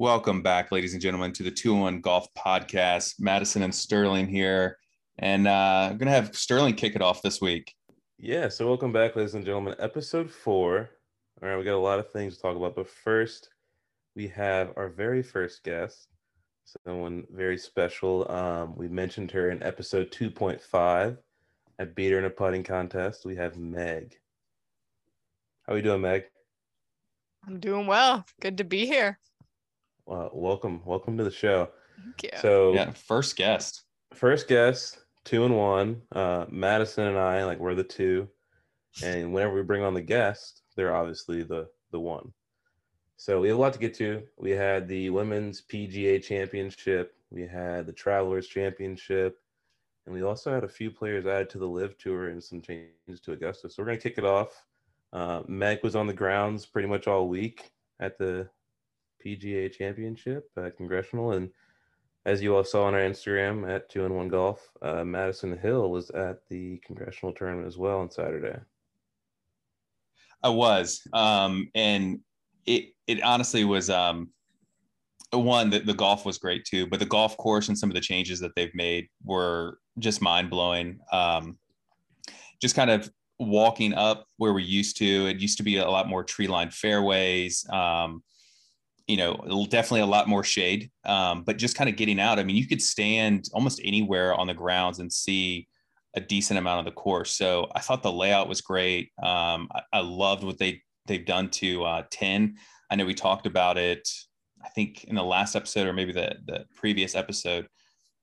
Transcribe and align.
Welcome 0.00 0.42
back, 0.42 0.70
ladies 0.70 0.92
and 0.92 1.02
gentlemen, 1.02 1.32
to 1.32 1.42
the 1.42 1.50
201 1.50 2.02
Golf 2.02 2.32
Podcast. 2.34 3.14
Madison 3.18 3.64
and 3.64 3.74
Sterling 3.74 4.28
here. 4.28 4.78
And 5.18 5.48
uh, 5.48 5.88
I'm 5.90 5.98
going 5.98 6.06
to 6.06 6.12
have 6.12 6.36
Sterling 6.36 6.74
kick 6.74 6.94
it 6.94 7.02
off 7.02 7.20
this 7.20 7.40
week. 7.40 7.74
Yeah, 8.16 8.48
so 8.48 8.68
welcome 8.68 8.92
back, 8.92 9.16
ladies 9.16 9.34
and 9.34 9.44
gentlemen. 9.44 9.74
Episode 9.80 10.30
four. 10.30 10.90
All 11.42 11.48
right, 11.48 11.58
we 11.58 11.64
got 11.64 11.74
a 11.74 11.78
lot 11.78 11.98
of 11.98 12.12
things 12.12 12.36
to 12.36 12.42
talk 12.42 12.56
about, 12.56 12.76
but 12.76 12.88
first, 12.88 13.50
we 14.14 14.28
have 14.28 14.72
our 14.76 14.88
very 14.88 15.20
first 15.20 15.64
guest, 15.64 16.06
someone 16.86 17.24
very 17.32 17.58
special. 17.58 18.30
Um, 18.30 18.76
we 18.76 18.86
mentioned 18.86 19.32
her 19.32 19.50
in 19.50 19.60
episode 19.64 20.12
2.5. 20.12 21.18
I 21.80 21.84
beat 21.84 22.12
her 22.12 22.18
in 22.20 22.24
a 22.24 22.30
putting 22.30 22.62
contest. 22.62 23.26
We 23.26 23.34
have 23.34 23.58
Meg. 23.58 24.14
How 25.66 25.72
are 25.72 25.76
you 25.76 25.82
doing, 25.82 26.02
Meg? 26.02 26.26
I'm 27.44 27.58
doing 27.58 27.88
well. 27.88 28.24
Good 28.40 28.58
to 28.58 28.64
be 28.64 28.86
here. 28.86 29.18
Well, 30.08 30.30
welcome, 30.32 30.80
welcome 30.86 31.18
to 31.18 31.24
the 31.24 31.30
show. 31.30 31.68
Thank 32.02 32.22
you. 32.22 32.38
So, 32.40 32.72
Yeah, 32.72 32.92
first 32.92 33.36
guest. 33.36 33.82
first 34.14 34.48
guest, 34.48 35.00
two 35.24 35.44
and 35.44 35.54
one. 35.54 36.00
Uh, 36.12 36.46
Madison 36.48 37.08
and 37.08 37.18
I, 37.18 37.44
like 37.44 37.58
we're 37.58 37.74
the 37.74 37.84
two, 37.84 38.26
and 39.04 39.34
whenever 39.34 39.52
we 39.54 39.60
bring 39.62 39.82
on 39.82 39.92
the 39.92 40.00
guest, 40.00 40.62
they're 40.76 40.96
obviously 40.96 41.42
the 41.42 41.68
the 41.90 42.00
one. 42.00 42.32
So 43.18 43.42
we 43.42 43.48
have 43.48 43.58
a 43.58 43.60
lot 43.60 43.74
to 43.74 43.78
get 43.78 43.92
to. 43.96 44.22
We 44.38 44.52
had 44.52 44.88
the 44.88 45.10
women's 45.10 45.60
PGA 45.60 46.22
Championship, 46.22 47.14
we 47.28 47.46
had 47.46 47.86
the 47.86 47.92
Travelers 47.92 48.46
Championship, 48.46 49.38
and 50.06 50.14
we 50.14 50.22
also 50.22 50.54
had 50.54 50.64
a 50.64 50.68
few 50.68 50.90
players 50.90 51.26
added 51.26 51.50
to 51.50 51.58
the 51.58 51.68
LIV 51.68 51.98
Tour 51.98 52.28
and 52.28 52.42
some 52.42 52.62
changes 52.62 53.20
to 53.24 53.32
Augusta. 53.32 53.68
So 53.68 53.82
we're 53.82 53.88
gonna 53.88 53.98
kick 53.98 54.16
it 54.16 54.24
off. 54.24 54.64
Uh, 55.12 55.42
Meg 55.48 55.82
was 55.82 55.94
on 55.94 56.06
the 56.06 56.14
grounds 56.14 56.64
pretty 56.64 56.88
much 56.88 57.06
all 57.06 57.28
week 57.28 57.72
at 58.00 58.16
the 58.16 58.48
PGA 59.24 59.72
Championship 59.72 60.50
at 60.56 60.76
Congressional, 60.76 61.32
and 61.32 61.50
as 62.26 62.42
you 62.42 62.54
all 62.54 62.64
saw 62.64 62.84
on 62.84 62.94
our 62.94 63.00
Instagram 63.00 63.68
at 63.68 63.88
two 63.88 64.04
and 64.04 64.14
one 64.14 64.28
golf, 64.28 64.60
uh, 64.82 65.04
Madison 65.04 65.56
Hill 65.56 65.90
was 65.90 66.10
at 66.10 66.46
the 66.48 66.78
Congressional 66.84 67.32
tournament 67.32 67.66
as 67.66 67.78
well 67.78 68.00
on 68.00 68.10
Saturday. 68.10 68.58
I 70.42 70.50
was. 70.50 71.00
Um, 71.12 71.70
and 71.74 72.20
it 72.66 72.90
it 73.06 73.22
honestly 73.22 73.64
was 73.64 73.88
um 73.88 74.28
one 75.32 75.70
that 75.70 75.86
the 75.86 75.94
golf 75.94 76.24
was 76.24 76.38
great 76.38 76.64
too, 76.64 76.86
but 76.86 77.00
the 77.00 77.06
golf 77.06 77.36
course 77.36 77.68
and 77.68 77.78
some 77.78 77.90
of 77.90 77.94
the 77.94 78.00
changes 78.00 78.40
that 78.40 78.54
they've 78.56 78.74
made 78.74 79.08
were 79.24 79.78
just 79.98 80.22
mind 80.22 80.50
blowing. 80.50 80.98
Um, 81.12 81.58
just 82.60 82.74
kind 82.74 82.90
of 82.90 83.10
walking 83.38 83.94
up 83.94 84.26
where 84.38 84.52
we 84.52 84.64
used 84.64 84.96
to. 84.98 85.26
It 85.26 85.40
used 85.40 85.58
to 85.58 85.62
be 85.62 85.76
a 85.76 85.88
lot 85.88 86.08
more 86.08 86.24
tree 86.24 86.46
lined 86.46 86.72
fairways. 86.72 87.66
Um, 87.70 88.22
you 89.08 89.16
know, 89.16 89.66
definitely 89.70 90.02
a 90.02 90.06
lot 90.06 90.28
more 90.28 90.44
shade. 90.44 90.90
Um, 91.04 91.42
but 91.42 91.56
just 91.56 91.76
kind 91.76 91.90
of 91.90 91.96
getting 91.96 92.20
out. 92.20 92.38
I 92.38 92.44
mean, 92.44 92.56
you 92.56 92.68
could 92.68 92.82
stand 92.82 93.48
almost 93.52 93.80
anywhere 93.82 94.34
on 94.34 94.46
the 94.46 94.54
grounds 94.54 94.98
and 94.98 95.10
see 95.10 95.66
a 96.14 96.20
decent 96.20 96.58
amount 96.58 96.80
of 96.80 96.84
the 96.84 97.00
course. 97.00 97.34
So 97.34 97.70
I 97.74 97.80
thought 97.80 98.02
the 98.02 98.12
layout 98.12 98.48
was 98.48 98.60
great. 98.60 99.10
Um, 99.22 99.68
I, 99.74 99.80
I, 99.94 100.00
loved 100.00 100.44
what 100.44 100.58
they 100.58 100.82
they've 101.06 101.24
done 101.24 101.48
to 101.50 101.84
uh, 101.84 102.02
10. 102.10 102.56
I 102.90 102.96
know 102.96 103.06
we 103.06 103.14
talked 103.14 103.46
about 103.46 103.78
it, 103.78 104.08
I 104.64 104.68
think 104.68 105.04
in 105.04 105.14
the 105.14 105.22
last 105.22 105.56
episode 105.56 105.86
or 105.86 105.92
maybe 105.92 106.12
the 106.12 106.36
the 106.46 106.66
previous 106.74 107.14
episode, 107.14 107.66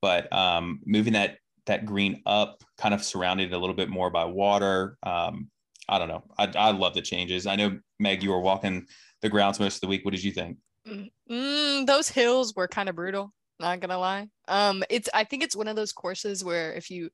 but 0.02 0.32
um, 0.34 0.82
moving 0.86 1.14
that 1.14 1.38
that 1.66 1.86
green 1.86 2.22
up, 2.26 2.64
kind 2.78 2.94
of 2.94 3.04
surrounded 3.04 3.54
a 3.54 3.58
little 3.58 3.76
bit 3.76 3.90
more 3.90 4.12
by 4.12 4.26
water. 4.26 4.98
Um, 5.04 5.50
I 5.90 5.98
don't 5.98 6.08
know. 6.08 6.24
I, 6.38 6.52
I 6.56 6.72
love 6.72 6.94
the 6.94 7.02
changes. 7.02 7.48
I 7.48 7.56
know 7.56 7.80
Meg, 8.00 8.24
you 8.24 8.32
were 8.32 8.40
walking 8.40 8.88
the 9.22 9.30
grounds 9.30 9.60
most 9.60 9.76
of 9.76 9.82
the 9.82 9.88
week. 9.88 10.06
What 10.06 10.12
did 10.12 10.24
you 10.24 10.32
think? 10.32 10.58
Mm, 10.88 11.86
those 11.86 12.10
hills 12.10 12.54
were 12.56 12.68
kind 12.68 12.90
of 12.90 12.96
brutal. 12.96 13.34
Not 13.60 13.80
gonna 13.80 13.98
lie. 13.98 14.28
Um, 14.48 14.84
it's 14.90 15.10
I 15.14 15.24
think 15.24 15.44
it's 15.44 15.56
one 15.56 15.68
of 15.68 15.76
those 15.76 15.94
courses 15.94 16.44
where 16.44 16.74
if 16.74 16.90
you 16.92 17.10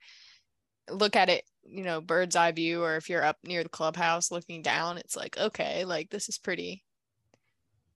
look 0.89 1.15
at 1.15 1.29
it, 1.29 1.43
you 1.63 1.83
know, 1.83 2.01
bird's 2.01 2.35
eye 2.35 2.51
view, 2.51 2.83
or 2.83 2.95
if 2.97 3.09
you're 3.09 3.23
up 3.23 3.37
near 3.43 3.63
the 3.63 3.69
clubhouse 3.69 4.31
looking 4.31 4.61
down, 4.61 4.97
it's 4.97 5.15
like 5.15 5.37
okay, 5.37 5.85
like 5.85 6.09
this 6.09 6.29
is 6.29 6.37
pretty, 6.37 6.83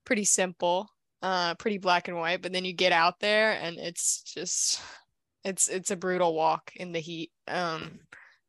pretty 0.05 0.25
simple, 0.25 0.89
uh, 1.21 1.55
pretty 1.55 1.79
black 1.79 2.07
and 2.07 2.17
white. 2.17 2.41
But 2.41 2.53
then 2.53 2.65
you 2.65 2.73
get 2.73 2.91
out 2.91 3.19
there 3.19 3.53
and 3.53 3.77
it's 3.77 4.21
just, 4.21 4.79
it's 5.43 5.67
it's 5.67 5.91
a 5.91 5.95
brutal 5.95 6.35
walk 6.35 6.71
in 6.75 6.91
the 6.91 6.99
heat. 6.99 7.31
Um, 7.47 7.99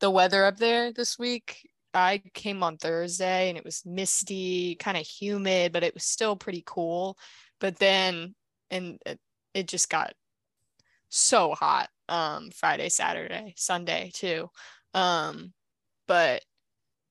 the 0.00 0.10
weather 0.10 0.44
up 0.44 0.58
there 0.58 0.93
this 0.93 1.19
week 1.19 1.69
I 1.97 2.23
came 2.34 2.62
on 2.62 2.77
Thursday 2.77 3.49
and 3.49 3.59
it 3.59 3.65
was 3.65 3.83
misty, 3.84 4.75
kind 4.77 4.97
of 4.97 5.07
humid, 5.07 5.73
but 5.73 5.83
it 5.83 5.95
was 5.95 6.05
still 6.05 6.37
pretty 6.37 6.62
cool. 6.67 7.17
But 7.59 7.77
then, 7.77 8.34
and 8.71 8.99
it, 9.07 9.19
it 9.55 9.67
just 9.67 9.89
got 9.89 10.12
so 11.09 11.53
hot 11.53 11.89
um 12.09 12.51
Friday, 12.51 12.89
Saturday, 12.89 13.55
Sunday 13.56 14.11
too. 14.15 14.51
Um 14.95 15.53
but 16.06 16.43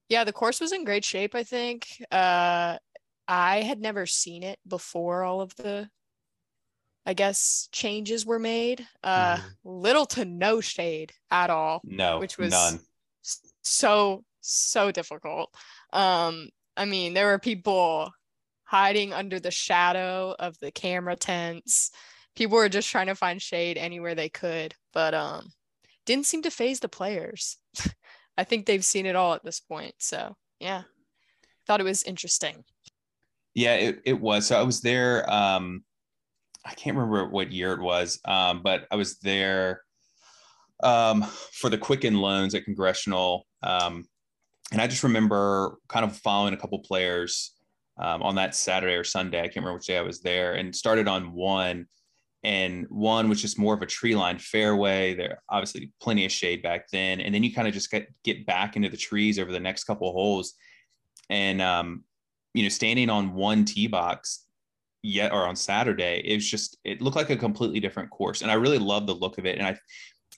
yeah, 0.10 0.24
the 0.24 0.34
course 0.34 0.62
was 0.62 0.72
in 0.72 0.86
great 0.86 1.04
shape, 1.04 1.36
I 1.36 1.44
think. 1.44 1.88
Uh 2.12 2.78
I 3.28 3.62
had 3.62 3.80
never 3.80 4.06
seen 4.06 4.44
it 4.44 4.60
before 4.68 5.24
all 5.24 5.42
of 5.42 5.56
the 5.56 5.90
I 7.06 7.14
guess 7.14 7.68
changes 7.72 8.26
were 8.26 8.40
made. 8.40 8.86
Uh 9.04 9.38
mm-hmm. 9.38 9.48
little 9.64 10.06
to 10.08 10.26
no 10.26 10.62
shade 10.62 11.12
at 11.32 11.50
all. 11.50 11.82
No. 11.84 12.20
Which 12.20 12.38
was 12.38 12.52
none. 12.52 12.80
so 13.64 14.24
so 14.52 14.92
difficult. 14.92 15.54
Um, 15.94 16.50
I 16.78 16.86
mean, 16.86 17.14
there 17.14 17.28
were 17.28 17.40
people 17.40 18.12
hiding 18.66 19.14
under 19.14 19.40
the 19.40 19.52
shadow 19.52 20.36
of 20.38 20.58
the 20.60 20.72
camera 20.72 21.16
tents. 21.16 21.92
People 22.36 22.58
were 22.58 22.70
just 22.70 22.90
trying 22.90 23.08
to 23.08 23.16
find 23.16 23.42
shade 23.42 23.78
anywhere 23.78 24.16
they 24.16 24.30
could, 24.30 24.74
but 24.94 25.14
um, 25.14 25.48
didn't 26.06 26.26
seem 26.26 26.42
to 26.44 26.52
phase 26.52 26.80
the 26.80 26.90
players. 26.90 27.58
I 28.38 28.44
think 28.44 28.66
they've 28.66 28.84
seen 28.84 29.06
it 29.06 29.16
all 29.16 29.34
at 29.34 29.44
this 29.44 29.60
point. 29.60 29.96
So 30.00 30.36
yeah, 30.60 30.84
thought 31.66 31.80
it 31.80 31.86
was 31.86 32.04
interesting. 32.04 32.64
Yeah, 33.54 33.76
it, 33.76 34.02
it 34.06 34.20
was. 34.20 34.48
So 34.48 34.60
I 34.60 34.64
was 34.64 34.82
there. 34.82 35.32
Um, 35.32 35.84
I 36.66 36.74
can't 36.74 36.98
remember 36.98 37.30
what 37.30 37.52
year 37.52 37.74
it 37.74 37.82
was, 37.82 38.20
um, 38.26 38.62
but 38.64 38.88
I 38.92 38.96
was 38.96 39.20
there 39.20 39.82
um, 40.84 41.24
for 41.54 41.70
the 41.70 41.78
Quicken 41.78 42.16
loans 42.16 42.56
at 42.56 42.66
Congressional. 42.66 43.46
Um, 43.64 44.06
and 44.72 44.82
I 44.82 44.88
just 44.88 45.04
remember 45.04 45.78
kind 45.88 46.06
of 46.06 46.18
following 46.18 46.54
a 46.54 46.58
couple 46.58 46.80
players 46.80 47.52
um, 47.98 48.22
on 48.24 48.36
that 48.36 48.56
Saturday 48.56 48.96
or 48.96 49.04
Sunday. 49.04 49.40
I 49.40 49.44
can't 49.44 49.58
remember 49.58 49.76
which 49.76 49.88
day 49.88 49.98
I 49.98 50.02
was 50.02 50.22
there, 50.22 50.54
and 50.54 50.76
started 50.76 51.08
on 51.08 51.34
one. 51.34 51.88
And 52.44 52.86
one 52.90 53.28
was 53.28 53.42
just 53.42 53.58
more 53.58 53.74
of 53.74 53.82
a 53.82 53.88
tree 53.88 54.14
line 54.14 54.38
fairway. 54.38 55.16
There 55.16 55.42
obviously 55.50 55.92
plenty 56.00 56.26
of 56.26 56.32
shade 56.32 56.62
back 56.62 56.90
then, 56.92 57.20
and 57.20 57.34
then 57.34 57.44
you 57.44 57.52
kind 57.52 57.68
of 57.68 57.74
just 57.74 57.90
get 57.90 58.08
get 58.24 58.46
back 58.46 58.76
into 58.76 58.90
the 58.90 58.98
trees 58.98 59.40
over 59.40 59.52
the 59.52 59.60
next 59.60 59.86
couple 59.86 60.12
holes, 60.12 60.54
and 61.30 61.62
um, 61.62 62.04
you 62.54 62.64
know, 62.64 62.70
standing 62.70 63.10
on 63.10 63.34
one 63.34 63.66
tee 63.66 63.88
box 63.88 64.46
yet 65.02 65.32
or 65.32 65.48
on 65.48 65.56
Saturday, 65.56 66.22
it 66.24 66.36
was 66.36 66.50
just 66.50 66.78
it 66.84 67.02
looked 67.02 67.18
like 67.18 67.30
a 67.30 67.36
completely 67.36 67.80
different 67.80 68.10
course, 68.12 68.42
and 68.42 68.52
I 68.52 68.56
really 68.56 68.80
loved 68.80 69.08
the 69.08 69.16
look 69.16 69.38
of 69.38 69.46
it. 69.46 69.58
And 69.58 69.68
I 69.68 69.78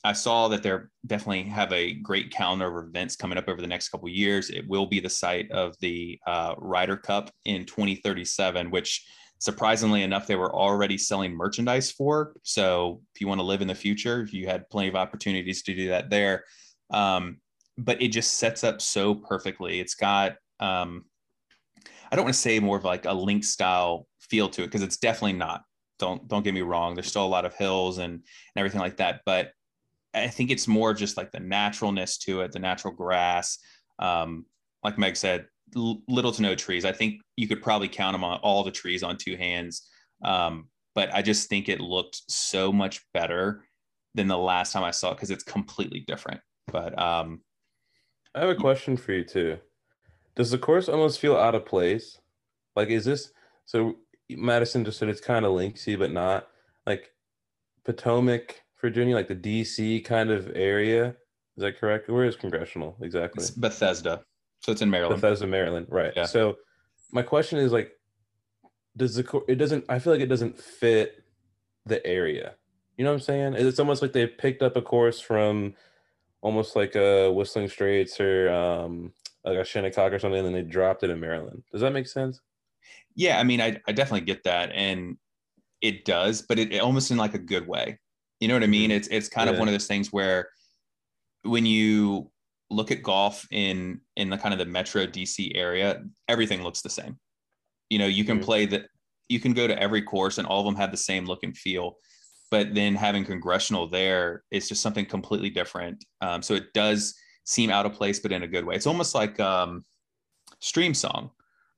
I 0.03 0.13
saw 0.13 0.47
that 0.49 0.63
they're 0.63 0.89
definitely 1.05 1.43
have 1.43 1.71
a 1.73 1.95
great 1.95 2.31
calendar 2.31 2.79
of 2.79 2.87
events 2.87 3.15
coming 3.15 3.37
up 3.37 3.49
over 3.49 3.61
the 3.61 3.67
next 3.67 3.89
couple 3.89 4.07
years. 4.09 4.49
It 4.49 4.67
will 4.67 4.85
be 4.85 4.99
the 4.99 5.09
site 5.09 5.51
of 5.51 5.75
the 5.79 6.19
uh, 6.27 6.55
Ryder 6.57 6.97
Cup 6.97 7.31
in 7.45 7.65
2037, 7.65 8.69
which 8.69 9.05
surprisingly 9.39 10.03
enough, 10.03 10.27
they 10.27 10.35
were 10.35 10.53
already 10.53 10.97
selling 10.97 11.33
merchandise 11.33 11.91
for. 11.91 12.33
So 12.43 13.01
if 13.13 13.21
you 13.21 13.27
want 13.27 13.39
to 13.39 13.45
live 13.45 13.61
in 13.61 13.67
the 13.67 13.75
future, 13.75 14.27
you 14.31 14.47
had 14.47 14.69
plenty 14.69 14.87
of 14.87 14.95
opportunities 14.95 15.61
to 15.63 15.75
do 15.75 15.89
that 15.89 16.09
there. 16.09 16.43
Um, 16.91 17.37
but 17.77 18.01
it 18.01 18.09
just 18.09 18.35
sets 18.35 18.63
up 18.63 18.81
so 18.81 19.13
perfectly. 19.13 19.79
It's 19.79 19.93
got, 19.93 20.35
um, 20.59 21.05
I 22.11 22.15
don't 22.15 22.25
want 22.25 22.33
to 22.33 22.41
say 22.41 22.59
more 22.59 22.77
of 22.77 22.85
like 22.85 23.05
a 23.05 23.13
link 23.13 23.43
style 23.43 24.07
feel 24.21 24.49
to 24.49 24.63
it 24.63 24.67
because 24.67 24.81
it's 24.81 24.97
definitely 24.97 25.33
not. 25.33 25.61
Don't 25.99 26.27
don't 26.27 26.43
get 26.43 26.53
me 26.53 26.61
wrong. 26.61 26.93
There's 26.93 27.07
still 27.07 27.25
a 27.25 27.27
lot 27.27 27.45
of 27.45 27.55
hills 27.55 27.97
and 27.97 28.13
and 28.13 28.23
everything 28.55 28.79
like 28.79 28.97
that, 28.97 29.21
but 29.25 29.51
I 30.23 30.27
think 30.27 30.51
it's 30.51 30.67
more 30.67 30.93
just 30.93 31.17
like 31.17 31.31
the 31.31 31.39
naturalness 31.39 32.17
to 32.19 32.41
it, 32.41 32.51
the 32.51 32.59
natural 32.59 32.93
grass. 32.93 33.59
Um, 33.99 34.45
like 34.83 34.97
Meg 34.97 35.15
said, 35.15 35.47
l- 35.75 36.01
little 36.07 36.31
to 36.31 36.41
no 36.41 36.55
trees. 36.55 36.85
I 36.85 36.91
think 36.91 37.21
you 37.35 37.47
could 37.47 37.61
probably 37.61 37.87
count 37.87 38.13
them 38.13 38.23
on 38.23 38.39
all 38.39 38.63
the 38.63 38.71
trees 38.71 39.03
on 39.03 39.17
two 39.17 39.35
hands. 39.35 39.87
Um, 40.23 40.69
but 40.95 41.13
I 41.13 41.21
just 41.21 41.49
think 41.49 41.69
it 41.69 41.79
looked 41.79 42.21
so 42.27 42.71
much 42.71 43.01
better 43.13 43.63
than 44.15 44.27
the 44.27 44.37
last 44.37 44.73
time 44.73 44.83
I 44.83 44.91
saw 44.91 45.11
it 45.11 45.15
because 45.15 45.31
it's 45.31 45.43
completely 45.43 45.99
different. 45.99 46.41
But 46.71 46.97
um, 46.99 47.41
I 48.33 48.41
have 48.41 48.49
a 48.49 48.55
question 48.55 48.97
for 48.97 49.13
you 49.13 49.23
too. 49.23 49.57
Does 50.35 50.51
the 50.51 50.57
course 50.57 50.89
almost 50.89 51.19
feel 51.19 51.35
out 51.35 51.55
of 51.55 51.65
place? 51.65 52.19
Like, 52.75 52.89
is 52.89 53.05
this 53.05 53.31
so? 53.65 53.97
Madison 54.29 54.83
just 54.83 54.99
said 54.99 55.09
it's 55.09 55.21
kind 55.21 55.45
of 55.45 55.53
linksy, 55.53 55.97
but 55.97 56.11
not 56.11 56.47
like 56.85 57.11
Potomac 57.85 58.61
Virginia, 58.81 59.15
like 59.15 59.27
the 59.27 59.35
DC 59.35 60.03
kind 60.05 60.29
of 60.29 60.51
area. 60.55 61.15
Is 61.55 61.63
that 61.63 61.79
correct? 61.79 62.09
Where 62.09 62.25
is 62.25 62.35
congressional 62.35 62.95
exactly? 63.01 63.43
It's 63.43 63.51
Bethesda. 63.51 64.23
So 64.59 64.71
it's 64.71 64.81
in 64.81 64.89
Maryland. 64.89 65.21
Bethesda, 65.21 65.47
Maryland. 65.47 65.87
Right. 65.89 66.13
Yeah. 66.15 66.25
So 66.25 66.57
my 67.11 67.21
question 67.21 67.57
is 67.59 67.71
like, 67.71 67.91
does 68.95 69.15
the 69.15 69.41
it 69.47 69.55
doesn't 69.55 69.85
I 69.89 69.99
feel 69.99 70.13
like 70.13 70.21
it 70.21 70.27
doesn't 70.27 70.59
fit 70.59 71.23
the 71.85 72.05
area. 72.05 72.55
You 72.97 73.03
know 73.03 73.11
what 73.11 73.21
I'm 73.21 73.21
saying? 73.21 73.53
It's 73.53 73.79
almost 73.79 74.01
like 74.01 74.13
they 74.13 74.27
picked 74.27 74.61
up 74.61 74.75
a 74.75 74.81
course 74.81 75.19
from 75.19 75.75
almost 76.41 76.75
like 76.75 76.95
a 76.95 77.31
Whistling 77.31 77.69
Straits 77.69 78.19
or 78.19 78.49
um 78.49 79.13
like 79.43 79.57
a 79.57 79.63
Shinnecock 79.63 80.11
or 80.11 80.19
something, 80.19 80.39
and 80.39 80.47
then 80.47 80.53
they 80.53 80.69
dropped 80.69 81.03
it 81.03 81.09
in 81.09 81.19
Maryland. 81.19 81.63
Does 81.71 81.81
that 81.81 81.93
make 81.93 82.07
sense? 82.07 82.41
Yeah, 83.15 83.39
I 83.39 83.43
mean, 83.43 83.61
I, 83.61 83.79
I 83.87 83.91
definitely 83.91 84.25
get 84.25 84.43
that, 84.43 84.71
and 84.73 85.17
it 85.81 86.05
does, 86.05 86.41
but 86.41 86.59
it, 86.59 86.73
it 86.73 86.79
almost 86.79 87.11
in 87.11 87.17
like 87.17 87.33
a 87.33 87.39
good 87.39 87.67
way. 87.67 87.99
You 88.39 88.47
know 88.47 88.53
what 88.53 88.63
I 88.63 88.67
mean? 88.67 88.91
Mhm. 88.91 88.95
It's 88.95 89.07
it's 89.07 89.29
kind 89.29 89.49
of 89.49 89.57
one 89.57 89.67
of 89.67 89.73
those 89.73 89.87
things 89.87 90.13
where 90.13 90.49
when 91.43 91.65
you 91.65 92.31
look 92.69 92.91
at 92.91 93.01
golf 93.01 93.47
in 93.51 94.01
in 94.15 94.29
the 94.29 94.37
kind 94.37 94.53
of 94.53 94.59
the 94.59 94.65
metro 94.65 95.05
DC 95.07 95.51
area, 95.55 96.03
everything 96.27 96.61
looks 96.63 96.81
the 96.81 96.89
same. 96.89 97.17
You 97.89 97.99
know, 97.99 98.05
you 98.07 98.25
can 98.25 98.39
Mhm. 98.39 98.43
play 98.43 98.65
that 98.67 98.89
you 99.29 99.39
can 99.39 99.53
go 99.53 99.67
to 99.67 99.77
every 99.81 100.01
course 100.01 100.37
and 100.37 100.47
all 100.47 100.59
of 100.61 100.65
them 100.65 100.75
have 100.75 100.91
the 100.91 100.97
same 100.97 101.25
look 101.25 101.43
and 101.43 101.57
feel. 101.57 101.97
But 102.51 102.73
then 102.75 102.95
having 102.95 103.25
congressional 103.25 103.87
there 103.89 104.43
is 104.51 104.69
just 104.69 104.81
something 104.81 105.05
completely 105.05 105.49
different. 105.49 106.05
Um, 106.21 106.41
so 106.41 106.53
it 106.53 106.71
does 106.73 107.15
seem 107.45 107.69
out 107.69 107.85
of 107.85 107.93
place, 107.93 108.19
but 108.19 108.31
in 108.31 108.43
a 108.43 108.47
good 108.47 108.63
way. 108.65 108.75
It's 108.75 108.87
almost 108.87 109.15
like 109.15 109.39
um, 109.39 109.83
Streamsong, 110.61 111.31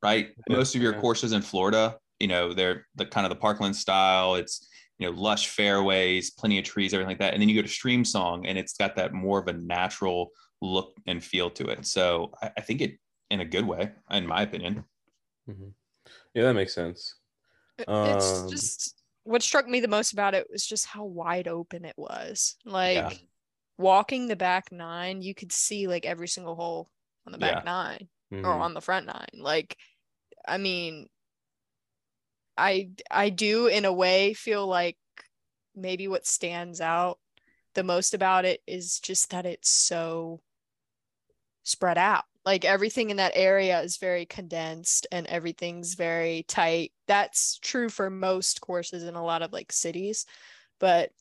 right? 0.04 0.30
Yeah, 0.48 0.56
Most 0.58 0.76
of 0.76 0.82
your 0.82 0.94
yeah. 0.94 1.00
courses 1.02 1.32
in 1.32 1.42
Florida, 1.42 1.98
you 2.20 2.28
know, 2.28 2.54
they're 2.54 2.86
the 2.96 3.06
kind 3.06 3.26
of 3.26 3.30
the 3.30 3.36
Parkland 3.36 3.76
style. 3.76 4.36
It's 4.36 4.68
you 5.00 5.10
know 5.10 5.18
lush 5.20 5.48
fairways, 5.48 6.30
plenty 6.32 6.60
of 6.60 6.66
trees, 6.66 6.94
everything 6.94 7.10
like 7.10 7.20
that. 7.20 7.34
And 7.34 7.42
then 7.42 7.50
you 7.50 7.56
go 7.56 7.68
to 7.68 7.74
Streamsong, 7.74 8.48
and 8.48 8.58
it's 8.58 8.74
got 8.74 8.96
that 8.98 9.14
more 9.14 9.40
of 9.40 9.48
a 9.48 9.54
natural 9.54 10.30
look 10.62 10.98
and 11.08 11.24
feel 11.24 11.50
to 11.52 11.70
it. 11.70 11.86
So 11.86 12.34
I, 12.44 12.52
I 12.58 12.62
think 12.62 12.82
it 12.82 13.00
in 13.32 13.40
a 13.42 13.46
good 13.46 13.66
way, 13.66 13.92
in 14.12 14.28
my 14.28 14.42
opinion. 14.44 14.86
Mhm. 15.50 15.74
Yeah, 16.34 16.44
that 16.44 16.54
makes 16.54 16.74
sense. 16.76 17.16
It- 17.78 17.88
Um, 17.88 18.06
it's 18.08 18.50
just 18.52 19.04
what 19.24 19.42
struck 19.44 19.68
me 19.68 19.80
the 19.80 19.88
most 19.88 20.12
about 20.14 20.34
it 20.36 20.48
was 20.50 20.66
just 20.66 20.86
how 20.88 21.06
wide 21.06 21.48
open 21.48 21.86
it 21.86 21.98
was. 21.98 22.58
Like 22.66 23.28
walking 23.78 24.28
the 24.28 24.36
back 24.36 24.72
nine, 24.72 25.22
you 25.22 25.34
could 25.36 25.52
see 25.52 25.88
like 25.88 26.06
every 26.06 26.28
single 26.28 26.56
hole 26.56 26.92
on 27.26 27.32
the 27.32 27.38
back 27.38 27.64
Yeah. 27.64 27.64
nine 27.64 28.10
or 28.32 28.38
Mhm. 28.56 28.62
on 28.62 28.74
the 28.74 28.82
front 28.82 29.06
nine. 29.06 29.30
Like, 29.34 29.78
I 30.48 30.58
mean, 30.58 31.10
I 32.60 32.90
I 33.10 33.30
do 33.30 33.68
in 33.68 33.86
a 33.86 33.94
way 33.94 34.34
feel 34.34 34.68
like 34.68 34.98
maybe 35.76 36.08
what 36.08 36.28
stands 36.28 36.82
out 36.82 37.20
the 37.74 37.84
most 37.84 38.14
about 38.14 38.46
it 38.46 38.62
is 38.68 39.00
just 39.00 39.32
that 39.32 39.46
it's 39.46 39.70
so 39.70 40.42
spread 41.64 41.98
out. 41.98 42.26
Like 42.46 42.66
everything 42.66 43.10
in 43.10 43.18
that 43.18 43.34
area 43.36 43.80
is 43.82 43.98
very 43.98 44.26
condensed 44.26 45.08
and 45.12 45.28
everything's 45.28 45.94
very 45.94 46.44
tight. 46.48 46.92
That's 47.08 47.60
true 47.60 47.90
for 47.90 48.10
most 48.10 48.62
courses 48.62 49.04
in 49.04 49.16
a 49.16 49.24
lot 49.24 49.42
of 49.42 49.54
like 49.54 49.72
cities. 49.72 50.26
But 50.80 51.12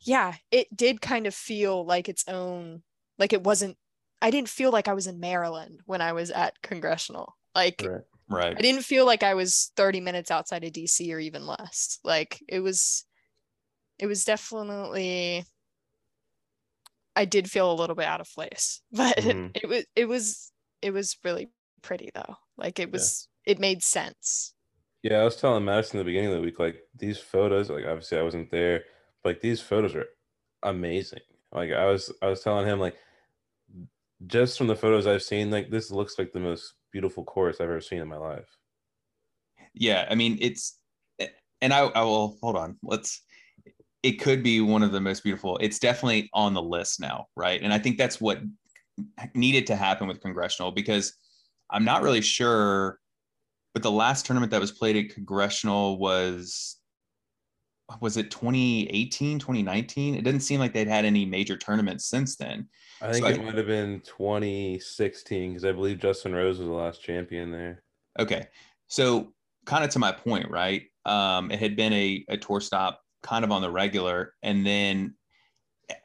yeah, 0.00 0.34
it 0.50 0.74
did 0.76 1.00
kind 1.00 1.26
of 1.26 1.34
feel 1.34 1.84
like 1.84 2.08
its 2.08 2.24
own, 2.28 2.82
like 3.18 3.32
it 3.32 3.42
wasn't, 3.42 3.76
I 4.20 4.30
didn't 4.30 4.48
feel 4.48 4.70
like 4.70 4.88
I 4.88 4.94
was 4.94 5.06
in 5.06 5.20
Maryland 5.20 5.80
when 5.86 6.00
I 6.00 6.12
was 6.12 6.30
at 6.30 6.60
Congressional. 6.62 7.36
Like 7.54 7.82
Right. 7.86 8.02
Right. 8.28 8.58
I 8.58 8.62
didn't 8.62 8.82
feel 8.82 9.06
like 9.06 9.22
I 9.22 9.34
was 9.34 9.72
30 9.76 10.00
minutes 10.00 10.30
outside 10.30 10.64
of 10.64 10.72
DC 10.72 11.12
or 11.12 11.18
even 11.20 11.46
less. 11.46 11.98
Like 12.04 12.42
it 12.48 12.60
was 12.60 13.06
it 13.98 14.06
was 14.06 14.24
definitely 14.24 15.44
I 17.14 17.24
did 17.24 17.50
feel 17.50 17.70
a 17.70 17.74
little 17.74 17.96
bit 17.96 18.06
out 18.06 18.20
of 18.20 18.28
place. 18.32 18.82
But 18.92 19.18
Mhm. 19.18 19.54
it 19.54 19.68
was 19.68 19.84
it 19.94 20.06
was 20.06 20.52
it 20.82 20.90
was 20.90 21.16
really 21.24 21.50
pretty 21.82 22.10
though. 22.14 22.36
Like 22.56 22.78
it 22.78 22.90
was 22.92 23.28
it 23.44 23.58
made 23.58 23.82
sense. 23.82 24.54
Yeah, 25.02 25.18
I 25.20 25.24
was 25.24 25.36
telling 25.36 25.64
Madison 25.64 25.98
at 25.98 26.02
the 26.02 26.04
beginning 26.06 26.30
of 26.30 26.36
the 26.36 26.42
week, 26.42 26.58
like 26.58 26.82
these 26.94 27.18
photos, 27.18 27.70
like 27.70 27.84
obviously 27.84 28.18
I 28.18 28.22
wasn't 28.22 28.50
there, 28.50 28.84
but 29.22 29.30
like 29.30 29.40
these 29.40 29.60
photos 29.60 29.94
are 29.94 30.06
amazing. 30.62 31.20
Like 31.52 31.70
I 31.70 31.86
was 31.86 32.12
I 32.22 32.28
was 32.28 32.42
telling 32.42 32.66
him 32.66 32.80
like 32.80 32.96
just 34.26 34.56
from 34.56 34.66
the 34.66 34.76
photos 34.76 35.06
I've 35.06 35.22
seen, 35.22 35.50
like 35.50 35.70
this 35.70 35.90
looks 35.90 36.18
like 36.18 36.32
the 36.32 36.40
most 36.40 36.74
beautiful 36.96 37.24
course 37.24 37.56
I've 37.60 37.68
ever 37.68 37.82
seen 37.82 38.00
in 38.00 38.08
my 38.08 38.16
life. 38.16 38.48
Yeah, 39.74 40.06
I 40.08 40.14
mean 40.14 40.38
it's 40.40 40.78
and 41.60 41.70
I, 41.70 41.80
I 41.80 42.02
will 42.04 42.38
hold 42.40 42.56
on. 42.56 42.78
Let's 42.82 43.22
it 44.02 44.12
could 44.12 44.42
be 44.42 44.62
one 44.62 44.82
of 44.82 44.92
the 44.92 45.00
most 45.00 45.22
beautiful. 45.22 45.58
It's 45.58 45.78
definitely 45.78 46.30
on 46.32 46.54
the 46.54 46.62
list 46.62 46.98
now, 46.98 47.26
right? 47.36 47.60
And 47.62 47.70
I 47.70 47.78
think 47.78 47.98
that's 47.98 48.18
what 48.18 48.40
needed 49.34 49.66
to 49.66 49.76
happen 49.76 50.08
with 50.08 50.22
congressional 50.22 50.70
because 50.72 51.12
I'm 51.68 51.84
not 51.84 52.02
really 52.02 52.22
sure 52.22 52.98
but 53.74 53.82
the 53.82 53.90
last 53.90 54.24
tournament 54.24 54.52
that 54.52 54.60
was 54.62 54.72
played 54.72 54.96
at 54.96 55.14
congressional 55.14 55.98
was 55.98 56.78
was 58.00 58.16
it 58.16 58.30
2018 58.30 59.38
2019 59.38 60.14
it 60.16 60.22
doesn't 60.24 60.40
seem 60.40 60.58
like 60.58 60.72
they'd 60.72 60.88
had 60.88 61.04
any 61.04 61.24
major 61.24 61.56
tournaments 61.56 62.06
since 62.06 62.36
then 62.36 62.68
I 63.00 63.12
think 63.12 63.24
So 63.24 63.30
it 63.32 63.40
I- 63.40 63.42
might 63.44 63.54
have 63.56 63.66
been 63.66 64.00
2016 64.00 65.50
because 65.50 65.64
I 65.64 65.72
believe 65.72 65.98
Justin 65.98 66.34
Rose 66.34 66.58
was 66.58 66.68
the 66.68 66.74
last 66.74 67.02
champion 67.02 67.52
there. 67.52 67.82
Okay. 68.18 68.46
So 68.88 69.34
kind 69.66 69.84
of 69.84 69.90
to 69.90 69.98
my 69.98 70.12
point, 70.12 70.50
right? 70.50 70.84
Um, 71.04 71.50
it 71.50 71.58
had 71.58 71.76
been 71.76 71.92
a, 71.92 72.24
a 72.28 72.36
tour 72.36 72.60
stop 72.60 73.02
kind 73.22 73.44
of 73.44 73.52
on 73.52 73.60
the 73.62 73.70
regular. 73.70 74.32
And 74.42 74.66
then 74.66 75.14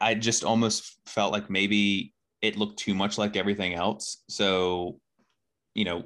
I 0.01 0.15
just 0.15 0.43
almost 0.43 0.97
felt 1.05 1.31
like 1.31 1.49
maybe 1.49 2.13
it 2.41 2.57
looked 2.57 2.79
too 2.79 2.93
much 2.93 3.17
like 3.17 3.37
everything 3.37 3.73
else. 3.73 4.21
So, 4.27 4.99
you 5.73 5.85
know, 5.85 6.03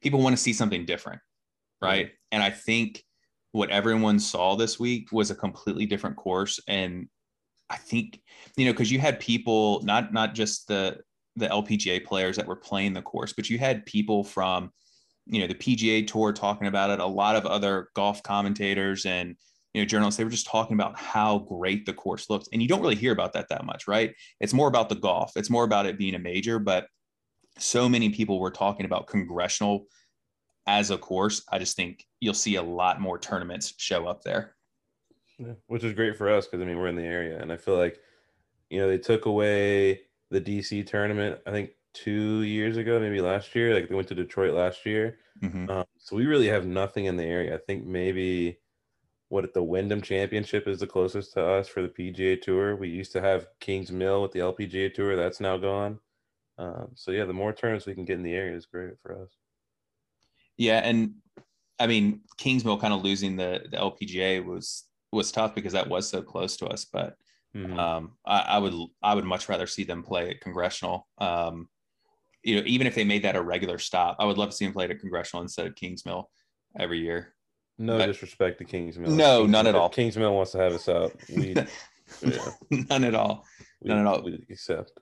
people 0.00 0.20
want 0.20 0.36
to 0.36 0.42
see 0.42 0.52
something 0.52 0.84
different. 0.86 1.20
Right. 1.82 2.10
And 2.30 2.42
I 2.42 2.50
think 2.50 3.02
what 3.52 3.70
everyone 3.70 4.18
saw 4.18 4.56
this 4.56 4.78
week 4.78 5.08
was 5.12 5.30
a 5.30 5.34
completely 5.34 5.86
different 5.86 6.16
course. 6.16 6.60
And 6.68 7.08
I 7.70 7.76
think, 7.76 8.20
you 8.56 8.66
know, 8.66 8.72
because 8.72 8.90
you 8.90 8.98
had 8.98 9.20
people, 9.20 9.82
not 9.82 10.12
not 10.12 10.34
just 10.34 10.68
the 10.68 10.98
the 11.36 11.48
LPGA 11.48 12.04
players 12.04 12.36
that 12.36 12.46
were 12.46 12.56
playing 12.56 12.94
the 12.94 13.02
course, 13.02 13.32
but 13.32 13.48
you 13.48 13.58
had 13.58 13.86
people 13.86 14.24
from, 14.24 14.72
you 15.26 15.40
know, 15.40 15.46
the 15.46 15.54
PGA 15.54 16.06
tour 16.06 16.32
talking 16.32 16.66
about 16.66 16.90
it, 16.90 16.98
a 16.98 17.06
lot 17.06 17.36
of 17.36 17.46
other 17.46 17.88
golf 17.94 18.22
commentators 18.22 19.06
and 19.06 19.36
you 19.74 19.82
know 19.82 19.86
journalists 19.86 20.16
they 20.16 20.24
were 20.24 20.30
just 20.30 20.46
talking 20.46 20.74
about 20.74 20.98
how 20.98 21.38
great 21.40 21.86
the 21.86 21.92
course 21.92 22.30
looked. 22.30 22.48
And 22.52 22.62
you 22.62 22.68
don't 22.68 22.80
really 22.80 22.96
hear 22.96 23.12
about 23.12 23.32
that 23.34 23.48
that 23.50 23.64
much 23.64 23.86
right? 23.86 24.14
It's 24.40 24.54
more 24.54 24.68
about 24.68 24.88
the 24.88 24.94
golf. 24.94 25.32
It's 25.36 25.50
more 25.50 25.64
about 25.64 25.86
it 25.86 25.98
being 25.98 26.14
a 26.14 26.18
major 26.18 26.58
but 26.58 26.86
so 27.58 27.88
many 27.88 28.10
people 28.10 28.40
were 28.40 28.50
talking 28.50 28.86
about 28.86 29.08
congressional 29.08 29.86
as 30.68 30.90
a 30.90 30.98
course 30.98 31.42
i 31.50 31.58
just 31.58 31.74
think 31.76 32.06
you'll 32.20 32.34
see 32.34 32.56
a 32.56 32.62
lot 32.62 33.00
more 33.00 33.18
tournaments 33.18 33.74
show 33.78 34.06
up 34.06 34.22
there 34.22 34.54
Yeah, 35.38 35.54
which 35.68 35.82
is 35.84 35.94
great 35.94 36.16
for 36.16 36.28
us 36.28 36.46
because 36.46 36.60
I 36.62 36.64
mean 36.66 36.78
we're 36.78 36.88
in 36.94 36.96
the 36.96 37.04
area, 37.18 37.40
and 37.40 37.50
I 37.52 37.56
feel 37.56 37.76
like 37.76 37.96
you 38.70 38.78
know 38.80 38.88
they 38.88 38.98
took 38.98 39.26
away 39.26 40.02
the 40.30 40.40
DC 40.40 40.84
tournament. 40.86 41.40
I 41.46 41.50
think 41.52 41.70
two 41.94 42.42
years 42.42 42.76
ago, 42.76 42.98
maybe 43.00 43.20
last 43.20 43.54
year. 43.54 43.72
Like 43.74 43.88
they 43.88 43.94
went 43.94 44.08
to 44.08 44.14
Detroit 44.16 44.52
last 44.54 44.84
year, 44.84 45.18
Mhm. 45.42 45.70
um, 45.70 45.86
so 45.96 46.16
we 46.16 46.26
really 46.26 46.48
have 46.48 46.66
nothing 46.66 47.04
in 47.06 47.16
the 47.16 47.24
area. 47.24 47.54
I 47.54 47.58
think 47.66 47.86
maybe 47.86 48.58
what 49.28 49.54
the 49.54 49.62
Wyndham 49.62 50.02
Championship 50.02 50.66
is 50.68 50.80
the 50.80 50.86
closest 50.88 51.32
to 51.34 51.42
us 51.44 51.68
for 51.68 51.82
the 51.82 51.88
PGA 51.88 52.36
Tour. 52.42 52.76
We 52.76 52.88
used 52.88 53.12
to 53.12 53.20
have 53.20 53.48
Kingsmill 53.60 54.22
with 54.22 54.32
the 54.32 54.40
LPGA 54.40 54.90
Tour. 54.92 55.14
That's 55.16 55.40
now 55.40 55.56
gone. 55.58 56.00
Um, 56.58 56.92
so 56.96 57.12
yeah, 57.12 57.24
the 57.26 57.32
more 57.42 57.52
tournaments 57.52 57.86
we 57.86 57.94
can 57.94 58.04
get 58.04 58.18
in 58.18 58.24
the 58.24 58.34
area 58.34 58.56
is 58.56 58.66
great 58.66 58.98
for 59.00 59.22
us. 59.22 59.30
Yeah 60.58 60.80
and 60.84 61.14
i 61.78 61.86
mean 61.86 62.20
kingsmill 62.36 62.78
kind 62.80 62.92
of 62.92 63.02
losing 63.02 63.36
the 63.36 63.64
the 63.70 63.76
lpga 63.76 64.44
was 64.44 64.84
was 65.12 65.32
tough 65.32 65.54
because 65.54 65.72
that 65.72 65.88
was 65.88 66.08
so 66.08 66.20
close 66.20 66.56
to 66.58 66.66
us 66.66 66.84
but 66.84 67.14
Mhm. 67.56 67.78
Um, 67.78 68.12
I, 68.26 68.40
I 68.40 68.58
would 68.58 68.74
I 69.02 69.14
would 69.14 69.24
much 69.24 69.48
rather 69.48 69.66
see 69.66 69.82
them 69.82 70.02
play 70.02 70.28
at 70.28 70.42
congressional. 70.42 71.08
Um, 71.16 71.70
you 72.44 72.56
know, 72.56 72.62
even 72.66 72.86
if 72.86 72.94
they 72.94 73.04
made 73.04 73.22
that 73.24 73.36
a 73.36 73.42
regular 73.42 73.78
stop, 73.78 74.16
I 74.20 74.26
would 74.26 74.36
love 74.36 74.50
to 74.50 74.54
see 74.54 74.66
them 74.66 74.74
play 74.74 74.84
at 74.84 75.00
congressional 75.00 75.42
instead 75.42 75.66
of 75.66 75.74
Kingsmill 75.74 76.24
every 76.78 76.98
year. 77.00 77.34
no 77.78 77.96
but- 77.96 78.06
disrespect 78.06 78.58
to 78.58 78.64
Kingsmill. 78.66 79.08
No, 79.16 79.46
none 79.46 79.66
at 79.66 79.74
all. 79.74 79.88
Kingsmill 79.88 80.34
wants 80.34 80.52
to 80.52 80.58
have 80.58 80.74
us 80.74 80.90
out. 80.90 81.12
We 81.34 81.54
yeah. 82.22 82.50
None 82.90 83.04
at 83.04 83.14
all. 83.14 83.46
we, 83.80 83.88
None 83.88 84.00
at 84.00 84.06
all. 84.06 84.22
we 84.22 84.44
accept. 84.50 84.92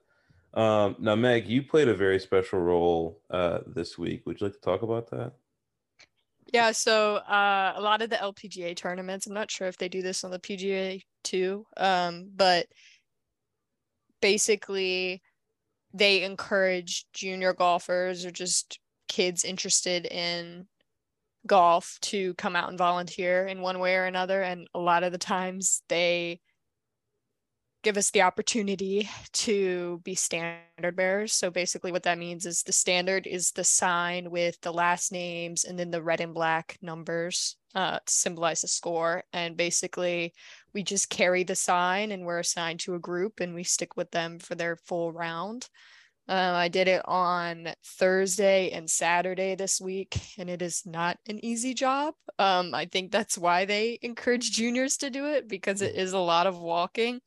Um, 0.53 0.95
now, 0.99 1.15
Meg, 1.15 1.47
you 1.47 1.63
played 1.63 1.89
a 1.89 1.93
very 1.93 2.17
special 2.19 2.59
role 2.59 3.21
uh, 3.29 3.59
this 3.67 3.97
week. 3.97 4.23
Would 4.25 4.39
you 4.39 4.47
like 4.47 4.53
to 4.55 4.61
talk 4.61 4.83
about 4.83 5.09
that? 5.11 5.33
Yeah, 6.53 6.71
so 6.71 7.15
uh, 7.17 7.73
a 7.75 7.81
lot 7.81 8.01
of 8.01 8.09
the 8.09 8.21
LPGA 8.21 8.73
tournaments, 8.73 9.27
I'm 9.27 9.33
not 9.33 9.51
sure 9.51 9.67
if 9.67 9.77
they 9.77 9.89
do 9.89 10.01
this 10.01 10.23
on 10.23 10.31
the 10.31 10.39
PGA 10.39 11.03
too, 11.23 11.65
um, 11.75 12.29
but 12.35 12.67
basically 14.21 15.21
they 15.93 16.23
encourage 16.23 17.05
junior 17.13 17.53
golfers 17.53 18.25
or 18.25 18.31
just 18.31 18.79
kids 19.07 19.43
interested 19.43 20.05
in 20.05 20.67
golf 21.47 21.97
to 22.01 22.33
come 22.35 22.55
out 22.55 22.69
and 22.69 22.77
volunteer 22.77 23.47
in 23.47 23.61
one 23.61 23.79
way 23.79 23.95
or 23.95 24.05
another. 24.05 24.41
And 24.43 24.67
a 24.73 24.79
lot 24.79 25.03
of 25.03 25.11
the 25.11 25.17
times 25.17 25.83
they 25.89 26.41
give 27.83 27.97
us 27.97 28.11
the 28.11 28.21
opportunity 28.21 29.09
to 29.31 30.01
be 30.03 30.15
standard 30.15 30.95
bearers. 30.95 31.33
So 31.33 31.49
basically, 31.49 31.91
what 31.91 32.03
that 32.03 32.17
means 32.17 32.45
is 32.45 32.63
the 32.63 32.71
standard 32.71 33.27
is 33.27 33.51
the 33.51 33.63
sign 33.63 34.31
with 34.31 34.59
the 34.61 34.73
last 34.73 35.11
names 35.11 35.63
and 35.63 35.77
then 35.77 35.91
the 35.91 36.01
red 36.01 36.21
and 36.21 36.33
black 36.33 36.77
numbers 36.81 37.55
uh, 37.75 37.99
to 37.99 38.13
symbolize 38.13 38.61
the 38.61 38.67
score. 38.67 39.23
And 39.33 39.55
basically, 39.55 40.33
we 40.73 40.83
just 40.83 41.09
carry 41.09 41.43
the 41.43 41.55
sign 41.55 42.11
and 42.11 42.25
we're 42.25 42.39
assigned 42.39 42.79
to 42.81 42.95
a 42.95 42.99
group 42.99 43.39
and 43.39 43.53
we 43.53 43.63
stick 43.63 43.95
with 43.95 44.11
them 44.11 44.39
for 44.39 44.55
their 44.55 44.75
full 44.75 45.11
round. 45.11 45.69
Um, 46.29 46.55
I 46.55 46.67
did 46.67 46.89
it 46.89 47.01
on 47.05 47.69
Thursday 47.85 48.71
and 48.71 48.89
Saturday 48.89 49.55
this 49.55 49.79
week, 49.79 50.19
and 50.37 50.49
it 50.49 50.61
is 50.61 50.83
not 50.85 51.17
an 51.29 51.43
easy 51.43 51.73
job. 51.73 52.15
Um, 52.37 52.75
I 52.75 52.85
think 52.85 53.11
that's 53.11 53.37
why 53.37 53.63
they 53.63 53.97
encourage 54.01 54.51
juniors 54.51 54.97
to 54.97 55.09
do 55.09 55.27
it 55.27 55.47
because 55.47 55.81
it 55.81 55.95
is 55.95 56.11
a 56.11 56.19
lot 56.19 56.45
of 56.45 56.59
walking. 56.59 57.21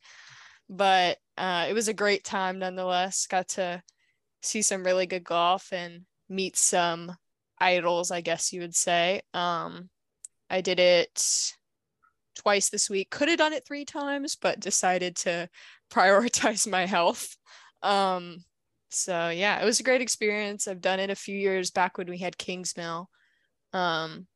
But 0.71 1.19
uh, 1.37 1.67
it 1.69 1.75
was 1.75 1.89
a 1.89 1.93
great 1.93 2.23
time 2.25 2.61
nonetheless. 2.61 3.27
Got 3.27 3.49
to 3.49 3.83
see 4.41 4.63
some 4.63 4.85
really 4.85 5.07
good 5.07 5.25
golf 5.25 5.73
and 5.73 6.03
meet 6.29 6.57
some 6.57 7.13
idols, 7.59 8.13
I 8.13 8.21
guess 8.21 8.53
you 8.53 8.61
would 8.61 8.75
say. 8.75 9.21
Um, 9.35 9.91
I 10.49 10.61
did 10.61 10.79
it 10.79 11.53
twice 12.37 12.71
this 12.71 12.89
week. 12.89 13.11
Could 13.11 13.29
have 13.29 13.39
done 13.39 13.53
it 13.53 13.67
three 13.67 13.85
times, 13.85 14.37
but 14.37 14.61
decided 14.61 15.17
to 15.17 15.49
prioritize 15.93 16.71
my 16.71 16.87
health. 16.87 17.37
Um, 17.83 18.45
so 18.91 19.29
yeah, 19.29 19.61
it 19.61 19.65
was 19.65 19.81
a 19.81 19.85
great 19.85 20.01
experience. 20.01 20.69
I've 20.69 20.81
done 20.81 21.01
it 21.01 21.11
a 21.11 21.17
few 21.17 21.37
years 21.37 21.71
back 21.71 21.99
when 21.99 22.09
we 22.09 22.19
had 22.19 22.39
Kingsmill. 22.39 23.07
Um, 23.73 24.27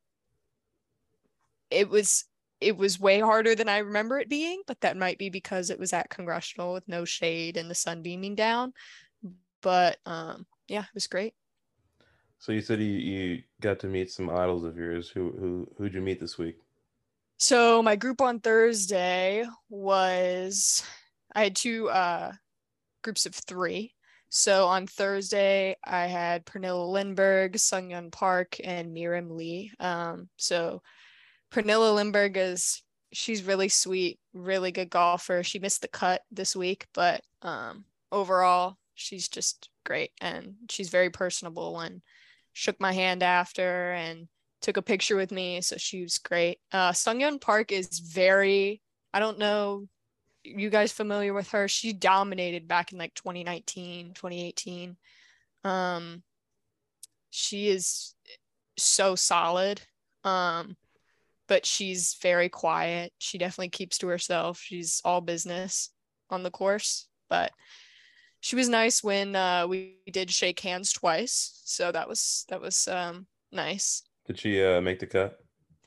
it 1.71 1.89
was 1.89 2.25
it 2.65 2.77
was 2.77 2.99
way 2.99 3.21
harder 3.21 3.55
than 3.55 3.69
I 3.69 3.79
remember 3.79 4.19
it 4.19 4.29
being, 4.29 4.63
but 4.67 4.81
that 4.81 4.97
might 4.97 5.19
be 5.19 5.29
because 5.29 5.71
it 5.71 5.79
was 5.79 5.93
at 5.93 6.11
congressional 6.11 6.73
with 6.73 6.89
no 6.89 7.05
shade 7.05 7.57
and 7.57 7.71
the 7.71 7.75
sun 7.75 8.03
beaming 8.03 8.35
down. 8.35 8.73
But 9.61 9.99
um, 10.07 10.47
yeah, 10.67 10.83
it 10.83 10.95
was 10.95 11.07
great. 11.07 11.35
So 12.39 12.53
you 12.53 12.61
said 12.61 12.81
you, 12.81 12.87
you 12.87 13.43
got 13.61 13.79
to 13.81 13.87
meet 13.87 14.11
some 14.11 14.29
idols 14.29 14.65
of 14.65 14.77
yours. 14.77 15.09
Who 15.09 15.33
who 15.39 15.69
who'd 15.77 15.95
you 15.95 16.01
meet 16.01 16.21
this 16.21 16.37
week? 16.39 16.57
So 17.39 17.83
my 17.83 17.97
group 17.97 18.21
on 18.21 18.41
Thursday 18.41 19.47
was 19.69 20.85
I 21.35 21.45
had 21.45 21.57
two 21.57 21.89
uh, 21.91 22.33
groups 23.03 23.27
of 23.27 23.35
three. 23.35 23.95
So 24.29 24.67
on 24.67 24.87
Thursday, 24.87 25.77
I 25.85 26.07
had 26.07 26.45
Pernilla 26.45 26.87
Lindberg, 26.93 27.59
Sung 27.59 27.91
Hyun 27.91 28.11
Park, 28.11 28.57
and 28.65 28.95
Mirim 28.95 29.31
Lee. 29.31 29.71
Um, 29.79 30.29
so 30.37 30.83
Pernilla 31.55 31.95
Lindberg 31.95 32.37
is 32.37 32.83
she's 33.13 33.45
really 33.45 33.69
sweet, 33.69 34.19
really 34.33 34.73
good 34.73 34.91
golfer. 34.91 35.45
She 35.45 35.61
missed 35.61 35.83
the 35.83 35.89
cut 35.89 36.23
this 36.33 36.57
week, 36.57 36.87
but 36.93 37.23
um, 37.43 37.85
overall, 38.11 38.77
she's 38.95 39.29
just 39.29 39.69
great 39.85 40.11
and 40.21 40.57
she's 40.69 40.89
very 40.89 41.11
personable 41.11 41.79
and 41.79 42.03
shook 42.53 42.81
my 42.81 42.93
hand 42.93 43.23
after 43.23 43.93
and 43.93 44.27
took 44.63 44.77
a 44.77 44.83
picture 44.83 45.15
with 45.15 45.31
me. 45.31 45.61
So 45.61 45.77
she 45.77 46.03
was 46.03 46.19
great. 46.19 46.59
Uh, 46.73 46.93
Sung 46.93 47.21
Hyun 47.21 47.41
Park 47.41 47.71
is 47.71 48.01
very, 48.01 48.83
I 49.13 49.21
don't 49.21 49.39
know 49.39 49.87
you 50.43 50.71
guys 50.71 50.91
familiar 50.91 51.33
with 51.33 51.51
her? 51.53 51.69
She 51.69 51.93
dominated 51.93 52.69
back 52.69 52.93
in 52.93 52.99
like 52.99 53.15
2019, 53.15 54.13
2018. 54.15 54.97
Um, 55.63 56.23
she 57.31 57.69
is 57.69 58.15
so 58.77 59.15
solid. 59.15 59.81
Um, 60.25 60.77
but 61.49 61.67
she's 61.67 62.17
very 62.23 62.49
quiet. 62.49 63.13
She 63.19 63.39
definitely 63.39 63.71
keeps 63.71 63.99
to 63.99 64.09
herself. 64.09 64.59
She's 64.59 65.01
all 65.05 65.21
business 65.21 65.91
on 66.31 66.43
the 66.43 66.51
course, 66.51 67.09
but 67.29 67.53
she 68.41 68.57
was 68.57 68.69
nice 68.69 69.03
when 69.03 69.35
uh, 69.35 69.67
we 69.67 69.97
did 70.11 70.31
shake 70.31 70.61
hands 70.61 70.93
twice. 70.93 71.63
So 71.65 71.91
that 71.93 72.09
was 72.09 72.45
that 72.49 72.61
was 72.61 72.89
um, 72.89 73.27
nice. 73.53 74.03
Did 74.27 74.39
she 74.39 74.63
uh, 74.63 74.81
make 74.81 74.99
the 74.99 75.07
cut? 75.07 75.39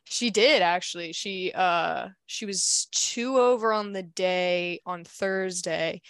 She 0.06 0.30
did 0.30 0.62
actually. 0.62 1.12
She 1.14 1.52
uh 1.54 2.10
she 2.26 2.46
was 2.46 2.88
two 2.92 3.38
over 3.38 3.74
on 3.74 3.92
the 3.92 4.04
day 4.04 4.80
on 4.86 5.04
Thursday, 5.04 6.02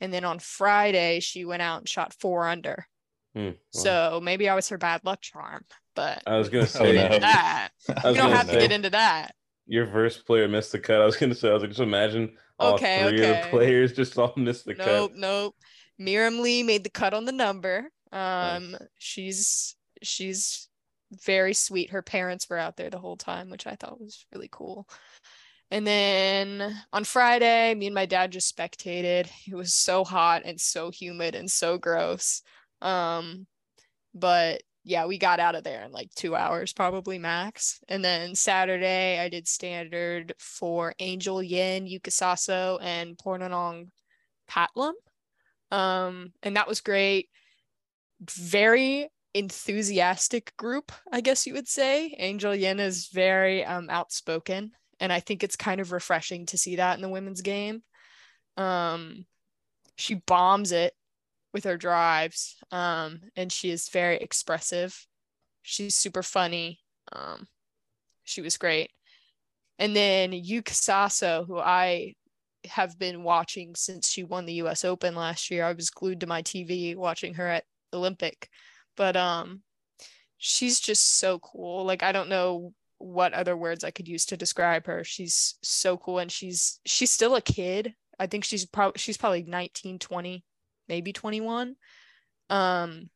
and 0.00 0.12
then 0.12 0.24
on 0.24 0.38
Friday 0.38 1.20
she 1.20 1.44
went 1.44 1.62
out 1.62 1.78
and 1.78 1.88
shot 1.88 2.14
four 2.20 2.46
under. 2.46 2.86
Hmm, 3.34 3.50
So 3.70 4.20
maybe 4.22 4.48
I 4.48 4.54
was 4.54 4.68
her 4.68 4.78
bad 4.78 5.02
luck 5.04 5.22
charm, 5.22 5.64
but 5.96 6.22
I 6.26 6.36
was 6.36 6.48
gonna 6.48 6.66
say 6.66 6.90
oh, 6.90 7.08
no. 7.08 7.18
that. 7.18 7.70
we 8.04 8.14
don't 8.14 8.30
have 8.30 8.46
say, 8.46 8.54
to 8.54 8.60
get 8.60 8.72
into 8.72 8.90
that. 8.90 9.34
Your 9.66 9.88
first 9.88 10.26
player 10.26 10.46
missed 10.46 10.70
the 10.72 10.78
cut. 10.78 11.00
I 11.00 11.04
was 11.04 11.16
gonna 11.16 11.34
say 11.34 11.50
I 11.50 11.54
was 11.54 11.62
like, 11.62 11.70
just 11.70 11.80
imagine 11.80 12.36
all 12.58 12.74
okay, 12.74 13.08
three 13.08 13.20
okay. 13.20 13.38
of 13.38 13.44
the 13.44 13.50
players 13.50 13.92
just 13.92 14.16
all 14.18 14.32
missed 14.36 14.66
the 14.66 14.74
nope, 14.74 14.78
cut. 14.78 14.86
Nope, 14.86 15.12
nope. 15.16 15.56
Mirim 16.00 16.40
Lee 16.40 16.62
made 16.62 16.84
the 16.84 16.90
cut 16.90 17.14
on 17.14 17.24
the 17.24 17.32
number. 17.32 17.90
Um, 18.12 18.72
nice. 18.72 18.80
she's 18.98 19.76
she's 20.02 20.68
very 21.24 21.54
sweet. 21.54 21.90
Her 21.90 22.02
parents 22.02 22.48
were 22.48 22.58
out 22.58 22.76
there 22.76 22.90
the 22.90 22.98
whole 22.98 23.16
time, 23.16 23.50
which 23.50 23.66
I 23.66 23.76
thought 23.76 24.00
was 24.00 24.26
really 24.32 24.48
cool. 24.50 24.88
And 25.70 25.86
then 25.86 26.76
on 26.92 27.04
Friday, 27.04 27.74
me 27.74 27.86
and 27.86 27.94
my 27.94 28.06
dad 28.06 28.30
just 28.30 28.54
spectated. 28.54 29.28
It 29.48 29.54
was 29.54 29.74
so 29.74 30.04
hot 30.04 30.42
and 30.44 30.60
so 30.60 30.90
humid 30.90 31.34
and 31.34 31.50
so 31.50 31.76
gross. 31.76 32.42
Um, 32.80 33.46
but 34.14 34.62
yeah, 34.88 35.06
we 35.06 35.18
got 35.18 35.40
out 35.40 35.56
of 35.56 35.64
there 35.64 35.82
in 35.82 35.90
like 35.90 36.14
two 36.14 36.36
hours, 36.36 36.72
probably 36.72 37.18
max. 37.18 37.80
And 37.88 38.04
then 38.04 38.36
Saturday, 38.36 39.18
I 39.18 39.28
did 39.28 39.48
standard 39.48 40.32
for 40.38 40.94
Angel 41.00 41.42
Yin, 41.42 41.86
Yuka 41.86 42.12
Saso, 42.12 42.78
and 42.80 43.18
Pornanong 43.18 43.88
Phatlum. 44.48 44.92
Um, 45.72 46.32
and 46.44 46.54
that 46.54 46.68
was 46.68 46.80
great. 46.82 47.28
Very 48.30 49.08
enthusiastic 49.34 50.56
group, 50.56 50.92
I 51.10 51.20
guess 51.20 51.48
you 51.48 51.54
would 51.54 51.66
say. 51.66 52.14
Angel 52.18 52.54
Yin 52.54 52.78
is 52.78 53.08
very 53.08 53.64
um, 53.64 53.90
outspoken, 53.90 54.70
and 55.00 55.12
I 55.12 55.18
think 55.18 55.42
it's 55.42 55.56
kind 55.56 55.80
of 55.80 55.90
refreshing 55.90 56.46
to 56.46 56.58
see 56.58 56.76
that 56.76 56.94
in 56.94 57.02
the 57.02 57.08
women's 57.08 57.40
game. 57.40 57.82
Um, 58.56 59.26
she 59.96 60.14
bombs 60.14 60.70
it 60.70 60.94
with 61.56 61.64
her 61.64 61.76
drives, 61.76 62.56
um, 62.70 63.20
and 63.34 63.50
she 63.50 63.70
is 63.70 63.88
very 63.88 64.16
expressive. 64.16 65.06
She's 65.62 65.96
super 65.96 66.22
funny. 66.22 66.80
Um, 67.12 67.46
she 68.24 68.42
was 68.42 68.56
great. 68.56 68.90
And 69.78 69.96
then 69.96 70.32
Saso, 70.32 71.46
who 71.46 71.58
I 71.58 72.14
have 72.66 72.98
been 72.98 73.22
watching 73.22 73.74
since 73.74 74.08
she 74.08 74.22
won 74.22 74.46
the 74.46 74.60
US 74.64 74.84
Open 74.84 75.14
last 75.14 75.50
year. 75.50 75.64
I 75.64 75.72
was 75.72 75.90
glued 75.90 76.20
to 76.20 76.26
my 76.26 76.42
TV 76.42 76.94
watching 76.96 77.34
her 77.34 77.46
at 77.46 77.64
Olympic 77.92 78.48
but 78.96 79.16
um 79.16 79.60
she's 80.38 80.80
just 80.80 81.18
so 81.18 81.38
cool 81.38 81.84
like 81.84 82.02
i 82.02 82.12
don't 82.12 82.28
know 82.28 82.72
what 82.98 83.32
other 83.34 83.56
words 83.56 83.84
i 83.84 83.90
could 83.90 84.08
use 84.08 84.24
to 84.26 84.36
describe 84.36 84.86
her 84.86 85.04
she's 85.04 85.54
so 85.62 85.96
cool 85.96 86.18
and 86.18 86.32
she's 86.32 86.80
she's 86.86 87.10
still 87.10 87.36
a 87.36 87.42
kid 87.42 87.94
i 88.18 88.26
think 88.26 88.44
she's 88.44 88.64
probably 88.66 88.98
she's 88.98 89.16
probably 89.16 89.42
19 89.42 89.98
20 89.98 90.44
maybe 90.88 91.12
21 91.12 91.74
um 92.50 93.08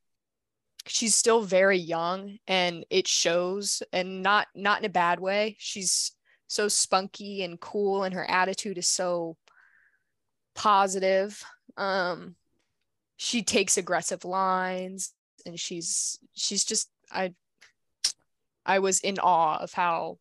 she's 0.87 1.15
still 1.15 1.41
very 1.41 1.77
young 1.77 2.37
and 2.47 2.85
it 2.89 3.07
shows 3.07 3.83
and 3.93 4.23
not 4.23 4.47
not 4.55 4.79
in 4.79 4.85
a 4.85 4.89
bad 4.89 5.19
way. 5.19 5.55
She's 5.59 6.11
so 6.47 6.67
spunky 6.67 7.43
and 7.43 7.59
cool 7.59 8.03
and 8.03 8.13
her 8.13 8.29
attitude 8.29 8.77
is 8.77 8.87
so 8.87 9.37
positive. 10.55 11.43
Um 11.77 12.35
she 13.17 13.43
takes 13.43 13.77
aggressive 13.77 14.25
lines 14.25 15.13
and 15.45 15.59
she's 15.59 16.19
she's 16.33 16.63
just 16.63 16.89
I 17.11 17.33
I 18.65 18.79
was 18.79 18.99
in 18.99 19.19
awe 19.19 19.57
of 19.57 19.73
how 19.73 20.17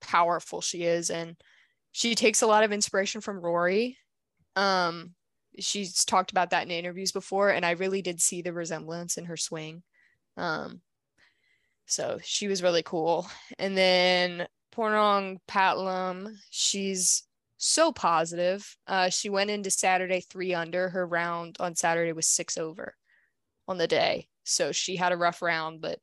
powerful 0.00 0.60
she 0.60 0.82
is. 0.82 1.10
And 1.10 1.36
she 1.92 2.14
takes 2.14 2.42
a 2.42 2.46
lot 2.46 2.64
of 2.64 2.72
inspiration 2.72 3.20
from 3.20 3.40
Rory. 3.40 3.98
Um 4.56 5.14
she's 5.58 6.04
talked 6.04 6.30
about 6.30 6.50
that 6.50 6.64
in 6.64 6.70
interviews 6.70 7.12
before 7.12 7.50
and 7.50 7.64
I 7.64 7.72
really 7.72 8.02
did 8.02 8.20
see 8.20 8.42
the 8.42 8.52
resemblance 8.52 9.16
in 9.16 9.26
her 9.26 9.36
swing. 9.36 9.82
Um 10.36 10.80
so 11.86 12.20
she 12.22 12.46
was 12.46 12.62
really 12.62 12.84
cool. 12.84 13.28
And 13.58 13.76
then 13.76 14.46
Pornong 14.72 15.38
Phatlum, 15.48 16.36
she's 16.50 17.24
so 17.56 17.92
positive. 17.92 18.76
Uh, 18.86 19.10
she 19.10 19.28
went 19.28 19.50
into 19.50 19.70
Saturday 19.70 20.20
three 20.20 20.54
under. 20.54 20.88
Her 20.88 21.06
round 21.06 21.56
on 21.60 21.74
Saturday 21.74 22.12
was 22.12 22.26
six 22.26 22.56
over 22.56 22.94
on 23.68 23.76
the 23.76 23.88
day. 23.88 24.28
So 24.44 24.72
she 24.72 24.96
had 24.96 25.12
a 25.12 25.16
rough 25.16 25.42
round, 25.42 25.80
but 25.80 25.98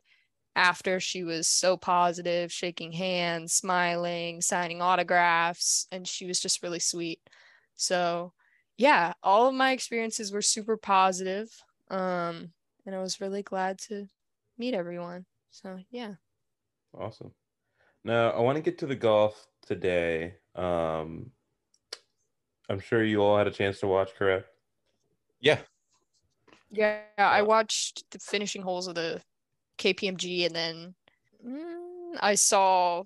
after 0.56 1.00
she 1.00 1.24
was 1.24 1.48
so 1.48 1.78
positive, 1.78 2.52
shaking 2.52 2.92
hands, 2.92 3.54
smiling, 3.54 4.42
signing 4.42 4.82
autographs, 4.82 5.88
and 5.92 6.08
she 6.08 6.26
was 6.26 6.40
just 6.40 6.64
really 6.64 6.80
sweet. 6.80 7.20
So, 7.76 8.34
yeah, 8.78 9.14
all 9.24 9.48
of 9.48 9.56
my 9.56 9.72
experiences 9.72 10.32
were 10.32 10.42
super 10.42 10.78
positive. 10.78 11.50
Um, 11.90 12.52
and 12.86 12.96
I 12.96 13.00
was 13.00 13.20
really 13.20 13.44
glad 13.44 13.80
to 13.88 14.08
meet 14.58 14.74
everyone. 14.74 15.26
So, 15.50 15.80
yeah. 15.90 16.14
Awesome. 16.98 17.32
Now, 18.04 18.30
I 18.30 18.40
want 18.40 18.56
to 18.58 18.62
get 18.62 18.78
to 18.80 18.86
the 18.86 18.96
golf 18.96 19.48
today. 19.66 20.36
Um, 20.56 21.32
I'm 22.70 22.80
sure 22.80 23.04
you 23.04 23.22
all 23.22 23.38
had 23.38 23.48
a 23.48 23.52
chance 23.52 23.80
to 23.80 23.88
watch, 23.88 24.14
correct? 24.16 24.48
Yeah. 25.40 25.60
Yeah, 26.70 27.02
I 27.18 27.42
watched 27.42 28.04
the 28.12 28.20
finishing 28.20 28.62
holes 28.62 28.88
of 28.88 28.96
the 28.96 29.22
KPMG 29.78 30.46
and 30.46 30.56
then 30.56 30.96
mm, 31.46 32.18
I 32.20 32.36
saw 32.36 33.04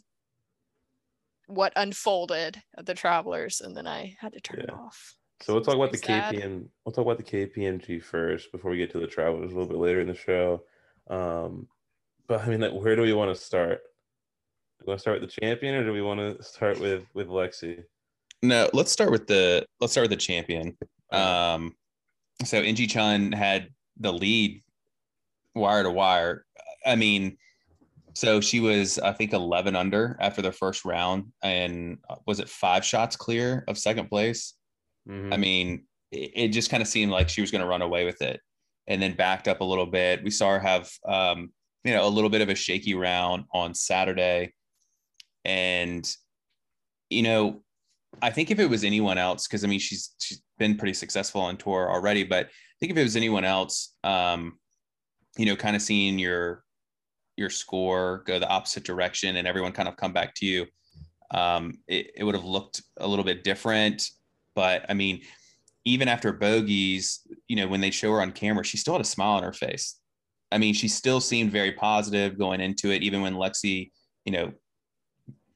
what 1.48 1.74
unfolded 1.76 2.62
at 2.78 2.86
the 2.86 2.94
travelers 2.94 3.62
and 3.62 3.76
then 3.76 3.88
I 3.88 4.16
had 4.20 4.34
to 4.34 4.42
turn 4.42 4.62
it 4.62 4.72
off. 4.72 5.16
So 5.42 5.54
we'll 5.54 5.64
talk 5.64 5.76
about 5.76 5.92
the 5.92 5.98
It's 5.98 6.06
sad. 6.08 6.34
KPM. 6.36 6.68
We'll 6.86 6.94
talk 6.94 7.06
about 7.06 7.18
the 7.18 7.24
KPMG 7.24 8.04
first 8.04 8.52
before 8.52 8.72
we 8.72 8.78
get 8.78 8.92
to 8.92 9.00
the 9.00 9.08
travelers 9.08 9.52
a 9.52 9.56
little 9.56 9.68
bit 9.68 9.78
later 9.78 10.02
in 10.02 10.08
the 10.08 10.16
show. 10.16 10.64
Um, 11.10 11.68
but 12.28 12.42
I 12.42 12.48
mean, 12.48 12.62
like, 12.62 12.74
where 12.74 12.96
do 12.96 13.02
we 13.02 13.14
want 13.14 13.36
to 13.36 13.42
start? 13.42 13.82
Do 14.80 14.86
we 14.86 14.92
want 14.92 15.00
to 15.00 15.02
start 15.02 15.22
with 15.22 15.30
the 15.30 15.42
champion, 15.42 15.76
or 15.76 15.84
do 15.84 15.94
we 15.94 16.02
want 16.02 16.20
to 16.20 16.44
start 16.44 16.80
with 16.80 17.04
with 17.14 17.28
Lexi? 17.28 17.84
No, 18.44 18.70
let's 18.74 18.92
start 18.92 19.12
with 19.12 19.28
the 19.28 19.66
let's 19.80 19.94
start 19.94 20.04
with 20.10 20.18
the 20.18 20.24
champion. 20.24 20.78
Um, 21.12 21.76
so 22.44 22.60
In 22.60 22.76
Gee 22.76 22.88
Chun 22.88 23.32
had 23.32 23.70
the 24.00 24.14
lead 24.14 24.62
wire 25.56 25.84
to 25.84 25.92
wire. 25.92 26.46
I 26.86 26.96
mean, 26.96 27.38
so 28.14 28.42
she 28.42 28.60
was 28.60 28.98
I 29.00 29.12
think 29.12 29.34
11 29.34 29.76
under 29.76 30.18
after 30.20 30.42
the 30.42 30.52
first 30.52 30.86
round, 30.86 31.32
and 31.44 31.98
uh, 32.10 32.16
was 32.26 32.40
it 32.40 32.50
five 32.50 32.86
shots 32.86 33.16
clear 33.16 33.64
of 33.68 33.78
second 33.78 34.08
place? 34.10 34.54
Mhm. 35.12 35.34
I 35.34 35.38
mean, 35.38 35.84
it, 36.12 36.32
it 36.36 36.48
just 36.50 36.70
kind 36.70 36.82
of 36.82 36.88
seemed 36.88 37.12
like 37.12 37.30
she 37.30 37.42
was 37.42 37.52
going 37.52 37.62
to 37.62 37.68
run 37.68 37.82
away 37.82 38.06
with 38.06 38.22
it, 38.22 38.40
and 38.88 39.02
then 39.02 39.16
backed 39.16 39.48
up 39.48 39.62
a 39.62 39.66
little 39.66 39.86
bit. 39.86 40.24
We 40.24 40.32
saw 40.32 40.52
her 40.52 40.60
have 40.60 40.90
um, 41.08 41.52
you 41.84 41.94
know 41.94 42.08
a 42.08 42.10
little 42.10 42.30
bit 42.30 42.42
of 42.42 42.50
a 42.50 42.56
shaky 42.56 42.96
round 42.96 43.46
on 43.54 43.74
Saturday, 43.74 44.54
and 45.44 46.10
you 47.10 47.24
know 47.24 47.64
I 48.22 48.30
think 48.32 48.52
if 48.52 48.60
it 48.60 48.70
was 48.70 48.84
anyone 48.84 49.18
else, 49.18 49.48
because 49.48 49.64
I 49.64 49.68
mean 49.68 49.80
she's 49.80 50.14
she's 50.22 50.42
been 50.58 50.78
pretty 50.78 50.94
successful 50.94 51.42
on 51.42 51.58
tour 51.58 51.90
already, 51.90 52.24
but 52.24 52.48
I 52.48 52.76
think 52.80 52.92
if 52.92 52.98
it 52.98 53.04
was 53.04 53.16
anyone 53.16 53.46
else, 53.46 53.94
um, 54.04 54.58
you 55.38 55.46
know, 55.46 55.56
kind 55.56 55.76
of 55.76 55.82
seeing 55.82 56.20
your 56.20 56.64
your 57.38 57.50
score 57.50 58.24
go 58.26 58.38
the 58.40 58.50
opposite 58.50 58.84
direction 58.84 59.38
and 59.38 59.48
everyone 59.48 59.72
kind 59.72 59.88
of 59.88 59.96
come 59.96 60.14
back 60.14 60.36
to 60.36 60.46
you, 60.46 60.66
um, 61.32 61.74
it, 61.88 62.12
it 62.18 62.24
would 62.24 62.36
have 62.36 62.44
looked 62.44 62.82
a 62.98 63.08
little 63.08 63.26
bit 63.26 63.44
different. 63.44 64.04
But 64.56 64.86
I 64.90 64.94
mean, 64.94 65.22
even 65.86 66.08
after 66.08 66.32
bogeys, 66.32 67.22
you 67.48 67.56
know, 67.56 67.68
when 67.68 67.82
they 67.82 67.92
show 67.92 68.12
her 68.12 68.22
on 68.22 68.32
camera, 68.32 68.64
she 68.64 68.78
still 68.78 68.94
had 68.94 69.02
a 69.02 69.06
smile 69.06 69.38
on 69.38 69.44
her 69.44 69.54
face. 69.54 69.98
I 70.52 70.58
mean, 70.58 70.74
she 70.74 70.88
still 70.88 71.22
seemed 71.22 71.52
very 71.52 71.72
positive 71.72 72.38
going 72.38 72.62
into 72.62 72.92
it, 72.92 73.04
even 73.04 73.22
when 73.22 73.36
Lexi, 73.36 73.92
you 74.26 74.34
know, 74.34 74.52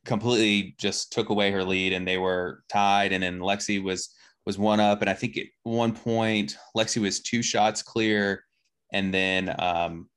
completely 0.06 0.76
just 0.78 1.12
took 1.12 1.30
away 1.30 1.52
her 1.52 1.64
lead 1.64 1.92
and 1.92 2.08
they 2.08 2.18
were 2.18 2.64
tied. 2.70 3.12
And 3.12 3.24
then 3.24 3.40
Lexi 3.40 3.84
was 3.84 4.14
was 4.46 4.58
one 4.58 4.80
up. 4.80 5.02
And 5.02 5.10
I 5.10 5.14
think 5.14 5.38
at 5.38 5.46
one 5.64 5.94
point 5.94 6.56
Lexi 6.78 7.02
was 7.02 7.20
two 7.20 7.42
shots 7.42 7.82
clear. 7.82 8.44
And 8.94 9.14
then 9.14 9.54
um 9.60 10.10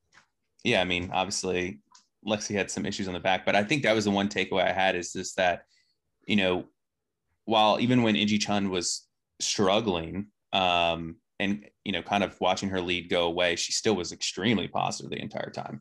yeah 0.62 0.80
I 0.80 0.84
mean 0.84 1.10
obviously 1.12 1.80
Lexi 2.26 2.54
had 2.54 2.70
some 2.70 2.84
issues 2.86 3.08
on 3.08 3.14
the 3.14 3.20
back. 3.20 3.46
But 3.46 3.56
I 3.56 3.64
think 3.64 3.82
that 3.82 3.94
was 3.94 4.04
the 4.04 4.10
one 4.10 4.28
takeaway 4.28 4.68
I 4.68 4.72
had 4.72 4.94
is 4.94 5.12
just 5.12 5.36
that 5.36 5.62
you 6.26 6.36
know 6.36 6.66
while 7.48 7.80
even 7.80 8.02
when 8.02 8.14
In 8.14 8.28
Gee 8.28 8.38
Chun 8.38 8.68
was 8.68 9.06
struggling 9.40 10.26
um 10.52 11.16
and 11.40 11.64
you 11.84 11.92
know 11.92 12.02
kind 12.02 12.22
of 12.24 12.38
watching 12.40 12.68
her 12.68 12.80
lead 12.80 13.08
go 13.08 13.24
away 13.24 13.56
she 13.56 13.72
still 13.72 13.96
was 13.96 14.12
extremely 14.12 14.68
positive 14.68 15.10
the 15.10 15.22
entire 15.22 15.50
time 15.50 15.80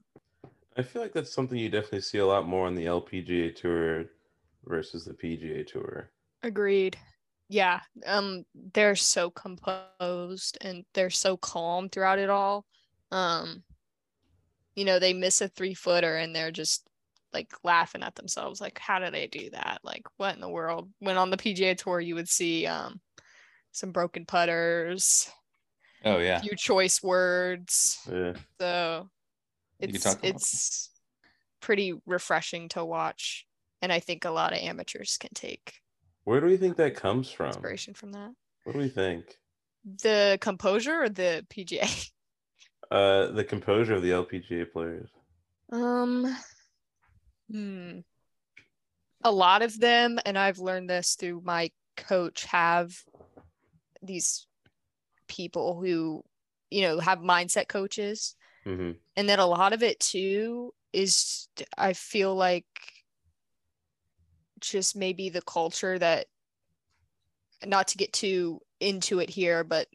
I 0.78 0.84
feel 0.84 1.02
like 1.02 1.14
that's 1.14 1.34
something 1.34 1.58
you 1.58 1.70
definitely 1.70 2.02
see 2.02 2.20
a 2.20 2.26
lot 2.26 2.48
more 2.48 2.68
on 2.68 2.76
the 2.76 2.86
LPGA 2.86 3.56
tour 3.56 4.06
versus 4.64 5.06
the 5.06 5.14
PGA 5.14 5.66
tour. 5.66 6.12
Agreed. 6.44 6.96
Yeah. 7.50 7.80
Um 8.06 8.46
they're 8.74 8.96
so 8.96 9.32
composed 9.32 10.60
and 10.62 10.86
they're 10.94 11.10
so 11.10 11.36
calm 11.36 11.90
throughout 11.90 12.20
it 12.20 12.30
all. 12.30 12.66
Um 13.12 13.64
you 14.76 14.86
know, 14.86 15.00
they 15.00 15.14
miss 15.14 15.42
a 15.42 15.48
three 15.48 15.74
footer 15.74 16.18
and 16.18 16.36
they're 16.36 16.52
just 16.52 16.88
like 17.38 17.52
laughing 17.64 18.04
at 18.04 18.16
themselves 18.16 18.60
like 18.60 18.80
how 18.80 18.98
did 19.00 19.14
they 19.14 19.28
do 19.28 19.50
that? 19.52 19.80
Like 19.84 20.06
what 20.18 20.34
in 20.36 20.42
the 20.42 20.50
world? 20.50 20.90
When 21.00 21.18
on 21.18 21.30
the 21.30 21.38
PGA 21.38 21.78
tour 21.78 22.00
you 22.00 22.16
would 22.16 22.30
see 22.30 22.66
um 22.66 23.00
some 23.72 23.92
broken 23.92 24.26
putters, 24.26 25.30
oh 26.04 26.18
yeah 26.18 26.40
few 26.42 26.56
choice 26.56 27.02
words. 27.04 28.00
Yeah. 28.12 28.34
So 28.60 29.10
You 29.86 29.88
it's 29.90 30.04
talk 30.04 30.20
it's 30.24 30.90
pretty 31.62 31.94
refreshing 32.06 32.70
to 32.70 32.84
watch 32.84 33.46
and 33.82 33.92
I 33.94 34.00
think 34.00 34.26
a 34.26 34.32
lot 34.32 34.54
of 34.54 34.60
amateurs 34.60 35.18
can 35.20 35.32
take 35.34 35.74
Where 36.24 36.42
do 36.42 36.48
we 36.48 36.58
think 36.58 36.78
that 36.78 36.96
comes 36.96 37.30
from? 37.32 37.48
inspiration 37.48 37.94
from 37.94 38.12
that. 38.14 38.32
What 38.64 38.74
do 38.74 38.80
we 38.80 38.90
think? 38.90 39.38
The 40.04 40.38
composure 40.42 41.04
or 41.04 41.10
the 41.10 41.46
PGA? 41.50 42.10
Uh, 42.90 43.32
the 43.32 43.44
composure 43.44 43.96
of 43.96 44.02
the 44.02 44.12
LPGA 44.12 44.72
players. 44.72 45.10
Um, 45.72 46.26
hmm. 47.52 48.00
A 49.24 49.32
lot 49.32 49.62
of 49.62 49.80
them, 49.80 50.20
and 50.26 50.38
I've 50.38 50.60
learned 50.60 50.90
this 50.90 51.16
through 51.16 51.42
my 51.44 51.72
coach, 51.96 52.46
have 52.46 52.96
these 54.02 54.46
people 55.28 55.80
who, 55.82 56.24
you 56.70 56.84
know, 56.84 57.00
have 57.00 57.20
mindset 57.20 57.68
coaches. 57.68 58.36
hmm 58.64 58.92
And 59.16 59.28
then 59.28 59.40
a 59.40 59.48
lot 59.48 59.74
of 59.74 59.84
it 59.84 60.00
too 60.00 60.74
is, 60.94 61.50
I 61.78 61.94
feel 61.94 62.36
like, 62.36 62.66
just 64.60 64.96
maybe 64.96 65.30
the 65.30 65.42
culture 65.42 65.98
that, 66.00 66.28
not 67.66 67.88
to 67.90 67.98
get 67.98 68.14
too 68.14 68.62
into 68.80 69.20
it 69.20 69.30
here, 69.30 69.64
but 69.64 69.88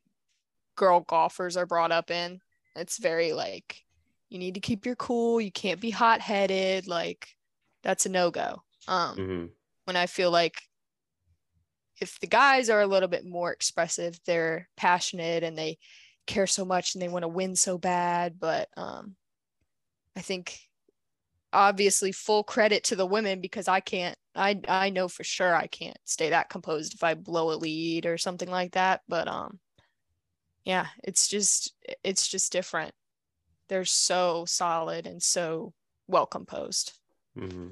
girl 0.77 1.01
golfers 1.01 1.57
are 1.57 1.67
brought 1.67 1.93
up 1.93 2.11
in. 2.11 2.41
It's 2.75 2.99
very 2.99 3.33
like, 3.33 3.85
you 4.29 4.39
need 4.39 4.55
to 4.55 4.61
keep 4.61 4.85
your 4.85 4.97
cool. 4.97 5.41
You 5.41 5.53
can't 5.53 5.81
be 5.81 5.91
hot 5.91 6.21
headed. 6.21 6.89
Like, 6.89 7.37
that's 7.83 8.07
a 8.07 8.09
no 8.09 8.31
go. 8.31 8.63
Um, 8.89 9.17
hmm 9.17 9.47
when 9.85 9.97
I 9.97 10.07
feel 10.07 10.31
like 10.31 10.63
if 12.01 12.19
the 12.21 12.27
guys 12.27 12.71
are 12.71 12.81
a 12.81 12.87
little 12.87 13.09
bit 13.09 13.25
more 13.25 13.53
expressive, 13.53 14.19
they're 14.27 14.69
passionate 14.77 15.43
and 15.43 15.57
they 15.57 15.79
care 16.27 16.47
so 16.47 16.65
much 16.65 16.95
and 16.95 17.03
they 17.03 17.09
want 17.09 17.23
to 17.23 17.29
win 17.29 17.55
so 17.57 17.79
bad. 17.79 18.39
But 18.41 18.69
um, 18.77 19.17
I 20.17 20.21
think 20.21 20.59
obviously 21.53 22.13
full 22.13 22.43
credit 22.43 22.85
to 22.85 22.97
the 22.97 23.07
women 23.07 23.41
because 23.41 23.69
I 23.69 23.81
can't, 23.81 24.17
I, 24.35 24.61
I 24.67 24.91
know 24.91 25.09
for 25.09 25.25
sure 25.25 25.55
I 25.55 25.67
can't 25.67 25.99
stay 26.05 26.31
that 26.31 26.49
composed 26.49 26.95
if 26.95 27.05
I 27.05 27.15
blow 27.15 27.53
a 27.53 27.59
lead 27.59 28.07
or 28.07 28.19
something 28.19 28.51
like 28.51 28.73
that. 28.73 29.03
But 29.09 29.29
um, 29.29 29.61
yeah, 30.65 30.87
it's 31.05 31.29
just, 31.29 31.75
it's 32.03 32.27
just 32.27 32.53
different. 32.53 32.93
They're 33.69 33.85
so 33.85 34.45
solid 34.47 35.07
and 35.07 35.23
so 35.23 35.73
well 36.09 36.27
composed. 36.27 36.95
Hmm 37.37 37.69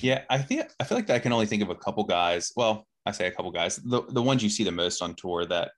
Yeah, 0.00 0.22
I 0.30 0.38
think 0.38 0.62
I 0.80 0.84
feel 0.84 0.98
like 0.98 1.10
I 1.10 1.18
can 1.18 1.32
only 1.32 1.46
think 1.46 1.62
of 1.62 1.70
a 1.70 1.74
couple 1.74 2.04
guys. 2.04 2.52
Well, 2.56 2.86
I 3.06 3.12
say 3.12 3.26
a 3.26 3.30
couple 3.30 3.50
guys. 3.50 3.76
The 3.76 4.02
the 4.08 4.22
ones 4.22 4.42
you 4.42 4.48
see 4.48 4.64
the 4.64 4.72
most 4.72 5.02
on 5.02 5.14
tour 5.14 5.44
that 5.46 5.72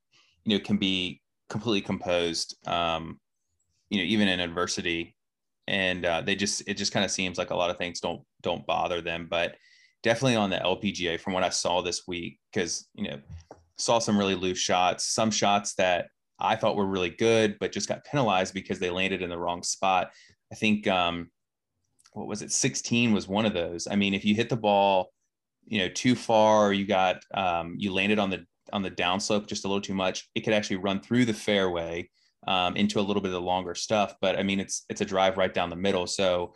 you 0.44 0.56
know 0.56 0.64
can 0.64 0.76
be 0.76 1.20
completely 1.48 1.80
composed. 1.80 2.56
Um, 2.66 3.20
you 3.90 3.98
know, 3.98 4.04
even 4.04 4.28
in 4.28 4.40
adversity, 4.40 5.16
and 5.66 6.04
uh, 6.04 6.20
they 6.20 6.36
just 6.36 6.62
it 6.66 6.74
just 6.74 6.92
kind 6.92 7.04
of 7.04 7.10
seems 7.10 7.38
like 7.38 7.50
a 7.50 7.56
lot 7.56 7.70
of 7.70 7.78
things 7.78 8.00
don't 8.00 8.22
don't 8.42 8.66
bother 8.66 9.00
them. 9.00 9.26
But 9.30 9.56
definitely 10.02 10.36
on 10.36 10.50
the 10.50 10.58
LPGA, 10.58 11.20
from 11.20 11.32
what 11.32 11.42
I 11.42 11.48
saw 11.48 11.82
this 11.82 12.02
week, 12.06 12.38
because 12.52 12.88
you 12.94 13.08
know 13.08 13.18
saw 13.78 13.98
some 13.98 14.18
really 14.18 14.34
loose 14.34 14.58
shots, 14.58 15.12
some 15.12 15.30
shots 15.30 15.74
that 15.74 16.08
I 16.38 16.56
thought 16.56 16.76
were 16.76 16.86
really 16.86 17.10
good, 17.10 17.58
but 17.58 17.72
just 17.72 17.88
got 17.88 18.04
penalized 18.04 18.54
because 18.54 18.78
they 18.78 18.90
landed 18.90 19.22
in 19.22 19.30
the 19.30 19.38
wrong 19.38 19.62
spot. 19.62 20.10
I 20.52 20.54
think 20.54 20.86
um, 20.86 21.30
what 22.16 22.26
was 22.26 22.40
it? 22.40 22.50
16 22.50 23.12
was 23.12 23.28
one 23.28 23.44
of 23.44 23.52
those. 23.52 23.86
I 23.86 23.94
mean 23.94 24.14
if 24.14 24.24
you 24.24 24.34
hit 24.34 24.48
the 24.48 24.56
ball 24.56 25.12
you 25.66 25.80
know 25.80 25.88
too 25.88 26.14
far 26.14 26.72
you 26.72 26.86
got 26.86 27.22
um, 27.34 27.74
you 27.76 27.92
landed 27.92 28.18
on 28.18 28.30
the 28.30 28.46
on 28.72 28.82
the 28.82 28.90
downslope 28.90 29.46
just 29.46 29.64
a 29.64 29.68
little 29.68 29.80
too 29.80 29.94
much 29.94 30.28
it 30.34 30.40
could 30.40 30.54
actually 30.54 30.76
run 30.76 31.00
through 31.00 31.24
the 31.24 31.34
fairway 31.34 32.08
um, 32.48 32.76
into 32.76 33.00
a 33.00 33.02
little 33.02 33.20
bit 33.20 33.28
of 33.28 33.34
the 33.34 33.40
longer 33.40 33.74
stuff. 33.74 34.14
But 34.20 34.38
i 34.38 34.42
mean 34.42 34.60
it's 34.60 34.84
it's 34.88 35.00
a 35.00 35.04
drive 35.04 35.36
right 35.36 35.52
down 35.52 35.70
the 35.70 35.76
middle. 35.76 36.06
So 36.06 36.54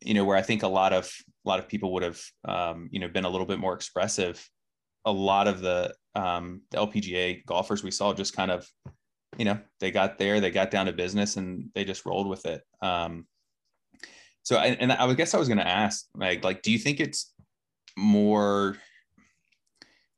you 0.00 0.14
know 0.14 0.24
where 0.24 0.36
i 0.36 0.42
think 0.42 0.62
a 0.62 0.68
lot 0.68 0.94
of 0.94 1.12
a 1.44 1.48
lot 1.48 1.58
of 1.58 1.68
people 1.68 1.92
would 1.92 2.02
have 2.02 2.20
um, 2.46 2.88
you 2.90 3.00
know 3.00 3.08
been 3.08 3.26
a 3.26 3.28
little 3.28 3.46
bit 3.46 3.58
more 3.58 3.74
expressive 3.74 4.48
a 5.04 5.12
lot 5.12 5.46
of 5.46 5.60
the 5.60 5.94
um, 6.14 6.62
the 6.70 6.78
lpga 6.78 7.44
golfers 7.44 7.84
we 7.84 7.90
saw 7.90 8.14
just 8.14 8.34
kind 8.34 8.50
of 8.50 8.66
you 9.36 9.44
know 9.44 9.58
they 9.78 9.90
got 9.90 10.18
there 10.18 10.40
they 10.40 10.50
got 10.50 10.70
down 10.70 10.86
to 10.86 10.92
business 10.92 11.36
and 11.36 11.70
they 11.74 11.84
just 11.84 12.06
rolled 12.06 12.28
with 12.28 12.46
it. 12.46 12.62
Um, 12.82 13.26
so, 14.42 14.56
I, 14.56 14.66
and 14.66 14.92
I 14.92 15.12
guess 15.14 15.34
I 15.34 15.38
was 15.38 15.48
going 15.48 15.58
to 15.58 15.68
ask, 15.68 16.06
like, 16.14 16.44
like, 16.44 16.62
do 16.62 16.72
you 16.72 16.78
think 16.78 17.00
it's 17.00 17.32
more, 17.96 18.76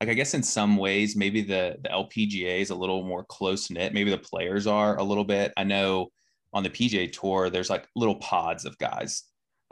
like, 0.00 0.08
I 0.08 0.14
guess 0.14 0.34
in 0.34 0.42
some 0.42 0.76
ways, 0.76 1.16
maybe 1.16 1.42
the 1.42 1.76
the 1.82 1.88
LPGA 1.88 2.60
is 2.60 2.70
a 2.70 2.74
little 2.74 3.04
more 3.04 3.24
close 3.24 3.70
knit. 3.70 3.94
Maybe 3.94 4.10
the 4.10 4.18
players 4.18 4.66
are 4.66 4.96
a 4.98 5.02
little 5.02 5.24
bit. 5.24 5.52
I 5.56 5.64
know 5.64 6.10
on 6.52 6.62
the 6.62 6.70
PGA 6.70 7.10
Tour, 7.12 7.50
there's 7.50 7.70
like 7.70 7.86
little 7.96 8.16
pods 8.16 8.64
of 8.64 8.76
guys 8.78 9.24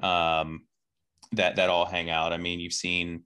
um, 0.02 0.62
that 1.32 1.56
that 1.56 1.68
all 1.68 1.84
hang 1.84 2.10
out. 2.10 2.32
I 2.32 2.36
mean, 2.36 2.60
you've 2.60 2.72
seen, 2.72 3.24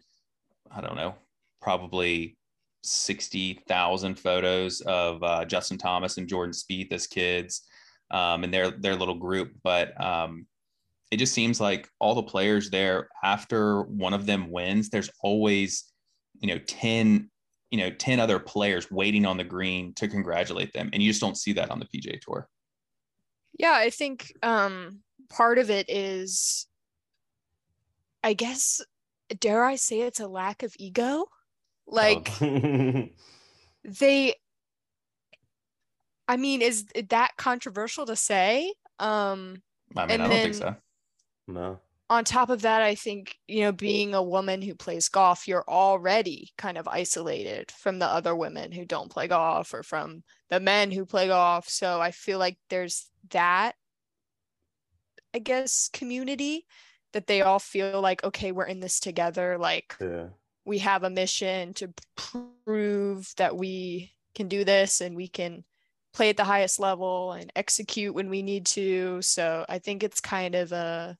I 0.71 0.81
don't 0.81 0.97
know, 0.97 1.15
probably 1.61 2.37
60,000 2.83 4.19
photos 4.19 4.81
of 4.83 5.23
uh, 5.23 5.45
Justin 5.45 5.79
Thomas 5.79 6.19
and 6.19 6.29
Jordan 6.29 6.53
Spieth 6.53 6.93
as 6.93 7.07
kids 7.07 7.63
um, 8.11 8.45
and 8.45 8.53
their 8.53 8.71
their 8.71 8.95
little 8.95 9.15
group. 9.15 9.53
But 9.63 9.99
um, 10.03 10.47
it 11.15 11.19
just 11.19 11.33
seems 11.33 11.61
like 11.61 11.89
all 12.01 12.17
the 12.17 12.25
players 12.25 12.71
there, 12.71 13.09
after 13.23 13.83
one 13.83 14.13
of 14.13 14.27
them 14.27 14.51
wins, 14.51 14.91
there's 14.91 15.09
always, 15.21 15.85
you 16.41 16.49
know, 16.49 16.59
10, 16.59 17.31
you 17.71 17.79
know, 17.79 17.91
10 17.91 18.19
other 18.19 18.41
players 18.41 18.91
waiting 18.91 19.25
on 19.25 19.37
the 19.37 19.45
green 19.45 19.95
to 19.95 20.09
congratulate 20.09 20.73
them. 20.73 20.91
And 20.93 21.01
you 21.01 21.11
just 21.11 21.21
don't 21.21 21.39
see 21.39 21.53
that 21.53 21.71
on 21.71 21.79
the 21.79 21.87
PJ 21.87 22.21
tour. 22.23 22.49
Yeah, 23.57 23.75
I 23.75 23.91
think 23.91 24.33
um, 24.43 25.03
part 25.29 25.59
of 25.59 25.71
it 25.71 25.89
is, 25.89 26.67
I 28.25 28.33
guess, 28.33 28.81
dare 29.39 29.65
I 29.65 29.77
say 29.77 30.01
it's 30.01 30.19
a 30.19 30.27
lack 30.27 30.65
of 30.65 30.75
ego? 30.81 31.27
Like, 31.87 32.29
Oh. 32.43 33.09
they 33.85 34.35
i 36.27 36.39
mean 36.39 36.63
is 36.63 36.87
that 37.11 37.33
controversial 37.37 38.07
to 38.07 38.17
say 38.17 38.73
um 38.99 39.61
I 39.95 40.07
mean, 40.07 40.11
And 40.13 40.23
I 40.23 40.29
don't 40.29 40.43
think 40.43 40.55
so. 40.55 40.75
No. 41.47 41.81
on 42.11 42.25
top 42.25 42.51
of 42.51 42.63
that 42.63 42.83
i 42.83 42.95
think 42.95 43.39
you 43.49 43.61
know 43.63 43.73
being 43.73 44.15
a 44.15 44.23
woman 44.23 44.63
who 44.63 44.75
plays 44.75 45.09
golf 45.09 45.49
you're 45.49 45.65
already 45.69 46.51
kind 46.59 46.77
of 46.79 46.87
isolated 46.89 47.71
from 47.73 47.99
the 47.99 48.07
other 48.07 48.35
women 48.37 48.73
who 48.73 48.85
don't 48.85 49.11
play 49.11 49.27
golf 49.29 49.73
or 49.75 49.83
from 49.83 50.23
the 50.51 50.61
men 50.61 50.91
who 50.91 51.05
play 51.07 51.29
golf 51.29 51.69
so 51.69 52.01
i 52.01 52.11
feel 52.11 52.39
like 52.39 52.59
there's 52.69 53.11
that 53.31 53.75
i 55.35 55.39
guess 55.39 55.89
community 55.93 56.67
that 57.13 57.27
they 57.27 57.43
all 57.43 57.59
feel 57.59 58.01
like 58.01 58.23
okay 58.25 58.53
we're 58.53 58.65
in 58.65 58.81
this 58.81 59.01
together 59.01 59.57
like 59.59 59.97
Yeah. 60.01 60.29
we 60.65 60.79
have 60.79 61.05
a 61.05 61.11
mission 61.11 61.75
to 61.75 61.93
prove 62.17 63.33
that 63.37 63.57
we 63.57 64.15
can 64.35 64.49
do 64.49 64.65
this 64.65 65.01
and 65.01 65.17
we 65.17 65.29
can 65.29 65.65
play 66.13 66.31
at 66.31 66.37
the 66.37 66.45
highest 66.45 66.79
level 66.79 67.33
and 67.33 67.53
execute 67.57 68.15
when 68.15 68.31
we 68.31 68.43
need 68.43 68.67
to. 68.67 69.21
So 69.23 69.65
I 69.69 69.79
think 69.81 70.03
it's 70.03 70.21
kind 70.21 70.55
of 70.55 70.73
a 70.73 71.19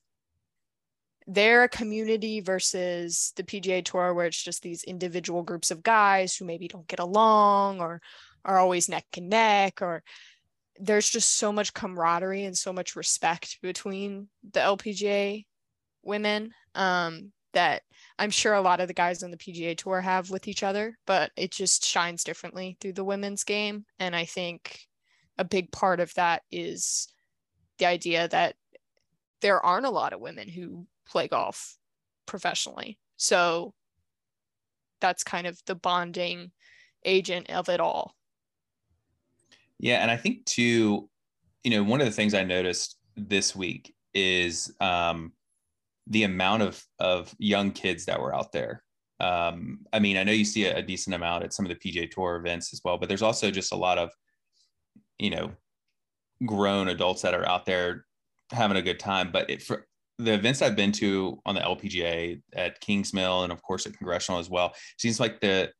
they're 1.27 1.63
a 1.63 1.69
community 1.69 2.39
versus 2.39 3.33
the 3.35 3.43
PGA 3.43 3.83
Tour 3.83 4.13
where 4.13 4.27
it's 4.27 4.41
just 4.41 4.61
these 4.61 4.83
individual 4.83 5.41
groups 5.41 5.71
of 5.71 5.83
guys 5.83 6.35
who 6.35 6.45
maybe 6.45 6.67
don't 6.67 6.87
get 6.87 6.99
along 6.99 7.81
or 7.81 8.01
are 8.43 8.59
always 8.59 8.89
neck 8.89 9.05
and 9.17 9.29
neck 9.29 9.81
or 9.81 10.03
there's 10.79 11.09
just 11.09 11.37
so 11.37 11.51
much 11.51 11.73
camaraderie 11.73 12.43
and 12.43 12.57
so 12.57 12.71
much 12.71 12.95
respect 12.95 13.57
between 13.61 14.27
the 14.51 14.59
LPGA 14.59 15.45
women 16.03 16.51
um, 16.75 17.31
that 17.53 17.81
I'm 18.19 18.29
sure 18.29 18.53
a 18.53 18.61
lot 18.61 18.81
of 18.81 18.87
the 18.87 18.93
guys 18.93 19.23
on 19.23 19.31
the 19.31 19.37
PGA 19.37 19.77
Tour 19.77 20.01
have 20.01 20.29
with 20.29 20.47
each 20.47 20.63
other, 20.63 20.97
but 21.07 21.31
it 21.35 21.51
just 21.51 21.85
shines 21.85 22.23
differently 22.23 22.77
through 22.79 22.93
the 22.93 23.03
women's 23.03 23.43
game. 23.43 23.85
And 23.99 24.15
I 24.15 24.25
think 24.25 24.81
a 25.37 25.43
big 25.43 25.71
part 25.71 25.99
of 25.99 26.13
that 26.15 26.43
is 26.51 27.07
the 27.77 27.85
idea 27.85 28.27
that 28.27 28.55
there 29.41 29.65
aren't 29.65 29.85
a 29.85 29.91
lot 29.91 30.13
of 30.13 30.19
women 30.19 30.49
who 30.49 30.85
play 31.05 31.27
golf 31.27 31.77
professionally. 32.25 32.97
So 33.17 33.73
that's 35.01 35.23
kind 35.23 35.47
of 35.47 35.59
the 35.65 35.75
bonding 35.75 36.51
agent 37.05 37.49
of 37.49 37.69
it 37.69 37.79
all. 37.79 38.15
Yeah, 39.79 39.97
and 39.97 40.09
I 40.09 40.17
think 40.17 40.45
too, 40.45 41.09
you 41.63 41.71
know, 41.71 41.83
one 41.83 42.01
of 42.01 42.07
the 42.07 42.13
things 42.13 42.33
I 42.33 42.43
noticed 42.43 42.97
this 43.15 43.55
week 43.55 43.93
is 44.13 44.73
um, 44.79 45.33
the 46.07 46.23
amount 46.23 46.63
of 46.63 46.83
of 46.99 47.33
young 47.37 47.71
kids 47.71 48.05
that 48.05 48.19
were 48.19 48.33
out 48.33 48.51
there. 48.51 48.83
Um, 49.19 49.79
I 49.93 49.99
mean, 49.99 50.17
I 50.17 50.23
know 50.23 50.31
you 50.31 50.45
see 50.45 50.65
a, 50.65 50.77
a 50.77 50.81
decent 50.81 51.15
amount 51.15 51.43
at 51.43 51.53
some 51.53 51.65
of 51.65 51.69
the 51.69 51.75
PJ 51.75 52.11
Tour 52.11 52.35
events 52.37 52.73
as 52.73 52.81
well, 52.83 52.97
but 52.97 53.07
there's 53.09 53.21
also 53.21 53.51
just 53.51 53.71
a 53.71 53.77
lot 53.77 53.97
of, 53.97 54.11
you 55.19 55.29
know, 55.29 55.51
grown 56.45 56.89
adults 56.89 57.21
that 57.21 57.33
are 57.33 57.47
out 57.47 57.65
there 57.65 58.05
having 58.51 58.77
a 58.77 58.81
good 58.81 58.99
time. 58.99 59.31
But 59.31 59.49
it, 59.49 59.61
for 59.61 59.87
the 60.17 60.33
events 60.33 60.61
I've 60.61 60.75
been 60.75 60.91
to 60.93 61.39
on 61.45 61.55
the 61.55 61.61
LPGA 61.61 62.41
at 62.53 62.81
Kingsmill 62.81 63.43
and 63.43 63.51
of 63.51 63.61
course 63.61 63.85
at 63.85 63.97
Congressional 63.97 64.39
as 64.39 64.49
well, 64.49 64.73
seems 64.97 65.19
like 65.19 65.39
the 65.41 65.71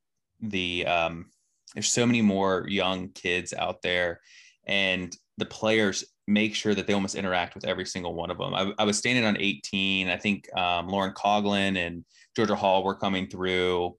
the 0.41 0.85
um, 0.85 1.27
there's 1.73 1.91
so 1.91 2.05
many 2.05 2.21
more 2.21 2.65
young 2.67 3.09
kids 3.09 3.53
out 3.53 3.81
there 3.81 4.21
and 4.67 5.15
the 5.37 5.45
players 5.45 6.05
make 6.27 6.55
sure 6.55 6.73
that 6.73 6.87
they 6.87 6.93
almost 6.93 7.15
interact 7.15 7.53
with 7.53 7.65
every 7.65 7.85
single 7.85 8.15
one 8.15 8.31
of 8.31 8.37
them. 8.37 8.53
I, 8.53 8.73
I 8.79 8.83
was 8.83 8.97
standing 8.97 9.25
on 9.25 9.37
18 9.37 10.09
i 10.09 10.17
think 10.17 10.49
um, 10.57 10.87
lauren 10.87 11.13
coughlin 11.13 11.77
and 11.77 12.03
georgia 12.35 12.55
hall 12.55 12.83
were 12.83 12.95
coming 12.95 13.27
through 13.27 13.95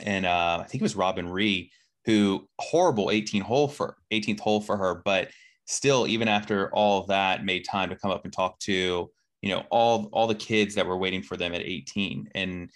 and 0.00 0.24
uh, 0.24 0.58
i 0.60 0.64
think 0.64 0.80
it 0.80 0.82
was 0.82 0.96
robin 0.96 1.28
ree 1.28 1.70
who 2.06 2.48
horrible 2.58 3.10
18 3.10 3.42
hole 3.42 3.68
for 3.68 3.96
18th 4.12 4.40
hole 4.40 4.60
for 4.60 4.76
her 4.76 5.02
but 5.04 5.28
still 5.66 6.06
even 6.06 6.26
after 6.26 6.70
all 6.74 7.00
of 7.00 7.08
that 7.08 7.44
made 7.44 7.64
time 7.64 7.90
to 7.90 7.96
come 7.96 8.10
up 8.10 8.24
and 8.24 8.32
talk 8.32 8.58
to 8.60 9.10
you 9.42 9.50
know 9.50 9.64
all 9.70 10.08
all 10.12 10.26
the 10.26 10.34
kids 10.34 10.74
that 10.74 10.86
were 10.86 10.96
waiting 10.96 11.22
for 11.22 11.36
them 11.36 11.54
at 11.54 11.60
18 11.60 12.30
and 12.34 12.70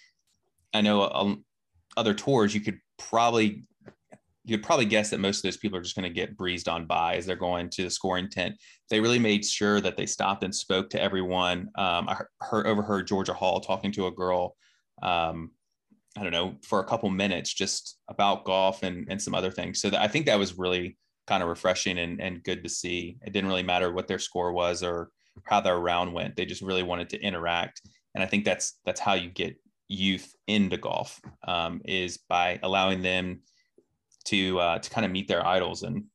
i 0.73 0.81
know 0.81 1.09
um, 1.09 1.43
other 1.95 2.13
tours 2.13 2.53
you 2.53 2.61
could 2.61 2.79
probably 2.99 3.63
you 4.47 4.57
could 4.57 4.65
probably 4.65 4.85
guess 4.85 5.09
that 5.09 5.19
most 5.19 5.39
of 5.39 5.43
those 5.43 5.57
people 5.57 5.77
are 5.77 5.81
just 5.81 5.95
going 5.95 6.07
to 6.07 6.13
get 6.13 6.37
breezed 6.37 6.69
on 6.69 6.85
by 6.85 7.15
as 7.15 7.25
they're 7.25 7.35
going 7.35 7.69
to 7.69 7.83
the 7.83 7.89
scoring 7.89 8.29
tent. 8.29 8.55
They 8.89 9.01
really 9.01 9.19
made 9.19 9.43
sure 9.43 9.81
that 9.81 9.97
they 9.97 10.05
stopped 10.05 10.41
and 10.41 10.55
spoke 10.55 10.89
to 10.91 11.01
everyone. 11.01 11.69
Um, 11.75 12.07
I 12.07 12.21
heard 12.39 12.65
overheard 12.65 13.07
Georgia 13.07 13.33
Hall 13.33 13.59
talking 13.59 13.91
to 13.91 14.07
a 14.07 14.11
girl, 14.11 14.55
um, 15.03 15.51
I 16.17 16.23
don't 16.23 16.31
know, 16.31 16.55
for 16.63 16.79
a 16.79 16.85
couple 16.85 17.09
minutes 17.09 17.53
just 17.53 17.97
about 18.07 18.45
golf 18.45 18.83
and, 18.83 19.05
and 19.09 19.21
some 19.21 19.35
other 19.35 19.51
things. 19.51 19.81
So 19.81 19.91
I 19.97 20.07
think 20.07 20.25
that 20.27 20.39
was 20.39 20.57
really 20.57 20.97
kind 21.27 21.43
of 21.43 21.49
refreshing 21.49 21.97
and, 21.99 22.21
and 22.21 22.41
good 22.41 22.63
to 22.63 22.69
see. 22.69 23.17
It 23.25 23.33
didn't 23.33 23.49
really 23.49 23.63
matter 23.63 23.91
what 23.91 24.07
their 24.07 24.17
score 24.17 24.53
was 24.53 24.81
or 24.81 25.09
how 25.45 25.61
their 25.61 25.79
round 25.79 26.13
went. 26.13 26.35
They 26.35 26.45
just 26.45 26.61
really 26.61 26.83
wanted 26.83 27.09
to 27.09 27.21
interact. 27.21 27.81
And 28.15 28.23
I 28.23 28.27
think 28.27 28.45
that's 28.45 28.79
that's 28.85 28.99
how 28.99 29.13
you 29.13 29.29
get 29.29 29.55
youth 29.87 30.35
into 30.47 30.77
golf 30.77 31.21
um, 31.47 31.81
is 31.85 32.17
by 32.17 32.59
allowing 32.63 33.01
them 33.01 33.41
to 34.25 34.59
uh, 34.59 34.79
to 34.79 34.89
kind 34.89 35.05
of 35.05 35.11
meet 35.11 35.27
their 35.27 35.45
idols 35.45 35.83
and 35.83 36.05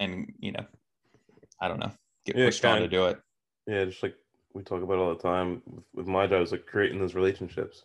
and 0.00 0.32
you 0.38 0.52
know 0.52 0.64
I 1.60 1.68
don't 1.68 1.80
know 1.80 1.92
get 2.24 2.36
Yeah, 2.36 2.46
pushed 2.46 2.64
on 2.64 2.80
to 2.80 2.88
do 2.88 3.06
it. 3.06 3.18
Yeah, 3.66 3.84
just 3.84 4.02
like 4.02 4.16
we 4.52 4.62
talk 4.62 4.82
about 4.82 4.98
all 4.98 5.14
the 5.14 5.22
time 5.22 5.62
with, 5.66 5.84
with 5.94 6.06
my 6.06 6.26
job, 6.26 6.42
is 6.42 6.52
like 6.52 6.66
creating 6.66 6.98
those 6.98 7.14
relationships, 7.14 7.84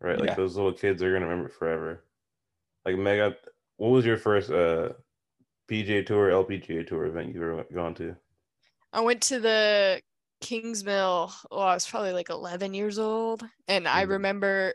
right? 0.00 0.18
Like 0.18 0.30
Yeah. 0.30 0.34
those 0.36 0.56
little 0.56 0.72
kids 0.72 1.02
are 1.02 1.12
gonna 1.12 1.26
remember 1.26 1.48
it 1.48 1.54
forever. 1.54 2.04
Like 2.84 2.96
Mega, 2.96 3.36
what 3.76 3.88
was 3.88 4.06
your 4.06 4.16
first 4.16 4.50
uh 4.50 4.90
PGA 5.68 6.06
Tour, 6.06 6.30
LPGA 6.30 6.86
Tour 6.86 7.06
event 7.06 7.34
you've 7.34 7.42
ever 7.42 7.66
gone 7.74 7.94
to? 7.96 8.16
I 8.96 9.02
went 9.02 9.22
to 9.24 9.40
the 9.40 10.02
Kingsmill. 10.40 11.32
Well, 11.50 11.60
I 11.60 11.74
was 11.74 11.86
probably 11.86 12.12
like 12.14 12.30
11 12.30 12.74
years 12.74 12.98
old. 12.98 13.44
And 13.68 13.86
I 13.88 14.02
Mhm. 14.02 14.10
remember 14.10 14.74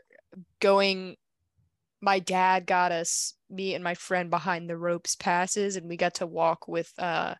going, 0.60 1.18
my 2.02 2.20
dad 2.20 2.66
got 2.66 2.92
us, 2.92 3.34
me 3.50 3.74
and 3.74 3.84
my 3.84 3.94
friend 3.94 4.30
behind 4.30 4.70
the 4.70 4.78
ropes 4.78 5.16
passes, 5.16 5.76
and 5.76 5.88
we 5.88 5.96
got 5.98 6.14
to 6.16 6.26
walk 6.26 6.68
with 6.68 6.92
uh, 6.98 7.36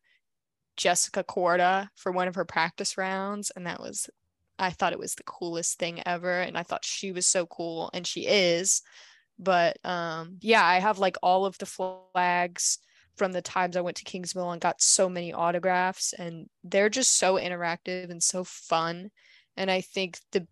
Jessica 0.76 1.24
Korda 1.24 1.90
for 1.96 2.12
one 2.12 2.28
of 2.28 2.36
her 2.36 2.44
practice 2.46 2.98
rounds. 2.98 3.50
And 3.52 3.66
that 3.66 3.80
was, 3.80 4.10
I 4.58 4.70
thought 4.70 4.94
it 4.94 5.00
was 5.00 5.16
the 5.16 5.24
coolest 5.24 5.78
thing 5.78 6.02
ever. 6.06 6.42
And 6.42 6.58
I 6.58 6.64
thought 6.64 6.84
she 6.86 7.12
was 7.12 7.26
so 7.28 7.46
cool, 7.46 7.90
and 7.94 8.06
she 8.06 8.26
is. 8.28 8.82
But 9.38 9.78
um, 9.84 10.38
yeah, 10.42 10.64
I 10.66 10.80
have 10.80 10.98
like 11.00 11.16
all 11.22 11.46
of 11.46 11.58
the 11.58 11.66
flags 11.66 12.78
from 13.16 13.33
the 13.33 13.42
times 13.42 13.77
I 13.77 13.81
went 13.83 13.96
to 13.98 14.05
Kingsmill 14.05 14.53
and 14.53 14.61
got 14.61 14.81
so 14.81 15.09
many 15.09 15.33
autographs 15.33 16.12
and 16.12 16.48
they're 16.64 16.88
just 16.88 17.16
so 17.16 17.35
interactive 17.37 18.11
and 18.11 18.22
so 18.22 18.44
fun. 18.44 19.11
And 19.57 19.70
I 19.70 19.81
think 19.83 20.18
the 20.33 20.46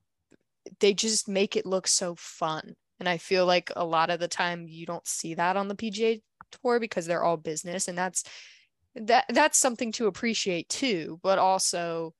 they 0.81 0.94
just 0.94 1.29
make 1.29 1.57
it 1.57 1.66
look 1.66 1.87
so 1.87 2.14
fun. 2.16 2.75
And 2.99 3.09
I 3.09 3.18
feel 3.18 3.46
like 3.46 3.70
a 3.77 3.85
lot 3.85 4.11
of 4.11 4.20
the 4.20 4.29
time 4.29 4.66
you 4.68 4.87
don't 4.87 5.07
see 5.07 5.35
that 5.35 5.57
on 5.57 5.68
the 5.68 5.75
PGA 5.75 6.23
tour 6.62 6.81
because 6.81 7.07
they're 7.07 7.25
all 7.25 7.37
business 7.37 7.88
and 7.88 7.96
that's 7.96 8.25
that 8.94 9.27
that's 9.31 9.59
something 9.59 9.92
to 9.92 10.07
appreciate 10.07 10.68
too. 10.68 11.20
But 11.23 11.38
also 11.38 12.14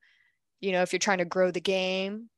you 0.61 0.71
know 0.71 0.81
if 0.83 0.93
you're 0.93 0.99
trying 0.99 1.19
to 1.19 1.25
grow 1.25 1.51
the 1.51 1.61
game 1.61 2.29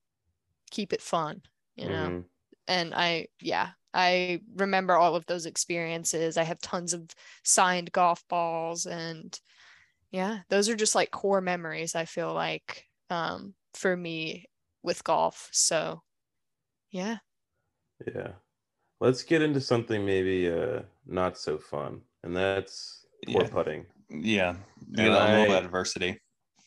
keep 0.71 0.93
it 0.93 1.01
fun 1.01 1.41
you 1.75 1.87
know? 1.89 2.11
Mhm. 2.11 2.25
and 2.67 2.93
I 2.95 3.27
yeah, 3.41 3.71
I 3.93 4.41
remember 4.55 4.95
all 4.95 5.15
of 5.15 5.25
those 5.27 5.45
experiences. 5.45 6.37
I 6.37 6.43
have 6.43 6.59
tons 6.61 6.93
of 6.93 7.09
signed 7.43 7.91
golf 7.91 8.27
balls 8.27 8.85
and 8.85 9.39
yeah, 10.11 10.41
those 10.49 10.69
are 10.69 10.75
just 10.75 10.95
like 10.95 11.11
core 11.11 11.41
memories 11.41 11.95
I 11.95 12.05
feel 12.05 12.33
like 12.33 12.89
um 13.09 13.55
for 13.75 13.97
me 13.97 14.47
with 14.83 15.03
golf. 15.05 15.49
So 15.53 16.03
yeah. 16.91 17.19
Yeah. 18.07 18.33
Let's 18.99 19.23
get 19.23 19.41
into 19.41 19.61
something 19.61 20.05
maybe 20.05 20.49
uh 20.49 20.83
not 21.05 21.37
so 21.37 21.57
fun, 21.59 22.03
and 22.23 22.35
that's 22.35 23.07
poor 23.25 23.45
Yeah. 23.45 23.49
putting. 23.49 23.87
Yeah, 24.09 24.57
And 24.97 24.97
get 24.97 25.13
a 25.13 25.25
little 25.25 25.53
I- 25.53 25.55
adversity. 25.55 26.19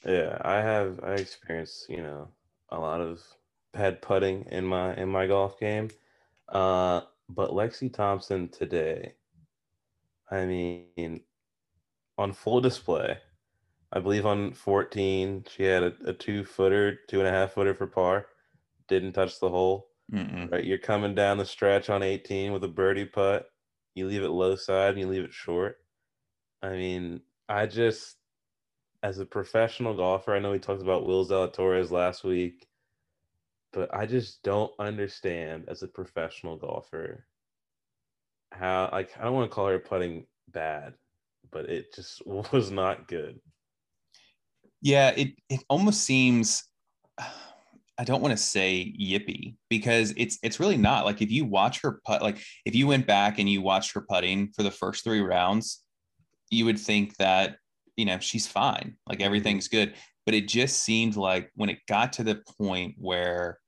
Yeah, 0.04 0.38
I 0.44 0.56
have 0.62 1.00
I 1.02 1.14
experienced, 1.16 1.88
you 1.90 2.02
know, 2.02 2.32
a 2.70 2.78
lot 2.78 3.00
of 3.00 3.22
bad 3.72 4.02
putting 4.02 4.44
in 4.46 4.64
my 4.66 4.94
in 4.96 5.08
my 5.08 5.26
golf 5.26 5.58
game. 5.58 5.90
Uh 6.48 7.02
But 7.28 7.50
Lexi 7.50 7.92
Thompson 7.92 8.48
today, 8.48 9.14
I 10.30 10.46
mean, 10.46 11.20
on 12.18 12.32
full 12.32 12.60
display, 12.60 13.18
I 13.92 14.00
believe 14.00 14.26
on 14.26 14.52
14, 14.52 15.44
she 15.48 15.64
had 15.64 15.82
a, 15.82 15.92
a 16.06 16.12
two 16.12 16.44
footer, 16.44 16.98
two 17.08 17.18
and 17.18 17.28
a 17.28 17.32
half 17.32 17.52
footer 17.52 17.74
for 17.74 17.86
par, 17.86 18.26
didn't 18.88 19.12
touch 19.12 19.40
the 19.40 19.48
hole. 19.48 19.88
Mm-mm. 20.12 20.52
Right, 20.52 20.64
you're 20.64 20.78
coming 20.78 21.14
down 21.14 21.38
the 21.38 21.44
stretch 21.44 21.90
on 21.90 22.02
18 22.02 22.52
with 22.52 22.62
a 22.62 22.68
birdie 22.68 23.06
putt. 23.06 23.46
You 23.94 24.06
leave 24.06 24.22
it 24.22 24.28
low 24.28 24.54
side 24.54 24.90
and 24.90 25.00
you 25.00 25.08
leave 25.08 25.24
it 25.24 25.32
short. 25.32 25.78
I 26.62 26.70
mean, 26.70 27.22
I 27.48 27.66
just, 27.66 28.16
as 29.02 29.18
a 29.18 29.26
professional 29.26 29.94
golfer, 29.94 30.34
I 30.34 30.38
know 30.38 30.52
we 30.52 30.58
talked 30.58 30.82
about 30.82 31.06
Will 31.06 31.26
Zalatoris 31.26 31.90
last 31.90 32.22
week, 32.22 32.68
but 33.76 33.94
I 33.94 34.06
just 34.06 34.42
don't 34.42 34.72
understand 34.78 35.66
as 35.68 35.82
a 35.82 35.86
professional 35.86 36.56
golfer 36.56 37.26
how, 38.50 38.88
like, 38.90 39.10
I 39.20 39.24
don't 39.24 39.34
want 39.34 39.50
to 39.50 39.54
call 39.54 39.68
her 39.68 39.78
putting 39.78 40.26
bad, 40.48 40.94
but 41.52 41.68
it 41.68 41.94
just 41.94 42.26
was 42.52 42.70
not 42.70 43.06
good. 43.06 43.38
Yeah, 44.80 45.10
it 45.10 45.34
it 45.50 45.60
almost 45.68 46.02
seems 46.04 46.64
I 47.98 48.04
don't 48.04 48.22
want 48.22 48.32
to 48.32 48.42
say 48.42 48.94
yippy 48.98 49.56
because 49.68 50.14
it's 50.16 50.38
it's 50.42 50.60
really 50.60 50.76
not. 50.78 51.04
Like 51.04 51.20
if 51.20 51.30
you 51.30 51.44
watch 51.44 51.82
her 51.82 52.00
putt, 52.06 52.22
like 52.22 52.38
if 52.64 52.74
you 52.74 52.86
went 52.86 53.06
back 53.06 53.38
and 53.38 53.48
you 53.48 53.60
watched 53.60 53.92
her 53.92 54.00
putting 54.08 54.52
for 54.52 54.62
the 54.62 54.70
first 54.70 55.04
three 55.04 55.20
rounds, 55.20 55.82
you 56.50 56.64
would 56.64 56.78
think 56.78 57.16
that 57.16 57.56
you 57.96 58.06
know 58.06 58.18
she's 58.20 58.46
fine, 58.46 58.96
like 59.06 59.18
mm-hmm. 59.18 59.26
everything's 59.26 59.68
good. 59.68 59.94
But 60.24 60.34
it 60.34 60.48
just 60.48 60.82
seemed 60.82 61.16
like 61.16 61.50
when 61.56 61.68
it 61.68 61.86
got 61.86 62.14
to 62.14 62.24
the 62.24 62.42
point 62.58 62.94
where 62.98 63.58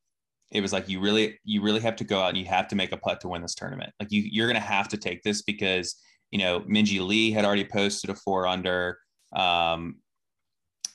it 0.51 0.61
was 0.61 0.73
like 0.73 0.89
you 0.89 1.01
really 1.01 1.39
you 1.45 1.63
really 1.63 1.81
have 1.81 1.97
to 1.97 2.05
go 2.05 2.21
out 2.21 2.31
and 2.31 2.39
you 2.39 2.47
have 2.47 2.69
to 2.69 2.77
make 2.77 2.93
a 2.93 2.97
putt 2.97 3.21
to 3.21 3.29
win 3.29 3.43
this 3.43 3.55
tournament. 3.55 3.93
Like 4.01 4.11
you 4.11 4.23
you're 4.25 4.47
gonna 4.47 4.61
have 4.61 4.89
to 4.89 4.97
take 4.97 5.23
this 5.23 5.43
because 5.43 5.97
you 6.31 6.39
know 6.39 6.61
Minjee 6.61 7.07
Lee 7.07 7.31
had 7.31 7.45
already 7.45 7.65
posted 7.65 8.11
a 8.11 8.15
four 8.15 8.47
under. 8.47 8.99
Um, 9.33 9.97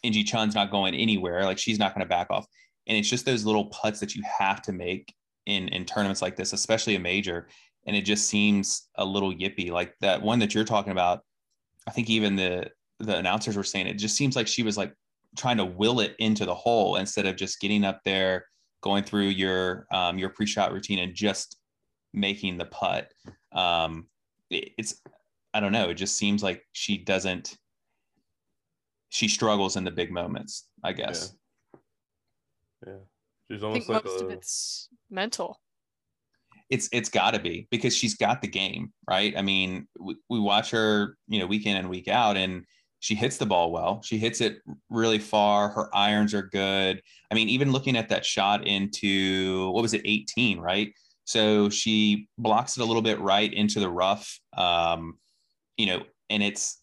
In 0.01 0.11
Gee 0.11 0.23
Chun's 0.23 0.55
not 0.55 0.71
going 0.71 0.95
anywhere. 0.95 1.43
Like 1.45 1.59
she's 1.59 1.79
not 1.79 1.95
to 1.97 2.05
back 2.05 2.27
off. 2.29 2.45
And 2.87 2.97
it's 2.97 3.09
just 3.09 3.25
those 3.25 3.45
little 3.45 3.65
putts 3.65 3.99
that 3.99 4.15
you 4.15 4.23
have 4.39 4.61
to 4.63 4.73
make 4.73 5.13
in 5.45 5.69
in 5.69 5.85
tournaments 5.85 6.21
like 6.21 6.35
this, 6.35 6.53
especially 6.53 6.95
a 6.95 6.99
major. 6.99 7.47
And 7.85 7.95
it 7.95 8.05
just 8.05 8.27
seems 8.27 8.89
a 8.95 9.05
little 9.05 9.33
yippy. 9.33 9.71
Like 9.71 9.93
that 10.01 10.21
one 10.21 10.39
that 10.39 10.53
you're 10.53 10.65
talking 10.65 10.91
about. 10.91 11.21
I 11.87 11.91
think 11.91 12.09
even 12.09 12.35
the 12.35 12.71
the 12.99 13.17
announcers 13.17 13.55
were 13.55 13.63
saying 13.63 13.87
it 13.87 13.95
just 13.95 14.15
seems 14.15 14.35
like 14.35 14.47
she 14.47 14.63
was 14.63 14.77
like 14.77 14.93
trying 15.37 15.57
to 15.57 15.65
will 15.65 15.99
it 15.99 16.15
into 16.19 16.45
the 16.45 16.55
hole 16.55 16.95
instead 16.97 17.25
of 17.25 17.35
just 17.35 17.59
getting 17.59 17.83
up 17.83 17.99
there, 18.05 18.45
going 18.83 19.03
through 19.03 19.29
your 19.29 19.87
um, 19.91 20.19
your 20.19 20.29
pre-shot 20.29 20.71
routine 20.71 20.99
and 20.99 21.15
just 21.15 21.57
making 22.13 22.57
the 22.57 22.65
putt. 22.65 23.11
Um, 23.51 24.07
it, 24.51 24.69
it's 24.77 25.01
I 25.53 25.59
don't 25.59 25.71
know. 25.71 25.89
It 25.89 25.95
just 25.95 26.17
seems 26.17 26.43
like 26.43 26.63
she 26.73 26.97
doesn't 26.97 27.57
she 29.09 29.27
struggles 29.27 29.75
in 29.75 29.83
the 29.83 29.91
big 29.91 30.11
moments, 30.11 30.67
I 30.83 30.91
guess. 30.91 31.33
Yeah. 32.85 32.93
She's 33.49 33.63
I 33.63 33.67
almost 33.67 33.87
think 33.87 33.95
like 33.95 34.05
most 34.05 34.21
a, 34.21 34.25
of 34.25 34.31
it's 34.31 34.89
mental. 35.09 35.59
It's 36.69 36.89
it's 36.91 37.09
got 37.09 37.35
to 37.35 37.39
be 37.39 37.67
because 37.69 37.95
she's 37.95 38.15
got 38.15 38.41
the 38.41 38.47
game, 38.47 38.91
right? 39.07 39.37
I 39.37 39.43
mean, 39.43 39.87
we, 39.99 40.15
we 40.29 40.39
watch 40.39 40.71
her, 40.71 41.17
you 41.27 41.39
know, 41.39 41.45
week 41.45 41.67
in 41.67 41.77
and 41.77 41.89
week 41.89 42.07
out 42.07 42.37
and 42.37 42.65
she 43.03 43.15
hits 43.15 43.35
the 43.35 43.45
ball 43.45 43.69
well. 43.69 44.01
She 44.01 44.17
hits 44.17 44.39
it 44.39 44.59
really 44.89 45.19
far. 45.19 45.67
Her 45.67 45.93
irons 45.93 46.33
are 46.33 46.41
good. 46.41 47.01
I 47.29 47.35
mean, 47.35 47.49
even 47.49 47.73
looking 47.73 47.97
at 47.97 48.07
that 48.07 48.23
shot 48.23 48.65
into 48.65 49.69
what 49.71 49.81
was 49.81 49.93
it, 49.93 50.03
18, 50.05 50.57
right? 50.57 50.93
So 51.25 51.67
she 51.67 52.29
blocks 52.37 52.77
it 52.77 52.81
a 52.81 52.85
little 52.85 53.01
bit 53.01 53.19
right 53.19 53.53
into 53.53 53.81
the 53.81 53.89
rough. 53.89 54.39
Um, 54.55 55.19
you 55.75 55.87
know, 55.87 56.03
and 56.29 56.41
it's 56.41 56.81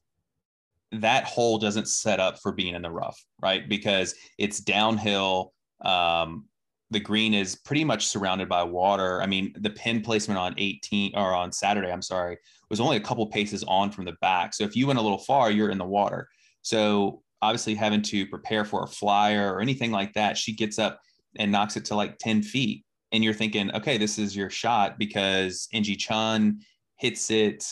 that 0.92 1.24
hole 1.24 1.56
doesn't 1.56 1.88
set 1.88 2.20
up 2.20 2.38
for 2.42 2.52
being 2.52 2.74
in 2.74 2.82
the 2.82 2.90
rough, 2.90 3.18
right? 3.40 3.66
Because 3.66 4.14
it's 4.36 4.60
downhill. 4.60 5.54
Um, 5.82 6.44
the 6.90 7.00
green 7.00 7.34
is 7.34 7.54
pretty 7.54 7.84
much 7.84 8.08
surrounded 8.08 8.48
by 8.48 8.62
water. 8.62 9.22
I 9.22 9.26
mean, 9.26 9.54
the 9.56 9.70
pin 9.70 10.00
placement 10.00 10.38
on 10.38 10.54
18 10.58 11.12
or 11.14 11.34
on 11.34 11.52
Saturday, 11.52 11.90
I'm 11.90 12.02
sorry, 12.02 12.36
was 12.68 12.80
only 12.80 12.96
a 12.96 13.00
couple 13.00 13.26
paces 13.26 13.62
on 13.64 13.90
from 13.90 14.04
the 14.04 14.16
back. 14.20 14.54
So 14.54 14.64
if 14.64 14.74
you 14.74 14.86
went 14.86 14.98
a 14.98 15.02
little 15.02 15.18
far, 15.18 15.50
you're 15.50 15.70
in 15.70 15.78
the 15.78 15.84
water. 15.84 16.28
So 16.62 17.22
obviously 17.42 17.74
having 17.74 18.02
to 18.02 18.26
prepare 18.26 18.64
for 18.64 18.82
a 18.82 18.88
flyer 18.88 19.54
or 19.54 19.60
anything 19.60 19.92
like 19.92 20.12
that, 20.14 20.36
she 20.36 20.52
gets 20.52 20.78
up 20.78 21.00
and 21.38 21.52
knocks 21.52 21.76
it 21.76 21.84
to 21.86 21.94
like 21.94 22.18
10 22.18 22.42
feet. 22.42 22.84
And 23.12 23.22
you're 23.22 23.34
thinking, 23.34 23.72
okay, 23.74 23.96
this 23.96 24.18
is 24.18 24.36
your 24.36 24.50
shot 24.50 24.98
because 24.98 25.68
In 25.72 25.84
Gee 25.84 25.96
Chun 25.96 26.60
hits 26.96 27.30
it 27.30 27.64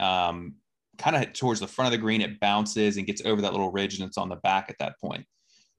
um, 0.00 0.54
kind 0.98 1.16
of 1.16 1.32
towards 1.32 1.60
the 1.60 1.66
front 1.66 1.86
of 1.86 1.92
the 1.92 2.02
green. 2.02 2.20
It 2.20 2.40
bounces 2.40 2.96
and 2.98 3.06
gets 3.06 3.22
over 3.24 3.40
that 3.42 3.52
little 3.52 3.72
ridge 3.72 3.98
and 3.98 4.06
it's 4.06 4.18
on 4.18 4.28
the 4.28 4.36
back 4.36 4.68
at 4.68 4.78
that 4.78 4.98
point. 5.00 5.26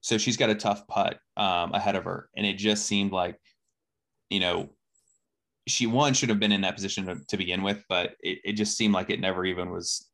So 0.00 0.16
she's 0.18 0.36
got 0.36 0.50
a 0.50 0.54
tough 0.54 0.86
putt 0.86 1.18
um, 1.36 1.72
ahead 1.72 1.96
of 1.96 2.04
her. 2.04 2.28
And 2.36 2.46
it 2.46 2.54
just 2.56 2.86
seemed 2.86 3.12
like, 3.12 3.36
you 4.30 4.40
know, 4.40 4.70
she 5.66 5.86
one 5.86 6.14
should 6.14 6.28
have 6.28 6.40
been 6.40 6.52
in 6.52 6.62
that 6.62 6.74
position 6.76 7.06
to, 7.06 7.16
to 7.28 7.36
begin 7.36 7.62
with, 7.62 7.84
but 7.88 8.14
it, 8.20 8.38
it 8.44 8.52
just 8.52 8.76
seemed 8.76 8.94
like 8.94 9.10
it 9.10 9.20
never 9.20 9.44
even 9.44 9.70
was 9.70 10.08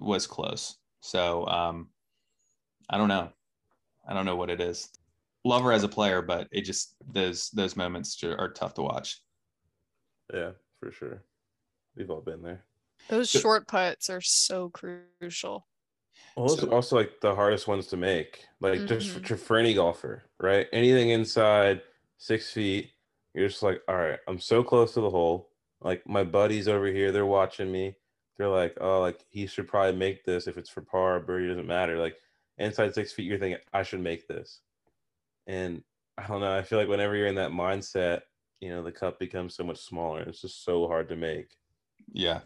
was 0.00 0.26
close. 0.26 0.76
So 1.00 1.46
um, 1.46 1.88
I 2.88 2.96
don't 2.96 3.08
know. 3.08 3.30
I 4.08 4.14
don't 4.14 4.24
know 4.24 4.36
what 4.36 4.50
it 4.50 4.60
is. 4.60 4.88
Love 5.44 5.62
her 5.62 5.72
as 5.72 5.82
a 5.84 5.88
player, 5.88 6.22
but 6.22 6.48
it 6.52 6.62
just 6.62 6.94
those 7.06 7.50
those 7.50 7.76
moments 7.76 8.22
are 8.24 8.52
tough 8.52 8.74
to 8.74 8.82
watch. 8.82 9.20
yeah, 10.32 10.52
for 10.80 10.90
sure. 10.90 11.22
We've 11.96 12.10
all 12.10 12.22
been 12.22 12.42
there. 12.42 12.64
Those 13.08 13.30
So- 13.30 13.40
short 13.40 13.68
putts 13.68 14.08
are 14.08 14.22
so 14.22 14.70
crucial. 14.70 15.66
Well, 16.36 16.48
those 16.48 16.60
So- 16.60 16.68
are 16.68 16.74
also 16.74 16.96
like 16.96 17.20
the 17.20 17.34
hardest 17.34 17.68
ones 17.68 17.86
to 17.88 17.96
make. 17.96 18.44
Like 18.60 18.86
just 18.86 19.08
Mhm. 19.10 19.26
for, 19.26 19.36
for 19.36 19.56
any 19.56 19.74
golfer, 19.74 20.24
right? 20.40 20.68
Anything 20.72 21.10
inside 21.10 21.82
six 22.18 22.50
feet, 22.52 22.92
you're 23.34 23.48
just 23.48 23.62
like, 23.62 23.82
all 23.88 23.96
right, 23.96 24.18
I'm 24.28 24.38
so 24.38 24.62
close 24.64 24.94
to 24.94 25.00
the 25.00 25.10
hole. 25.10 25.50
Like 25.80 26.06
my 26.08 26.24
buddies 26.24 26.68
over 26.68 26.86
here, 26.86 27.12
they're 27.12 27.26
watching 27.26 27.70
me. 27.70 27.96
They're 28.36 28.48
like, 28.48 28.76
oh, 28.80 29.00
like 29.00 29.24
he 29.28 29.46
should 29.46 29.68
probably 29.68 29.96
make 29.96 30.24
this 30.24 30.46
if 30.46 30.56
it's 30.58 30.70
for 30.70 30.80
par 30.82 31.16
or 31.16 31.20
birdie, 31.20 31.48
doesn't 31.48 31.66
matter. 31.66 31.98
Like 31.98 32.16
inside 32.58 32.94
six 32.94 33.12
feet, 33.12 33.26
you're 33.26 33.38
thinking, 33.38 33.62
I 33.72 33.82
should 33.82 34.00
make 34.00 34.26
this. 34.26 34.60
And 35.46 35.84
I 36.16 36.26
don't 36.26 36.40
know. 36.40 36.56
I 36.56 36.62
feel 36.62 36.78
like 36.78 36.88
whenever 36.88 37.14
you're 37.16 37.26
in 37.26 37.34
that 37.36 37.50
mindset, 37.50 38.22
you 38.60 38.70
know, 38.70 38.82
the 38.82 38.92
cup 38.92 39.18
becomes 39.18 39.54
so 39.54 39.62
much 39.64 39.78
smaller. 39.78 40.22
It's 40.22 40.40
just 40.40 40.64
so 40.64 40.86
hard 40.88 41.08
to 41.10 41.16
make. 41.16 41.48
Yeah. 42.12 42.40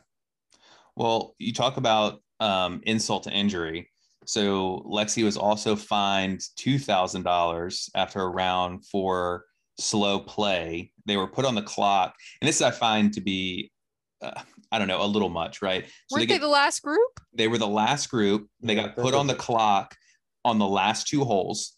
Well, 0.97 1.35
you 1.39 1.53
talk 1.53 1.77
about 1.77 2.23
um, 2.41 2.81
insult 2.85 3.25
to 3.25 3.31
injury. 3.31 3.91
So 4.25 4.83
Lexi 4.87 5.25
was 5.25 5.37
also 5.37 5.75
fined 5.77 6.41
two 6.57 6.79
thousand 6.79 7.23
dollars 7.23 7.89
after 7.95 8.21
a 8.21 8.29
round 8.29 8.85
for 8.87 9.45
slow 9.79 10.19
play. 10.19 10.93
They 11.07 11.17
were 11.17 11.27
put 11.29 11.45
on 11.45 11.55
the 11.55 11.63
clock, 11.63 12.15
and 12.41 12.49
this 12.49 12.61
I 12.61 12.71
find 12.71 13.13
to 13.15 13.21
be, 13.21 13.71
uh, 14.21 14.41
I 14.71 14.79
don't 14.79 14.89
know, 14.89 15.03
a 15.03 15.07
little 15.07 15.31
much, 15.31 15.63
right? 15.63 15.87
So 16.09 16.17
Weren't 16.17 16.29
they, 16.29 16.35
get- 16.35 16.41
the 16.43 16.49
last 16.49 16.83
group? 16.83 17.21
they 17.33 17.49
were 17.49 17.59
the 17.59 17.67
last 17.67 18.11
group. 18.11 18.49
They 18.61 18.75
Yeah, 18.75 18.89
got 18.89 18.97
put 18.97 19.15
on 19.15 19.27
the 19.27 19.35
clock 19.35 19.97
on 20.45 20.59
the 20.59 20.67
last 20.69 21.07
two 21.09 21.25
holes. 21.25 21.75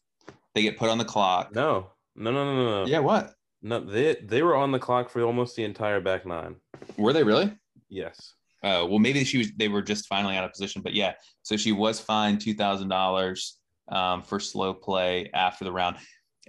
They 0.54 0.62
get 0.62 0.76
put 0.76 0.90
on 0.90 0.98
the 0.98 1.04
clock. 1.04 1.54
No, 1.54 1.90
no, 2.16 2.32
no, 2.32 2.44
no, 2.44 2.56
no. 2.56 2.84
no. 2.84 2.86
Yeah, 2.90 2.98
what? 2.98 3.34
No, 3.62 3.78
they 3.78 4.16
they 4.22 4.42
were 4.42 4.56
on 4.56 4.72
the 4.72 4.78
clock 4.80 5.08
for 5.10 5.22
almost 5.22 5.54
the 5.54 5.62
entire 5.64 6.00
back 6.00 6.26
nine. 6.26 6.56
Were 6.96 7.12
they 7.12 7.22
really? 7.22 7.52
Yes. 7.88 8.34
Uh, 8.62 8.84
well, 8.88 8.98
maybe 8.98 9.24
she 9.24 9.38
was. 9.38 9.52
They 9.56 9.68
were 9.68 9.82
just 9.82 10.06
finally 10.06 10.36
out 10.36 10.44
of 10.44 10.52
position, 10.52 10.82
but 10.82 10.92
yeah. 10.94 11.14
So 11.42 11.56
she 11.56 11.72
was 11.72 11.98
fined 12.00 12.40
two 12.40 12.54
thousand 12.54 12.88
dollars 12.88 13.58
um, 13.88 14.22
for 14.22 14.38
slow 14.38 14.74
play 14.74 15.30
after 15.32 15.64
the 15.64 15.72
round, 15.72 15.96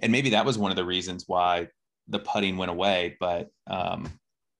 and 0.00 0.12
maybe 0.12 0.30
that 0.30 0.44
was 0.44 0.58
one 0.58 0.70
of 0.70 0.76
the 0.76 0.84
reasons 0.84 1.24
why 1.26 1.68
the 2.08 2.18
putting 2.18 2.56
went 2.56 2.70
away. 2.70 3.16
But 3.18 3.48
um, 3.66 4.10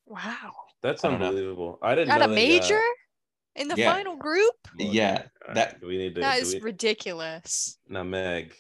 Wow. 0.07 0.53
That's 0.83 1.05
I 1.05 1.11
don't 1.11 1.21
know. 1.21 1.27
unbelievable. 1.27 1.79
I 1.83 1.95
didn't 1.95 2.11
At 2.11 2.19
know 2.19 2.25
a 2.25 2.29
they 2.35 2.59
got- 2.59 2.63
major 2.71 2.83
in 3.57 3.69
the 3.69 3.77
Yeah. 3.77 3.93
final 3.93 4.17
group? 4.17 4.55
Yeah, 4.79 5.27
that- 5.55 5.81
we 5.83 5.97
need 5.99 6.15
to 6.17 6.21
That 6.23 6.37
do 6.37 6.41
is 6.43 6.55
we- 6.55 6.61
ridiculous. 6.61 7.79
now 7.89 8.03
Meg, 8.03 8.55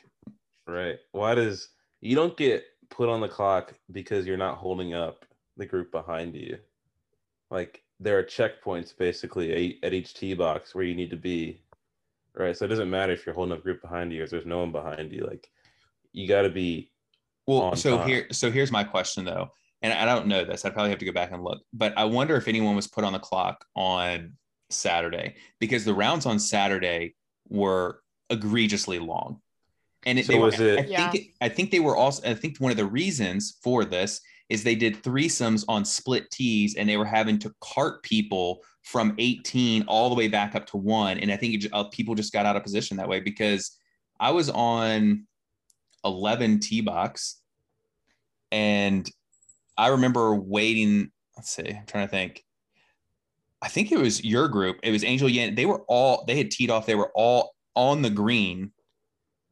right? 0.66 0.98
Why 1.12 1.34
does 1.34 1.68
you 2.00 2.14
don't 2.14 2.36
get 2.36 2.64
put 2.90 3.08
on 3.08 3.20
the 3.22 3.28
clock 3.28 3.74
because 3.90 4.26
you're 4.26 4.36
not 4.36 4.58
holding 4.58 4.92
up 4.94 5.24
the 5.56 5.66
group 5.66 5.90
behind 5.90 6.34
you? 6.36 6.58
Like 7.50 7.82
there 8.02 8.18
are 8.18 8.24
checkpoints 8.24 8.96
basically 8.96 9.76
at- 9.80 9.84
at 9.88 9.94
each 9.94 10.14
tee 10.14 10.34
box 10.34 10.74
where 10.74 10.84
you 10.84 10.94
need 10.94 11.10
to 11.10 11.16
be, 11.16 11.60
right? 12.34 12.56
So 12.56 12.64
it 12.64 12.68
doesn't 12.68 12.90
matter 12.90 13.12
if 13.12 13.24
you're 13.24 13.34
holding 13.34 13.52
up 13.52 13.60
a 13.60 13.62
group 13.62 13.80
behind 13.80 14.12
you 14.12 14.22
or 14.24 14.26
there's 14.26 14.46
no 14.46 14.58
one 14.60 14.72
behind 14.72 15.12
you. 15.12 15.24
Like 15.26 15.48
you 16.12 16.26
got 16.26 16.42
to 16.42 16.50
be 16.50 16.90
well, 17.46 17.62
on 17.62 17.76
so 17.76 17.98
time. 17.98 18.08
here, 18.08 18.26
so 18.32 18.50
here's 18.50 18.72
my 18.72 18.84
question 18.84 19.24
though, 19.24 19.50
and 19.82 19.92
I 19.92 20.04
don't 20.04 20.26
know 20.26 20.44
this. 20.44 20.64
I'd 20.64 20.72
probably 20.74 20.90
have 20.90 20.98
to 20.98 21.04
go 21.04 21.12
back 21.12 21.32
and 21.32 21.42
look, 21.42 21.62
but 21.72 21.96
I 21.96 22.04
wonder 22.04 22.36
if 22.36 22.48
anyone 22.48 22.76
was 22.76 22.86
put 22.88 23.04
on 23.04 23.12
the 23.12 23.18
clock 23.18 23.64
on 23.74 24.36
Saturday 24.70 25.36
because 25.60 25.84
the 25.84 25.94
rounds 25.94 26.26
on 26.26 26.38
Saturday 26.38 27.14
were 27.48 28.02
egregiously 28.30 28.98
long. 28.98 29.40
And 30.04 30.18
it, 30.18 30.26
So 30.26 30.32
they 30.32 30.38
were, 30.38 30.46
was 30.46 30.58
it- 30.60 30.78
I 30.78 30.82
think 30.82 30.90
Yeah. 30.90 31.12
it, 31.14 31.26
I 31.40 31.48
think 31.48 31.70
they 31.70 31.80
were 31.80 31.96
also 31.96 32.28
I 32.28 32.34
think 32.34 32.58
one 32.58 32.70
of 32.72 32.76
the 32.76 32.86
reasons 32.86 33.58
for 33.62 33.84
this 33.84 34.20
is 34.52 34.62
they 34.62 34.74
did 34.74 35.02
threesomes 35.02 35.64
on 35.66 35.82
split 35.82 36.30
tees 36.30 36.74
and 36.74 36.86
they 36.86 36.98
were 36.98 37.06
having 37.06 37.38
to 37.38 37.50
cart 37.62 38.02
people 38.02 38.60
from 38.82 39.14
18 39.16 39.82
all 39.84 40.10
the 40.10 40.14
way 40.14 40.28
back 40.28 40.54
up 40.54 40.66
to 40.66 40.76
one. 40.76 41.18
And 41.18 41.32
I 41.32 41.38
think 41.38 41.64
it, 41.64 41.70
uh, 41.72 41.84
people 41.84 42.14
just 42.14 42.34
got 42.34 42.44
out 42.44 42.54
of 42.54 42.62
position 42.62 42.98
that 42.98 43.08
way 43.08 43.18
because 43.18 43.78
I 44.20 44.30
was 44.30 44.50
on 44.50 45.26
11 46.04 46.60
tee 46.60 46.82
box 46.82 47.40
and 48.50 49.10
I 49.78 49.88
remember 49.88 50.34
waiting. 50.34 51.10
Let's 51.34 51.48
see, 51.48 51.70
I'm 51.70 51.86
trying 51.86 52.06
to 52.06 52.10
think. 52.10 52.44
I 53.62 53.68
think 53.68 53.90
it 53.90 53.98
was 53.98 54.22
your 54.22 54.48
group. 54.48 54.80
It 54.82 54.90
was 54.90 55.02
Angel 55.02 55.30
Yin. 55.30 55.54
They 55.54 55.64
were 55.64 55.80
all, 55.88 56.24
they 56.26 56.36
had 56.36 56.50
teed 56.50 56.68
off. 56.68 56.84
They 56.84 56.94
were 56.94 57.12
all 57.14 57.54
on 57.74 58.02
the 58.02 58.10
green 58.10 58.72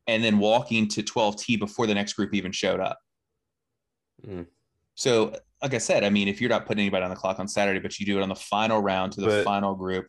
and 0.06 0.22
then 0.22 0.36
walking 0.36 0.88
to 0.88 1.02
12T 1.02 1.58
before 1.58 1.86
the 1.86 1.94
next 1.94 2.12
group 2.12 2.34
even 2.34 2.52
showed 2.52 2.80
up. 2.80 2.98
Mm. 4.26 4.46
So, 5.00 5.34
like 5.62 5.72
I 5.72 5.78
said, 5.78 6.04
I 6.04 6.10
mean, 6.10 6.28
if 6.28 6.42
you're 6.42 6.50
not 6.50 6.66
putting 6.66 6.82
anybody 6.82 7.04
on 7.04 7.08
the 7.08 7.16
clock 7.16 7.38
on 7.38 7.48
Saturday, 7.48 7.80
but 7.80 7.98
you 7.98 8.04
do 8.04 8.18
it 8.18 8.22
on 8.22 8.28
the 8.28 8.34
final 8.34 8.82
round 8.82 9.12
to 9.12 9.22
the 9.22 9.28
but, 9.28 9.44
final 9.46 9.74
group, 9.74 10.06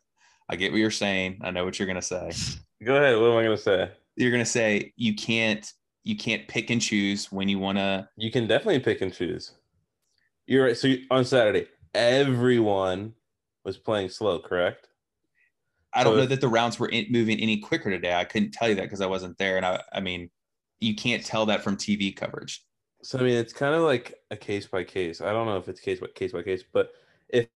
I 0.50 0.58
get 0.58 0.74
what 0.74 0.80
you're 0.80 0.92
saying. 0.92 1.40
I 1.42 1.50
know 1.50 1.64
what 1.64 1.80
you're 1.80 1.88
gonna 1.88 2.02
say. 2.02 2.30
Go 2.84 2.98
ahead. 2.98 3.18
What 3.18 3.32
am 3.32 3.38
I 3.38 3.44
gonna 3.44 3.56
say? 3.56 3.90
You're 4.18 4.32
gonna 4.32 4.44
say 4.46 4.92
you 4.98 5.16
can't 5.16 5.66
you 6.04 6.18
can't 6.18 6.46
pick 6.46 6.72
and 6.72 6.82
choose 6.82 7.32
when 7.32 7.48
you 7.48 7.58
want 7.58 7.78
to. 7.78 8.10
You 8.18 8.32
can 8.32 8.48
definitely 8.48 8.82
pick 8.82 9.00
and 9.00 9.14
choose. 9.14 9.54
You're 10.46 10.66
right. 10.66 10.76
So 10.76 10.90
you, 10.90 11.06
on 11.10 11.24
Saturday, 11.24 11.68
everyone 11.94 13.14
was 13.64 13.78
playing 13.78 14.10
slow, 14.10 14.40
correct? 14.40 14.90
I 15.94 16.04
don't 16.04 16.16
so 16.16 16.20
know 16.20 16.26
that 16.26 16.42
the 16.42 16.50
rounds 16.50 16.80
were 16.80 16.90
in, 16.90 17.06
moving 17.10 17.40
any 17.40 17.60
quicker 17.60 17.92
today. 17.92 18.14
I 18.14 18.26
couldn't 18.26 18.52
tell 18.52 18.68
you 18.68 18.76
that 18.76 18.84
because 18.84 19.00
I 19.00 19.08
wasn't 19.08 19.38
there, 19.38 19.56
and 19.56 19.66
I, 19.66 19.82
I 19.94 20.02
mean, 20.02 20.30
you 20.82 20.96
can't 20.96 21.26
tell 21.26 21.46
that 21.46 21.64
from 21.64 21.78
TV 21.78 22.14
coverage. 22.14 22.62
So 23.04 23.20
I 23.20 23.24
mean, 23.24 23.36
it's 23.36 23.54
kind 23.54 23.74
of 23.74 23.82
like 23.82 24.22
a 24.30 24.38
case 24.38 24.68
by 24.68 24.84
case. 24.84 25.22
I 25.22 25.32
don't 25.32 25.48
know 25.48 25.58
if 25.58 25.68
it's 25.68 25.80
case 25.80 26.00
by 26.00 26.08
case 26.08 26.32
by 26.32 26.44
case, 26.44 26.64
but 26.72 26.92
if 27.30 27.48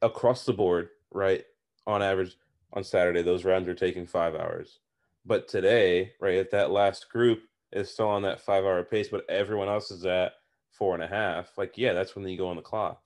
across 0.00 0.44
the 0.44 0.52
board, 0.52 0.90
right, 1.10 1.44
on 1.86 2.02
average 2.02 2.36
on 2.72 2.84
Saturday, 2.84 3.22
those 3.22 3.44
rounds 3.44 3.68
are 3.68 3.74
taking 3.74 4.06
five 4.06 4.34
hours. 4.34 4.78
But 5.24 5.48
today, 5.48 6.12
right, 6.20 6.36
if 6.36 6.50
that 6.50 6.70
last 6.70 7.08
group 7.08 7.42
is 7.72 7.90
still 7.90 8.08
on 8.08 8.22
that 8.22 8.40
five 8.40 8.64
hour 8.64 8.82
pace, 8.84 9.08
but 9.08 9.28
everyone 9.28 9.68
else 9.68 9.90
is 9.90 10.04
at 10.04 10.32
four 10.70 10.94
and 10.94 11.02
a 11.02 11.08
half, 11.08 11.56
like 11.56 11.76
yeah, 11.76 11.92
that's 11.92 12.14
when 12.14 12.26
you 12.26 12.38
go 12.38 12.48
on 12.48 12.56
the 12.56 12.62
clock. 12.62 13.00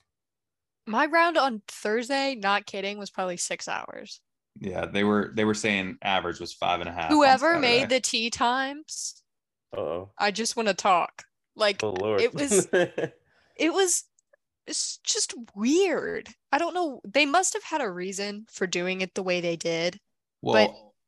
My 0.86 1.06
round 1.06 1.36
on 1.36 1.62
Thursday, 1.66 2.36
not 2.36 2.66
kidding, 2.66 2.98
was 2.98 3.10
probably 3.10 3.36
six 3.36 3.68
hours. 3.68 4.20
Yeah, 4.60 4.86
they 4.86 5.04
were 5.04 5.32
they 5.34 5.44
were 5.44 5.54
saying 5.54 5.98
average 6.02 6.40
was 6.40 6.52
five 6.52 6.80
and 6.80 6.88
a 6.88 6.92
half. 6.92 7.10
Whoever 7.10 7.58
made 7.58 7.88
the 7.88 8.00
tee 8.00 8.30
times, 8.30 9.22
oh, 9.76 10.10
I 10.18 10.30
just 10.30 10.56
want 10.56 10.68
to 10.68 10.74
talk. 10.74 11.24
Like 11.56 11.82
oh, 11.82 11.90
Lord. 11.90 12.20
it 12.20 12.34
was, 12.34 12.68
it 12.72 13.72
was, 13.72 14.04
it's 14.66 14.98
just 14.98 15.34
weird. 15.54 16.28
I 16.52 16.58
don't 16.58 16.74
know. 16.74 17.00
They 17.04 17.26
must 17.26 17.54
have 17.54 17.62
had 17.64 17.80
a 17.80 17.90
reason 17.90 18.46
for 18.50 18.66
doing 18.66 19.00
it 19.00 19.14
the 19.14 19.22
way 19.22 19.40
they 19.40 19.56
did. 19.56 19.98
Well, 20.42 20.54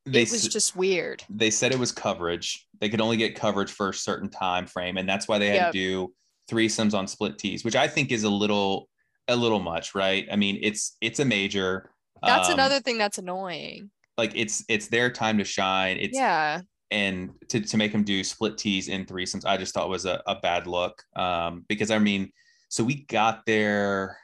but 0.05 0.11
it 0.13 0.31
was 0.31 0.47
just 0.47 0.75
weird. 0.75 1.23
They 1.29 1.51
said 1.51 1.71
it 1.71 1.79
was 1.79 1.91
coverage. 1.91 2.67
They 2.79 2.89
could 2.89 3.01
only 3.01 3.17
get 3.17 3.35
coverage 3.35 3.71
for 3.71 3.89
a 3.89 3.93
certain 3.93 4.29
time 4.29 4.65
frame, 4.65 4.97
and 4.97 5.07
that's 5.07 5.27
why 5.27 5.37
they 5.37 5.47
had 5.47 5.55
yep. 5.55 5.71
to 5.71 5.77
do 5.77 6.13
threesomes 6.49 6.93
on 6.93 7.07
split 7.07 7.37
tees, 7.37 7.63
which 7.63 7.75
I 7.75 7.87
think 7.87 8.11
is 8.11 8.23
a 8.23 8.29
little 8.29 8.89
a 9.27 9.35
little 9.35 9.59
much, 9.59 9.93
right? 9.93 10.27
I 10.31 10.35
mean, 10.35 10.59
it's 10.61 10.97
it's 11.01 11.19
a 11.19 11.25
major. 11.25 11.91
That's 12.23 12.47
um, 12.47 12.55
another 12.55 12.79
thing 12.79 12.97
that's 12.97 13.17
annoying. 13.17 13.91
Like 14.17 14.31
it's 14.35 14.63
it's 14.67 14.87
their 14.87 15.11
time 15.11 15.37
to 15.37 15.43
shine. 15.43 15.97
It's 15.97 16.17
yeah. 16.17 16.61
And 16.91 17.31
to, 17.49 17.59
to 17.59 17.77
make 17.77 17.91
them 17.91 18.03
do 18.03 18.23
split 18.23 18.57
tees 18.57 18.87
in 18.87 19.05
threesomes, 19.05 19.45
I 19.45 19.57
just 19.57 19.73
thought 19.73 19.89
was 19.89 20.05
a, 20.05 20.21
a 20.25 20.35
bad 20.35 20.65
look. 20.65 21.03
Um, 21.15 21.65
because 21.67 21.91
I 21.91 21.99
mean, 21.99 22.31
so 22.69 22.83
we 22.83 23.05
got 23.05 23.45
there 23.45 24.17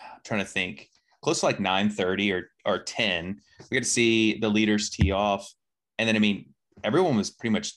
I'm 0.00 0.20
trying 0.24 0.40
to 0.40 0.46
think 0.46 0.90
close 1.22 1.40
to 1.40 1.46
like 1.46 1.60
9 1.60 1.90
30 1.90 2.32
or 2.32 2.50
or 2.64 2.78
10. 2.78 3.40
We 3.70 3.76
got 3.76 3.82
to 3.82 3.90
see 3.90 4.38
the 4.38 4.48
leaders 4.48 4.90
tee 4.90 5.10
off. 5.10 5.52
And 5.98 6.08
then 6.08 6.16
I 6.16 6.18
mean, 6.18 6.54
everyone 6.84 7.16
was 7.16 7.30
pretty 7.30 7.52
much 7.52 7.74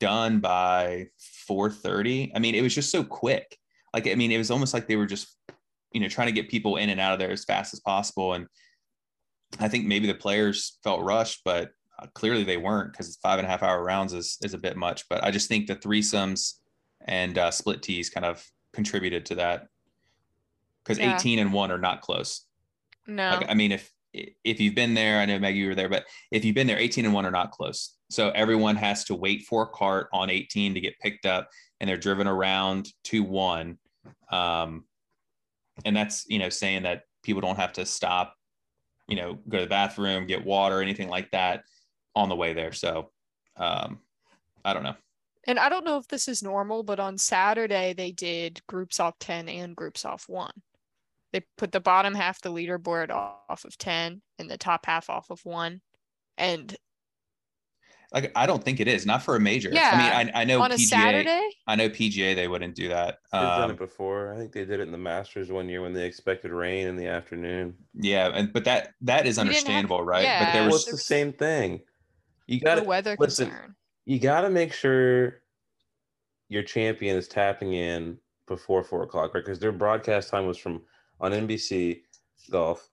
done 0.00 0.40
by 0.40 1.08
4:30. 1.48 2.32
I 2.34 2.38
mean, 2.38 2.54
it 2.54 2.62
was 2.62 2.74
just 2.74 2.90
so 2.90 3.04
quick. 3.04 3.58
Like 3.92 4.06
I 4.06 4.14
mean, 4.14 4.32
it 4.32 4.38
was 4.38 4.50
almost 4.50 4.74
like 4.74 4.86
they 4.86 4.96
were 4.96 5.06
just 5.06 5.36
you 5.92 6.00
know 6.00 6.08
trying 6.08 6.28
to 6.28 6.32
get 6.32 6.48
people 6.48 6.76
in 6.76 6.90
and 6.90 7.00
out 7.00 7.12
of 7.12 7.18
there 7.18 7.30
as 7.30 7.44
fast 7.44 7.74
as 7.74 7.80
possible 7.80 8.32
and 8.32 8.46
I 9.60 9.68
think 9.68 9.86
maybe 9.86 10.06
the 10.06 10.14
players 10.14 10.78
felt 10.82 11.02
rushed, 11.02 11.42
but 11.44 11.72
uh, 11.98 12.06
clearly 12.14 12.44
they 12.44 12.56
weren't 12.56 12.92
because 12.92 13.16
five 13.16 13.38
and 13.38 13.46
a 13.46 13.50
half 13.50 13.62
hour 13.62 13.82
rounds 13.82 14.12
is 14.12 14.38
is 14.42 14.54
a 14.54 14.58
bit 14.58 14.76
much. 14.76 15.08
But 15.08 15.22
I 15.24 15.30
just 15.30 15.48
think 15.48 15.66
the 15.66 15.76
threesomes 15.76 16.54
and 17.06 17.36
uh, 17.38 17.50
split 17.50 17.82
tees 17.82 18.10
kind 18.10 18.24
of 18.24 18.44
contributed 18.72 19.26
to 19.26 19.34
that 19.36 19.66
because 20.82 20.98
yeah. 20.98 21.16
18 21.16 21.38
and 21.38 21.52
one 21.52 21.70
are 21.70 21.78
not 21.78 22.00
close. 22.00 22.46
No, 23.06 23.38
like, 23.38 23.48
I 23.48 23.54
mean 23.54 23.72
if 23.72 23.90
if 24.12 24.60
you've 24.60 24.74
been 24.74 24.94
there, 24.94 25.20
I 25.20 25.26
know 25.26 25.38
Maggie 25.38 25.58
you 25.58 25.68
were 25.68 25.74
there, 25.74 25.88
but 25.88 26.04
if 26.30 26.44
you've 26.44 26.54
been 26.54 26.66
there, 26.66 26.78
18 26.78 27.06
and 27.06 27.14
one 27.14 27.24
are 27.24 27.30
not 27.30 27.50
close. 27.50 27.96
So 28.10 28.30
everyone 28.30 28.76
has 28.76 29.04
to 29.04 29.14
wait 29.14 29.44
for 29.44 29.62
a 29.62 29.66
cart 29.66 30.08
on 30.12 30.28
18 30.28 30.74
to 30.74 30.80
get 30.80 30.98
picked 31.00 31.24
up, 31.24 31.48
and 31.80 31.88
they're 31.88 31.96
driven 31.96 32.26
around 32.26 32.88
to 33.04 33.22
one. 33.22 33.78
Um, 34.30 34.84
and 35.84 35.96
that's 35.96 36.26
you 36.28 36.38
know 36.38 36.48
saying 36.48 36.82
that 36.82 37.02
people 37.22 37.40
don't 37.40 37.56
have 37.56 37.72
to 37.74 37.86
stop 37.86 38.34
you 39.08 39.16
know, 39.16 39.38
go 39.48 39.58
to 39.58 39.64
the 39.64 39.68
bathroom, 39.68 40.26
get 40.26 40.44
water, 40.44 40.80
anything 40.80 41.08
like 41.08 41.30
that 41.32 41.64
on 42.14 42.28
the 42.28 42.36
way 42.36 42.52
there. 42.52 42.72
So 42.72 43.10
um, 43.56 44.00
I 44.64 44.72
don't 44.72 44.82
know. 44.82 44.96
And 45.44 45.58
I 45.58 45.68
don't 45.68 45.84
know 45.84 45.98
if 45.98 46.06
this 46.08 46.28
is 46.28 46.42
normal, 46.42 46.82
but 46.82 47.00
on 47.00 47.18
Saturday 47.18 47.94
they 47.94 48.12
did 48.12 48.60
groups 48.68 49.00
off 49.00 49.18
10 49.18 49.48
and 49.48 49.74
groups 49.74 50.04
off 50.04 50.28
one. 50.28 50.52
They 51.32 51.42
put 51.56 51.72
the 51.72 51.80
bottom 51.80 52.14
half 52.14 52.40
the 52.40 52.52
leaderboard 52.52 53.10
off 53.10 53.64
of 53.64 53.76
10 53.78 54.22
and 54.38 54.50
the 54.50 54.58
top 54.58 54.86
half 54.86 55.10
off 55.10 55.30
of 55.30 55.40
one. 55.44 55.80
And 56.38 56.76
like 58.12 58.30
I 58.36 58.46
don't 58.46 58.62
think 58.62 58.78
it 58.78 58.88
is 58.88 59.06
not 59.06 59.22
for 59.22 59.36
a 59.36 59.40
major. 59.40 59.70
Yeah, 59.72 59.90
I 59.92 60.24
mean 60.24 60.32
I, 60.34 60.42
I 60.42 60.44
know 60.44 60.60
on 60.60 60.70
PGA, 60.70 60.74
a 60.74 60.78
Saturday. 60.78 61.48
I 61.66 61.76
know 61.76 61.88
PGA 61.88 62.34
they 62.34 62.46
wouldn't 62.46 62.74
do 62.74 62.88
that. 62.88 63.18
They've 63.32 63.40
um, 63.40 63.60
done 63.60 63.70
it 63.70 63.72
um, 63.72 63.78
before. 63.78 64.34
I 64.34 64.36
think 64.36 64.52
they 64.52 64.64
did 64.64 64.80
it 64.80 64.82
in 64.82 64.92
the 64.92 64.98
Masters 64.98 65.50
one 65.50 65.68
year 65.68 65.80
when 65.80 65.94
they 65.94 66.06
expected 66.06 66.50
rain 66.50 66.86
in 66.88 66.96
the 66.96 67.06
afternoon. 67.06 67.74
Yeah, 67.94 68.30
and 68.34 68.52
but 68.52 68.64
that 68.64 68.90
that 69.00 69.26
is 69.26 69.38
understandable, 69.38 69.98
have, 69.98 70.06
right? 70.06 70.24
Yeah, 70.24 70.44
but 70.44 70.52
there 70.52 70.64
was 70.64 70.86
well, 70.86 70.92
the 70.92 70.98
same 70.98 71.32
thing. 71.32 71.80
You 72.52 72.60
got 72.60 72.76
to 72.76 72.84
weather 72.84 73.16
listen. 73.18 73.48
Concern. 73.48 73.74
You 74.04 74.18
got 74.18 74.42
to 74.42 74.50
make 74.50 74.72
sure 74.72 75.42
your 76.48 76.62
champion 76.62 77.16
is 77.16 77.28
tapping 77.28 77.72
in 77.72 78.18
before 78.46 78.82
four 78.82 79.02
o'clock, 79.04 79.34
right? 79.34 79.44
Because 79.44 79.58
their 79.58 79.72
broadcast 79.72 80.28
time 80.28 80.46
was 80.46 80.58
from 80.58 80.82
on 81.20 81.32
NBC 81.32 82.02
Golf. 82.50 82.88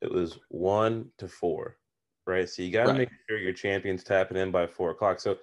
It 0.00 0.10
was 0.10 0.38
one 0.48 1.10
to 1.18 1.28
four 1.28 1.76
right? 2.26 2.48
So 2.48 2.62
you 2.62 2.70
got 2.70 2.84
to 2.84 2.90
right. 2.90 2.98
make 2.98 3.10
sure 3.28 3.38
your 3.38 3.52
champion's 3.52 4.04
tapping 4.04 4.36
in 4.36 4.50
by 4.50 4.66
four 4.66 4.90
o'clock. 4.90 5.20
So 5.20 5.38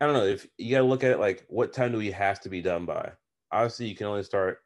I 0.00 0.06
don't 0.06 0.14
know 0.14 0.26
if 0.26 0.46
you 0.58 0.70
got 0.70 0.78
to 0.78 0.86
look 0.86 1.04
at 1.04 1.10
it 1.10 1.20
like 1.20 1.44
what 1.48 1.72
time 1.72 1.92
do 1.92 1.98
we 1.98 2.10
have 2.10 2.40
to 2.40 2.48
be 2.48 2.60
done 2.60 2.84
by? 2.84 3.12
Obviously, 3.50 3.86
you 3.86 3.94
can 3.94 4.06
only 4.06 4.22
start, 4.22 4.58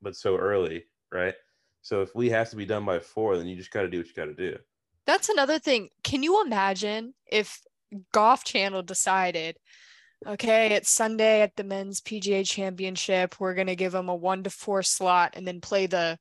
but 0.00 0.16
so 0.16 0.36
early, 0.36 0.84
right? 1.12 1.34
So 1.82 2.02
if 2.02 2.14
we 2.14 2.30
have 2.30 2.50
to 2.50 2.56
be 2.56 2.66
done 2.66 2.84
by 2.84 2.98
four, 2.98 3.36
then 3.36 3.46
you 3.46 3.56
just 3.56 3.70
got 3.70 3.82
to 3.82 3.88
do 3.88 3.98
what 3.98 4.06
you 4.06 4.14
got 4.14 4.26
to 4.26 4.34
do. 4.34 4.56
That's 5.06 5.28
another 5.28 5.58
thing. 5.58 5.88
Can 6.04 6.22
you 6.22 6.42
imagine 6.44 7.14
if 7.26 7.60
Golf 8.12 8.44
Channel 8.44 8.82
decided, 8.82 9.56
okay, 10.26 10.74
it's 10.74 10.90
Sunday 10.90 11.42
at 11.42 11.56
the 11.56 11.64
men's 11.64 12.00
PGA 12.00 12.48
Championship, 12.48 13.38
we're 13.38 13.54
gonna 13.54 13.74
give 13.74 13.92
them 13.92 14.08
a 14.08 14.14
one 14.14 14.42
to 14.44 14.50
four 14.50 14.82
slot 14.82 15.34
and 15.34 15.46
then 15.46 15.60
play 15.60 15.86
the 15.86 16.18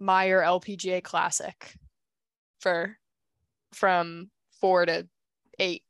Meijer 0.00 0.42
LPGA 0.44 1.02
Classic 1.02 1.74
for 2.60 2.96
from 3.72 4.30
four 4.60 4.86
to 4.86 5.06
eight. 5.58 5.82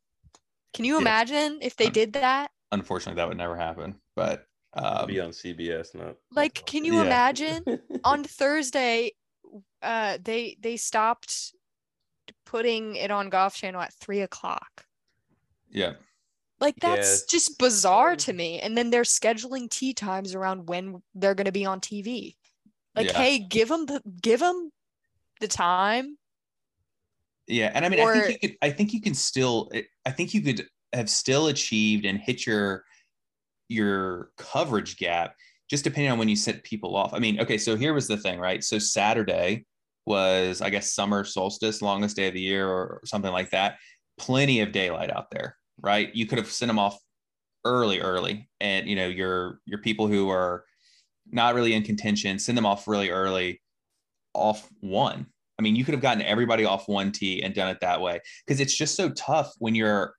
Can 0.73 0.85
you 0.85 0.97
imagine 0.99 1.59
if 1.61 1.75
they 1.75 1.89
did 1.89 2.13
that? 2.13 2.51
Unfortunately, 2.71 3.15
that 3.15 3.27
would 3.27 3.37
never 3.37 3.55
happen. 3.55 3.95
But 4.15 4.45
um, 4.73 5.07
be 5.07 5.19
on 5.19 5.29
CBS, 5.29 5.95
not 5.95 6.15
like. 6.31 6.65
Can 6.65 6.85
you 6.85 6.95
yeah. 6.95 7.05
imagine 7.05 7.63
on 8.03 8.23
Thursday? 8.23 9.11
Uh, 9.81 10.17
they 10.21 10.57
they 10.59 10.77
stopped 10.77 11.53
putting 12.45 12.95
it 12.95 13.09
on 13.11 13.29
Golf 13.29 13.55
Channel 13.55 13.81
at 13.81 13.93
three 13.93 14.21
o'clock. 14.21 14.85
Yeah. 15.69 15.93
Like 16.59 16.75
that's 16.81 17.21
yeah. 17.21 17.25
just 17.29 17.57
bizarre 17.57 18.15
to 18.17 18.33
me. 18.33 18.59
And 18.59 18.77
then 18.77 18.89
they're 18.89 19.03
scheduling 19.03 19.69
tea 19.69 19.93
times 19.93 20.35
around 20.35 20.67
when 20.67 21.01
they're 21.15 21.35
going 21.35 21.45
to 21.45 21.51
be 21.51 21.65
on 21.65 21.79
TV. 21.79 22.35
Like, 22.95 23.07
yeah. 23.07 23.17
hey, 23.17 23.39
give 23.39 23.69
them 23.69 23.85
the 23.85 24.01
give 24.21 24.41
them 24.41 24.71
the 25.39 25.47
time 25.47 26.17
yeah, 27.49 27.71
and 27.73 27.83
I 27.83 27.89
mean, 27.89 27.99
or, 27.99 28.13
I 28.13 28.21
think 28.21 28.29
you 28.29 28.49
could. 28.49 28.57
I 28.61 28.69
think 28.69 28.93
you 28.93 29.01
can 29.01 29.13
still. 29.15 29.69
Eh, 29.73 29.81
I 30.05 30.11
think 30.11 30.33
you 30.33 30.41
could 30.41 30.67
have 30.93 31.09
still 31.09 31.47
achieved 31.47 32.05
and 32.05 32.19
hit 32.19 32.45
your 32.45 32.85
your 33.67 34.29
coverage 34.37 34.97
gap 34.97 35.35
just 35.69 35.83
depending 35.83 36.11
on 36.11 36.19
when 36.19 36.29
you 36.29 36.35
set 36.35 36.63
people 36.63 36.95
off. 36.95 37.13
I 37.13 37.19
mean, 37.19 37.39
okay, 37.41 37.57
so 37.57 37.75
here 37.75 37.93
was 37.93 38.07
the 38.07 38.17
thing, 38.17 38.39
right? 38.39 38.63
So 38.63 38.79
Saturday 38.79 39.65
was, 40.05 40.61
I 40.61 40.69
guess, 40.69 40.93
summer 40.93 41.23
solstice, 41.23 41.81
longest 41.81 42.15
day 42.15 42.27
of 42.27 42.33
the 42.33 42.41
year, 42.41 42.67
or 42.67 43.01
something 43.05 43.31
like 43.31 43.49
that. 43.49 43.77
Plenty 44.19 44.61
of 44.61 44.71
daylight 44.71 45.11
out 45.11 45.31
there, 45.31 45.55
right? 45.81 46.13
You 46.15 46.25
could 46.25 46.37
have 46.37 46.51
sent 46.51 46.69
them 46.69 46.79
off 46.79 46.97
early, 47.65 47.99
early, 47.99 48.49
and 48.59 48.87
you 48.87 48.95
know 48.95 49.07
your 49.07 49.59
your 49.65 49.79
people 49.79 50.07
who 50.07 50.29
are 50.29 50.63
not 51.31 51.55
really 51.55 51.73
in 51.73 51.83
contention, 51.83 52.39
send 52.39 52.57
them 52.57 52.65
off 52.65 52.87
really 52.87 53.09
early, 53.09 53.61
off 54.33 54.67
one. 54.81 55.27
I 55.57 55.61
mean, 55.61 55.75
you 55.75 55.83
could 55.83 55.93
have 55.93 56.01
gotten 56.01 56.23
everybody 56.23 56.65
off 56.65 56.87
one 56.87 57.11
tee 57.11 57.43
and 57.43 57.53
done 57.53 57.69
it 57.69 57.79
that 57.81 58.01
way 58.01 58.19
because 58.45 58.59
it's 58.61 58.75
just 58.75 58.95
so 58.95 59.09
tough 59.09 59.51
when 59.59 59.75
you're 59.75 60.15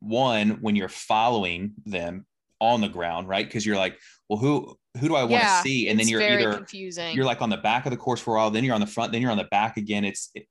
one 0.00 0.60
when 0.60 0.74
you're 0.76 0.88
following 0.88 1.72
them 1.86 2.26
on 2.60 2.80
the 2.80 2.88
ground, 2.88 3.28
right? 3.28 3.46
Because 3.46 3.64
you're 3.64 3.76
like, 3.76 3.98
well, 4.28 4.38
who 4.38 4.76
who 4.98 5.08
do 5.08 5.14
I 5.16 5.22
want 5.24 5.42
to 5.42 5.48
Yeah, 5.48 5.62
see? 5.62 5.88
And 5.88 5.98
then 5.98 6.08
you're 6.08 6.20
either 6.20 6.52
confusing. 6.56 7.16
you're 7.16 7.24
like 7.24 7.40
on 7.42 7.50
the 7.50 7.56
back 7.56 7.86
of 7.86 7.90
the 7.92 7.96
course 7.96 8.20
for 8.20 8.34
a 8.34 8.38
while, 8.38 8.50
then 8.50 8.64
you're 8.64 8.74
on 8.74 8.80
the 8.80 8.86
front, 8.86 9.12
then 9.12 9.22
you're 9.22 9.30
on 9.30 9.38
the 9.38 9.44
back 9.44 9.76
again. 9.76 10.04
It's 10.04 10.30
it- 10.34 10.46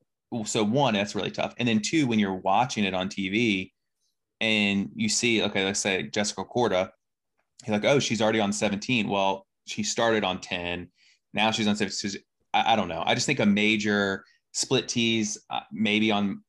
so 0.45 0.63
one, 0.63 0.93
that's 0.93 1.13
really 1.13 1.29
tough. 1.29 1.53
And 1.59 1.67
then 1.67 1.81
two, 1.81 2.07
when 2.07 2.17
you're 2.17 2.35
watching 2.35 2.85
it 2.85 2.93
on 2.93 3.09
TV 3.09 3.73
and 4.41 4.89
you 4.95 5.07
see, 5.07 5.43
okay, 5.43 5.63
let's 5.63 5.79
say 5.79 6.03
Jessica 6.03 6.43
Korda, 6.43 6.89
you're 7.65 7.77
like, 7.77 7.85
oh, 7.85 7.99
she's 7.99 8.21
already 8.21 8.39
on 8.39 8.51
17. 8.51 9.07
Well, 9.07 9.45
she 9.67 9.83
started 9.83 10.23
on 10.23 10.41
10. 10.41 10.89
Now 11.33 11.51
she's 11.51 11.67
on 11.67 11.75
17. 11.75 12.21
I, 12.53 12.73
I 12.73 12.75
don't 12.75 12.89
know. 12.89 13.03
I 13.05 13.13
just 13.13 13.27
think 13.27 13.39
a 13.39 13.45
major 13.45 14.25
split 14.51 14.89
tees, 14.89 15.37
uh, 15.51 15.61
maybe 15.71 16.11
on 16.11 16.43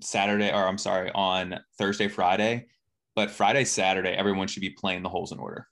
Saturday, 0.00 0.50
or 0.50 0.68
I'm 0.68 0.78
sorry, 0.78 1.10
on 1.14 1.58
Thursday, 1.78 2.06
Friday, 2.06 2.66
but 3.16 3.28
Friday, 3.28 3.64
Saturday, 3.64 4.10
everyone 4.10 4.46
should 4.46 4.60
be 4.60 4.70
playing 4.70 5.02
the 5.02 5.08
holes 5.08 5.32
in 5.32 5.40
order. 5.40 5.66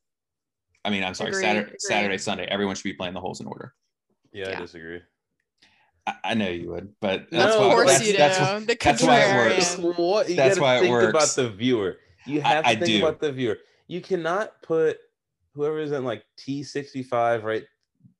I 0.85 0.91
mean, 0.91 1.05
I'm 1.05 1.15
sorry, 1.15 1.31
Agreed, 1.31 1.43
Saturday, 1.43 1.67
agreed. 1.67 1.81
Saturday, 1.81 2.19
Sunday, 2.19 2.45
everyone 2.47 2.75
should 2.75 2.85
be 2.85 2.95
playing 2.95 3.15
the 3.15 3.21
holes 3.21 3.41
in 3.41 3.47
order. 3.47 3.75
Yeah, 4.33 4.51
Yeah. 4.51 4.59
I 4.59 4.61
disagree. 4.61 5.01
I, 6.07 6.15
I 6.25 6.35
know 6.35 6.49
you 6.49 6.71
would, 6.71 6.93
but 7.01 7.27
that's 7.31 7.55
of 7.55 7.61
why 7.61 7.67
of 7.69 7.73
course 7.73 7.91
that's, 7.93 8.07
you 8.07 8.13
do. 8.13 8.19
that's 8.19 8.39
what- 8.41 8.67
the 8.67 8.77
that's 8.83 9.03
why 9.03 9.21
it 9.21 9.37
works. 9.37 9.77
What 9.99 10.29
you 10.29 10.37
That's 10.37 10.59
gotta 10.59 10.61
why 10.63 10.77
it 10.79 10.81
think 10.83 11.11
about 11.11 11.29
the 11.29 11.51
viewer. 11.51 11.99
You 12.27 12.41
I- 12.41 12.49
have 12.49 12.65
to 12.65 12.71
I 12.71 12.75
think 12.75 12.87
do. 12.87 12.99
about 13.07 13.21
the 13.21 13.33
viewer. 13.33 13.59
You 13.87 14.01
cannot 14.01 14.61
put 14.63 14.99
whoever 15.55 15.79
is 15.81 15.93
in 15.93 16.05
like 16.05 16.25
T 16.37 16.63
sixty 16.63 17.03
five 17.03 17.45
right 17.45 17.65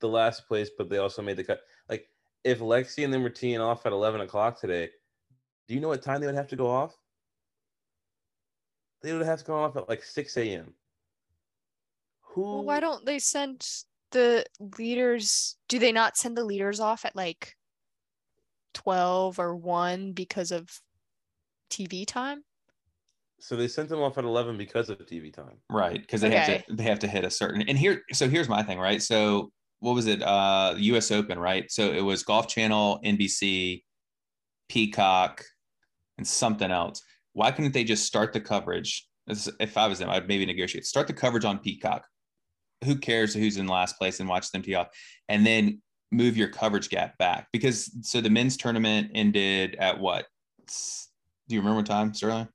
the 0.01 0.09
last 0.09 0.47
place, 0.49 0.71
but 0.77 0.89
they 0.91 0.99
also 0.99 1.23
made 1.23 1.37
the 1.37 1.45
cut. 1.45 1.61
Like 1.89 2.07
if 2.45 2.61
Lexi 2.61 3.05
and 3.05 3.13
them 3.13 3.23
were 3.23 3.31
teeing 3.31 3.61
off 3.61 3.87
at 3.87 3.93
eleven 3.93 4.21
o'clock 4.21 4.61
today, 4.61 4.91
do 5.69 5.75
you 5.75 5.81
know 5.81 5.89
what 5.89 6.03
time 6.03 6.21
they 6.21 6.27
would 6.27 6.35
have 6.37 6.49
to 6.49 6.57
go 6.57 6.67
off? 6.69 6.97
They 9.03 9.13
would 9.13 9.25
have 9.25 9.39
to 9.39 9.45
go 9.45 9.57
off 9.57 9.77
at 9.77 9.89
like 9.89 10.03
six 10.03 10.37
a.m. 10.37 10.75
Who? 12.23 12.43
Well, 12.43 12.65
why 12.65 12.81
don't 12.81 13.05
they 13.07 13.19
send 13.19 13.67
the 14.11 14.45
leaders? 14.79 15.57
Do 15.69 15.79
they 15.79 15.93
not 15.93 16.17
send 16.17 16.37
the 16.37 16.45
leaders 16.45 16.81
off 16.81 17.05
at 17.05 17.17
like 17.17 17.57
12 18.75 19.39
or 19.39 19.55
1 19.57 20.13
because 20.13 20.53
of 20.53 20.69
TV 21.71 22.07
time? 22.07 22.43
So 23.41 23.57
they 23.57 23.69
sent 23.69 23.89
them 23.89 24.01
off 24.01 24.19
at 24.19 24.25
eleven 24.25 24.59
because 24.59 24.91
of 24.91 24.99
TV 24.99 25.33
time. 25.33 25.57
right 25.71 25.99
because 25.99 26.21
they 26.21 26.31
have 26.31 26.67
to 26.67 26.75
they 26.75 26.83
have 26.83 26.99
to 26.99 27.09
hit 27.09 27.25
a 27.25 27.31
certain 27.31 27.63
and 27.63 27.79
here 27.79 28.03
so 28.13 28.29
here's 28.29 28.49
my 28.51 28.63
thing 28.63 28.79
right? 28.79 29.01
So 29.03 29.51
what 29.79 29.95
was 29.95 30.07
it? 30.07 30.23
Uh 30.23 30.75
us 30.77 31.11
open 31.11 31.39
right? 31.39 31.71
So 31.71 31.91
it 31.91 32.03
was 32.03 32.23
golf 32.23 32.49
channel 32.49 33.01
nbc 33.05 33.83
peacock 34.69 35.43
and 36.19 36.27
something 36.27 36.71
else. 36.71 37.03
Why 37.33 37.51
couldn't 37.51 37.73
they 37.73 37.85
just 37.85 38.05
start 38.05 38.35
the 38.35 38.41
coverage? 38.41 39.09
If 39.27 39.79
i 39.79 39.87
was 39.87 40.01
them 40.01 40.11
i'd 40.11 40.29
maybe 40.29 40.45
negotiate. 40.45 40.85
Start 40.85 41.07
the 41.07 41.15
coverage 41.15 41.47
on 41.47 41.61
peacock. 41.61 42.05
Who 42.85 42.97
cares 42.97 43.33
who's 43.33 43.57
in 43.57 43.67
last 43.67 43.97
place 43.97 44.21
and 44.21 44.29
watch 44.29 44.51
them 44.51 44.61
tee 44.61 44.75
off? 44.75 44.89
And 45.31 45.47
then 45.47 45.81
move 46.13 46.37
your 46.37 46.49
coverage 46.49 46.89
gap 46.89 47.17
back 47.19 47.47
because 47.53 47.91
so 48.03 48.21
the 48.21 48.31
men's 48.31 48.57
tournament 48.57 49.11
ended 49.15 49.77
at 49.77 49.99
what 49.99 50.27
do 50.67 51.55
you 51.55 51.61
remember 51.61 51.77
what 51.79 51.87
time 51.87 52.13
sterling 52.13 52.49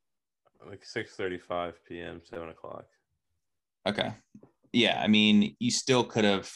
Like 0.67 0.83
six 0.85 1.15
thirty 1.15 1.37
five 1.37 1.79
p.m. 1.87 2.21
seven 2.23 2.49
o'clock. 2.49 2.85
Okay. 3.87 4.13
Yeah, 4.73 4.99
I 5.01 5.07
mean, 5.07 5.55
you 5.59 5.71
still 5.71 6.03
could 6.03 6.25
have 6.25 6.51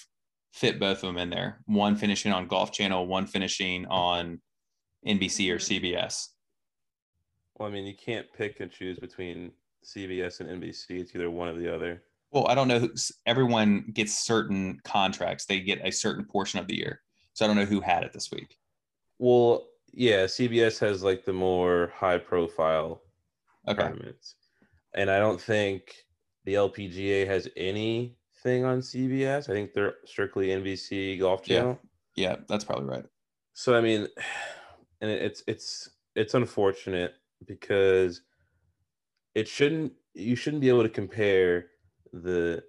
fit 0.54 0.80
both 0.80 0.97
of 1.04 1.08
them 1.08 1.18
in 1.18 1.30
there. 1.30 1.62
One 1.68 1.95
finishing 1.95 2.34
on 2.34 2.47
Golf 2.47 2.72
Channel, 2.74 3.08
one 3.08 3.28
finishing 3.28 3.86
on 3.86 4.41
NBC 5.08 5.52
or 5.52 5.58
Mhm. 5.58 5.82
CBS. 5.82 6.30
Well, 7.56 7.70
I 7.70 7.72
mean, 7.72 7.86
you 7.86 7.95
can't 7.95 8.28
pick 8.34 8.60
and 8.62 8.72
choose 8.72 9.00
between 9.00 9.52
CBS 9.86 10.39
and 10.41 10.50
NBC. 10.50 11.00
It's 11.00 11.16
either 11.16 11.30
one 11.30 11.47
or 11.50 11.54
the 11.58 11.74
other. 11.74 12.04
Well, 12.32 12.47
I 12.47 12.55
don't 12.55 12.67
know. 12.67 12.80
Who's, 12.80 13.11
everyone 13.25 13.91
gets 13.93 14.19
certain 14.19 14.80
contracts. 14.84 15.45
They 15.45 15.59
get 15.61 15.82
a 15.84 15.91
certain 15.91 16.25
portion 16.25 16.59
of 16.59 16.67
the 16.67 16.77
year. 16.77 17.01
So 17.34 17.45
I 17.45 17.47
don't 17.47 17.57
know 17.57 17.65
who 17.65 17.82
had 17.82 18.03
it 18.03 18.13
this 18.13 18.32
week. 18.32 18.55
Well, 19.17 19.67
yeah, 19.91 20.25
CBS 20.25 20.80
has 20.80 21.03
like 21.03 21.25
the 21.25 21.34
more 21.34 21.91
high 21.95 22.17
profile 22.17 23.01
Okay. 23.67 23.82
tournaments. 23.82 24.36
And 24.95 25.09
I 25.09 25.19
don't 25.19 25.41
think 25.41 25.93
the 26.45 26.55
LPGA 26.55 27.27
has 27.27 27.47
anything 27.57 28.65
on 28.65 28.80
CBS. 28.80 29.49
I 29.49 29.53
think 29.53 29.73
they're 29.73 29.95
strictly 30.05 30.47
NBC 30.47 31.19
Golf 31.19 31.43
Channel. 31.43 31.80
Yeah. 32.15 32.25
Channel. 32.25 32.39
Yeah, 32.39 32.45
that's 32.47 32.63
probably 32.65 32.86
right. 32.86 33.05
So 33.53 33.75
I 33.75 33.82
mean, 33.82 34.07
and 35.01 35.09
it's 35.09 35.43
it's 35.47 35.89
it's 36.15 36.34
unfortunate 36.34 37.13
because 37.45 38.21
it 39.36 39.47
shouldn't 39.47 39.93
you 40.13 40.36
shouldn't 40.36 40.61
be 40.61 40.69
able 40.69 40.84
to 40.84 40.89
compare 40.89 41.67
the 42.14 42.64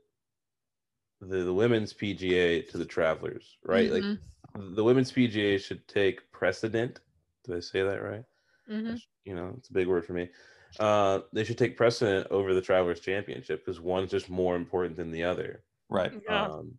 the, 1.21 1.45
the 1.45 1.55
women's 1.55 1.93
PGA 1.93 2.63
to 2.63 2.79
the 2.79 2.85
travelers, 2.87 3.59
right? 3.65 3.91
Mhm, 3.91 3.91
Like 3.91 4.15
the 4.55 4.85
women's 4.85 5.13
PGA 5.13 5.59
should 5.59 5.87
take 5.89 6.31
precedent. 6.33 7.01
Did 7.45 7.57
I 7.57 7.61
say 7.61 7.83
that 7.83 8.03
right? 8.03 8.25
mhm. 8.67 9.01
You 9.25 9.35
know, 9.35 9.55
it's 9.57 9.71
a 9.71 9.73
big 9.73 9.89
word 9.89 10.05
for 10.07 10.13
me. 10.15 10.31
Uh, 10.79 11.21
they 11.33 11.45
should 11.45 11.59
take 11.59 11.77
precedent 11.77 12.29
over 12.31 12.55
the 12.55 12.63
Travelers 12.63 13.01
Championship 13.01 13.61
because 13.61 13.81
one's 13.81 14.11
just 14.11 14.31
more 14.31 14.57
important 14.57 14.97
than 14.97 15.11
the 15.11 15.25
other. 15.25 15.65
Right. 15.89 16.13
Yeah. 16.27 16.51
Um, 16.51 16.79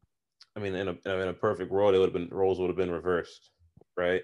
I 0.56 0.60
mean, 0.60 0.76
in 0.76 0.88
a 0.90 0.92
in 1.06 1.30
a 1.30 1.34
perfect 1.34 1.72
world, 1.72 1.96
it 1.96 2.00
would 2.00 2.14
have 2.14 2.30
been 2.30 2.30
roles 2.36 2.60
would 2.60 2.70
have 2.70 2.78
been 2.78 2.92
reversed, 2.92 3.52
right? 3.98 4.24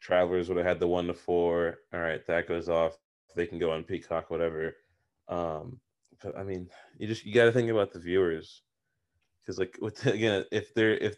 Travelers 0.00 0.48
would 0.48 0.58
have 0.58 0.66
had 0.66 0.80
the 0.80 0.88
one 0.88 1.06
to 1.08 1.14
four. 1.14 1.78
All 1.92 2.00
right, 2.00 2.24
that 2.26 2.48
goes 2.48 2.68
off. 2.68 2.98
They 3.36 3.46
can 3.46 3.58
go 3.58 3.72
on 3.72 3.84
Peacock, 3.84 4.30
whatever. 4.30 4.76
Um, 5.28 5.80
but 6.22 6.36
I 6.36 6.42
mean, 6.42 6.68
you 6.98 7.06
just 7.06 7.24
you 7.24 7.34
got 7.34 7.44
to 7.44 7.52
think 7.52 7.70
about 7.70 7.92
the 7.92 7.98
viewers, 7.98 8.62
because 9.42 9.58
like 9.58 9.76
with 9.80 10.04
again, 10.06 10.44
if 10.52 10.74
they're 10.74 10.94
if 10.96 11.16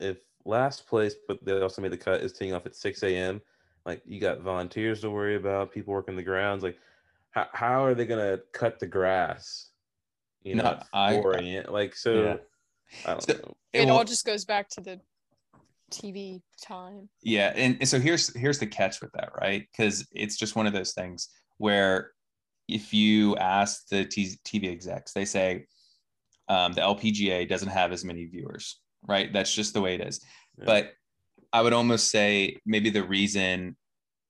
if 0.00 0.18
last 0.44 0.86
place, 0.86 1.14
but 1.26 1.44
they 1.44 1.60
also 1.60 1.82
made 1.82 1.92
the 1.92 1.96
cut 1.96 2.20
is 2.22 2.32
teeing 2.32 2.54
off 2.54 2.66
at 2.66 2.76
six 2.76 3.02
a.m. 3.02 3.40
Like 3.86 4.02
you 4.04 4.20
got 4.20 4.40
volunteers 4.40 5.00
to 5.02 5.10
worry 5.10 5.36
about, 5.36 5.72
people 5.72 5.92
working 5.94 6.16
the 6.16 6.22
grounds. 6.22 6.62
Like, 6.62 6.78
how 7.30 7.46
how 7.52 7.84
are 7.84 7.94
they 7.94 8.06
gonna 8.06 8.38
cut 8.52 8.78
the 8.78 8.86
grass? 8.86 9.70
You 10.42 10.54
know, 10.56 10.62
No, 10.64 10.68
at 10.70 10.86
I- 10.92 11.20
4 11.20 11.32
a.m.? 11.38 11.64
like 11.72 11.94
so. 11.96 12.22
Yeah. 12.22 12.36
I 13.04 13.10
don't 13.10 13.22
So- 13.22 13.32
know. 13.34 13.56
It 13.72 13.84
will- 13.86 13.92
all 13.92 14.04
just 14.04 14.24
goes 14.24 14.44
back 14.44 14.68
to 14.70 14.80
the 14.80 15.00
TV 15.90 16.42
time. 16.62 17.08
Yeah, 17.22 17.52
and, 17.56 17.76
and 17.80 17.88
so 17.88 17.98
here's 17.98 18.34
here's 18.36 18.58
the 18.58 18.66
catch 18.66 19.00
with 19.00 19.10
that, 19.12 19.30
right? 19.40 19.66
Because 19.72 20.06
it's 20.12 20.36
just 20.36 20.54
one 20.56 20.66
of 20.66 20.72
those 20.72 20.92
things 20.92 21.28
where 21.56 22.12
if 22.68 22.92
you 22.92 23.36
ask 23.36 23.88
the 23.88 24.04
TV 24.04 24.70
execs, 24.70 25.12
they 25.12 25.24
say 25.24 25.66
um, 26.48 26.72
the 26.72 26.80
LPGA 26.80 27.48
doesn't 27.48 27.68
have 27.68 27.92
as 27.92 28.04
many 28.04 28.26
viewers, 28.26 28.80
right? 29.06 29.32
That's 29.32 29.54
just 29.54 29.74
the 29.74 29.80
way 29.80 29.94
it 29.94 30.00
is. 30.00 30.20
Yeah. 30.58 30.64
But 30.66 30.92
I 31.52 31.62
would 31.62 31.72
almost 31.72 32.10
say 32.10 32.58
maybe 32.66 32.90
the 32.90 33.02
reason 33.02 33.76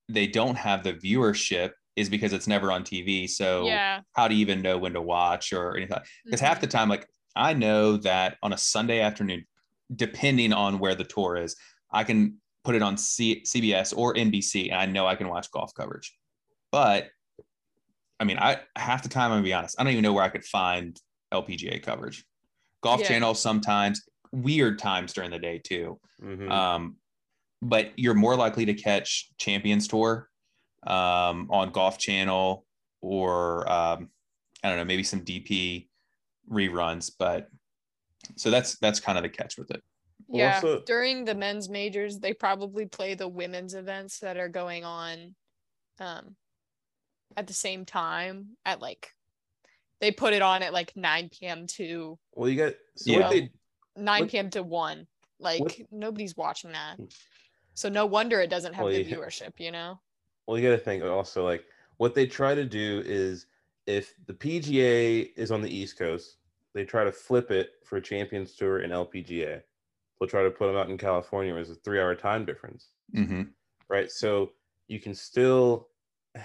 they 0.09 0.27
don't 0.27 0.57
have 0.57 0.85
the 0.85 0.95
viewership 0.95 1.73
is 1.97 2.09
because 2.09 2.33
it's 2.33 2.47
never 2.47 2.71
on 2.71 2.85
TV. 2.85 3.29
So 3.29 3.67
yeah. 3.67 4.01
how 4.13 4.29
do 4.29 4.35
you 4.35 4.41
even 4.41 4.63
know 4.63 4.79
when 4.79 4.93
to 4.93 5.03
watch 5.03 5.53
or 5.53 5.77
anything? 5.77 5.99
Because 6.25 6.41
half 6.41 6.61
the 6.61 6.69
mhm. 6.69 6.71
time, 6.71 6.89
like 6.89 7.09
I 7.35 7.55
know 7.55 7.97
that 7.99 8.37
on 8.43 8.53
a 8.53 8.59
Sunday 8.59 9.01
afternoon, 9.01 9.45
depending 9.95 10.53
on 10.53 10.79
where 10.79 10.95
the 10.95 11.05
tour 11.05 11.37
is, 11.37 11.57
I 11.91 12.05
can 12.05 12.37
put 12.65 12.75
it 12.75 12.83
on 12.83 12.97
C- 12.97 13.43
CBS 13.43 13.97
or 13.97 14.15
NBC, 14.15 14.71
and 14.71 14.81
I 14.81 14.87
know 14.87 15.07
I 15.07 15.17
can 15.17 15.29
watch 15.29 15.51
golf 15.51 15.73
coverage. 15.75 16.17
But 16.71 17.09
I 18.21 18.25
mean, 18.25 18.39
I 18.39 18.61
half 18.77 19.03
the 19.03 19.09
time, 19.09 19.27
I'm 19.31 19.39
gonna 19.39 19.43
be 19.45 19.53
honest, 19.53 19.77
I 19.79 19.85
don't 19.85 19.93
even 19.93 20.03
know 20.03 20.13
where 20.13 20.25
I 20.25 20.29
could 20.29 20.45
find 20.45 21.01
LPGA 21.33 21.83
coverage. 21.83 22.25
Golf 22.83 23.01
Yeah. 23.01 23.09
Channel 23.09 23.35
sometimes 23.35 24.03
weird 24.33 24.79
times 24.79 25.13
during 25.13 25.31
the 25.31 25.39
day 25.39 25.59
too. 25.59 25.99
Mhm. 26.23 26.51
Um, 26.51 26.97
but 27.63 27.93
you're 27.97 28.15
more 28.15 28.37
likely 28.37 28.65
to 28.67 28.75
catch 28.75 29.31
Champions 29.39 29.89
Tour 29.89 30.29
um, 30.87 31.49
on 31.51 31.71
Golf 31.73 31.99
Channel 31.99 32.65
or 33.01 33.71
um, 33.71 34.11
I 34.63 34.69
don't 34.69 34.79
know, 34.79 34.85
maybe 34.85 35.03
some 35.03 35.25
DP 35.25 35.89
reruns. 36.51 37.11
But 37.19 37.49
so 38.37 38.51
that's 38.51 38.79
that's 38.79 39.01
kind 39.01 39.17
of 39.19 39.23
the 39.23 39.29
catch 39.29 39.57
with 39.59 39.71
it. 39.71 39.83
Yeah. 40.29 40.57
also- 40.57 40.83
During 40.83 41.25
the 41.25 41.35
men's 41.35 41.69
majors, 41.69 42.19
they 42.19 42.33
probably 42.33 42.87
play 42.87 43.15
the 43.15 43.29
women's 43.29 43.75
events 43.75 44.19
that 44.21 44.37
are 44.37 44.49
going 44.49 44.85
on 44.85 45.35
um 46.01 46.37
at 47.37 47.47
the 47.47 47.53
same 47.53 47.85
time 47.85 48.49
at 48.65 48.81
like 48.81 49.13
they 50.01 50.11
put 50.13 50.33
it 50.33 50.43
on 50.43 50.63
at 50.63 50.73
like 50.73 50.93
9 50.97 51.29
p.m. 51.31 51.67
to 51.67 52.19
well, 52.35 52.49
you 52.49 52.57
got 52.57 52.75
so 52.97 53.13
Yeah. 53.13 53.29
they 53.31 53.51
9 53.97 54.21
What- 54.23 54.31
p.m. 54.31 54.51
to 54.51 54.63
1. 54.63 55.07
Like 55.41 55.61
what- 55.61 55.77
nobody's 55.93 56.37
watching 56.37 56.73
that. 56.73 56.99
So 57.75 57.89
no 57.89 58.07
wonder 58.07 58.41
it 58.41 58.51
doesn't 58.51 58.75
have 58.75 58.85
Well, 58.85 58.93
the 58.95 59.03
yeah. 59.05 59.17
viewership, 59.17 59.53
you 59.59 59.71
know? 59.71 60.01
well, 60.47 60.59
you 60.59 60.69
got 60.69 60.77
to 60.77 60.83
think 60.83 61.05
also 61.05 61.45
like 61.45 61.65
what 61.99 62.15
they 62.15 62.27
try 62.27 62.55
to 62.55 62.65
do 62.65 63.03
is 63.05 63.47
if 63.87 64.15
the 64.27 64.35
PGA 64.35 65.33
is 65.37 65.51
on 65.51 65.61
the 65.63 65.71
East 65.75 65.99
Coast, 65.99 66.37
they 66.75 66.85
try 66.85 67.05
to 67.05 67.13
flip 67.13 67.51
it 67.51 67.73
for 67.85 68.01
Champions 68.01 68.55
Tour 68.55 68.79
and 68.81 68.93
LPGA. 68.93 69.63
They'll 70.21 70.29
try 70.29 70.43
to 70.43 70.51
put 70.51 70.67
them 70.67 70.77
out 70.77 70.91
in 70.91 70.99
California 70.99 71.53
where 71.55 71.63
there's 71.65 71.77
a 71.77 71.81
three 71.81 72.01
hour 72.01 72.15
time 72.15 72.45
difference. 72.45 72.89
hmm 73.15 73.43
right? 73.89 74.11
So 74.11 74.53
you 74.89 75.01
can 75.01 75.15
still, 75.15 75.89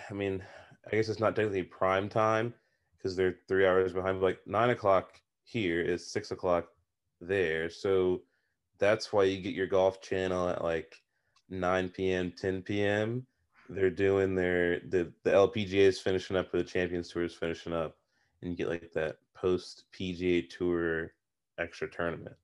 I 0.09 0.13
mean, 0.13 0.41
I 0.87 0.95
guess 0.95 1.09
it's 1.09 1.19
not 1.19 1.35
technically 1.35 1.63
prime 1.63 2.09
time 2.09 2.53
because 2.97 3.15
they're 3.15 3.37
three 3.47 3.65
hours 3.65 3.93
behind. 3.93 4.19
But 4.19 4.25
like 4.25 4.39
nine 4.45 4.69
o'clock 4.69 5.19
here 5.43 5.81
is 5.81 6.11
six 6.11 6.31
o'clock 6.31 6.67
there, 7.21 7.69
so 7.69 8.21
that's 8.79 9.13
why 9.13 9.23
you 9.23 9.41
get 9.41 9.55
your 9.55 9.67
golf 9.67 10.01
channel 10.01 10.49
at 10.49 10.63
like 10.63 10.95
9 11.49 11.89
p.m., 11.89 12.33
10 12.37 12.61
p.m. 12.63 13.25
They're 13.69 13.89
doing 13.89 14.35
their 14.35 14.81
the 14.89 15.11
the 15.23 15.31
LPGA 15.31 15.75
is 15.75 15.99
finishing 15.99 16.35
up, 16.35 16.53
or 16.53 16.57
the 16.57 16.63
Champions 16.63 17.09
Tour 17.09 17.23
is 17.23 17.33
finishing 17.33 17.73
up, 17.73 17.95
and 18.41 18.51
you 18.51 18.57
get 18.57 18.67
like 18.67 18.91
that 18.93 19.17
post 19.35 19.85
PGA 19.97 20.49
Tour 20.49 21.13
extra 21.57 21.89
tournament. 21.89 22.35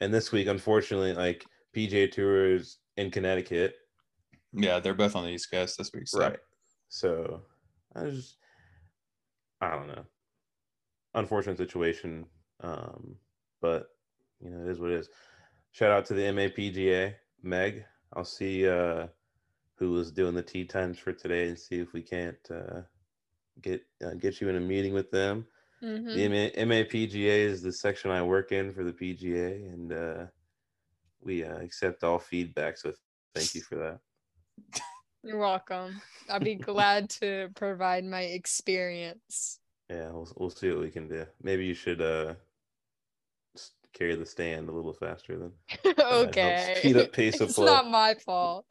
And 0.00 0.14
this 0.14 0.30
week, 0.30 0.46
unfortunately, 0.46 1.14
like 1.14 1.44
PGA 1.74 2.10
Tour 2.10 2.54
is 2.54 2.78
in 2.96 3.10
Connecticut, 3.10 3.74
Yeah, 4.52 4.80
they're 4.80 4.94
both 4.94 5.16
on 5.16 5.24
the 5.24 5.30
East 5.30 5.50
Coast 5.50 5.78
this 5.78 5.90
week. 5.92 6.06
So. 6.06 6.20
right? 6.20 6.38
So 6.88 7.42
I 7.94 8.04
just, 8.10 8.36
I 9.60 9.70
don't 9.70 9.88
know, 9.88 10.04
unfortunate 11.14 11.58
situation, 11.58 12.26
um, 12.60 13.16
but 13.60 13.88
you 14.40 14.50
know 14.50 14.64
it 14.66 14.70
is 14.70 14.78
what 14.80 14.90
it 14.90 15.00
is. 15.00 15.08
Shout 15.72 15.90
out 15.90 16.06
to 16.06 16.14
the 16.14 16.22
MAPGA, 16.22 17.14
Meg. 17.42 17.84
I'll 18.14 18.24
see 18.24 18.68
uh, 18.68 19.08
who 19.76 19.90
was 19.92 20.12
doing 20.12 20.34
the 20.34 20.42
tea 20.42 20.64
times 20.64 20.98
for 20.98 21.12
today 21.12 21.48
and 21.48 21.58
see 21.58 21.76
if 21.80 21.92
we 21.92 22.02
can't 22.02 22.38
uh, 22.50 22.80
get 23.60 23.82
uh, 24.04 24.14
get 24.14 24.40
you 24.40 24.48
in 24.48 24.56
a 24.56 24.60
meeting 24.60 24.94
with 24.94 25.10
them. 25.10 25.46
Mhm. 25.82 26.14
The 26.14 26.28
MA, 26.28 26.64
MAPGA 26.66 27.38
is 27.38 27.62
the 27.62 27.72
section 27.72 28.10
I 28.10 28.22
work 28.22 28.52
in 28.52 28.72
for 28.72 28.84
the 28.84 28.92
PGA, 28.92 29.72
and 29.72 29.92
uh, 29.92 30.26
we 31.20 31.44
uh, 31.44 31.58
accept 31.58 32.04
all 32.04 32.18
feedback. 32.18 32.78
So 32.78 32.92
thank 33.34 33.54
you 33.54 33.60
for 33.62 33.76
that. 33.76 34.00
You're 35.26 35.38
welcome. 35.38 36.00
I'll 36.30 36.38
be 36.38 36.54
glad 36.54 37.10
to 37.20 37.48
provide 37.56 38.04
my 38.04 38.20
experience. 38.22 39.58
Yeah, 39.90 40.10
we'll, 40.10 40.28
we'll 40.36 40.50
see 40.50 40.70
what 40.70 40.78
we 40.80 40.90
can 40.90 41.08
do. 41.08 41.26
Maybe 41.42 41.64
you 41.66 41.74
should 41.74 42.00
uh, 42.00 42.34
carry 43.92 44.14
the 44.14 44.24
stand 44.24 44.68
a 44.68 44.72
little 44.72 44.92
faster 44.92 45.36
then. 45.36 45.52
helps 45.98 46.28
okay. 46.28 46.76
speed 46.78 46.96
up 46.96 47.12
pace 47.12 47.40
of 47.40 47.48
it's 47.48 47.56
play. 47.56 47.66
not 47.66 47.90
my 47.90 48.14
fault. 48.24 48.66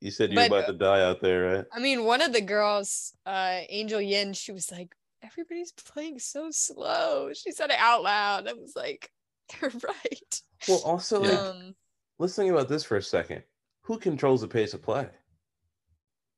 You 0.00 0.10
said 0.10 0.30
you're 0.30 0.46
But- 0.46 0.58
about 0.58 0.66
to 0.66 0.72
die 0.74 1.02
out 1.02 1.22
there, 1.22 1.56
right? 1.56 1.64
I 1.72 1.80
mean, 1.80 2.04
one 2.04 2.20
of 2.20 2.34
the 2.34 2.42
girls, 2.42 3.14
uh, 3.24 3.60
Angel 3.70 4.00
Yin, 4.00 4.34
she 4.34 4.52
was 4.52 4.70
like, 4.70 4.94
everybody's 5.22 5.72
playing 5.72 6.18
so 6.18 6.48
slow. 6.50 7.30
She 7.32 7.50
said 7.50 7.70
it 7.70 7.78
out 7.78 8.02
loud. 8.02 8.46
I 8.46 8.52
was 8.52 8.74
like, 8.76 9.10
you're 9.62 9.70
right. 9.82 10.40
Well, 10.68 10.82
also, 10.84 11.22
like, 11.22 11.38
Um, 11.38 11.74
let's 12.18 12.36
think 12.36 12.50
about 12.52 12.68
this 12.68 12.84
for 12.84 12.98
a 12.98 13.02
second. 13.02 13.42
Who 13.84 13.98
controls 13.98 14.42
the 14.42 14.48
pace 14.48 14.74
of 14.74 14.82
play? 14.82 15.08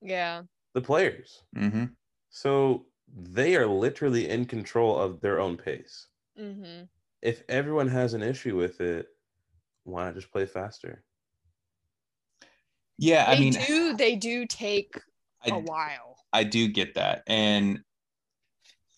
Yeah. 0.00 0.42
The 0.74 0.82
players. 0.82 1.42
hmm 1.56 1.84
So 2.30 2.86
they 3.08 3.56
are 3.56 3.66
literally 3.66 4.28
in 4.28 4.44
control 4.44 4.98
of 4.98 5.20
their 5.20 5.40
own 5.40 5.56
pace. 5.56 6.06
hmm 6.36 6.82
If 7.22 7.42
everyone 7.48 7.88
has 7.88 8.14
an 8.14 8.22
issue 8.22 8.56
with 8.56 8.80
it, 8.80 9.06
why 9.84 10.04
not 10.04 10.14
just 10.14 10.30
play 10.30 10.46
faster? 10.46 11.04
Yeah, 12.98 13.26
They 13.30 13.36
I 13.36 13.40
mean, 13.40 13.52
do. 13.52 13.96
They 13.96 14.16
do 14.16 14.46
take 14.46 14.96
a 15.44 15.50
I, 15.50 15.60
while. 15.60 16.16
I 16.32 16.44
do 16.44 16.68
get 16.68 16.94
that, 16.94 17.22
and 17.26 17.80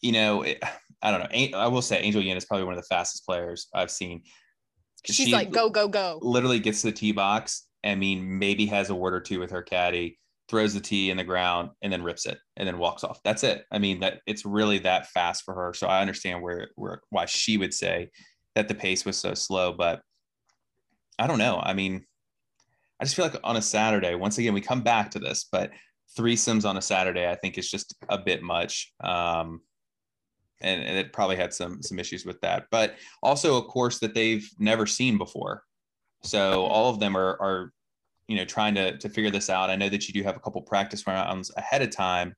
you 0.01 0.13
know, 0.13 0.43
it, 0.43 0.63
I 1.03 1.13
don't 1.13 1.21
know. 1.21 1.59
I 1.59 1.69
will 1.69 1.83
say, 1.83 2.01
Angel 2.01 2.21
Yin 2.21 2.37
is 2.37 2.45
probably 2.45 2.65
one 2.65 2.75
of 2.75 2.81
the 2.81 2.87
fastest 2.89 3.25
players 3.25 3.69
I've 3.73 3.91
seen. 3.91 4.23
She's 5.05 5.27
She 5.27 5.33
like, 5.33 5.53
go, 5.53 5.71
go, 5.71 5.87
go. 5.87 6.19
Literally 6.21 6.59
gets 6.59 6.81
to 6.83 6.89
the 6.89 6.93
tee 6.93 7.13
box. 7.13 7.69
I 7.85 7.95
mean, 7.95 8.41
maybe 8.41 8.67
has 8.67 8.91
a 8.91 8.97
word 8.97 9.15
or 9.15 9.21
two 9.21 9.39
with 9.39 9.53
her 9.53 9.63
caddy, 9.63 10.19
throws 10.49 10.75
the 10.75 10.81
tee 10.81 11.11
in 11.11 11.17
the 11.17 11.25
ground, 11.25 11.71
and 11.83 11.93
then 11.93 12.03
rips 12.03 12.27
it, 12.27 12.39
and 12.57 12.67
then 12.67 12.79
walks 12.79 13.05
off. 13.05 13.21
That's 13.23 13.45
it. 13.45 13.65
I 13.71 13.79
mean, 13.79 14.01
that 14.01 14.21
it's 14.27 14.45
really 14.45 14.79
that 14.81 15.09
fast 15.09 15.45
for 15.45 15.55
her. 15.55 15.75
So 15.75 15.87
I 15.87 16.01
understand 16.01 16.43
where 16.43 16.71
where 16.77 17.01
why 17.11 17.27
she 17.27 17.57
would 17.59 17.75
say 17.75 18.11
that 18.55 18.69
the 18.69 18.75
pace 18.75 19.05
was 19.05 19.17
so 19.17 19.35
slow, 19.35 19.73
but 19.73 20.01
I 21.19 21.27
don't 21.27 21.39
know. 21.39 21.61
I 21.63 21.75
mean, 21.75 22.05
I 23.01 23.05
just 23.05 23.17
feel 23.17 23.27
like 23.27 23.37
on 23.45 23.57
a 23.57 23.63
Saturday, 23.63 24.15
once 24.15 24.39
again, 24.39 24.55
we 24.55 24.61
come 24.61 24.83
back 24.83 25.11
to 25.13 25.19
this, 25.19 25.47
but 25.51 25.71
threesomes 26.17 26.69
on 26.69 26.77
a 26.77 26.83
Saturday, 26.83 27.29
I 27.29 27.37
think 27.37 27.59
is 27.59 27.71
just 27.71 27.95
a 28.09 28.19
bit 28.19 28.43
much. 28.43 28.93
Um, 29.01 29.61
and, 30.61 30.83
and 30.83 30.97
it 30.97 31.13
probably 31.13 31.37
had 31.37 31.55
some 31.55 31.83
some 31.83 31.99
issues 31.99 32.25
with 32.25 32.41
that, 32.41 32.67
but 32.71 32.97
also 33.23 33.59
a 33.59 33.63
course 33.63 33.99
that 34.01 34.15
they've 34.15 34.49
never 34.59 34.87
seen 34.87 35.19
before. 35.19 35.63
So 36.23 36.65
all 36.65 36.91
of 36.91 36.99
them 36.99 37.17
are 37.17 37.41
are 37.41 37.73
you 38.29 38.37
know 38.37 38.45
trying 38.45 38.75
to 38.75 38.97
to 38.99 39.09
figure 39.09 39.31
this 39.31 39.51
out. 39.51 39.71
I 39.71 39.77
know 39.77 39.89
that 39.89 40.07
you 40.07 40.15
do 40.15 40.23
have 40.23 40.37
a 40.37 40.41
couple 40.41 40.63
practice 40.63 41.07
rounds 41.07 41.51
ahead 41.57 41.83
of 41.83 41.91
time, 41.91 42.35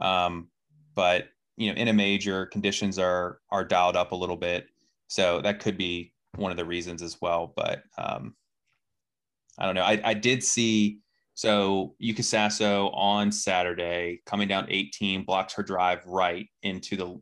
um, 0.00 0.48
but 0.94 1.28
you 1.56 1.70
know 1.70 1.76
in 1.76 1.88
a 1.88 1.92
major 1.92 2.46
conditions 2.46 2.98
are 2.98 3.38
are 3.50 3.64
dialed 3.64 3.96
up 3.96 4.12
a 4.12 4.16
little 4.16 4.36
bit, 4.36 4.66
so 5.08 5.40
that 5.42 5.60
could 5.60 5.76
be 5.76 6.12
one 6.36 6.50
of 6.50 6.56
the 6.56 6.64
reasons 6.64 7.02
as 7.02 7.18
well. 7.20 7.52
But 7.54 7.82
um, 7.98 8.34
I 9.58 9.66
don't 9.66 9.74
know. 9.74 9.82
I, 9.82 10.00
I 10.02 10.14
did 10.14 10.42
see 10.42 11.00
so 11.34 11.94
Yuka 12.02 12.20
Saso 12.20 12.90
on 12.94 13.32
Saturday 13.32 14.22
coming 14.26 14.48
down 14.48 14.66
18 14.68 15.24
blocks 15.24 15.54
her 15.54 15.62
drive 15.62 16.04
right 16.06 16.46
into 16.62 16.96
the 16.96 17.20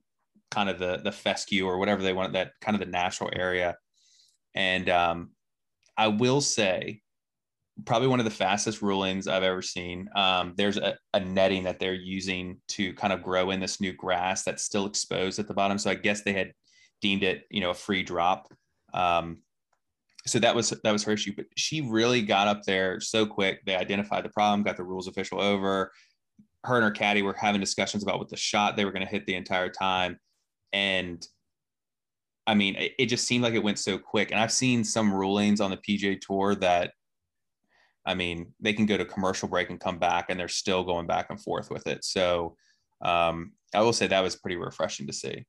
kind 0.51 0.69
of 0.69 0.79
the 0.79 1.01
the 1.03 1.13
fescue 1.13 1.67
or 1.67 1.79
whatever 1.79 2.03
they 2.03 2.13
want 2.13 2.33
that 2.33 2.53
kind 2.61 2.75
of 2.75 2.81
the 2.81 2.91
natural 2.91 3.31
area. 3.33 3.77
And 4.55 4.89
um, 4.89 5.31
I 5.97 6.09
will 6.09 6.41
say, 6.41 7.03
probably 7.85 8.09
one 8.09 8.21
of 8.21 8.25
the 8.25 8.31
fastest 8.31 8.83
rulings 8.83 9.27
I've 9.27 9.43
ever 9.43 9.63
seen. 9.63 10.09
Um, 10.15 10.55
there's 10.57 10.77
a, 10.77 10.97
a 11.15 11.21
netting 11.21 11.65
that 11.65 11.79
they're 11.79 11.95
using 11.95 12.61
to 12.69 12.93
kind 12.95 13.13
of 13.13 13.23
grow 13.23 13.51
in 13.51 13.61
this 13.61 13.81
new 13.81 13.93
grass 13.93 14.43
that's 14.43 14.65
still 14.65 14.87
exposed 14.87 15.39
at 15.39 15.49
the 15.49 15.55
bottom. 15.55 15.79
So 15.79 15.91
I 15.91 15.95
guess 15.95 16.23
they 16.23 16.33
had 16.33 16.53
deemed 17.01 17.23
it, 17.23 17.45
you 17.51 17.61
know, 17.61 17.71
a 17.71 17.75
free 17.75 18.03
drop. 18.03 18.53
Um, 18.93 19.43
so 20.27 20.39
that 20.39 20.55
was 20.55 20.71
that 20.71 20.93
was 20.93 21.03
her 21.05 21.13
issue, 21.13 21.33
but 21.35 21.47
she 21.57 21.81
really 21.81 22.23
got 22.23 22.47
up 22.47 22.63
there 22.65 23.01
so 23.01 23.25
quick. 23.25 23.65
They 23.65 23.75
identified 23.75 24.25
the 24.25 24.31
problem, 24.31 24.63
got 24.63 24.77
the 24.77 24.85
rules 24.85 25.09
official 25.09 25.41
over. 25.41 25.93
Her 26.65 26.77
and 26.77 26.85
her 26.85 26.91
caddy 26.91 27.23
were 27.23 27.33
having 27.33 27.61
discussions 27.61 28.03
about 28.03 28.19
what 28.19 28.29
the 28.29 28.37
shot 28.37 28.77
they 28.77 28.85
were 28.85 28.93
going 28.93 29.05
to 29.05 29.11
hit 29.11 29.25
the 29.25 29.35
entire 29.35 29.71
time, 29.71 30.19
and 30.75 31.27
I 32.47 32.55
mean, 32.55 32.75
it, 32.77 32.93
it 32.99 33.07
just 33.07 33.27
seemed 33.27 33.45
like 33.45 33.55
it 33.55 33.63
went 33.63 33.79
so 33.79 33.97
quick. 33.97 34.33
And 34.33 34.41
I've 34.41 34.53
seen 34.53 34.83
some 34.83 35.15
rulings 35.15 35.61
on 35.61 35.71
the 35.71 35.77
PJ 35.77 36.21
Tour 36.21 36.57
that, 36.57 36.93
I 38.07 38.15
mean, 38.15 38.53
they 38.61 38.73
can 38.73 38.87
go 38.87 38.97
to 38.97 39.05
commercial 39.05 39.49
break 39.49 39.71
and 39.71 39.79
come 39.81 39.99
back, 39.99 40.27
and 40.29 40.41
they're 40.41 40.49
still 40.49 40.85
going 40.85 41.07
back 41.07 41.27
and 41.31 41.41
forth 41.41 41.71
with 41.71 41.87
it. 41.87 42.05
So 42.05 42.57
um, 43.03 43.53
I 43.75 43.83
will 43.83 43.93
say 43.93 44.07
that 44.07 44.23
was 44.23 44.37
pretty 44.37 44.57
refreshing 44.57 45.07
to 45.07 45.13
see. 45.13 45.45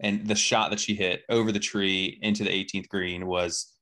And 0.00 0.26
the 0.26 0.34
shot 0.34 0.70
that 0.70 0.80
she 0.80 0.94
hit 0.94 1.22
over 1.28 1.52
the 1.52 1.58
tree 1.58 2.18
into 2.22 2.42
the 2.42 2.50
18th 2.50 2.88
green 2.88 3.26
was 3.26 3.74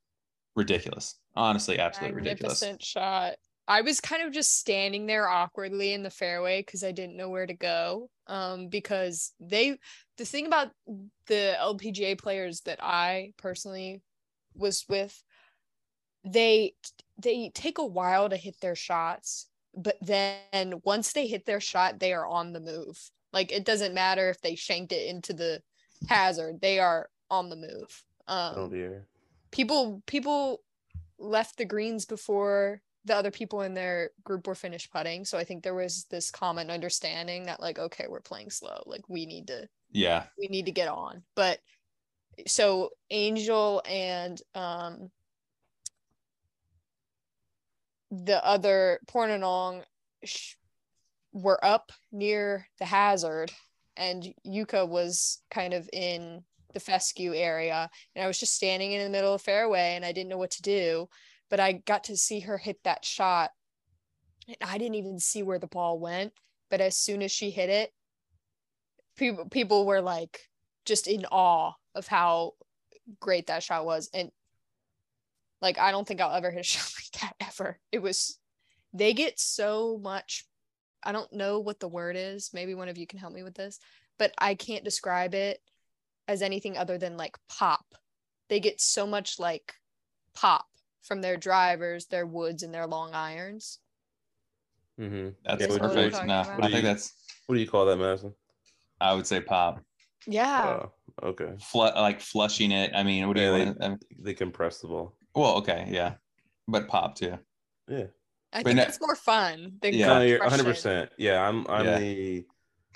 ridiculous. 0.56 1.14
Honestly, 1.36 1.78
absolutely 1.78 2.16
ridiculous. 2.16 2.64
Shot. 2.80 3.34
I 3.68 3.82
was 3.82 4.00
kind 4.00 4.22
of 4.22 4.32
just 4.32 4.58
standing 4.58 5.06
there 5.06 5.28
awkwardly 5.28 5.92
in 5.92 6.02
the 6.02 6.10
fairway 6.10 6.60
because 6.60 6.82
I 6.82 6.90
didn't 6.90 7.16
know 7.16 7.28
where 7.28 7.46
to 7.46 7.54
go. 7.54 8.08
Um, 8.26 8.68
because 8.68 9.32
they, 9.38 9.78
the 10.16 10.24
thing 10.24 10.46
about 10.46 10.68
the 11.26 11.54
LPGA 11.60 12.18
players 12.18 12.62
that 12.62 12.82
I 12.82 13.34
personally 13.36 14.02
was 14.54 14.84
with, 14.88 15.22
they 16.24 16.72
they 17.20 17.50
take 17.54 17.78
a 17.78 17.84
while 17.86 18.28
to 18.28 18.36
hit 18.36 18.60
their 18.60 18.74
shots, 18.76 19.48
but 19.74 19.96
then 20.00 20.80
once 20.84 21.12
they 21.12 21.26
hit 21.26 21.44
their 21.46 21.60
shot, 21.60 21.98
they 21.98 22.12
are 22.12 22.26
on 22.26 22.52
the 22.52 22.60
move. 22.60 23.10
Like 23.32 23.52
it 23.52 23.64
doesn't 23.64 23.94
matter 23.94 24.30
if 24.30 24.40
they 24.40 24.54
shanked 24.54 24.92
it 24.92 25.08
into 25.08 25.32
the 25.32 25.60
hazard, 26.08 26.60
they 26.60 26.78
are 26.78 27.10
on 27.30 27.48
the 27.50 27.56
move. 27.56 28.04
Um, 28.26 28.54
Oh 28.56 28.68
dear. 28.68 29.06
people 29.50 30.02
people 30.06 30.62
left 31.18 31.56
the 31.58 31.64
greens 31.64 32.04
before 32.06 32.80
the 33.04 33.16
other 33.16 33.30
people 33.30 33.62
in 33.62 33.74
their 33.74 34.10
group 34.22 34.46
were 34.46 34.54
finished 34.54 34.92
putting 34.92 35.24
so 35.24 35.38
i 35.38 35.42
think 35.44 35.62
there 35.64 35.74
was 35.74 36.04
this 36.10 36.30
common 36.30 36.70
understanding 36.70 37.46
that 37.46 37.58
like 37.60 37.78
okay 37.78 38.04
we're 38.08 38.20
playing 38.20 38.50
slow 38.50 38.82
like 38.86 39.08
we 39.08 39.24
need 39.26 39.46
to 39.46 39.66
Yeah. 39.90 40.24
we 40.38 40.46
need 40.48 40.66
to 40.66 40.72
get 40.72 40.88
on 40.88 41.22
but 41.34 41.58
so 42.46 42.90
angel 43.10 43.82
and 43.88 44.40
um 44.54 45.10
the 48.10 48.44
other 48.44 49.00
pornanong 49.06 49.82
sh- 50.24 50.54
were 51.32 51.62
up 51.64 51.92
near 52.10 52.66
the 52.78 52.84
hazard 52.84 53.52
and 53.96 54.32
yuka 54.46 54.88
was 54.88 55.42
kind 55.50 55.74
of 55.74 55.88
in 55.92 56.42
the 56.72 56.80
fescue 56.80 57.34
area 57.34 57.88
and 58.14 58.24
i 58.24 58.26
was 58.26 58.38
just 58.38 58.54
standing 58.54 58.92
in 58.92 59.02
the 59.02 59.10
middle 59.10 59.34
of 59.34 59.40
the 59.40 59.44
fairway 59.44 59.94
and 59.94 60.04
i 60.04 60.12
didn't 60.12 60.30
know 60.30 60.38
what 60.38 60.50
to 60.50 60.62
do 60.62 61.08
but 61.50 61.60
i 61.60 61.72
got 61.72 62.04
to 62.04 62.16
see 62.16 62.40
her 62.40 62.58
hit 62.58 62.78
that 62.84 63.04
shot 63.04 63.50
and 64.46 64.56
i 64.62 64.78
didn't 64.78 64.94
even 64.94 65.18
see 65.18 65.42
where 65.42 65.58
the 65.58 65.66
ball 65.66 65.98
went 65.98 66.32
but 66.70 66.80
as 66.80 66.96
soon 66.96 67.22
as 67.22 67.30
she 67.30 67.50
hit 67.50 67.68
it 67.68 67.92
people 69.16 69.46
people 69.46 69.84
were 69.84 70.00
like 70.00 70.40
just 70.86 71.06
in 71.06 71.26
awe 71.26 71.72
of 71.94 72.06
how 72.06 72.54
great 73.20 73.46
that 73.46 73.62
shot 73.62 73.84
was. 73.84 74.10
And 74.12 74.30
like 75.62 75.78
I 75.78 75.90
don't 75.90 76.06
think 76.06 76.20
I'll 76.20 76.34
ever 76.34 76.50
hit 76.50 76.60
a 76.60 76.62
shot 76.64 76.90
like 76.96 77.20
that 77.22 77.46
ever. 77.48 77.78
It 77.92 78.00
was 78.02 78.38
they 78.92 79.12
get 79.12 79.38
so 79.38 79.98
much 80.02 80.44
I 81.04 81.12
don't 81.12 81.32
know 81.32 81.60
what 81.60 81.78
the 81.80 81.88
word 81.88 82.16
is. 82.18 82.50
Maybe 82.52 82.74
one 82.74 82.88
of 82.88 82.98
you 82.98 83.06
can 83.06 83.18
help 83.20 83.32
me 83.32 83.42
with 83.44 83.54
this, 83.54 83.78
but 84.18 84.32
I 84.38 84.54
can't 84.54 84.84
describe 84.84 85.32
it 85.34 85.60
as 86.26 86.42
anything 86.42 86.76
other 86.76 86.98
than 86.98 87.16
like 87.16 87.36
pop. 87.48 87.84
They 88.48 88.60
get 88.60 88.80
so 88.80 89.06
much 89.06 89.38
like 89.38 89.74
pop 90.34 90.66
from 91.02 91.20
their 91.20 91.36
drivers, 91.36 92.06
their 92.06 92.26
woods, 92.26 92.62
and 92.62 92.74
their 92.74 92.86
long 92.86 93.14
irons. 93.14 93.78
Mm-hmm. 95.00 95.28
That's 95.44 95.60
Yeah, 95.62 95.66
what 95.68 95.82
do 95.82 95.88
perfect. 95.88 96.26
No, 96.26 96.40
about? 96.40 96.48
I 96.58 96.62
think 96.66 96.74
you- 96.76 96.82
that's. 96.82 97.12
What 97.46 97.54
do 97.54 97.60
you 97.62 97.68
call 97.68 97.86
that, 97.86 97.96
Madison? 97.96 98.34
I 99.00 99.14
would 99.14 99.26
say 99.26 99.40
pop. 99.40 99.80
Yeah. 100.26 100.80
Oh, 101.22 101.28
okay. 101.28 101.52
Fl- 101.60 101.78
like 101.96 102.20
flushing 102.20 102.72
it. 102.72 102.90
I 102.94 103.02
mean, 103.04 103.26
what 103.28 103.36
do 103.36 103.42
Yeah, 103.42 103.52
you 103.52 103.58
they- 103.58 103.64
want? 103.66 103.80
Mean, 103.80 103.98
They 104.18 104.34
compress 104.34 104.80
the 104.80 104.88
ball. 104.88 105.14
Well, 105.38 105.56
okay, 105.56 105.88
yeah, 105.90 106.14
but 106.66 106.88
pop 106.88 107.14
too. 107.14 107.38
Yeah. 107.88 108.06
I 108.52 108.62
but 108.62 108.64
think 108.64 108.76
no- 108.76 108.82
that's 108.84 109.00
more 109.00 109.14
fun 109.14 109.78
than 109.82 109.94
Yeah. 109.94 110.06
No, 110.06 110.20
you're 110.22 110.40
100. 110.40 110.64
percent 110.64 111.10
Yeah, 111.18 111.46
I'm. 111.46 111.66
I'm 111.68 111.84
Yeah. 111.84 111.98
the. 111.98 112.46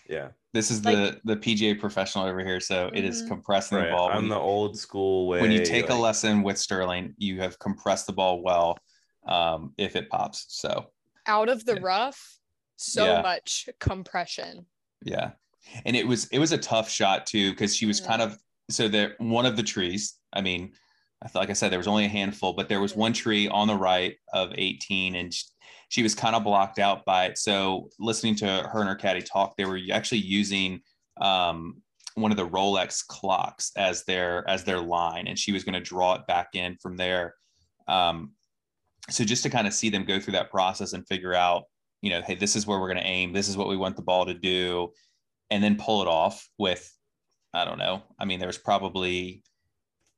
Yeah. 0.08 0.28
This 0.54 0.70
is 0.70 0.84
Like- 0.84 0.96
the 0.96 1.20
the 1.24 1.36
PGA 1.36 1.74
professional 1.78 2.26
over 2.26 2.40
here, 2.40 2.60
so 2.60 2.90
it 2.92 3.04
is 3.04 3.22
Mhm. 3.22 3.28
compressing 3.28 3.78
Right. 3.78 3.86
the 3.86 3.92
ball. 3.92 4.08
I'm 4.08 4.16
When, 4.16 4.28
the 4.28 4.38
old 4.38 4.78
school 4.78 5.26
way. 5.28 5.40
when 5.40 5.50
you 5.52 5.64
take 5.64 5.88
a 5.90 5.94
lesson 5.94 6.42
with 6.42 6.58
Sterling, 6.58 7.14
you 7.18 7.40
have 7.40 7.58
compressed 7.58 8.06
the 8.06 8.12
ball 8.12 8.42
well. 8.42 8.78
Um, 9.26 9.72
if 9.78 9.94
it 9.96 10.08
pops, 10.10 10.46
so 10.48 10.90
Out 11.26 11.48
of 11.48 11.64
the 11.64 11.74
Yeah. 11.74 11.80
rough, 11.82 12.38
so 12.76 13.04
Yeah. 13.06 13.22
much 13.22 13.68
compression. 13.78 14.66
yeah, 15.04 15.32
and 15.84 15.94
it 15.96 16.06
was 16.06 16.26
it 16.26 16.38
was 16.38 16.50
a 16.52 16.58
tough 16.58 16.90
shot 16.90 17.26
too 17.26 17.50
because 17.52 17.76
she 17.76 17.86
was 17.86 18.00
Mhm. 18.00 18.06
kind 18.06 18.22
of 18.22 18.38
so 18.70 18.88
there 18.88 19.14
one 19.18 19.46
of 19.46 19.56
the 19.56 19.62
trees. 19.62 20.18
I 20.32 20.40
mean, 20.40 20.72
I 21.22 21.28
thought 21.28 21.40
like 21.40 21.50
I 21.50 21.54
said 21.54 21.70
there 21.70 21.78
was 21.78 21.88
only 21.88 22.04
a 22.04 22.08
handful, 22.08 22.52
but 22.52 22.68
there 22.68 22.80
was 22.80 22.96
one 22.96 23.12
tree 23.12 23.48
on 23.48 23.68
the 23.68 23.76
right 23.76 24.16
of 24.32 24.52
18, 24.56 25.14
and 25.14 25.32
she, 25.32 25.44
she 25.88 26.02
was 26.02 26.14
kind 26.14 26.34
of 26.34 26.44
blocked 26.44 26.78
out 26.78 27.04
by 27.04 27.26
it. 27.26 27.38
So 27.38 27.88
listening 27.98 28.34
to 28.36 28.46
her 28.46 28.80
and 28.80 28.88
her 28.88 28.94
caddy 28.94 29.22
talk, 29.22 29.56
they 29.56 29.64
were 29.64 29.78
actually 29.92 30.18
using 30.18 30.80
um, 31.20 31.82
one 32.14 32.30
of 32.30 32.36
the 32.36 32.48
Rolex 32.48 33.06
clocks 33.06 33.72
as 33.76 34.04
their 34.04 34.48
as 34.48 34.64
their 34.64 34.80
line, 34.80 35.28
and 35.28 35.38
she 35.38 35.52
was 35.52 35.64
going 35.64 35.74
to 35.74 35.80
draw 35.80 36.14
it 36.14 36.26
back 36.26 36.48
in 36.54 36.76
from 36.82 36.96
there. 36.96 37.34
Um, 37.88 38.32
so 39.10 39.24
just 39.24 39.42
to 39.44 39.50
kind 39.50 39.66
of 39.66 39.72
see 39.72 39.90
them 39.90 40.04
go 40.04 40.20
through 40.20 40.32
that 40.32 40.50
process 40.50 40.92
and 40.92 41.06
figure 41.06 41.34
out, 41.34 41.64
you 42.02 42.10
know, 42.10 42.22
hey, 42.22 42.34
this 42.34 42.56
is 42.56 42.66
where 42.66 42.78
we're 42.78 42.88
going 42.88 43.02
to 43.02 43.06
aim. 43.06 43.32
This 43.32 43.48
is 43.48 43.56
what 43.56 43.68
we 43.68 43.76
want 43.76 43.96
the 43.96 44.02
ball 44.02 44.26
to 44.26 44.34
do, 44.34 44.92
and 45.50 45.62
then 45.62 45.76
pull 45.76 46.02
it 46.02 46.08
off 46.08 46.48
with, 46.58 46.90
I 47.54 47.64
don't 47.64 47.78
know. 47.78 48.02
I 48.18 48.24
mean, 48.24 48.38
there 48.38 48.48
was 48.48 48.58
probably 48.58 49.42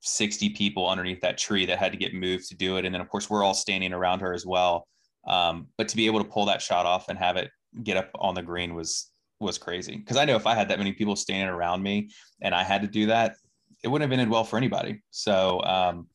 60 0.01 0.49
people 0.49 0.87
underneath 0.87 1.21
that 1.21 1.37
tree 1.37 1.65
that 1.65 1.79
had 1.79 1.91
to 1.91 1.97
get 1.97 2.13
moved 2.13 2.47
to 2.49 2.55
do 2.55 2.77
it, 2.77 2.85
and 2.85 2.93
then 2.93 3.01
of 3.01 3.09
course 3.09 3.29
we're 3.29 3.43
all 3.43 3.53
standing 3.53 3.93
around 3.93 4.19
her 4.19 4.33
as 4.33 4.45
well. 4.45 4.87
Um, 5.27 5.67
but 5.77 5.87
to 5.89 5.95
be 5.95 6.05
able 6.05 6.23
to 6.23 6.29
pull 6.29 6.45
that 6.45 6.61
shot 6.61 6.85
off 6.85 7.09
and 7.09 7.17
have 7.17 7.37
it 7.37 7.49
get 7.83 7.97
up 7.97 8.11
on 8.15 8.35
the 8.35 8.41
green 8.41 8.75
was 8.75 9.11
was 9.39 9.57
crazy 9.57 9.97
because 9.97 10.17
I 10.17 10.25
know 10.25 10.35
if 10.35 10.47
I 10.47 10.55
had 10.55 10.69
that 10.69 10.77
many 10.77 10.93
people 10.93 11.15
standing 11.15 11.49
around 11.49 11.83
me 11.83 12.09
and 12.41 12.55
I 12.55 12.63
had 12.63 12.81
to 12.83 12.87
do 12.87 13.07
that, 13.07 13.35
it 13.83 13.87
wouldn't 13.87 14.09
have 14.09 14.17
ended 14.17 14.29
well 14.29 14.43
for 14.43 14.57
anybody. 14.57 15.01
So 15.11 15.61
um, 15.63 16.07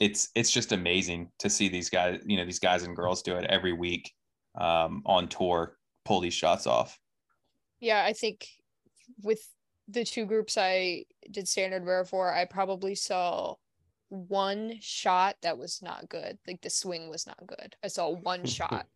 it's 0.00 0.30
it's 0.34 0.50
just 0.50 0.72
amazing 0.72 1.30
to 1.38 1.50
see 1.50 1.68
these 1.68 1.90
guys, 1.90 2.20
you 2.26 2.36
know, 2.36 2.44
these 2.44 2.58
guys 2.58 2.82
and 2.82 2.94
girls 2.94 3.22
do 3.22 3.36
it 3.36 3.46
every 3.48 3.72
week 3.72 4.12
um, 4.58 5.02
on 5.06 5.28
tour, 5.28 5.76
pull 6.04 6.20
these 6.20 6.34
shots 6.34 6.66
off. 6.66 6.98
Yeah, 7.80 8.04
I 8.04 8.12
think 8.12 8.46
with 9.22 9.46
the 9.88 10.04
two 10.04 10.26
groups 10.26 10.56
I 10.58 11.04
did 11.30 11.48
standard 11.48 11.84
bearer 11.84 12.04
for, 12.04 12.32
I 12.32 12.44
probably 12.44 12.94
saw 12.94 13.54
one 14.08 14.78
shot 14.80 15.36
that 15.42 15.58
was 15.58 15.82
not 15.82 16.08
good. 16.08 16.38
Like 16.46 16.62
the 16.62 16.70
swing 16.70 17.08
was 17.08 17.26
not 17.26 17.46
good. 17.46 17.76
I 17.84 17.88
saw 17.88 18.10
one 18.10 18.44
shot. 18.46 18.86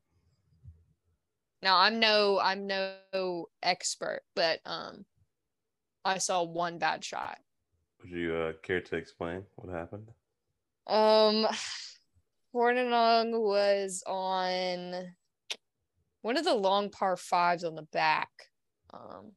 Now 1.63 1.79
I'm 1.79 2.01
no 2.01 2.41
I'm 2.41 2.67
no 2.67 3.47
expert, 3.63 4.23
but 4.35 4.61
um 4.65 5.05
I 6.05 6.19
saw 6.19 6.43
one 6.43 6.79
bad 6.79 7.05
shot. 7.05 7.39
Would 8.01 8.11
you 8.11 8.35
uh, 8.35 8.53
care 8.63 8.81
to 8.81 8.97
explain 8.97 9.45
what 9.57 9.75
happened? 9.75 10.09
Um 10.87 11.47
Pornanong 12.55 13.39
was 13.41 14.03
on 14.09 15.15
one 16.23 16.37
of 16.37 16.45
the 16.45 16.55
long 16.55 16.91
par 16.91 17.17
fives 17.17 17.63
on 17.63 17.75
the 17.75 17.83
back. 17.83 18.31
Um 18.93 19.33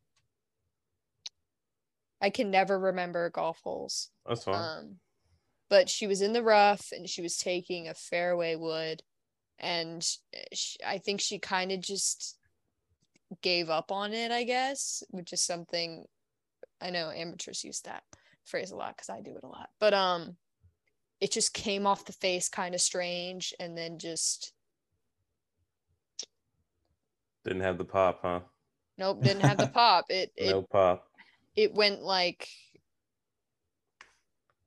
I 2.23 2.29
can 2.29 2.49
never 2.49 2.79
remember 2.79 3.29
golf 3.29 3.59
holes. 3.63 4.09
That's 4.25 4.45
fine. 4.45 4.55
Um, 4.55 4.95
but 5.69 5.89
she 5.89 6.07
was 6.07 6.21
in 6.21 6.31
the 6.31 6.41
rough 6.41 6.93
and 6.93 7.09
she 7.09 7.21
was 7.21 7.37
taking 7.37 7.89
a 7.89 7.93
fairway 7.93 8.55
wood, 8.55 9.03
and 9.59 10.01
sh 10.53 10.77
I 10.87 10.99
think 10.99 11.19
she 11.19 11.37
kind 11.37 11.71
of 11.73 11.81
just 11.81 12.37
gave 13.41 13.69
up 13.69 13.91
on 13.91 14.13
it. 14.13 14.31
I 14.31 14.45
guess, 14.45 15.03
which 15.09 15.33
is 15.33 15.41
something 15.41 16.05
I 16.81 16.91
know 16.91 17.11
amateurs 17.11 17.65
use 17.65 17.81
that 17.81 18.03
phrase 18.45 18.71
a 18.71 18.77
lot 18.77 18.95
because 18.95 19.09
I 19.09 19.19
do 19.19 19.35
it 19.35 19.43
a 19.43 19.47
lot. 19.47 19.69
But 19.81 19.93
um, 19.93 20.37
it 21.19 21.29
just 21.29 21.53
came 21.53 21.85
off 21.85 22.05
the 22.05 22.13
face 22.13 22.47
kind 22.47 22.73
of 22.73 22.79
strange, 22.79 23.53
and 23.59 23.77
then 23.77 23.99
just 23.99 24.53
Didn't 27.43 27.63
have 27.63 27.77
the 27.77 27.85
pop, 27.85 28.19
huh? 28.21 28.39
nope, 28.97 29.21
didn't 29.23 29.41
have 29.41 29.57
the 29.57 29.67
pop. 29.67 30.05
It 30.07 30.31
it 30.37 30.51
no 30.51 30.61
pop. 30.61 31.09
It 31.55 31.73
went 31.73 32.01
like 32.01 32.47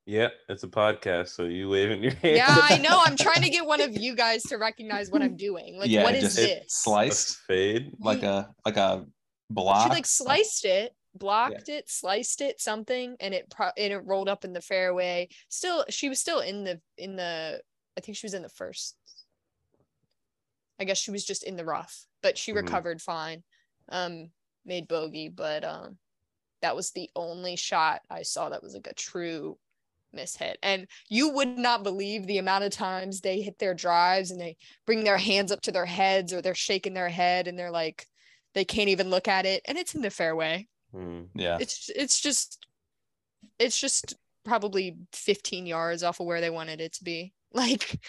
Yeah, 0.07 0.29
it's 0.49 0.63
a 0.63 0.69
podcast, 0.69 1.29
so 1.31 1.45
you 1.45 1.69
waving 1.69 2.03
your 2.03 2.13
hand. 2.23 2.37
yeah, 2.37 2.47
I 2.49 2.79
know. 2.79 3.03
I'm 3.05 3.17
trying 3.17 3.43
to 3.43 3.51
get 3.51 3.67
one 3.67 3.81
of 3.81 3.97
you 3.97 4.15
guys 4.15 4.43
to 4.45 4.57
recognize 4.57 5.11
what 5.11 5.21
I'm 5.23 5.37
doing. 5.49 5.79
Like, 5.79 5.91
yeah, 5.91 6.05
what 6.05 6.15
it 6.15 6.19
is 6.23 6.35
just 6.35 6.39
it 6.39 6.63
this? 6.63 6.73
sliced 6.75 7.39
fade. 7.49 7.93
like 8.01 8.23
a 8.23 8.49
like 8.65 8.77
a 8.77 9.05
block. 9.51 9.85
She 9.85 9.91
like 9.91 10.07
sliced 10.07 10.65
it, 10.65 10.95
blocked 11.15 11.69
it, 11.69 11.91
sliced 11.91 12.41
it, 12.41 12.61
something, 12.61 13.17
and 13.19 13.35
it 13.35 13.51
pro- 13.51 13.71
and 13.77 13.93
it 13.93 13.99
rolled 14.05 14.29
up 14.29 14.45
in 14.45 14.53
the 14.53 14.61
fairway. 14.61 15.29
Still, 15.49 15.85
she 15.89 16.09
was 16.09 16.21
still 16.21 16.39
in 16.41 16.63
the 16.65 16.81
in 16.97 17.17
the. 17.17 17.61
I 17.99 18.01
think 18.01 18.17
she 18.17 18.27
was 18.27 18.35
in 18.35 18.43
the 18.43 18.49
first. 18.49 18.95
I 20.79 20.85
guess 20.85 20.99
she 20.99 21.11
was 21.11 21.25
just 21.25 21.43
in 21.43 21.57
the 21.57 21.65
rough, 21.65 22.05
but 22.23 22.37
she 22.39 22.53
Mhm. 22.53 22.57
recovered 22.57 23.01
fine. 23.03 23.43
Um, 23.89 24.31
made 24.67 24.87
bogey, 24.89 25.31
but 25.31 25.65
um, 25.65 25.97
that 26.67 26.75
was 26.75 26.91
the 26.91 27.09
only 27.15 27.55
shot 27.55 28.01
I 28.11 28.23
saw 28.23 28.49
that 28.49 28.61
was 28.61 28.75
like 28.75 28.89
a 28.89 28.95
true 28.95 29.57
mishit. 30.13 30.57
And 30.65 30.89
you 31.09 31.29
would 31.29 31.57
not 31.57 31.85
believe 31.85 32.27
the 32.27 32.39
amount 32.39 32.65
of 32.65 32.73
times 32.73 33.21
they 33.21 33.41
hit 33.41 33.61
their 33.61 33.73
drives 33.73 34.33
and 34.33 34.41
they 34.41 34.57
bring 34.85 35.05
their 35.05 35.17
hands 35.17 35.53
up 35.53 35.61
to 35.63 35.71
their 35.71 35.87
heads 35.87 36.33
or 36.33 36.43
they're 36.43 36.57
shaking 36.57 36.93
their 36.93 37.09
head 37.09 37.47
and 37.47 37.57
they're 37.57 37.71
like 37.71 38.09
they 38.55 38.65
can't 38.65 38.89
even 38.89 39.11
look 39.11 39.29
at 39.29 39.47
it 39.47 39.63
and 39.67 39.79
it's 39.79 39.95
in 39.95 40.03
the 40.03 40.11
fairway. 40.11 40.67
Hmm. 40.93 41.27
yeah, 41.37 41.59
It's 41.61 41.89
it's 41.95 42.21
just 42.21 42.67
it's 43.61 43.79
just 43.79 44.17
probably 44.45 44.97
15 45.13 45.67
yards 45.67 46.03
off 46.03 46.19
of 46.19 46.27
where 46.27 46.41
they 46.41 46.51
wanted 46.51 46.81
it 46.81 46.95
to 46.95 47.05
be. 47.05 47.33
Like 47.53 48.01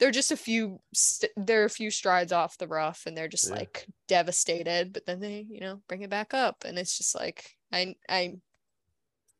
they're 0.00 0.10
just 0.10 0.32
a 0.32 0.36
few 0.36 0.80
st- 0.92 1.32
they're 1.36 1.64
a 1.64 1.70
few 1.70 1.90
strides 1.90 2.32
off 2.32 2.58
the 2.58 2.66
rough 2.68 3.04
and 3.06 3.16
they're 3.16 3.28
just 3.28 3.48
Yeah. 3.48 3.56
like 3.56 3.86
devastated 4.08 4.92
but 4.92 5.06
then 5.06 5.20
they 5.20 5.46
you 5.48 5.60
know 5.60 5.80
bring 5.88 6.02
it 6.02 6.10
back 6.10 6.34
up 6.34 6.64
and 6.64 6.78
it's 6.78 6.96
just 6.98 7.14
like 7.14 7.50
i 7.72 7.94
i 8.08 8.34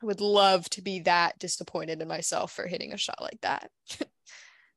would 0.02 0.20
love 0.20 0.68
to 0.70 0.82
be 0.82 1.00
that 1.00 1.38
disappointed 1.38 2.00
in 2.02 2.09
myself 2.09 2.52
for 2.52 2.66
hitting 2.66 2.92
a 2.92 2.96
shot 2.98 3.20
like 3.20 3.40
that 3.42 3.70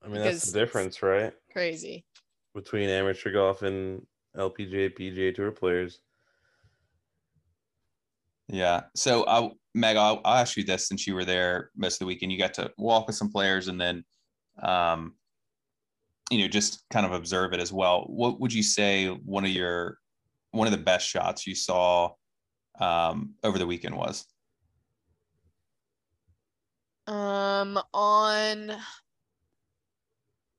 I 0.03 0.07
mean, 0.09 0.21
that's 0.21 0.35
Because- 0.41 0.51
the 0.53 0.59
difference, 0.59 1.01
right? 1.01 1.33
crazy 1.51 2.05
Between 2.53 2.87
amateur 2.89 3.31
golf 3.31 3.61
and 3.63 4.05
LPGA, 4.37 4.95
PGA 4.95 5.33
Tour 5.33 5.51
players. 5.51 5.99
yeah. 8.47 8.83
So 8.95 9.25
I, 9.27 9.49
Meg, 9.73 9.97
I'll, 9.97 10.21
I'll 10.23 10.35
ask 10.37 10.55
you 10.55 10.63
this 10.63 10.87
since 10.87 11.05
you 11.07 11.15
were 11.15 11.25
there 11.25 11.71
most 11.75 11.95
of 11.95 11.99
the 11.99 12.05
weekend. 12.05 12.31
You 12.31 12.37
got 12.37 12.53
to 12.55 12.71
walk 12.77 13.07
with 13.07 13.15
some 13.15 13.31
players 13.31 13.67
and 13.67 13.79
then, 13.81 14.05
um, 14.61 15.15
you 16.29 16.39
know, 16.39 16.47
just 16.47 16.83
kind 16.89 17.05
of 17.05 17.13
observe 17.13 17.53
it 17.53 17.59
as 17.59 17.71
well. 17.71 18.05
What 18.07 18.39
would 18.39 18.53
you 18.53 18.63
say 18.63 19.07
one 19.07 19.45
of 19.45 19.51
your 19.51 19.97
one 20.51 20.67
of 20.67 20.71
the 20.71 20.77
best 20.83 21.07
shots 21.07 21.45
you 21.45 21.55
saw 21.55 22.11
um, 22.79 23.33
over 23.43 23.57
the 23.57 23.67
weekend 23.67 23.95
was? 23.95 24.25
um 27.07 27.79
on 27.93 28.73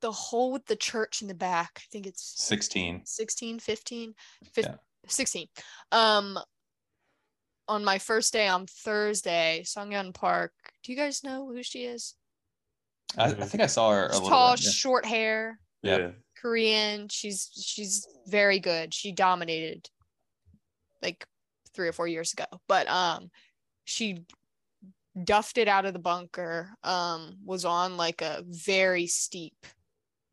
the 0.01 0.11
hole 0.11 0.51
with 0.51 0.65
the 0.67 0.77
church 0.77 1.21
in 1.21 1.29
the 1.29 1.35
back 1.35 1.71
i 1.77 1.83
think 1.93 2.07
it's 2.07 2.35
16. 2.39 3.03
16 3.05 3.59
15 3.59 4.15
fif- 4.55 4.65
Yeah. 4.65 4.75
16 5.09 5.47
um 5.93 6.39
on 7.69 7.85
my 7.85 7.99
first 7.99 8.33
day 8.33 8.49
on 8.49 8.67
thursday 8.67 9.63
Sung 9.67 9.91
Hyun 9.91 10.15
Park 10.15 10.53
do 10.83 10.91
you 10.91 10.97
guys 10.97 11.23
know 11.23 11.47
who 11.47 11.63
she 11.63 11.85
is 11.85 12.15
I, 13.17 13.25
I 13.27 13.33
Mhm. 13.33 13.49
think 13.49 13.63
I 13.63 13.67
saw 13.67 13.91
her 13.93 14.07
a 14.07 14.13
She's 14.13 14.29
tall 14.29 14.55
bit. 14.57 14.65
yeah. 14.65 14.71
short 14.71 15.07
hair 15.07 15.61
Yeah. 15.83 16.11
korean 16.37 17.09
she's 17.09 17.51
she's 17.55 18.07
very 18.27 18.61
good 18.61 18.93
she 18.95 19.11
dominated 19.13 19.89
like 21.03 21.27
three 21.75 21.89
or 21.89 21.93
four 21.93 22.07
years 22.07 22.33
ago 22.33 22.45
but 22.69 22.89
um 22.89 23.31
she 23.85 24.25
duffed 25.25 25.59
it 25.59 25.67
out 25.67 25.85
of 25.85 25.93
the 25.95 25.99
bunker. 25.99 26.71
Um, 26.85 27.39
was 27.45 27.65
on 27.65 27.97
like 27.97 28.23
a 28.23 28.45
very 28.47 29.07
steep 29.09 29.57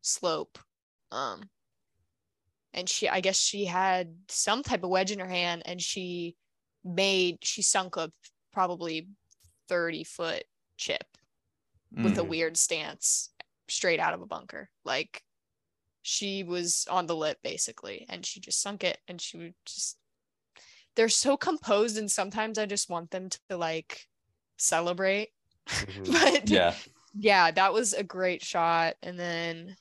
slope. 0.02 0.58
Um, 1.10 1.48
and 2.72 2.88
she, 2.88 3.08
I 3.08 3.20
guess 3.20 3.36
she 3.40 3.64
had 3.64 4.14
some 4.28 4.62
type 4.62 4.84
of 4.84 4.90
wedge 4.90 5.10
in 5.10 5.18
her 5.18 5.28
hand, 5.28 5.62
and 5.64 5.80
she 5.80 6.36
made 6.84 7.38
she 7.42 7.62
sunk 7.62 7.96
a 7.96 8.12
probably 8.52 9.08
thirty 9.68 10.04
foot 10.04 10.44
chip 10.76 11.02
with 12.02 12.18
a 12.18 12.22
Mm. 12.22 12.28
weird 12.28 12.56
stance 12.56 13.30
straight 13.68 14.00
out 14.00 14.14
of 14.14 14.22
a 14.22 14.26
bunker. 14.26 14.70
Like 14.84 15.22
she 16.02 16.44
was 16.44 16.86
on 16.90 17.06
the 17.06 17.16
lip 17.16 17.38
basically, 17.42 18.06
and 18.08 18.24
she 18.26 18.40
just 18.40 18.60
sunk 18.62 18.84
it, 18.84 18.98
and 19.08 19.20
she 19.20 19.36
would 19.38 19.54
just. 19.66 19.98
They're 20.96 21.08
so 21.10 21.36
composed, 21.36 21.98
and 21.98 22.10
sometimes 22.10 22.58
I 22.58 22.66
just 22.66 22.88
want 22.90 23.10
them 23.10 23.28
to 23.30 23.56
like 23.56 24.06
celebrate. 24.58 25.30
Mhm. 25.68 26.06
but 26.12 26.48
Yeah. 26.48 26.74
yeah, 27.14 27.50
that 27.50 27.72
was 27.72 27.92
a 27.92 28.02
great 28.04 28.42
shot. 28.44 28.96
And 29.02 29.18
then 29.18 29.76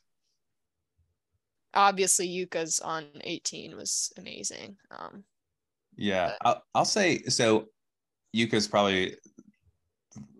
obviously 1.73 2.27
Yuka's 2.27 2.79
on 2.79 3.05
18 3.23 3.75
was 3.75 4.11
amazing. 4.17 4.77
Um, 4.91 5.25
Yeah, 5.95 6.35
I'll, 6.43 6.63
I'll 6.73 6.85
say 6.85 7.23
so. 7.23 7.67
Yuka's 8.33 8.67
probably 8.67 9.15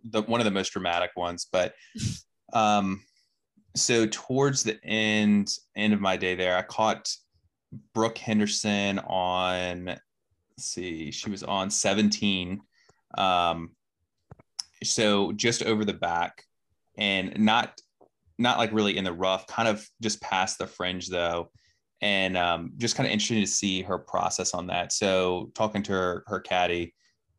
the 0.10 0.22
one 0.24 0.42
of 0.42 0.46
the 0.46 0.52
most 0.52 0.72
dramatic 0.72 1.12
ones, 1.16 1.48
but 1.52 1.74
um, 2.54 3.02
so 3.76 4.06
towards 4.06 4.64
the 4.64 4.80
end 4.84 5.54
end 5.76 5.94
of 5.94 6.02
my 6.02 6.18
day 6.18 6.36
there, 6.36 6.58
I 6.58 6.62
caught 6.62 7.10
Brooke 7.94 8.18
Henderson 8.18 9.00
on. 9.00 9.86
Let's 9.86 10.68
see, 10.72 11.12
she 11.12 11.30
was 11.30 11.44
on 11.44 11.70
17. 11.70 12.62
Um, 13.18 13.72
so 14.86 15.34
just 15.34 15.64
over 15.64 15.84
the 15.84 15.94
back, 15.94 16.44
and 16.98 17.38
not 17.40 17.80
not 18.38 18.58
like 18.58 18.72
really 18.72 18.98
in 18.98 19.04
the 19.04 19.14
rough, 19.14 19.48
kind 19.48 19.68
of 19.68 19.88
just 20.02 20.22
past 20.22 20.58
the 20.58 20.68
fringe 20.68 21.08
though 21.08 21.50
and 22.02 22.38
um, 22.38 22.74
just 22.78 22.96
kind 22.96 23.08
of 23.08 23.12
interesting 23.12 23.42
to 23.42 23.48
see 23.48 23.82
her 23.82 23.98
process 23.98 24.54
on 24.54 24.68
that. 24.68 24.92
So 24.92 25.52
talking 25.56 25.84
to 25.84 25.92
her 25.92 26.24
her 26.28 26.40
caddy, 26.40 26.94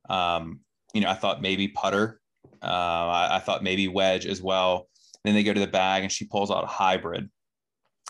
um, 0.09 0.61
you 0.95 1.01
know, 1.01 1.09
I 1.09 1.15
thought 1.15 1.43
maybe 1.43 1.69
putter, 1.69 2.21
uh, 2.63 2.67
I, 2.67 3.37
I 3.37 3.39
thought 3.41 3.63
maybe 3.63 3.89
wedge 3.89 4.27
as 4.27 4.43
well. 4.43 4.89
then 5.25 5.35
they 5.35 5.43
go 5.43 5.53
to 5.53 5.61
the 5.61 5.67
bag 5.67 6.03
and 6.03 6.13
she 6.13 6.25
pulls 6.25 6.51
out 6.51 6.65
a 6.65 6.69
hybrid. 6.69 7.29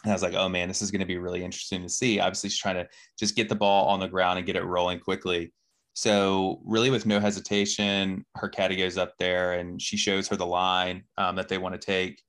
And 0.04 0.12
I 0.12 0.14
was 0.14 0.22
like, 0.22 0.34
oh 0.34 0.48
man, 0.48 0.68
this 0.68 0.82
is 0.82 0.90
going 0.90 1.00
to 1.00 1.06
be 1.06 1.18
really 1.18 1.42
interesting 1.42 1.82
to 1.82 1.88
see. 1.88 2.20
Obviously, 2.20 2.50
she's 2.50 2.60
trying 2.60 2.76
to 2.76 2.88
just 3.18 3.34
get 3.34 3.48
the 3.48 3.54
ball 3.54 3.86
on 3.88 4.00
the 4.00 4.08
ground 4.08 4.38
and 4.38 4.46
get 4.46 4.56
it 4.56 4.64
rolling 4.64 5.00
quickly. 5.00 5.52
So 5.94 6.60
really, 6.64 6.90
with 6.90 7.06
no 7.06 7.18
hesitation, 7.18 8.24
her 8.36 8.48
caddy 8.48 8.76
goes 8.76 8.98
up 8.98 9.14
there 9.18 9.54
and 9.54 9.80
she 9.80 9.96
shows 9.96 10.28
her 10.28 10.36
the 10.36 10.46
line 10.46 11.04
um, 11.16 11.36
that 11.36 11.48
they 11.48 11.56
want 11.56 11.74
to 11.74 11.84
take, 11.84 12.22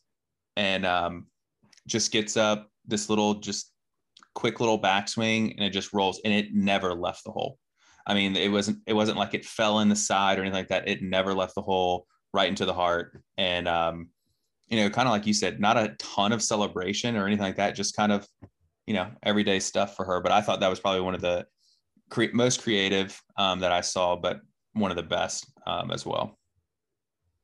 and 0.55 0.85
um, 0.85 1.27
just 1.85 2.11
gets 2.13 2.37
up 2.37 2.71
this 2.85 3.09
little 3.09 3.35
just 3.35 3.73
quick 4.35 4.59
little 4.59 4.79
backswing 4.79 5.53
and 5.55 5.65
it 5.65 5.71
just 5.71 5.93
rolls 5.93 6.21
and 6.23 6.33
it 6.33 6.53
never 6.53 6.93
left 6.93 7.23
the 7.25 7.31
hole. 7.31 7.59
I 8.07 8.13
mean, 8.13 8.37
it 8.37 8.49
wasn't 8.49 8.79
it 8.87 8.93
wasn't 8.93 9.17
like 9.17 9.33
it 9.33 9.45
fell 9.45 9.79
in 9.79 9.89
the 9.89 9.95
side 9.95 10.39
or 10.39 10.41
anything 10.41 10.57
like 10.57 10.69
that. 10.69 10.87
It 10.87 11.03
never 11.03 11.33
left 11.33 11.55
the 11.55 11.61
hole 11.61 12.07
right 12.33 12.47
into 12.47 12.65
the 12.65 12.73
heart. 12.73 13.21
And 13.37 13.67
um, 13.67 14.09
you 14.67 14.77
know, 14.77 14.89
kind 14.89 15.07
of 15.07 15.11
like 15.11 15.27
you 15.27 15.33
said, 15.33 15.59
not 15.59 15.77
a 15.77 15.95
ton 15.99 16.31
of 16.31 16.41
celebration 16.41 17.17
or 17.17 17.27
anything 17.27 17.43
like 17.43 17.57
that, 17.57 17.75
just 17.75 17.95
kind 17.95 18.11
of, 18.11 18.27
you 18.85 18.93
know, 18.93 19.09
everyday 19.23 19.59
stuff 19.59 19.95
for 19.95 20.05
her. 20.05 20.21
But 20.21 20.31
I 20.31 20.41
thought 20.41 20.61
that 20.61 20.69
was 20.69 20.79
probably 20.79 21.01
one 21.01 21.15
of 21.15 21.21
the 21.21 21.45
cre- 22.09 22.33
most 22.33 22.63
creative 22.63 23.21
um, 23.37 23.59
that 23.59 23.71
I 23.71 23.81
saw, 23.81 24.15
but 24.15 24.39
one 24.73 24.91
of 24.91 24.97
the 24.97 25.03
best 25.03 25.51
um, 25.65 25.91
as 25.91 26.05
well. 26.05 26.37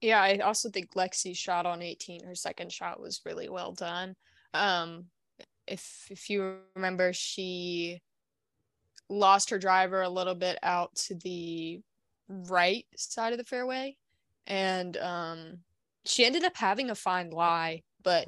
yeah, 0.02 0.22
I 0.22 0.38
also 0.40 0.70
think 0.70 0.94
Lexi's 0.96 1.38
shot 1.38 1.66
on 1.66 1.82
18, 1.82 2.24
her 2.26 2.36
second 2.36 2.72
shot 2.72 3.00
was 3.00 3.22
really 3.26 3.50
well 3.50 3.72
done. 3.74 4.16
Um, 4.54 5.06
if 5.68 6.08
if 6.10 6.30
you 6.30 6.58
remember, 6.76 7.14
she 7.14 8.02
lost 9.10 9.50
her 9.50 9.60
driver 9.60 10.02
a 10.02 10.10
little 10.10 10.36
bit 10.36 10.58
out 10.64 10.96
to 10.96 11.16
the 11.16 11.82
right 12.28 12.86
side 12.96 13.34
of 13.34 13.38
the 13.38 13.46
fairway, 13.46 13.96
and 14.48 14.98
um, 14.98 15.60
she 16.06 16.26
ended 16.26 16.44
up 16.44 16.56
having 16.56 16.90
a 16.90 16.96
fine 16.96 17.30
lie, 17.30 17.84
but 18.04 18.28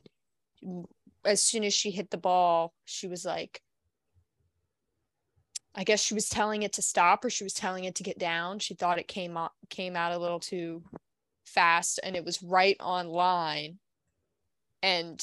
as 1.25 1.41
soon 1.41 1.63
as 1.63 1.73
she 1.73 1.91
hit 1.91 2.11
the 2.11 2.17
ball, 2.17 2.73
she 2.85 3.07
was 3.07 3.25
like, 3.25 3.61
I 5.75 5.83
guess 5.83 6.01
she 6.01 6.13
was 6.13 6.29
telling 6.29 6.63
it 6.63 6.73
to 6.73 6.81
stop 6.81 7.25
or 7.25 7.29
she 7.29 7.43
was 7.43 7.53
telling 7.53 7.83
it 7.83 7.95
to 7.95 8.03
get 8.03 8.17
down. 8.17 8.59
She 8.59 8.75
thought 8.75 8.97
it 8.97 9.09
came 9.09 9.35
out 9.35 9.51
came 9.69 9.95
out 9.95 10.13
a 10.13 10.17
little 10.17 10.39
too 10.39 10.83
fast 11.45 11.99
and 12.01 12.15
it 12.15 12.23
was 12.23 12.41
right 12.41 12.77
on 12.79 13.09
line. 13.09 13.79
And 14.81 15.21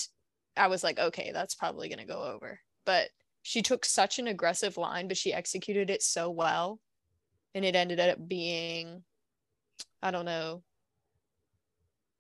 I 0.57 0.67
was 0.67 0.85
like, 0.85 0.99
okay, 0.99 1.31
that's 1.33 1.55
probably 1.55 1.89
gonna 1.89 2.05
go 2.05 2.23
over. 2.23 2.61
But 2.85 3.09
she 3.43 3.63
took 3.63 3.85
such 3.85 4.19
an 4.19 4.29
aggressive 4.29 4.77
line, 4.77 5.09
but 5.09 5.17
she 5.17 5.33
executed 5.33 5.91
it 5.91 6.03
so 6.03 6.31
well. 6.31 6.81
And 7.55 7.65
it 7.65 7.77
ended 7.77 8.01
up 8.01 8.17
being, 8.27 9.03
I 10.03 10.11
don't 10.11 10.25
know, 10.25 10.63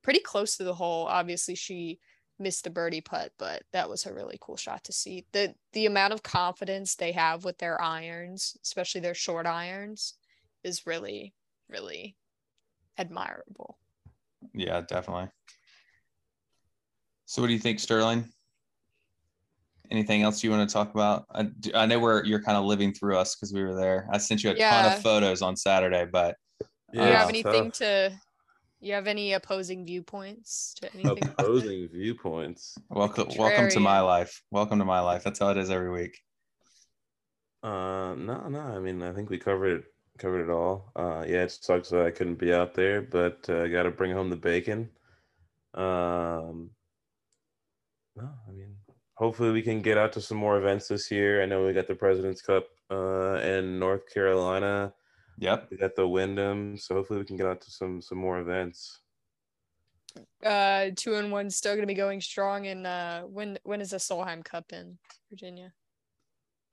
pretty 0.02 0.20
close 0.20 0.56
to 0.56 0.64
the 0.64 0.74
hole. 0.74 1.06
Obviously, 1.06 1.54
she 1.54 2.00
missed 2.38 2.64
the 2.64 2.70
birdie 2.70 3.00
putt, 3.00 3.32
but 3.38 3.62
that 3.72 3.88
was 3.88 4.04
a 4.04 4.12
really 4.12 4.36
cool 4.40 4.56
shot 4.56 4.84
to 4.84 4.92
see. 4.92 5.24
The 5.32 5.54
the 5.72 5.86
amount 5.86 6.12
of 6.12 6.22
confidence 6.22 6.96
they 6.96 7.12
have 7.12 7.44
with 7.44 7.56
their 7.58 7.80
irons, 7.80 8.56
especially 8.62 9.00
their 9.00 9.14
short 9.14 9.46
irons, 9.46 10.14
is 10.64 10.86
really, 10.86 11.34
really 11.68 12.16
admirable. 12.98 13.78
Yeah, 14.52 14.82
definitely. 14.82 15.28
So, 17.24 17.40
what 17.40 17.48
do 17.48 17.54
you 17.54 17.60
think, 17.60 17.80
Sterling? 17.80 18.28
Anything 19.92 20.22
else 20.22 20.42
you 20.42 20.50
want 20.50 20.66
to 20.66 20.72
talk 20.72 20.94
about? 20.94 21.26
I, 21.34 21.50
I 21.74 21.84
know 21.84 21.98
we're 21.98 22.24
you're 22.24 22.40
kind 22.40 22.56
of 22.56 22.64
living 22.64 22.94
through 22.94 23.18
us 23.18 23.36
because 23.36 23.52
we 23.52 23.62
were 23.62 23.74
there. 23.74 24.08
I 24.10 24.16
sent 24.16 24.42
you 24.42 24.48
a 24.48 24.54
ton 24.54 24.90
of 24.90 25.02
photos 25.02 25.42
on 25.42 25.54
Saturday, 25.54 26.06
but 26.10 26.36
Do 26.60 26.66
you 26.94 27.02
have 27.02 27.28
anything 27.28 27.64
tough. 27.66 27.78
to 27.80 28.12
you 28.80 28.94
have 28.94 29.06
any 29.06 29.34
opposing 29.34 29.84
viewpoints 29.84 30.74
to 30.80 30.90
anything? 30.94 31.28
opposing 31.38 31.88
viewpoints. 31.92 32.78
welcome 32.88 33.28
welcome 33.36 33.68
to 33.68 33.80
my 33.80 34.00
life. 34.00 34.42
Welcome 34.50 34.78
to 34.78 34.86
my 34.86 35.00
life. 35.00 35.24
That's 35.24 35.40
how 35.40 35.50
it 35.50 35.58
is 35.58 35.68
every 35.68 35.90
week. 35.90 36.18
Uh, 37.62 38.14
no, 38.16 38.48
no. 38.48 38.60
I 38.60 38.78
mean, 38.78 39.02
I 39.02 39.12
think 39.12 39.28
we 39.28 39.36
covered 39.36 39.80
it. 39.80 39.84
Covered 40.18 40.44
it 40.44 40.50
all. 40.50 40.90
Uh, 40.96 41.22
yeah, 41.28 41.42
it 41.42 41.50
sucks 41.50 41.90
that 41.90 42.06
I 42.06 42.10
couldn't 42.10 42.38
be 42.38 42.54
out 42.54 42.72
there, 42.72 43.02
but 43.02 43.46
uh, 43.50 43.68
got 43.68 43.82
to 43.82 43.90
bring 43.90 44.12
home 44.12 44.30
the 44.30 44.36
bacon. 44.36 44.88
Um, 45.74 46.70
no, 48.16 48.30
I 48.48 48.52
mean, 48.52 48.74
hopefully 49.22 49.52
we 49.52 49.62
can 49.62 49.80
get 49.80 49.96
out 49.96 50.12
to 50.12 50.20
some 50.20 50.36
more 50.36 50.58
events 50.58 50.88
this 50.88 51.08
year. 51.08 51.44
I 51.44 51.46
know 51.46 51.64
we 51.64 51.72
got 51.72 51.86
the 51.86 51.94
President's 51.94 52.42
Cup 52.42 52.66
uh, 52.90 53.34
in 53.34 53.78
North 53.78 54.12
Carolina. 54.12 54.92
Yep. 55.38 55.68
We 55.70 55.76
got 55.76 55.94
the 55.94 56.08
Wyndham, 56.08 56.76
so 56.76 56.96
hopefully 56.96 57.20
we 57.20 57.24
can 57.24 57.36
get 57.36 57.46
out 57.46 57.60
to 57.60 57.70
some 57.70 58.02
some 58.02 58.18
more 58.18 58.40
events. 58.40 58.98
Uh 60.44 60.86
two 60.96 61.14
and 61.14 61.30
one 61.30 61.50
still 61.50 61.76
gonna 61.76 61.86
be 61.86 61.94
going 61.94 62.20
strong 62.20 62.66
and 62.66 62.84
uh 62.84 63.22
when 63.22 63.58
when 63.62 63.80
is 63.80 63.90
the 63.90 63.96
Solheim 63.98 64.44
Cup 64.44 64.72
in 64.72 64.98
Virginia? 65.30 65.72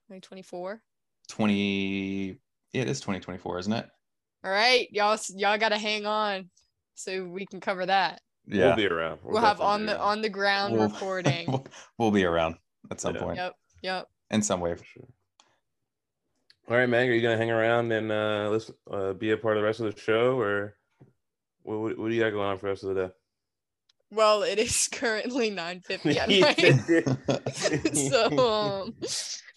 2024. 0.08 0.82
20 1.28 2.40
yeah, 2.74 2.82
it 2.82 2.90
is 2.90 3.00
2024, 3.00 3.60
isn't 3.60 3.74
it? 3.74 3.88
All 4.44 4.52
right, 4.52 4.88
y'all 4.92 5.20
y'all 5.36 5.60
gotta 5.60 5.78
hang 5.78 6.08
on 6.08 6.50
so 6.96 7.26
we 7.26 7.46
can 7.46 7.60
cover 7.60 7.86
that. 7.86 8.22
Yeah. 8.52 8.68
We'll 8.68 8.76
be 8.78 8.88
around. 8.88 9.20
We'll, 9.24 9.42
have 9.42 9.62
on 9.62 9.86
the 9.86 9.94
around, 9.94 10.02
on 10.02 10.22
the 10.22 10.30
ground 10.30 10.74
We'll- 10.74 10.90
reporting. 10.90 11.46
we'll, 11.52 11.68
we'll 11.98 12.12
be 12.12 12.26
around 12.26 12.56
at 12.90 13.00
some 13.00 13.16
Yeah. 13.16 13.22
point 13.22 13.38
yep, 13.38 13.56
yep. 13.84 14.08
in 14.32 14.42
some 14.42 14.60
way. 14.60 14.74
for 14.76 14.84
sure. 14.84 15.08
All 16.70 16.76
right, 16.78 16.88
Meg, 16.90 17.10
are 17.10 17.14
you 17.14 17.22
gonna 17.22 17.38
hang 17.38 17.52
around 17.52 17.92
and 17.92 18.12
uh, 18.12 18.48
listen, 18.52 18.76
uh, 18.92 19.14
be 19.14 19.32
a 19.32 19.38
part 19.38 19.58
of 19.58 19.62
the 19.62 19.66
rest 19.66 19.80
of 19.80 19.94
the 19.94 20.00
show, 20.00 20.40
or 20.40 20.76
what, 21.64 21.80
what, 21.80 21.98
what 22.00 22.10
do 22.10 22.16
you 22.16 22.22
got 22.22 22.30
going 22.32 22.48
on 22.48 22.58
for 22.58 22.68
the 22.68 22.70
rest 22.70 22.84
of 22.84 22.94
the 22.96 23.08
day? 23.08 23.14
Well, 24.12 24.44
it 24.44 24.58
is 24.60 24.88
currently 24.92 25.52
9:50 25.52 26.16
at 26.18 26.30
night. 26.30 27.96
so 27.96 28.40
um 28.40 28.96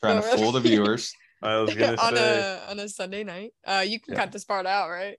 Trying 0.03 0.16
no, 0.16 0.22
to 0.22 0.36
fool 0.38 0.53
the 0.53 0.61
viewers. 0.61 1.12
I 1.43 1.57
was 1.57 1.74
gonna 1.74 1.97
on 2.01 2.16
say. 2.16 2.38
a 2.66 2.70
on 2.70 2.78
a 2.78 2.88
Sunday 2.88 3.24
night. 3.24 3.53
Uh 3.66 3.84
you 3.86 4.01
can 4.01 4.14
Yeah. 4.14 4.20
cut 4.20 4.32
this 4.32 4.45
part 4.45 4.66
out, 4.66 4.88
right? 4.90 5.18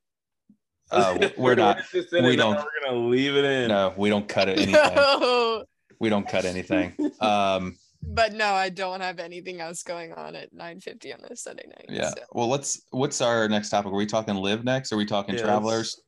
Uh, 0.93 1.29
we're 1.37 1.55
not. 1.55 1.79
just 1.91 2.13
in 2.13 2.23
we 2.25 2.35
don't- 2.35 2.55
We're 2.55 2.85
gonna 2.85 3.07
leave 3.07 3.35
it 3.35 3.45
in. 3.45 3.69
No, 3.69 3.93
we 3.97 4.09
don't 4.09 4.27
cut 4.27 4.49
it 4.49 4.57
anything. 4.59 4.95
No. 4.95 5.65
We 5.99 6.09
don't 6.09 6.27
cut 6.27 6.45
anything. 6.45 6.93
Um, 7.21 7.77
But 8.05 8.33
no, 8.33 8.47
I 8.53 8.67
don't 8.69 8.99
have 8.99 9.19
anything 9.19 9.61
else 9.61 9.81
going 9.83 10.11
on 10.13 10.35
at 10.35 10.53
9:50 10.53 11.13
on 11.13 11.19
a 11.31 11.35
Sunday 11.35 11.65
night. 11.67 11.85
yeah. 11.89 12.09
so. 12.09 12.15
Well, 12.33 12.49
let's. 12.49 12.81
What's 12.91 13.21
our 13.21 13.47
next 13.47 13.69
topic? 13.69 13.91
Are 13.91 13.95
we 13.95 14.05
talking 14.05 14.35
LIV 14.35 14.63
next? 14.65 14.91
Are 14.91 14.97
we 14.97 15.05
talking 15.05 15.35
Yeah, 15.35 15.41
travelers? 15.43 16.01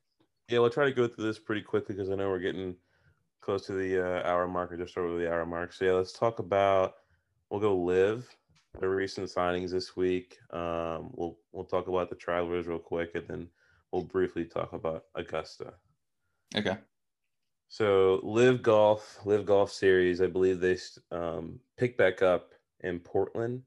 Yeah, 0.50 0.60
we'll 0.60 0.70
try 0.70 0.86
to 0.86 0.92
go 0.92 1.08
through 1.08 1.26
this 1.26 1.40
pretty 1.40 1.62
quickly 1.62 1.96
because 1.96 2.12
I 2.12 2.16
know 2.16 2.28
we're 2.30 2.40
getting 2.40 2.76
close 3.42 3.66
to 3.68 3.74
the 3.74 4.06
uh, 4.06 4.28
hour 4.30 4.48
mark 4.48 4.72
or 4.74 4.78
just 4.78 4.98
over 4.98 5.18
the 5.18 5.32
hour 5.32 5.46
mark. 5.46 5.72
So 5.74 5.86
yeah, 5.86 5.92
let's 5.94 6.12
talk 6.14 6.40
about. 6.40 6.94
We'll 7.50 7.62
go 7.62 7.76
LIV 7.78 8.28
the 8.82 8.90
recent 8.90 9.30
signings 9.30 9.72
this 9.72 9.96
week. 9.96 10.38
Um, 10.52 11.12
we'll 11.14 11.38
we'll 11.54 11.64
talk 11.64 11.88
about 11.88 12.10
the 12.10 12.16
travelers 12.18 12.68
real 12.68 12.78
quick, 12.80 13.12
and 13.16 13.26
then 13.30 13.48
we'll 13.96 14.04
briefly 14.04 14.43
talk 14.43 14.74
about 14.74 15.06
Augusta. 15.16 15.74
Okay. 16.56 16.78
So 17.70 18.20
LIV 18.24 18.62
Golf, 18.62 19.20
LIV 19.26 19.46
Golf 19.46 19.72
Series, 19.72 20.22
I 20.22 20.28
believe 20.28 20.60
they 20.60 20.78
um, 21.12 21.60
picked 21.78 21.98
back 21.98 22.22
up 22.22 22.52
in 22.82 23.00
Portland 23.00 23.62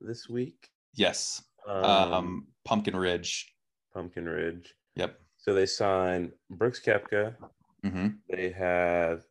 this 0.00 0.28
week. 0.28 0.70
Yes. 0.94 1.42
Um, 1.66 1.84
Um, 1.84 2.46
Pumpkin 2.64 2.96
Ridge. 2.96 3.52
Pumpkin 3.92 4.26
Ridge. 4.26 4.74
Yep. 4.94 5.18
So 5.36 5.52
they 5.52 5.66
signed 5.66 6.32
Brooks 6.50 6.80
Koepka. 6.80 7.34
hmm 7.82 8.08
They 8.30 8.50
have 8.50 9.24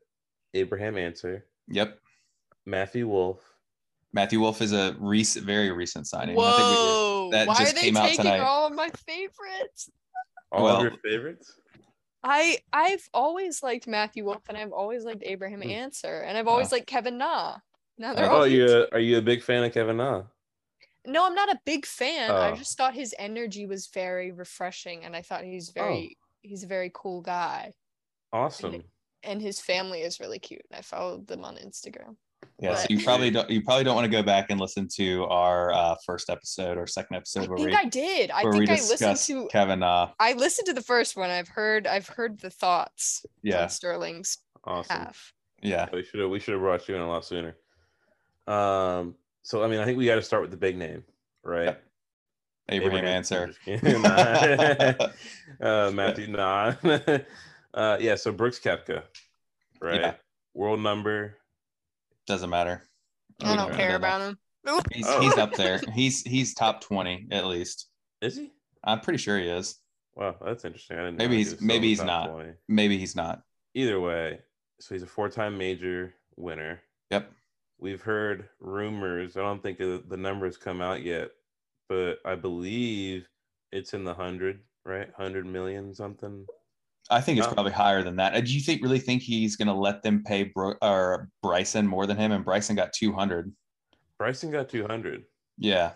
Abraham 0.54 0.98
Ancer, 0.98 1.46
Yep. 1.70 1.98
Matthew 2.66 3.08
Wolff. 3.08 3.40
Matthew 4.14 4.40
Wolff 4.40 4.62
is 4.62 4.72
a 4.74 4.96
recent, 5.00 5.46
very 5.46 5.72
recent 5.72 6.08
signing. 6.08 6.38
I 6.40 6.42
think 6.42 6.58
we- 6.58 6.76
Whoa! 6.76 7.30
that 7.32 7.48
Why 7.48 7.56
just 7.56 7.72
are 7.72 7.76
they 7.76 7.82
came 7.82 7.98
out 7.98 8.08
taking 8.10 8.24
tonight. 8.26 8.40
all 8.40 8.68
of 8.68 8.74
my 8.74 8.90
favorites? 8.90 9.90
All 10.56 10.64
Well- 10.64 10.78
of 10.78 10.84
your 10.84 10.98
favorites? 11.04 11.60
I 12.24 12.58
I've 12.74 13.08
always 13.14 13.62
liked 13.62 13.86
Matthew 13.88 14.26
Wolff 14.26 14.42
and 14.50 14.58
I've 14.58 14.72
always 14.72 15.04
liked 15.04 15.22
Abraham 15.26 15.62
Hmm. 15.62 15.70
Ancer 15.70 16.22
and 16.22 16.38
I've 16.38 16.48
always 16.48 16.72
Oh. 16.74 16.78
liked 16.78 16.88
Kevin 16.88 17.18
Na. 17.20 17.60
Now 17.98 18.14
they're 18.16 18.30
Oh, 18.32 18.38
all 18.38 18.48
you 18.48 18.66
a, 18.66 18.88
are 18.92 19.00
you 19.00 19.18
a 19.20 19.22
big 19.22 19.44
fan 19.44 19.64
of 19.64 19.72
Kevin 19.74 19.98
Na? 19.98 20.24
No, 21.06 21.24
I'm 21.26 21.36
not 21.36 21.50
a 21.50 21.60
big 21.66 21.86
fan. 21.86 22.32
I 22.32 22.52
Oh. 22.52 22.56
just 22.56 22.78
thought 22.78 22.96
his 22.96 23.14
energy 23.20 23.68
was 23.68 23.88
very 23.88 24.32
refreshing 24.32 25.06
and 25.06 25.16
I 25.16 25.22
thought 25.22 25.44
he's 25.44 25.70
very 25.70 26.18
he's 26.42 26.64
a 26.64 26.68
very 26.68 26.90
cool 26.94 27.22
guy 27.22 27.74
Awesome. 28.34 28.84
and 29.24 29.42
his 29.42 29.60
family 29.62 30.02
is 30.02 30.20
really 30.20 30.40
cute. 30.40 30.66
I 30.72 30.82
followed 30.82 31.28
them 31.28 31.44
on 31.46 31.58
Instagram. 31.58 32.18
Yeah. 32.60 32.76
So 32.76 32.88
you 32.90 33.04
probably 33.04 33.32
don't. 33.32 33.50
You 33.50 33.62
probably 33.62 33.84
don't 33.84 33.96
want 33.96 34.06
to 34.06 34.12
go 34.12 34.24
back 34.24 34.50
and 34.50 34.60
listen 34.60 34.88
to 34.96 35.26
our 35.26 35.74
uh, 35.74 35.96
first 36.06 36.30
episode 36.30 36.78
or 36.78 36.88
second 36.88 37.18
episode 37.18 37.46
I 37.46 37.48
where 37.48 37.58
think 37.58 37.70
we 37.70 37.76
I 37.76 37.86
did. 37.86 38.32
I 38.32 38.44
think 38.44 38.70
I 38.70 38.76
listened 38.76 39.18
to 39.18 39.48
Kevin. 39.48 39.84
Uh, 39.84 40.12
I 40.20 40.34
listened 40.34 40.68
to 40.68 40.74
the 40.74 40.82
first 40.82 41.16
one. 41.16 41.30
I've 41.30 41.48
heard 41.48 41.88
I've 41.88 42.08
heard 42.08 42.40
the 42.40 42.50
thoughts 42.50 43.26
yeah. 43.42 43.64
on 43.64 43.70
Sterling's 43.70 44.40
Awesome. 44.64 44.98
half. 44.98 45.34
Yeah. 45.62 45.88
We 45.92 46.04
should 46.04 46.20
have 46.20 46.30
we 46.30 46.40
should 46.40 46.54
have 46.54 46.62
brought 46.62 46.88
you 46.88 46.96
in 46.96 47.02
a 47.02 47.08
lot 47.08 47.26
sooner. 47.26 47.56
Um, 48.48 49.16
so 49.44 49.64
I 49.64 49.68
mean, 49.68 49.80
I 49.80 49.86
think 49.86 49.98
we 49.98 50.06
got 50.06 50.16
to 50.16 50.22
start 50.22 50.42
with 50.42 50.52
the 50.52 50.58
big 50.58 50.78
name, 50.78 51.04
right? 51.44 51.66
Yep. 51.66 51.84
Abraham 52.70 53.06
Ancer. 53.06 53.54
Uh, 55.62 55.90
Matthew, 55.94 56.28
nah. 56.28 56.74
uh, 57.74 57.98
yeah. 58.00 58.16
So 58.16 58.32
Brooks 58.32 58.60
Koepka, 58.60 59.04
right? 59.80 60.02
Yeah. 60.02 60.14
World 60.54 60.82
number. 60.82 61.38
Doesn't 62.28 62.50
matter. 62.50 62.84
I 63.42 63.56
don't 63.56 63.68
Okay. 63.72 63.78
care 63.78 63.96
about 63.96 64.22
him. 64.22 64.38
He's, 64.92 65.06
Oh. 65.08 65.22
he's 65.22 65.38
up 65.38 65.54
there. 65.54 65.80
He's 65.94 66.24
he's 66.24 66.56
top 66.56 66.82
twenty 66.82 67.28
at 67.32 67.46
least. 67.46 67.88
Is 68.22 68.36
he? 68.36 68.52
I'm 68.84 69.00
pretty 69.00 69.18
sure 69.18 69.38
he 69.38 69.48
is. 69.48 69.80
Wow, 70.16 70.36
that's 70.44 70.66
interesting. 70.66 70.98
I 70.98 71.02
didn't. 71.06 71.18
Maybe 71.18 71.28
know 71.28 71.32
he 71.34 71.38
he's- 71.44 71.52
was 71.52 71.62
maybe 71.62 71.88
he's 71.90 72.02
not. 72.04 72.32
20. 72.32 72.54
Maybe 72.68 72.98
he's 72.98 73.16
not. 73.16 73.42
Either 73.76 74.00
way, 74.00 74.40
so 74.80 74.96
he's 74.96 75.04
a 75.04 75.08
four-time 75.08 75.58
major 75.58 76.16
winner. 76.38 76.82
Yep. 77.12 77.30
We've 77.78 78.02
heard 78.02 78.48
rumors. 78.60 79.38
I 79.38 79.42
don't 79.42 79.62
think 79.62 79.78
the 79.78 80.02
the 80.08 80.18
numbers 80.18 80.58
come 80.58 80.82
out 80.82 81.04
yet, 81.04 81.30
but 81.90 82.20
I 82.26 82.34
believe 82.36 83.28
it's 83.72 83.94
in 83.94 84.04
the 84.04 84.14
hundred, 84.16 84.62
right? 84.86 85.10
Hundred 85.16 85.46
million 85.46 85.94
something. 85.94 86.48
I 87.10 87.22
think 87.22 87.38
it's 87.38 87.48
probably 87.48 87.72
higher 87.72 88.02
than 88.04 88.16
that. 88.16 88.34
Uh, 88.34 88.42
Do 88.42 88.52
you 88.54 88.60
think 88.62 88.82
really 88.82 89.00
think 89.00 89.22
he's 89.22 89.56
going 89.56 89.68
to 89.68 89.74
let 89.74 90.02
them 90.02 90.24
pay 90.24 90.44
Bro- 90.44 90.76
or 90.82 91.30
Bryson 91.44 91.86
more 91.86 92.08
than 92.08 92.18
him? 92.18 92.32
And 92.32 92.44
Bryson 92.44 92.76
got 92.76 92.94
200. 92.94 93.54
Bryson 94.18 94.50
got 94.50 94.70
two 94.70 94.88
hundred. 94.88 95.26
Yeah. 95.58 95.92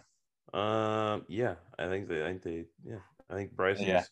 Um, 0.53 1.23
yeah, 1.29 1.55
I 1.77 1.87
think 1.87 2.07
they, 2.09 2.21
I 2.23 2.27
think 2.27 2.41
they, 2.43 2.65
yeah, 2.83 2.97
I 3.29 3.33
think 3.35 3.55
Bryson's 3.55 3.87
Yeah. 3.87 4.03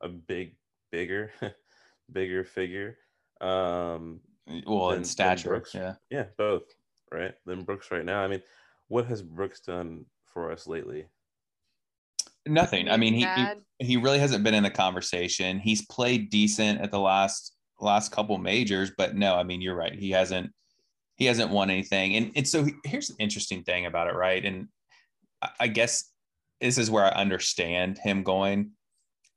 a 0.00 0.08
big, 0.08 0.54
bigger, 0.90 1.32
bigger 2.12 2.44
figure. 2.44 2.98
Um, 3.40 4.20
Well, 4.66 4.90
Than- 4.90 4.98
in 4.98 5.04
stature. 5.04 5.48
Brooks. 5.48 5.74
Yeah. 5.74 5.94
yeah, 6.10 6.26
both, 6.38 6.62
right? 7.10 7.34
Then 7.46 7.62
Brooks 7.64 7.90
right 7.90 8.04
now. 8.04 8.22
I 8.22 8.28
mean, 8.28 8.42
what 8.88 9.06
has 9.06 9.22
Brooks 9.22 9.60
done 9.60 10.04
for 10.32 10.52
us 10.52 10.66
lately? 10.68 11.06
Nothing. 12.46 12.88
I 12.88 12.96
mean, 12.96 13.14
he, 13.14 13.20
he 13.78 13.86
he 13.86 13.96
really 13.96 14.18
hasn't 14.18 14.42
been 14.44 14.54
in 14.54 14.62
the 14.62 14.70
conversation. 14.70 15.58
He's 15.58 15.86
played 15.86 16.30
decent 16.30 16.80
at 16.80 16.90
the 16.90 16.98
last 16.98 17.54
last 17.80 18.12
couple 18.12 18.36
majors, 18.38 18.92
but 18.96 19.14
no, 19.16 19.34
I 19.34 19.42
mean, 19.44 19.60
you're 19.60 19.74
right. 19.76 19.94
He 19.94 20.10
hasn't 20.10 20.50
he 21.16 21.26
hasn't 21.26 21.50
won 21.50 21.70
anything. 21.70 22.16
And 22.16 22.32
and 22.34 22.46
so 22.48 22.66
here's 22.84 23.08
the 23.08 23.16
interesting 23.18 23.62
thing 23.62 23.86
about 23.86 24.08
it, 24.08 24.14
right? 24.14 24.44
And 24.44 24.68
I- 25.40 25.50
I 25.60 25.66
guess 25.68 26.10
this 26.60 26.78
is 26.78 26.90
where 26.90 27.04
I 27.04 27.10
understand 27.10 27.98
him 27.98 28.22
going. 28.22 28.72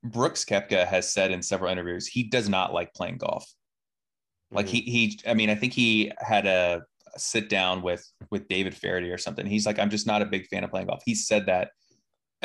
Brooks 0.03 0.45
Koepka 0.45 0.85
has 0.85 1.07
said 1.11 1.31
in 1.31 1.41
several 1.41 1.71
interviews 1.71 2.07
he 2.07 2.23
does 2.23 2.47
not 2.49 2.73
like 2.73 2.93
playing 2.93 3.17
golf. 3.17 3.45
Like 4.51 4.67
Mhm. 4.67 4.69
he 4.69 4.81
he 4.81 5.19
I 5.27 5.33
mean, 5.35 5.49
I 5.49 5.55
think 5.55 5.73
he 5.73 6.11
had 6.19 6.45
a, 6.47 6.81
a 7.15 7.19
sit 7.19 7.49
down 7.49 7.81
with 7.83 8.03
with 8.31 8.47
David 8.47 8.75
Feherty 8.75 9.11
or 9.11 9.17
something. 9.19 9.45
He's 9.45 9.65
like, 9.65 9.77
I'm 9.79 9.89
just 9.89 10.07
not 10.07 10.21
a 10.21 10.25
big 10.25 10.47
fan 10.47 10.63
of 10.63 10.71
playing 10.71 10.87
golf. 10.87 11.01
He 11.05 11.13
said 11.15 11.45
that 11.47 11.71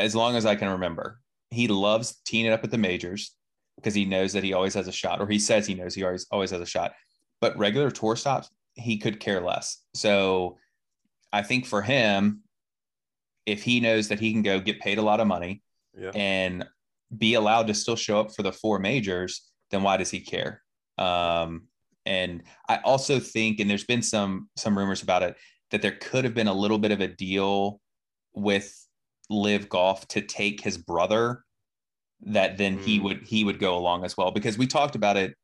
as 0.01 0.15
long 0.15 0.37
as 0.37 0.47
I 0.47 0.57
can 0.57 0.69
remember. 0.71 1.21
He 1.51 1.67
loves 1.67 2.21
teeing 2.25 2.47
it 2.47 2.53
up 2.53 2.63
at 2.63 2.71
the 2.71 2.79
majors 2.79 3.35
because 3.77 3.95
he 3.95 4.05
knows 4.05 4.33
that 4.33 4.45
he 4.45 4.53
always 4.53 4.75
has 4.75 4.89
a 4.89 4.93
shot, 4.93 5.21
or 5.21 5.27
he 5.27 5.39
says 5.39 5.67
he 5.67 5.75
knows 5.75 5.95
he 5.95 6.05
always 6.05 6.27
always 6.31 6.51
has 6.51 6.61
a 6.61 6.67
shot. 6.67 6.93
But 7.41 7.57
regular 7.59 7.91
tour 7.91 8.17
stops, 8.17 8.51
he 8.75 8.99
could 8.99 9.19
care 9.21 9.41
less. 9.41 9.83
So 9.95 10.59
I 11.33 11.43
think 11.43 11.67
for 11.67 11.83
him, 11.83 12.43
if 13.47 13.63
he 13.63 13.81
knows 13.81 14.09
that 14.09 14.21
he 14.21 14.33
can 14.33 14.43
go 14.43 14.61
get 14.61 14.81
paid 14.81 14.99
a 14.99 15.03
lot 15.03 15.21
of 15.21 15.27
money 15.27 15.63
yeah, 15.99 16.11
and 16.15 16.67
be 17.17 17.35
allowed 17.35 17.67
to 17.67 17.75
still 17.75 17.97
show 17.97 18.21
up 18.21 18.35
for 18.35 18.43
the 18.43 18.53
four 18.53 18.79
majors, 18.79 19.51
then 19.71 19.83
why 19.83 19.97
does 19.97 20.11
he 20.11 20.21
care? 20.21 20.63
Um, 20.99 21.67
and 22.07 22.43
I 22.69 22.77
also 22.79 23.19
think, 23.19 23.61
and 23.61 23.69
there's 23.69 23.85
been 23.85 24.03
some 24.03 24.49
some 24.57 24.77
rumors 24.77 25.03
about 25.03 25.23
it, 25.23 25.37
that 25.71 25.83
there 25.83 25.97
could 26.01 26.25
have 26.25 26.35
been 26.35 26.49
a 26.49 26.55
little 26.55 26.79
bit 26.79 26.93
of 26.93 27.01
a 27.01 27.09
deal 27.09 27.81
with 28.35 28.73
LIV 29.31 29.69
Golf 29.69 30.07
to 30.09 30.21
take 30.21 30.61
his 30.61 30.77
brother, 30.77 31.45
that 32.23 32.59
then 32.59 32.79
he 32.79 32.99
Hmm. 32.99 33.05
would 33.05 33.23
he 33.23 33.45
would 33.45 33.59
go 33.59 33.77
along 33.79 34.05
as 34.05 34.17
well 34.17 34.31
because 34.31 34.59
we 34.59 34.67
talked 34.67 34.95
about 34.95 35.17
it 35.17 35.35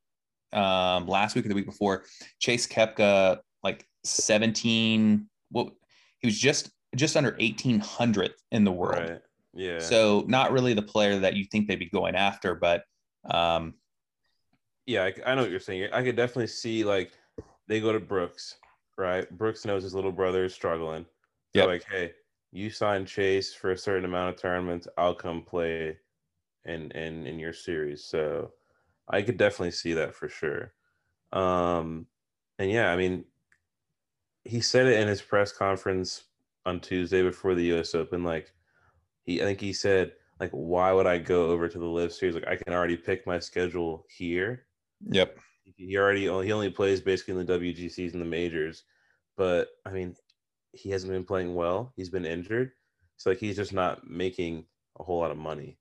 um, 0.52 1.06
last 1.06 1.34
week 1.34 1.44
or 1.44 1.48
the 1.48 1.54
week 1.54 1.66
before. 1.66 2.04
Chase 2.38 2.66
Koepka 2.66 3.38
like 3.62 3.86
17. 4.04 5.28
Well, 5.50 5.70
he 6.18 6.26
was 6.26 6.38
just 6.38 6.70
just 6.94 7.16
under 7.16 7.30
1800 7.40 8.32
in 8.52 8.64
the 8.64 8.72
world. 8.72 9.10
right, 9.10 9.20
yeah. 9.54 9.78
So 9.80 10.24
not 10.28 10.52
really 10.52 10.72
the 10.74 10.82
player 10.82 11.18
that 11.20 11.34
you 11.34 11.44
think 11.44 11.68
they'd 11.68 11.78
be 11.78 11.90
going 11.90 12.14
after, 12.14 12.54
but 12.54 12.84
um, 13.30 13.74
yeah, 14.86 15.04
I, 15.04 15.14
I 15.26 15.34
know 15.34 15.42
what 15.42 15.50
you're 15.50 15.60
saying. 15.60 15.88
I 15.92 16.02
could 16.02 16.16
definitely 16.16 16.46
see 16.46 16.84
like 16.84 17.12
they 17.68 17.80
go 17.80 17.92
to 17.92 18.00
Brooks, 18.00 18.56
right? 18.96 19.28
Brooks 19.36 19.64
knows 19.64 19.82
his 19.82 19.94
little 19.94 20.12
brother 20.12 20.44
is 20.44 20.54
struggling. 20.54 21.04
They're 21.52 21.64
Yep. 21.64 21.68
like, 21.68 21.84
hey, 21.90 22.12
you 22.56 22.70
sign 22.70 23.04
Chase 23.04 23.52
for 23.52 23.70
a 23.72 23.78
certain 23.78 24.06
amount 24.06 24.34
of 24.34 24.40
tournaments, 24.40 24.88
I'll 24.96 25.14
come 25.14 25.42
play 25.42 25.98
in 26.64 26.90
in 26.92 27.26
in 27.26 27.38
your 27.38 27.52
series. 27.52 28.04
So 28.04 28.52
I 29.08 29.22
could 29.22 29.36
definitely 29.36 29.72
see 29.72 29.92
that 29.94 30.14
for 30.14 30.28
sure. 30.28 30.72
Um, 31.32 32.06
and 32.58 32.70
yeah, 32.70 32.90
I 32.90 32.96
mean, 32.96 33.24
he 34.44 34.60
said 34.60 34.86
it 34.86 35.00
in 35.00 35.08
his 35.08 35.20
press 35.20 35.52
conference 35.52 36.24
on 36.64 36.80
Tuesday 36.80 37.22
before 37.22 37.54
the 37.54 37.64
U.S. 37.64 37.94
Open. 37.94 38.24
Like, 38.24 38.52
he, 39.24 39.42
I 39.42 39.44
think 39.44 39.60
he 39.60 39.72
said, 39.72 40.12
like, 40.40 40.50
why 40.52 40.92
would 40.92 41.06
I 41.06 41.18
go 41.18 41.48
over 41.50 41.68
to 41.68 41.78
the 41.78 41.84
LIV 41.84 42.12
Series? 42.12 42.34
Like, 42.34 42.48
I 42.48 42.56
can 42.56 42.72
already 42.72 42.96
pick 42.96 43.26
my 43.26 43.38
schedule 43.38 44.06
here. 44.08 44.66
yep, 45.10 45.38
He 45.76 45.96
already 45.98 46.22
he 46.22 46.52
only 46.52 46.70
plays 46.70 47.00
basically 47.02 47.38
in 47.38 47.44
the 47.46 47.58
WGCs 47.58 48.12
and 48.14 48.22
the 48.22 48.26
majors, 48.26 48.84
but 49.36 49.68
I 49.84 49.90
mean, 49.90 50.16
he 50.78 50.90
hasn't 50.90 51.12
been 51.12 51.24
playing 51.24 51.54
well. 51.54 51.92
He's 51.96 52.10
been 52.10 52.26
injured, 52.26 52.72
so 53.16 53.30
like 53.30 53.38
he's 53.38 53.56
just 53.56 53.72
not 53.72 54.08
making 54.08 54.64
a 54.98 55.02
whole 55.02 55.20
lot 55.20 55.30
of 55.30 55.36
money. 55.36 55.78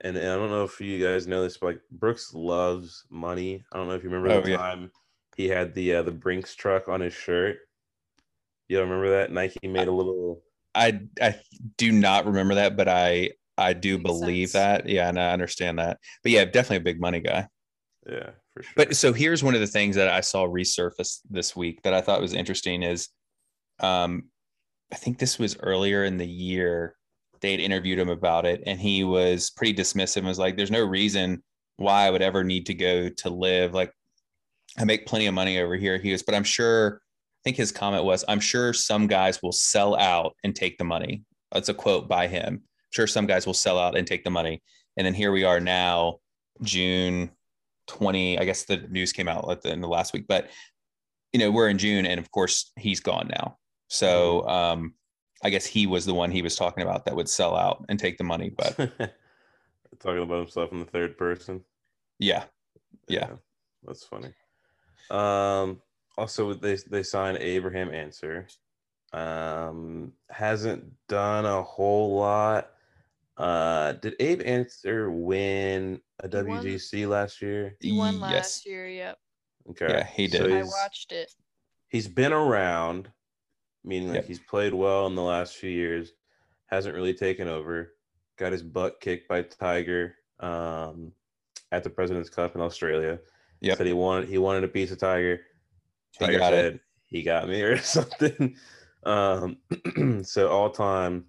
And, 0.00 0.16
and 0.16 0.28
I 0.28 0.34
don't 0.36 0.50
know 0.50 0.64
if 0.64 0.80
you 0.80 1.02
guys 1.02 1.26
know 1.26 1.42
this, 1.42 1.56
but 1.56 1.66
like 1.66 1.80
Brooks 1.90 2.34
loves 2.34 3.04
money. 3.10 3.64
I 3.72 3.76
don't 3.78 3.88
know 3.88 3.94
if 3.94 4.02
you 4.02 4.10
remember 4.10 4.38
Oh, 4.38 4.40
the 4.42 4.50
yeah. 4.50 4.56
time 4.56 4.90
he 5.36 5.48
had 5.48 5.74
the 5.74 5.96
uh, 5.96 6.02
the 6.02 6.12
Brinks 6.12 6.54
truck 6.54 6.88
on 6.88 7.00
his 7.00 7.14
shirt. 7.14 7.58
You 8.68 8.78
don't 8.78 8.88
remember 8.88 9.10
that? 9.18 9.32
Nike 9.32 9.68
made 9.68 9.88
a 9.88 9.92
little. 9.92 10.42
I 10.74 11.00
I 11.20 11.36
do 11.76 11.92
not 11.92 12.26
remember 12.26 12.56
that, 12.56 12.76
but 12.76 12.88
I 12.88 13.30
I 13.56 13.72
do 13.72 13.98
Makes 13.98 14.10
believe 14.10 14.48
sense. 14.50 14.82
that. 14.84 14.88
Yeah, 14.88 15.08
and 15.08 15.18
I 15.20 15.32
understand 15.32 15.78
that. 15.78 15.98
But 16.22 16.32
yeah, 16.32 16.44
definitely 16.44 16.78
a 16.78 16.92
big 16.92 17.00
money 17.00 17.20
guy. 17.20 17.46
Yeah, 18.06 18.30
for 18.52 18.62
sure. 18.62 18.72
But 18.76 18.96
so 18.96 19.12
here's 19.12 19.42
one 19.42 19.54
of 19.54 19.60
the 19.60 19.66
things 19.66 19.96
that 19.96 20.08
I 20.08 20.20
saw 20.20 20.46
resurface 20.46 21.20
this 21.30 21.54
week 21.54 21.82
that 21.82 21.94
I 21.94 22.00
thought 22.00 22.20
was 22.20 22.34
interesting 22.34 22.82
is, 22.82 23.08
um, 23.80 24.24
I 24.92 24.96
think 24.96 25.18
this 25.18 25.38
was 25.38 25.56
earlier 25.58 26.04
in 26.04 26.18
the 26.18 26.26
year. 26.26 26.96
They 27.40 27.50
had 27.52 27.60
interviewed 27.60 27.98
him 27.98 28.08
about 28.08 28.46
it, 28.46 28.62
and 28.66 28.80
he 28.80 29.04
was 29.04 29.50
pretty 29.50 29.74
dismissive 29.74 30.18
and 30.18 30.26
was 30.26 30.38
like, 30.38 30.56
"There's 30.56 30.70
no 30.70 30.84
reason 30.84 31.42
why 31.76 32.06
I 32.06 32.10
would 32.10 32.22
ever 32.22 32.44
need 32.44 32.66
to 32.66 32.74
go 32.74 33.08
to 33.08 33.30
LIV. 33.30 33.74
Like, 33.74 33.92
I 34.78 34.84
make 34.84 35.06
plenty 35.06 35.26
of 35.26 35.34
money 35.34 35.58
over 35.58 35.76
here." 35.76 35.98
He 35.98 36.10
goes, 36.10 36.22
"But 36.22 36.34
I'm 36.34 36.44
sure." 36.44 37.00
I 37.02 37.42
think 37.44 37.56
his 37.56 37.72
comment 37.72 38.04
was, 38.04 38.24
"I'm 38.28 38.40
sure 38.40 38.72
some 38.72 39.06
guys 39.06 39.42
will 39.42 39.52
sell 39.52 39.96
out 39.96 40.34
and 40.44 40.54
take 40.56 40.78
the 40.78 40.84
money." 40.84 41.24
That's 41.52 41.68
a 41.68 41.74
quote 41.74 42.08
by 42.08 42.26
him. 42.28 42.64
sure, 42.90 43.06
some 43.08 43.26
guys 43.26 43.44
will 43.44 43.54
sell 43.54 43.76
out 43.78 43.96
and 43.96 44.06
take 44.06 44.22
the 44.24 44.30
money. 44.30 44.62
and 44.96 45.04
then 45.04 45.14
here 45.14 45.32
we 45.32 45.42
are 45.42 45.58
now, 45.58 46.20
June 46.62 47.30
20. 47.88 48.38
I 48.38 48.44
guess 48.44 48.64
the 48.64 48.76
news 48.76 49.12
came 49.12 49.28
out 49.28 49.50
at 49.50 49.62
the 49.62 49.70
end 49.70 49.82
of 49.82 49.90
last 49.90 50.12
week, 50.12 50.26
but 50.28 50.50
you 51.32 51.40
know 51.40 51.50
we're 51.50 51.68
in 51.68 51.78
June, 51.78 52.06
and 52.06 52.20
of 52.20 52.30
course 52.30 52.72
he's 52.78 53.00
gone 53.00 53.28
now. 53.28 53.58
So 53.94 54.46
um, 54.48 54.94
I 55.42 55.50
guess 55.50 55.64
he 55.64 55.86
was 55.86 56.04
the 56.04 56.14
one 56.14 56.30
he 56.32 56.42
was 56.42 56.56
talking 56.56 56.82
about 56.82 57.04
that 57.04 57.14
would 57.14 57.28
sell 57.28 57.54
out 57.56 57.84
and 57.88 57.98
take 57.98 58.18
the 58.18 58.24
money. 58.24 58.50
But 58.50 58.76
talking 60.00 60.22
about 60.22 60.38
himself 60.40 60.72
in 60.72 60.80
the 60.80 60.84
third 60.84 61.16
person. 61.16 61.62
yeah, 62.18 62.44
yeah, 63.08 63.28
that's 63.86 64.04
funny. 64.04 64.32
Um, 65.10 65.80
also, 66.18 66.54
they 66.54 66.76
they 66.90 67.02
signed 67.04 67.38
Abraham 67.38 67.90
Ancer. 67.92 68.48
Um, 69.12 70.12
hasn't 70.28 70.84
done 71.08 71.44
a 71.46 71.62
whole 71.62 72.16
lot. 72.16 72.70
Uh, 73.36 73.92
did 73.92 74.14
Abe 74.18 74.42
Ancer 74.44 75.10
win 75.10 76.00
a 76.20 76.28
He 76.28 76.36
won- 76.42 76.64
WGC 76.64 77.06
last 77.08 77.40
year? 77.42 77.76
He 77.80 77.92
won 77.96 78.14
Yes. 78.14 78.20
last 78.22 78.66
year. 78.66 78.88
Yep. 78.88 79.18
Okay, 79.70 79.86
Yeah, 79.88 80.04
he 80.04 80.28
So 80.28 80.38
did. 80.48 80.52
I 80.52 80.62
watched 80.64 81.12
it. 81.12 81.32
he's 81.88 82.08
been 82.08 82.32
around, 82.32 83.10
meaning 83.84 84.08
like 84.08 84.16
Yep. 84.16 84.26
he's 84.26 84.40
played 84.40 84.74
well 84.74 85.06
in 85.06 85.14
the 85.14 85.22
last 85.22 85.56
few 85.56 85.70
years, 85.70 86.12
hasn't 86.66 86.94
really 86.94 87.14
taken 87.14 87.48
over, 87.48 87.94
got 88.38 88.52
his 88.52 88.62
butt 88.62 89.00
kicked 89.00 89.28
by 89.28 89.42
Tiger 89.42 90.14
um, 90.40 91.12
at 91.72 91.84
the 91.84 91.90
President's 91.90 92.30
Cup 92.30 92.54
in 92.54 92.60
Australia. 92.60 93.18
Yep. 93.60 93.78
Said 93.78 93.86
he 93.86 93.92
wanted 93.92 94.28
he 94.28 94.38
wanted 94.38 94.64
a 94.64 94.68
piece 94.68 94.90
of 94.90 94.98
Tiger. 94.98 95.40
He 96.18 96.24
Tiger 96.26 96.38
got 96.38 96.52
it. 96.52 96.56
said 96.56 96.80
he 97.06 97.22
got 97.22 97.48
me 97.48 97.62
or 97.62 97.76
something. 97.78 98.56
Um, 99.04 99.58
so 100.24 100.48
all 100.48 100.70
time 100.70 101.26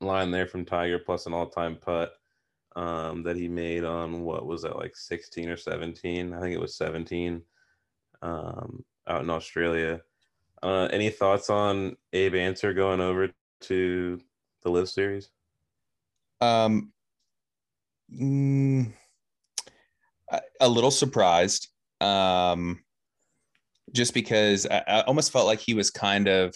line 0.00 0.30
there 0.32 0.46
from 0.46 0.64
Tiger 0.64 0.98
plus 0.98 1.26
an 1.26 1.32
all 1.32 1.46
time 1.48 1.76
putt 1.76 2.12
um, 2.74 3.22
that 3.22 3.36
he 3.36 3.48
made 3.48 3.84
on 3.84 4.22
what 4.22 4.46
was 4.46 4.62
that 4.62 4.76
like 4.76 4.96
16 4.96 5.48
or 5.48 5.56
17? 5.56 6.32
I 6.32 6.40
think 6.40 6.54
it 6.54 6.60
was 6.60 6.76
17 6.76 7.42
um, 8.22 8.84
out 9.06 9.22
in 9.22 9.30
Australia. 9.30 10.00
Uh, 10.62 10.88
any 10.92 11.10
thoughts 11.10 11.50
on 11.50 11.96
Abe 12.12 12.34
Ancer 12.36 12.72
going 12.72 13.00
over 13.00 13.30
to 13.62 14.20
the 14.62 14.70
LIV 14.70 14.88
Series? 14.88 15.30
Um, 16.40 16.92
mm, 18.14 18.92
a- 20.60 20.68
little 20.68 20.90
surprised, 20.90 21.68
um, 22.00 22.82
just 23.92 24.14
because 24.14 24.66
I, 24.66 24.82
I 24.86 25.00
almost 25.02 25.32
felt 25.32 25.46
like 25.46 25.60
he 25.60 25.74
was 25.74 25.90
kind 25.90 26.28
of, 26.28 26.54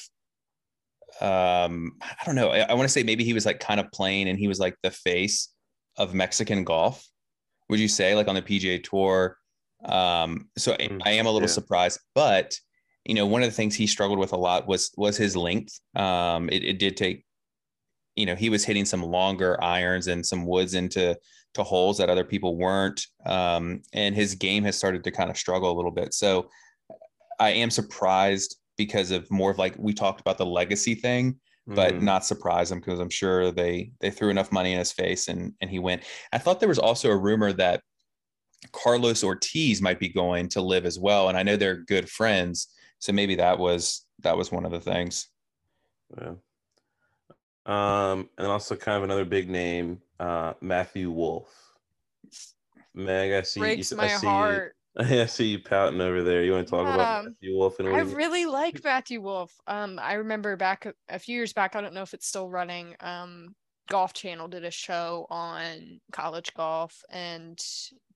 um, 1.21 1.97
I 2.01 2.25
don't 2.25 2.35
know. 2.37 2.51
I, 2.51 2.61
I 2.61 2.75
want 2.75 2.85
to 2.89 2.93
say 2.93 3.03
maybe 3.03 3.25
he 3.25 3.33
was 3.33 3.47
like 3.47 3.59
kind 3.59 3.81
of 3.81 3.91
playing, 3.93 4.29
and 4.29 4.39
he 4.39 4.49
was 4.49 4.61
like 4.61 4.77
the 4.83 4.91
face 4.91 5.49
of 5.97 6.15
Mexican 6.15 6.63
golf. 6.63 7.05
Would 7.71 7.81
you 7.81 7.89
say 7.89 8.15
like 8.15 8.29
on 8.29 8.37
the 8.37 8.43
PGA 8.43 8.83
Tour? 8.83 9.37
Um, 9.85 10.49
so 10.57 10.73
I- 10.75 10.89
Mm, 10.89 11.03
I 11.05 11.11
am 11.13 11.27
a 11.27 11.31
little 11.33 11.49
yeah. 11.49 11.55
surprised, 11.55 12.01
but 12.15 12.57
you 13.09 13.15
know, 13.15 13.27
one 13.27 13.43
of 13.43 13.49
the 13.49 13.55
things 13.55 13.75
he 13.75 13.87
struggled 13.87 14.19
with 14.19 14.33
a 14.33 14.37
lot 14.37 14.67
was 14.67 14.93
was 14.97 15.17
his 15.17 15.37
length. 15.37 15.79
Um, 15.95 16.49
it, 16.51 16.65
it 16.65 16.79
did 16.79 16.97
take 16.97 17.25
you 18.17 18.27
know 18.27 18.35
he 18.35 18.49
was 18.49 18.65
hitting 18.65 18.85
some 18.85 19.03
longer 19.03 19.63
irons 19.63 20.09
and 20.09 20.25
some 20.25 20.47
woods 20.47 20.75
into 20.75 21.17
to 21.55 21.63
holes 21.63 21.99
that 21.99 22.11
other 22.11 22.25
people 22.25 22.57
weren't 22.57 23.07
um, 23.27 23.83
and 23.93 24.15
his 24.15 24.35
game 24.35 24.65
has 24.65 24.77
started 24.77 25.05
to 25.05 25.11
kind 25.11 25.31
of 25.31 25.37
struggle 25.37 25.71
a 25.71 25.77
little 25.77 25.91
bit 25.91 26.13
so 26.15 26.49
i 27.39 27.51
am 27.51 27.71
surprised 27.71 28.57
because 28.77 29.11
of 29.11 29.31
more 29.31 29.51
of 29.51 29.59
like 29.59 29.75
we 29.79 29.93
talked 29.93 30.21
about 30.21 30.39
the 30.39 30.47
legacy 30.47 30.95
thing 30.95 31.39
but 31.67 31.95
Mhm. 31.95 32.03
not 32.03 32.25
surprise 32.25 32.73
him 32.73 32.81
because 32.81 33.01
i'm 33.01 33.11
sure 33.11 33.51
they 33.53 33.93
they 34.01 34.11
threw 34.11 34.31
enough 34.31 34.51
money 34.51 34.73
in 34.73 34.79
his 34.79 34.93
face 34.93 35.29
and 35.29 35.53
and 35.61 35.71
he 35.71 35.79
went 35.79 36.03
i 36.33 36.39
thought 36.39 36.59
there 36.59 36.69
was 36.69 36.79
also 36.79 37.11
a 37.11 37.17
rumor 37.17 37.53
that 37.53 37.83
carlos 38.73 39.23
ortiz 39.23 39.83
might 39.83 40.01
be 40.01 40.09
going 40.09 40.49
to 40.49 40.63
LIV 40.63 40.87
as 40.87 40.99
well 40.99 41.29
and 41.29 41.37
i 41.37 41.43
know 41.43 41.57
they're 41.57 41.85
good 41.85 42.09
friends 42.09 42.69
so 42.99 43.13
maybe 43.13 43.37
that 43.37 43.59
was 43.59 44.05
that 44.21 44.37
was 44.37 44.51
one 44.51 44.65
of 44.65 44.73
the 44.73 44.81
things 44.81 45.29
Yeah. 46.21 46.35
Um, 47.67 48.29
and 48.39 48.47
also 48.47 48.77
kind 48.77 48.97
of 48.97 49.03
another 49.03 49.25
big 49.25 49.51
name, 49.51 50.01
uh, 50.21 50.53
Matthew 50.61 51.11
Wolff. 51.11 51.53
Meg, 52.95 53.33
I 53.33 53.43
see. 53.43 53.61
Breaks 53.61 53.91
you, 53.91 53.97
my 53.97 54.05
I 54.05 54.17
see 54.17 54.27
heart. 54.27 54.77
You, 54.99 55.03
I 55.23 55.27
see 55.27 55.47
you 55.47 55.59
pouting 55.59 56.01
over 56.01 56.23
there. 56.23 56.45
You 56.45 56.53
want 56.53 56.67
to 56.67 56.71
talk 56.71 56.87
about 56.87 57.27
Um, 57.27 57.35
Matthew 57.41 57.57
Wolff 57.57 57.79
and 57.81 57.89
I 57.89 58.01
really 58.01 58.47
like 58.47 58.83
Matthew 58.85 59.21
Wolff. 59.21 59.53
Um, 59.67 59.99
I 60.01 60.15
remember 60.15 60.57
back 60.57 60.87
a, 60.87 60.95
a 61.09 61.19
few 61.19 61.35
years 61.35 61.53
back. 61.53 61.75
I 61.75 61.81
don't 61.81 61.93
know 61.93 62.03
if 62.03 62.15
it's 62.15 62.29
still 62.29 62.49
running. 62.49 62.95
Um, 63.01 63.55
Golf 63.89 64.13
Channel 64.13 64.49
did 64.49 64.65
a 64.65 64.71
show 64.71 65.27
on 65.29 66.01
college 66.13 66.55
golf 66.55 67.03
and 67.11 67.61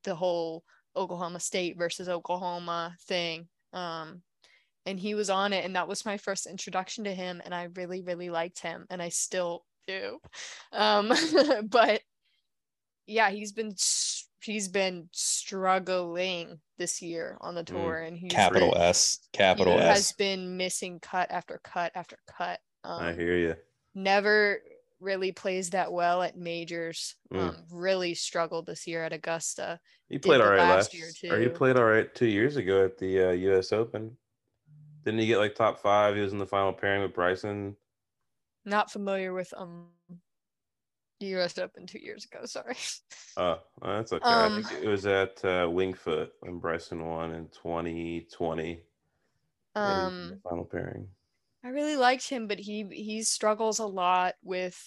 the 0.05 0.15
whole 0.15 0.65
Oklahoma 0.97 1.41
State 1.41 1.77
versus 1.77 2.09
Oklahoma 2.09 2.95
thing. 3.07 3.49
Um, 3.73 4.23
and 4.87 4.99
he 4.99 5.15
was 5.15 5.31
on 5.31 5.53
it, 5.53 5.65
and 5.65 5.77
that 5.77 5.89
was 5.89 6.05
my 6.07 6.17
first 6.17 6.47
introduction 6.47 7.05
to 7.05 7.15
him, 7.15 7.41
and 7.45 7.55
I 7.55 7.65
really, 7.75 8.01
really 8.03 8.31
liked 8.31 8.61
him, 8.61 8.87
and 8.91 9.01
I 9.03 9.09
still 9.11 9.65
do. 9.87 10.19
Um, 10.73 11.13
but 11.69 12.01
yeah, 13.07 13.31
he's 13.31 13.53
been 13.53 13.75
he's 14.43 14.69
been 14.69 15.09
struggling 15.13 16.61
this 16.79 17.03
year 17.03 17.37
on 17.41 17.55
the 17.55 17.63
Mm. 17.63 17.67
tour, 17.67 17.97
and 17.99 18.17
he's 18.17 18.33
capital 18.33 18.73
been- 18.73 18.81
s 18.83 19.19
capital 19.33 19.75
he 19.75 19.81
s 19.81 19.97
has 19.97 20.13
been 20.13 20.57
missing 20.57 20.99
cut 21.01 21.31
after 21.31 21.61
cut 21.63 21.93
after 21.95 22.17
cut. 22.27 22.61
Um, 22.85 23.03
I 23.03 23.13
hear 23.13 23.37
you. 23.37 23.57
Never 23.95 24.63
really 25.01 25.33
plays 25.33 25.71
that 25.71 25.91
well 25.93 26.23
at 26.23 26.37
majors. 26.37 27.17
Mm. 27.33 27.41
Um, 27.41 27.57
really 27.73 28.15
struggled 28.15 28.67
this 28.67 28.87
year 28.87 29.03
at 29.05 29.13
Augusta. 29.13 29.81
He 30.09 30.19
played 30.19 30.41
all 30.41 30.49
right 30.51 30.59
last 30.59 30.93
last 30.93 30.95
year, 30.95 31.09
year, 31.23 31.35
or 31.35 31.41
he 31.41 31.49
played 31.49 31.77
all 31.77 31.85
right 31.85 32.15
two 32.15 32.27
years 32.27 32.57
ago 32.57 32.85
at 32.85 32.99
the 32.99 33.29
uh, 33.29 33.31
U.S. 33.33 33.73
Open. 33.73 34.17
Didn't 35.05 35.21
he 35.21 35.27
get 35.27 35.39
like 35.39 35.55
top 35.55 35.81
five? 35.81 36.15
He 36.15 36.21
was 36.21 36.33
in 36.33 36.39
the 36.39 36.47
final 36.47 36.73
pairing 36.73 37.03
with 37.03 37.15
Bryson. 37.15 37.77
Not 38.65 38.91
familiar 38.91 39.33
with 39.33 39.53
um 39.57 39.87
the 41.21 41.27
U.S. 41.29 41.59
Open 41.59 41.87
two 41.87 41.99
years 41.99 42.25
ago. 42.25 42.45
Sorry. 42.47 42.77
Oh, 43.37 43.61
that's 43.83 44.13
okay. 44.13 44.25
Um, 44.29 44.65
it 44.83 44.89
was 44.89 45.07
at 45.07 45.43
uh, 45.45 45.69
Winged 45.71 45.99
Foot 45.99 46.33
when 46.41 46.59
Bryson 46.59 47.05
won 47.05 47.33
in 47.33 47.49
2020. 47.49 48.83
Yeah, 49.75 49.83
in 49.83 49.89
the 49.99 50.35
Um, 50.35 50.41
final 50.43 50.65
pairing. 50.65 51.09
I 51.63 51.69
really 51.69 51.97
liked 51.97 52.29
him, 52.29 52.49
but 52.49 52.59
he 52.59 52.85
he 52.85 53.23
struggles 53.23 53.79
a 53.79 53.87
lot 53.87 54.35
with 54.43 54.79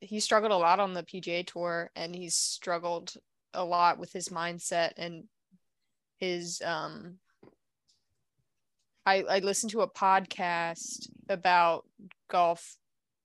he 0.00 0.20
struggled 0.20 0.52
a 0.52 0.56
lot 0.56 0.80
on 0.80 0.92
the 0.92 1.02
PGA 1.02 1.44
tour, 1.46 1.90
and 1.96 2.14
he's 2.14 2.34
struggled 2.34 3.14
a 3.54 3.64
lot 3.64 3.98
with 3.98 4.12
his 4.12 4.28
mindset 4.28 4.92
and 4.96 5.24
his 6.18 6.60
um. 6.62 7.18
I 9.06 9.22
I 9.22 9.38
listened 9.40 9.72
to 9.72 9.80
a 9.80 9.90
podcast 9.90 11.08
about 11.28 11.84
golf 12.28 12.76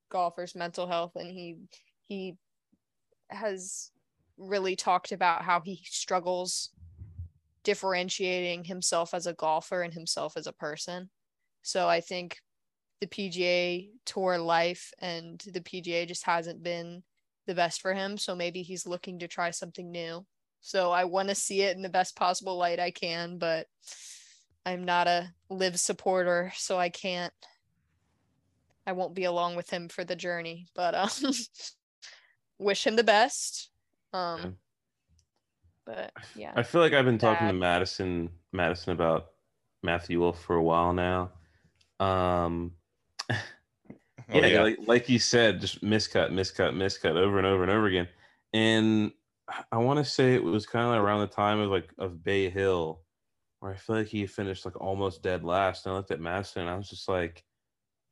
golfers' 0.09 0.55
mental 0.55 0.87
health, 0.87 1.13
and 1.15 1.29
he 1.29 1.57
he 2.07 2.35
has 3.29 3.91
really 4.37 4.75
talked 4.75 5.11
about 5.11 5.43
how 5.43 5.61
he 5.61 5.81
struggles 5.85 6.69
differentiating 7.63 8.65
himself 8.65 9.13
as 9.13 9.25
a 9.25 9.33
golfer 9.33 9.81
and 9.81 9.93
himself 9.93 10.35
as 10.37 10.47
a 10.47 10.53
person. 10.53 11.09
So 11.61 11.87
I 11.87 12.01
think 12.01 12.39
the 12.99 13.07
PGA 13.07 13.89
tour 14.05 14.37
life 14.37 14.91
and 14.99 15.41
the 15.51 15.61
PGA 15.61 16.07
just 16.07 16.25
hasn't 16.25 16.63
been 16.63 17.03
the 17.47 17.55
best 17.55 17.81
for 17.81 17.93
him. 17.93 18.17
So 18.17 18.35
maybe 18.35 18.61
he's 18.61 18.87
looking 18.87 19.19
to 19.19 19.27
try 19.27 19.51
something 19.51 19.91
new. 19.91 20.25
So 20.61 20.91
I 20.91 21.05
want 21.05 21.29
to 21.29 21.35
see 21.35 21.61
it 21.61 21.75
in 21.75 21.81
the 21.81 21.89
best 21.89 22.15
possible 22.15 22.57
light 22.57 22.79
I 22.79 22.91
can, 22.91 23.37
but 23.37 23.67
I'm 24.65 24.83
not 24.83 25.07
a 25.07 25.33
LIV 25.49 25.79
supporter, 25.79 26.51
so 26.55 26.77
I 26.77 26.89
can't. 26.89 27.33
I 28.85 28.91
won't 28.91 29.13
be 29.13 29.23
along 29.23 29.55
with 29.55 29.69
him 29.69 29.89
for 29.89 30.03
the 30.03 30.15
journey, 30.15 30.67
but 30.75 30.93
um, 30.95 31.09
wish 32.59 32.85
him 32.85 32.95
the 32.95 33.03
best. 33.03 33.69
Um, 34.13 34.39
Yeah. 34.41 34.49
but 35.85 36.11
yeah, 36.35 36.53
I 36.55 36.63
feel 36.63 36.81
like 36.81 36.93
I've 36.93 37.05
been 37.05 37.17
talking 37.17 37.47
to 37.47 37.53
Madison 37.53 38.29
Madison 38.51 38.93
about 38.93 39.27
Matthew 39.83 40.19
Wolff 40.19 40.41
for 40.41 40.55
a 40.55 40.63
while 40.63 40.93
now. 40.93 41.31
Um, 41.99 42.73
Oh, 44.31 44.39
yeah, 44.39 44.61
Like, 44.63 44.77
like 44.87 45.09
you 45.09 45.19
said, 45.19 45.59
just 45.61 45.83
miscut, 45.83 46.31
miscut, 46.31 46.73
miscut 46.73 47.15
over 47.17 47.37
and 47.37 47.45
over 47.45 47.61
and 47.61 47.71
over 47.71 47.85
again. 47.87 48.07
And 48.53 49.11
I 49.71 49.77
want 49.77 49.99
to 49.99 50.05
say 50.05 50.33
it 50.33 50.43
was 50.43 50.65
kind 50.65 50.85
of 50.85 50.91
like 50.91 51.01
around 51.01 51.19
the 51.19 51.27
time 51.27 51.59
of 51.59 51.69
like 51.69 51.89
of 51.97 52.23
Bay 52.23 52.49
Hill, 52.49 53.01
where 53.63 53.71
I 53.71 53.77
feel 53.77 53.95
like 53.95 54.07
he 54.07 54.27
finished 54.27 54.65
like 54.65 54.79
almost 54.81 55.23
dead 55.23 55.45
last. 55.45 55.85
And 55.85 55.93
I 55.93 55.97
looked 55.97 56.11
at 56.11 56.19
Madison, 56.19 56.63
and 56.63 56.69
I 56.69 56.75
was 56.75 56.89
just 56.89 57.07
like, 57.07 57.45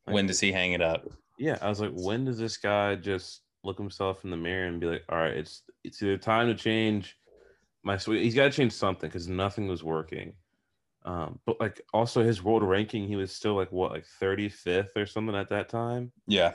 like, 0.06 0.14
when 0.14 0.26
does 0.26 0.40
he 0.40 0.50
hang 0.50 0.72
it 0.72 0.80
up 0.80 1.06
Yeah, 1.38 1.58
I 1.60 1.68
was 1.68 1.78
like, 1.78 1.92
when 1.92 2.24
does 2.24 2.38
this 2.38 2.56
guy 2.56 2.94
just 2.94 3.42
look 3.62 3.76
himself 3.76 4.24
in 4.24 4.30
the 4.30 4.36
mirror 4.36 4.66
and 4.66 4.80
be 4.80 4.86
like, 4.86 5.04
all 5.10 5.18
right, 5.18 5.36
it's 5.36 5.62
it's 5.84 6.02
either 6.02 6.16
time 6.16 6.48
to 6.48 6.54
change 6.54 7.18
my 7.84 7.98
sweet. 7.98 8.22
He's 8.22 8.34
got 8.34 8.44
to 8.44 8.50
change 8.50 8.72
something 8.72 9.10
because 9.10 9.28
nothing 9.28 9.68
was 9.68 9.84
working. 9.84 10.32
Um, 11.04 11.38
but 11.44 11.60
like 11.60 11.82
also 11.92 12.22
his 12.22 12.42
world 12.42 12.62
ranking, 12.62 13.06
he 13.06 13.16
was 13.16 13.30
still 13.30 13.54
like 13.54 13.72
what, 13.72 13.90
like 13.90 14.06
35th 14.22 14.96
or 14.96 15.04
something 15.04 15.36
at 15.36 15.50
that 15.50 15.68
time. 15.68 16.12
yeah 16.26 16.54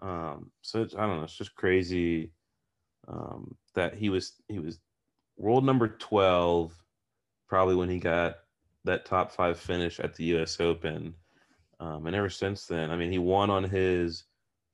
Um, 0.00 0.50
so 0.62 0.80
it's, 0.80 0.94
I 0.94 1.06
don't 1.06 1.18
know, 1.18 1.24
it's 1.24 1.36
just 1.36 1.54
crazy 1.56 2.32
um, 3.06 3.54
that 3.74 3.94
he 3.94 4.08
was 4.08 4.40
he 4.48 4.60
was 4.60 4.78
world 5.36 5.64
number 5.64 5.88
twelve, 5.88 6.72
probably 7.54 7.76
when 7.76 7.88
he 7.88 8.00
got 8.00 8.38
that 8.82 9.04
top 9.04 9.30
five 9.30 9.56
finish 9.56 10.00
at 10.00 10.12
the 10.16 10.24
U.S. 10.34 10.58
Open, 10.58 11.14
um, 11.78 12.04
and 12.06 12.16
ever 12.16 12.28
since 12.28 12.66
then, 12.66 12.90
I 12.90 12.96
mean, 12.96 13.12
he 13.12 13.18
won 13.20 13.48
on 13.48 13.62
his 13.62 14.24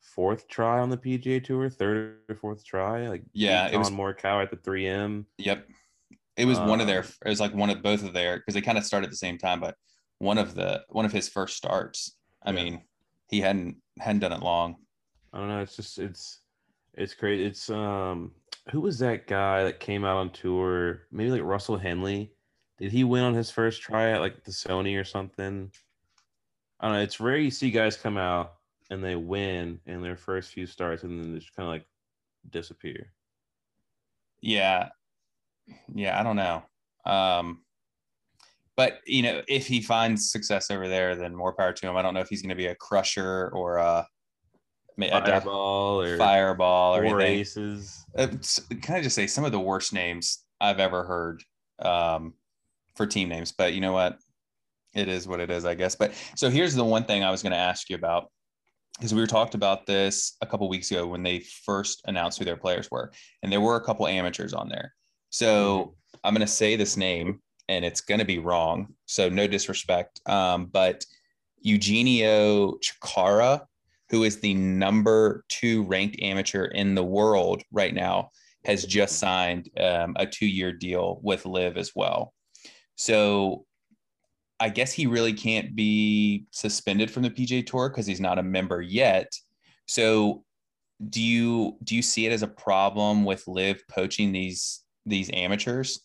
fourth 0.01 0.49
try 0.49 0.79
on 0.81 0.89
the 0.89 0.97
PGA 0.97 1.45
Tour, 1.45 1.69
third 1.69 2.17
or 2.27 2.35
fourth 2.35 2.65
try. 2.65 3.07
Like 3.07 3.23
Yeah, 3.35 3.69
it 3.69 3.77
was- 3.77 3.91
Collin 3.91 4.15
Morikawa 4.15 4.43
at 4.45 4.51
the 4.51 4.57
3M. 4.57 5.27
Yep. 5.37 5.69
It 6.39 6.47
was 6.47 6.59
one 6.59 6.81
of 6.81 6.87
their. 6.87 7.01
Um, 7.03 7.09
It 7.27 7.29
was 7.29 7.41
like 7.41 7.53
one 7.55 7.69
of 7.69 7.83
both 7.83 8.03
of 8.03 8.15
their 8.15 8.39
because 8.39 8.55
they 8.55 8.63
kind 8.63 8.79
of 8.79 8.85
started 8.87 9.05
at 9.09 9.11
the 9.11 9.17
same 9.17 9.37
time, 9.37 9.61
but 9.61 9.77
one 10.21 10.39
of 10.39 10.55
the 10.55 10.83
one 10.89 11.05
of 11.05 11.13
his 11.13 11.29
first 11.29 11.55
starts. 11.59 12.17
I 12.43 12.51
Yeah. 12.53 12.57
mean, 12.65 12.83
he 13.29 13.41
hadn't 13.43 13.77
hadn't 13.99 14.21
done 14.21 14.33
it 14.33 14.41
long. 14.43 14.77
I 15.35 15.39
don't 15.39 15.49
know. 15.49 15.61
It's 15.61 15.77
just 15.77 15.99
it's 15.99 16.41
it's 16.95 17.13
crazy. 17.13 17.45
It's 17.45 17.69
um 17.69 18.33
who 18.71 18.81
was 18.81 18.99
that 19.01 19.27
guy 19.27 19.65
that 19.65 19.81
came 19.81 20.03
out 20.07 20.17
on 20.17 20.31
tour? 20.31 21.03
Maybe 21.13 21.31
like 21.31 21.43
Russell 21.43 21.77
Henley. 21.77 22.33
Did 22.81 22.93
he 22.93 23.05
win 23.05 23.25
on 23.25 23.35
his 23.35 23.51
first 23.51 23.83
try 23.83 24.13
at 24.13 24.21
like 24.21 24.43
the 24.43 24.51
Sony 24.51 24.99
or 24.99 25.05
something? 25.05 25.71
I 26.81 26.87
don't 26.87 26.97
know. 26.97 27.03
It's 27.03 27.21
rare 27.21 27.37
you 27.37 27.51
see 27.51 27.71
guys 27.71 27.97
come 27.97 28.17
out 28.17 28.55
and 28.91 29.05
they 29.05 29.17
win 29.17 29.81
in 29.85 30.01
their 30.03 30.17
first 30.17 30.53
few 30.53 30.67
starts 30.67 31.03
and 31.03 31.21
then 31.21 31.39
just 31.39 31.55
kind 31.55 31.69
of 31.69 31.75
like 31.75 31.87
disappear. 32.49 33.13
Yeah, 34.41 34.89
yeah. 35.95 36.19
I 36.19 36.23
don't 36.23 36.37
know. 36.37 36.63
Um, 37.05 37.61
but 38.77 39.01
you 39.05 39.23
know, 39.23 39.43
if 39.47 39.67
he 39.67 39.83
finds 39.83 40.33
success 40.33 40.71
over 40.71 40.89
there, 40.89 41.15
then 41.17 41.37
more 41.37 41.53
power 41.53 41.75
to 41.75 41.87
him. 41.87 41.99
I 41.99 42.03
don't 42.03 42.15
know 42.15 42.21
if 42.21 42.29
he's 42.31 42.41
going 42.41 42.49
to 42.49 42.55
be 42.55 42.67
a 42.67 42.75
crusher 42.75 43.51
or 43.53 43.77
a, 43.77 44.07
a 44.99 45.11
Fireball 45.11 46.01
or 46.01 46.17
fireball 46.17 46.97
or 46.97 47.05
anything. 47.05 47.41
aces. 47.41 48.07
uh, 48.17 48.29
can 48.81 48.97
I 48.97 49.03
just 49.03 49.17
say 49.17 49.27
some 49.27 49.45
of 49.45 49.53
the 49.53 49.61
worst 49.61 49.93
names 49.93 50.45
I've 50.63 50.81
ever 50.81 51.05
heard 51.05 51.43
um, 51.79 52.35
for 52.97 53.07
team 53.07 53.29
names? 53.29 53.53
But 53.53 53.75
you 53.75 53.81
know 53.81 53.93
what? 53.93 54.19
It 54.95 55.09
is 55.09 55.29
what 55.29 55.41
it 55.41 55.51
is, 55.51 55.65
I 55.65 55.75
guess. 55.75 55.95
But 55.95 56.13
so 56.35 56.51
here's 56.51 56.75
the 56.75 56.85
one 56.85 57.05
thing 57.05 57.23
I 57.23 57.31
was 57.31 57.43
going 57.43 57.53
to 57.53 57.59
ask 57.59 57.89
you 57.89 57.97
about 57.97 58.31
because 58.99 59.15
we 59.15 59.21
were 59.21 59.27
talked 59.27 59.55
about 59.55 59.87
this 59.87 60.37
a 60.43 60.47
couple 60.47 60.69
weeks 60.69 60.91
ago 60.91 61.07
when 61.07 61.23
they 61.23 61.41
first 61.41 62.03
announced 62.07 62.39
who 62.39 62.45
their 62.45 62.57
players 62.57 62.91
were, 62.91 63.13
and 63.43 63.51
there 63.51 63.61
were 63.61 63.77
a 63.77 63.85
couple 63.85 64.07
amateurs 64.07 64.53
on 64.53 64.69
there. 64.69 64.93
So 65.31 65.95
I'm 66.23 66.35
going 66.35 66.47
to 66.47 66.53
say 66.53 66.77
this 66.77 66.97
name, 66.97 67.41
and 67.69 67.85
it's 67.85 68.01
going 68.01 68.19
to 68.19 68.27
be 68.27 68.39
wrong. 68.39 68.89
So 69.07 69.29
no 69.29 69.47
disrespect, 69.47 70.21
um, 70.27 70.67
but 70.67 71.05
Eugenio 71.63 72.79
Chikara, 72.79 73.63
who 74.11 74.25
is 74.25 74.41
the 74.41 74.55
number 74.55 75.45
two 75.49 75.85
ranked 75.85 76.21
amateur 76.21 76.65
in 76.67 76.95
the 76.95 77.05
world 77.05 77.63
right 77.71 77.95
now, 77.95 78.31
has 78.65 78.85
just 78.85 79.19
signed 79.19 79.71
um, 79.79 80.15
a 80.19 80.27
two 80.27 80.47
year 80.47 80.73
deal 80.73 81.21
with 81.23 81.47
LIV 81.47 81.77
as 81.77 81.93
well. 81.95 82.35
So 83.01 83.65
I 84.61 84.69
guess 84.69 84.93
he 84.93 85.07
really 85.07 85.33
can't 85.33 85.75
be 85.75 86.45
suspended 86.51 87.11
from 87.11 87.23
the 87.23 87.31
PJ 87.31 87.65
Tour 87.67 87.89
because 87.89 88.07
he's 88.07 88.21
not 88.21 88.39
a 88.39 88.43
member 88.43 88.83
yet. 88.83 89.33
So 89.87 90.45
do 91.09 91.23
you 91.23 91.79
do 91.83 91.97
you 91.97 92.03
see 92.03 92.27
it 92.27 92.33
as 92.33 92.43
a 92.43 92.47
problem 92.47 93.25
with 93.25 93.49
LIV 93.49 93.89
poaching 93.89 94.33
these 94.33 94.85
these 95.07 95.31
amateurs? 95.33 96.03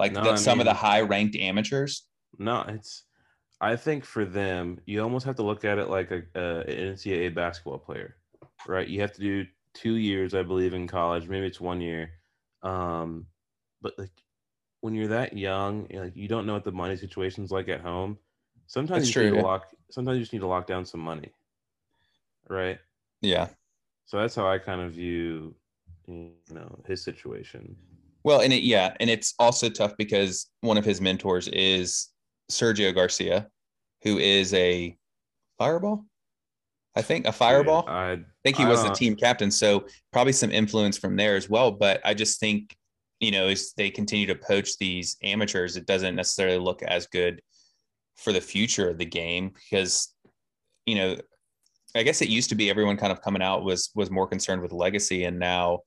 Like 0.00 0.10
No, 0.10 0.24
the, 0.24 0.36
some 0.38 0.58
of 0.58 0.66
the 0.66 0.74
high 0.74 1.02
ranked 1.02 1.36
amateurs? 1.36 2.08
No, 2.36 2.64
it's. 2.66 3.04
I 3.60 3.76
think 3.76 4.04
for 4.04 4.24
them, 4.24 4.80
you 4.86 5.00
almost 5.04 5.24
have 5.24 5.36
to 5.36 5.44
look 5.44 5.64
at 5.64 5.78
it 5.78 5.88
like 5.88 6.10
a, 6.10 6.22
a 6.34 6.60
an 6.62 6.94
NCAA 6.94 7.32
basketball 7.32 7.78
player, 7.78 8.16
right? 8.66 8.88
You 8.88 9.00
have 9.02 9.12
to 9.12 9.20
do 9.20 9.46
two 9.72 9.94
years, 9.94 10.34
I 10.34 10.42
believe, 10.42 10.74
in 10.74 10.88
college. 10.88 11.28
Maybe 11.28 11.46
it's 11.46 11.60
one 11.60 11.80
year, 11.80 12.10
um, 12.64 13.26
but 13.80 13.96
like 13.98 14.10
when 14.82 14.94
you're 14.94 15.08
that 15.08 15.36
young, 15.36 15.86
you 15.88 15.96
know, 15.96 16.04
like 16.04 16.16
you 16.16 16.28
don't 16.28 16.44
know 16.44 16.54
what 16.54 16.64
the 16.64 16.72
money 16.72 16.96
situation's 16.96 17.50
like 17.50 17.68
at 17.68 17.80
home. 17.80 18.18
Sometimes 18.66 19.04
That's 19.04 19.08
you 19.08 19.12
true, 19.12 19.30
need 19.30 19.36
yeah. 19.36 19.42
to 19.42 19.46
lock. 19.46 19.66
Sometimes 19.90 20.16
you 20.16 20.22
just 20.22 20.32
need 20.32 20.40
to 20.40 20.46
lock 20.46 20.66
down 20.66 20.84
some 20.84 21.00
money, 21.00 21.30
right? 22.48 22.78
Yeah. 23.20 23.48
So 24.06 24.18
that's 24.18 24.34
how 24.34 24.46
I 24.46 24.58
kind 24.58 24.80
of 24.80 24.92
view, 24.92 25.54
you 26.06 26.32
know, 26.50 26.80
his 26.86 27.02
situation. 27.02 27.76
Well, 28.24 28.40
and 28.40 28.52
it 28.52 28.64
yeah, 28.64 28.94
and 28.98 29.08
it's 29.08 29.34
also 29.38 29.68
tough 29.68 29.96
because 29.96 30.50
one 30.60 30.76
of 30.76 30.84
his 30.84 31.00
mentors 31.00 31.48
is 31.48 32.08
Sergio 32.50 32.92
Garcia, 32.94 33.48
who 34.02 34.18
is 34.18 34.52
a 34.52 34.96
fireball. 35.58 36.04
I 36.96 37.02
think 37.02 37.26
a 37.26 37.32
fireball. 37.32 37.84
I 37.86 38.12
I 38.12 38.18
think 38.44 38.56
he 38.56 38.64
I 38.64 38.68
was 38.68 38.82
the 38.82 38.90
team 38.90 39.14
captain, 39.14 39.50
so 39.50 39.86
probably 40.12 40.32
some 40.32 40.50
influence 40.50 40.98
from 40.98 41.14
there 41.14 41.36
as 41.36 41.48
well. 41.48 41.70
But 41.70 42.00
I 42.04 42.14
just 42.14 42.40
think 42.40 42.76
you 43.22 43.30
know 43.30 43.46
as 43.46 43.72
they 43.76 43.88
continue 43.88 44.26
to 44.26 44.34
poach 44.34 44.76
these 44.78 45.16
amateurs, 45.22 45.76
it 45.76 45.86
doesn't 45.86 46.16
necessarily 46.16 46.58
look 46.58 46.82
as 46.82 47.06
good 47.06 47.40
for 48.16 48.32
the 48.32 48.40
future 48.40 48.90
of 48.90 48.98
the 48.98 49.04
game 49.06 49.52
because 49.54 50.14
you 50.84 50.96
know 50.96 51.16
I 51.94 52.02
guess 52.02 52.20
it 52.20 52.28
used 52.28 52.48
to 52.48 52.54
be 52.54 52.68
everyone 52.68 52.96
kind 52.96 53.12
of 53.12 53.22
coming 53.22 53.40
out 53.42 53.64
was 53.64 53.90
was 53.94 54.10
more 54.10 54.26
concerned 54.26 54.60
with 54.60 54.72
legacy, 54.72 55.24
and 55.24 55.38
now 55.38 55.80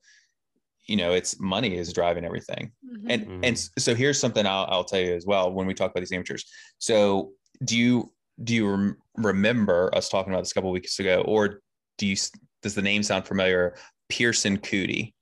you 0.86 0.96
know 0.96 1.12
it's 1.12 1.38
money 1.38 1.76
is 1.76 1.92
driving 1.92 2.24
everything. 2.24 2.72
And 3.08 3.26
Mhm. 3.26 3.40
and 3.42 3.58
so 3.78 3.94
here's 3.94 4.18
something 4.18 4.46
I'll, 4.46 4.66
I'll 4.70 4.84
tell 4.84 5.00
you 5.00 5.14
as 5.14 5.26
well 5.26 5.52
when 5.52 5.66
we 5.66 5.74
talk 5.74 5.90
about 5.90 6.00
these 6.00 6.12
amateurs. 6.12 6.44
So 6.78 7.32
do 7.64 7.76
you 7.76 8.12
do 8.42 8.54
you 8.54 8.70
rem- 8.70 8.96
remember 9.16 9.94
us 9.94 10.08
talking 10.08 10.32
about 10.32 10.42
this 10.42 10.52
a 10.52 10.54
couple 10.54 10.70
weeks 10.70 10.98
ago, 11.00 11.22
or 11.26 11.60
do 11.98 12.06
you 12.06 12.16
does 12.62 12.74
the 12.74 12.82
name 12.82 13.02
sound 13.02 13.26
familiar? 13.26 13.76
Pierceson 14.08 14.56
Coody. 14.58 15.12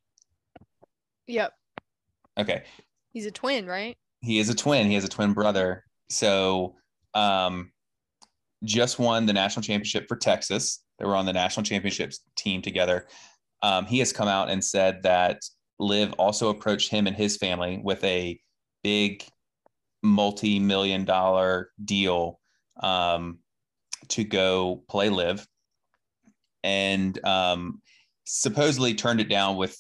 Yep. 1.26 1.52
Okay, 2.38 2.64
He's 3.12 3.26
a 3.26 3.30
twin, 3.30 3.66
right? 3.66 3.96
he 4.22 4.38
is 4.38 4.48
a 4.48 4.54
twin. 4.54 4.86
He 4.88 4.94
has 4.94 5.04
a 5.04 5.08
twin 5.08 5.34
brother. 5.34 5.84
So 6.08 6.76
um, 7.12 7.70
just 8.64 8.98
won 8.98 9.26
the 9.26 9.32
national 9.34 9.62
championship 9.62 10.08
for 10.08 10.16
Texas. 10.16 10.82
They 10.98 11.04
were 11.04 11.14
on 11.14 11.26
the 11.26 11.32
national 11.32 11.64
championships 11.64 12.20
team 12.36 12.62
together. 12.62 13.06
Um, 13.62 13.84
he 13.84 13.98
has 13.98 14.12
come 14.12 14.28
out 14.28 14.48
and 14.50 14.64
said 14.64 15.02
that 15.02 15.42
LIV 15.78 16.14
also 16.14 16.48
approached 16.48 16.90
him 16.90 17.06
and 17.06 17.14
his 17.14 17.36
family 17.36 17.80
with 17.84 18.02
a 18.02 18.40
big 18.82 19.24
multi-million 20.02 21.04
dollar 21.04 21.70
deal 21.84 22.40
um, 22.82 23.38
to 24.08 24.24
go 24.24 24.82
play 24.88 25.08
LIV 25.10 25.46
and 26.62 27.22
um, 27.26 27.82
supposedly 28.24 28.94
turned 28.94 29.20
it 29.20 29.28
down 29.28 29.56
with 29.56 29.78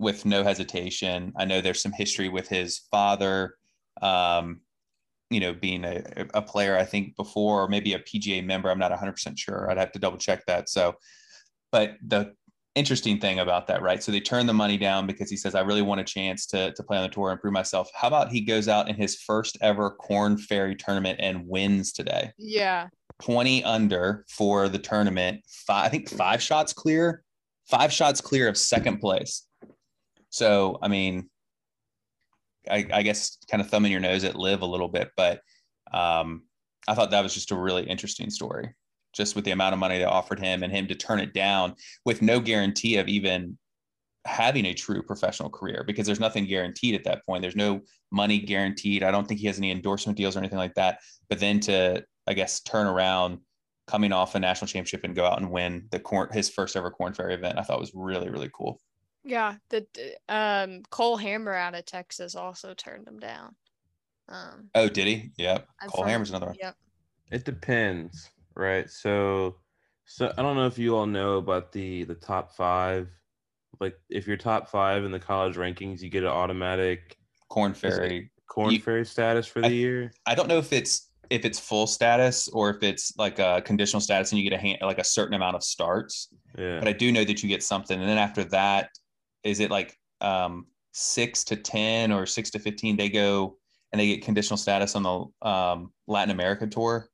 with 0.00 0.24
no 0.24 0.42
hesitation 0.42 1.32
i 1.38 1.44
know 1.44 1.60
there's 1.60 1.82
some 1.82 1.92
history 1.92 2.28
with 2.28 2.48
his 2.48 2.80
father 2.90 3.54
um, 4.02 4.60
you 5.30 5.40
know 5.40 5.52
being 5.52 5.84
a, 5.84 6.02
a 6.34 6.42
player 6.42 6.76
i 6.76 6.84
think 6.84 7.14
before 7.16 7.62
or 7.62 7.68
maybe 7.68 7.92
a 7.92 8.00
pga 8.00 8.44
member 8.44 8.70
i'm 8.70 8.78
not 8.78 8.92
100% 8.92 9.38
sure 9.38 9.70
i'd 9.70 9.78
have 9.78 9.92
to 9.92 9.98
double 9.98 10.18
check 10.18 10.44
that 10.46 10.68
so 10.68 10.94
but 11.70 11.96
the 12.04 12.32
interesting 12.74 13.18
thing 13.18 13.40
about 13.40 13.66
that, 13.66 13.82
right? 13.82 14.02
So 14.02 14.12
they 14.12 14.20
turn 14.20 14.46
the 14.46 14.54
money 14.54 14.76
down 14.76 15.06
because 15.06 15.28
he 15.30 15.36
says, 15.36 15.54
I 15.54 15.60
really 15.60 15.82
want 15.82 16.00
a 16.00 16.04
chance 16.04 16.46
to, 16.46 16.72
to 16.72 16.82
play 16.82 16.96
on 16.96 17.02
the 17.02 17.08
tour 17.08 17.30
and 17.30 17.40
prove 17.40 17.52
myself. 17.52 17.90
How 17.94 18.08
about 18.08 18.30
he 18.30 18.40
goes 18.40 18.68
out 18.68 18.88
in 18.88 18.94
his 18.94 19.16
first 19.16 19.58
ever 19.60 19.90
Corn 19.90 20.38
Ferry 20.38 20.76
tournament 20.76 21.18
and 21.20 21.46
wins 21.46 21.92
today? 21.92 22.32
Yeah. 22.38 22.88
20 23.22 23.64
under 23.64 24.24
for 24.28 24.68
the 24.68 24.78
tournament. 24.78 25.42
Five, 25.46 25.86
I 25.86 25.88
think 25.88 26.08
five 26.08 26.40
shots 26.40 26.72
clear, 26.72 27.22
five 27.68 27.92
shots 27.92 28.20
clear 28.20 28.48
of 28.48 28.56
second 28.56 28.98
place. 28.98 29.46
So, 30.30 30.78
I 30.80 30.88
mean, 30.88 31.28
I, 32.70 32.86
I 32.92 33.02
guess 33.02 33.38
kind 33.50 33.60
of 33.60 33.68
thumbing 33.68 33.92
your 33.92 34.00
nose 34.00 34.24
at 34.24 34.36
LIV 34.36 34.62
a 34.62 34.66
little 34.66 34.88
bit, 34.88 35.10
but 35.16 35.40
um, 35.92 36.42
I 36.86 36.94
thought 36.94 37.10
that 37.10 37.22
was 37.22 37.34
just 37.34 37.50
a 37.50 37.56
really 37.56 37.84
interesting 37.84 38.30
story, 38.30 38.74
just 39.12 39.34
with 39.34 39.44
the 39.44 39.50
amount 39.50 39.72
of 39.72 39.78
money 39.78 39.98
they 39.98 40.04
offered 40.04 40.38
him 40.38 40.62
and 40.62 40.72
him 40.72 40.86
to 40.88 40.94
turn 40.94 41.20
it 41.20 41.34
down 41.34 41.74
with 42.04 42.22
no 42.22 42.40
guarantee 42.40 42.96
of 42.96 43.08
even 43.08 43.58
having 44.26 44.66
a 44.66 44.74
true 44.74 45.02
professional 45.02 45.48
career 45.48 45.82
because 45.86 46.06
there's 46.06 46.20
nothing 46.20 46.44
guaranteed 46.46 46.94
at 46.94 47.04
that 47.04 47.24
point. 47.24 47.42
There's 47.42 47.56
no 47.56 47.80
money 48.10 48.38
guaranteed. 48.38 49.02
I 49.02 49.10
don't 49.10 49.26
think 49.26 49.40
he 49.40 49.46
has 49.46 49.58
any 49.58 49.70
endorsement 49.70 50.18
deals 50.18 50.36
or 50.36 50.40
anything 50.40 50.58
like 50.58 50.74
that. 50.74 51.00
But 51.28 51.40
then 51.40 51.60
to, 51.60 52.04
I 52.26 52.34
guess, 52.34 52.60
turn 52.60 52.86
around 52.86 53.38
coming 53.86 54.12
off 54.12 54.34
a 54.34 54.40
national 54.40 54.68
championship 54.68 55.04
and 55.04 55.16
go 55.16 55.24
out 55.24 55.40
and 55.40 55.50
win 55.50 55.88
the 55.90 55.98
corn, 55.98 56.28
his 56.32 56.50
first 56.50 56.76
ever 56.76 56.90
Corn 56.90 57.14
Ferry 57.14 57.34
event, 57.34 57.58
I 57.58 57.62
thought 57.62 57.80
was 57.80 57.92
really, 57.94 58.28
really 58.28 58.50
cool. 58.54 58.78
Yeah. 59.30 59.54
The 59.70 59.86
the, 59.94 60.34
um 60.34 60.82
Cole 60.90 61.16
Hammer 61.16 61.54
out 61.54 61.74
of 61.74 61.84
Texas 61.86 62.34
also 62.34 62.74
turned 62.74 63.06
him 63.06 63.18
down. 63.18 63.54
Um 64.28 64.68
Oh, 64.74 64.88
did 64.88 65.06
he? 65.06 65.30
Yep. 65.38 65.66
I'm 65.80 65.88
Cole 65.88 66.02
from- 66.02 66.10
Hammer's 66.10 66.30
another 66.30 66.46
one. 66.46 66.56
Yep. 66.60 66.76
It 67.30 67.44
depends, 67.44 68.28
right? 68.56 68.90
So, 68.90 69.56
so 70.04 70.32
I 70.36 70.42
don't 70.42 70.56
know 70.56 70.66
if 70.66 70.78
you 70.78 70.96
all 70.96 71.06
know 71.06 71.36
about 71.38 71.70
the 71.72 72.04
the 72.04 72.16
top 72.16 72.56
five. 72.56 73.08
Like, 73.78 73.94
if 74.10 74.26
you're 74.26 74.36
top 74.36 74.68
five 74.68 75.04
in 75.04 75.12
the 75.12 75.20
college 75.20 75.56
rankings, 75.56 76.00
you 76.02 76.10
get 76.10 76.24
an 76.24 76.28
automatic 76.30 77.16
Corn 77.48 77.72
Ferry 77.72 78.30
Corn 78.48 78.72
You- 78.72 78.80
Ferry 78.80 79.06
status 79.06 79.46
for 79.46 79.60
the 79.60 79.68
I- 79.68 79.70
year. 79.70 80.12
I 80.26 80.34
don't 80.34 80.48
know 80.48 80.58
if 80.58 80.72
it's 80.72 81.06
if 81.30 81.44
it's 81.44 81.60
full 81.60 81.86
status 81.86 82.48
or 82.48 82.70
if 82.70 82.82
it's 82.82 83.16
like 83.16 83.38
a 83.38 83.62
conditional 83.64 84.00
status 84.00 84.32
and 84.32 84.40
you 84.40 84.50
get 84.50 84.56
a 84.58 84.60
hand, 84.60 84.78
like 84.82 84.98
a 84.98 85.04
certain 85.04 85.34
amount 85.34 85.54
of 85.54 85.62
starts. 85.62 86.28
Yeah, 86.58 86.80
But 86.80 86.88
I 86.88 86.92
do 86.92 87.12
know 87.12 87.24
that 87.24 87.40
you 87.44 87.48
get 87.48 87.62
something, 87.62 88.00
and 88.00 88.08
then 88.08 88.18
after 88.18 88.42
that, 88.44 88.90
is 89.44 89.60
it 89.60 89.70
like 89.70 89.96
um, 90.20 90.66
six 90.92 91.44
to 91.44 91.56
ten 91.56 92.12
or 92.12 92.26
six 92.26 92.50
to 92.50 92.58
fifteen? 92.58 92.96
They 92.96 93.08
go 93.08 93.56
and 93.92 94.00
they 94.00 94.06
get 94.06 94.24
conditional 94.24 94.56
status 94.56 94.94
on 94.94 95.02
the 95.02 95.48
um, 95.48 95.92
Latin 96.06 96.30
America 96.30 96.66
tour. 96.66 97.08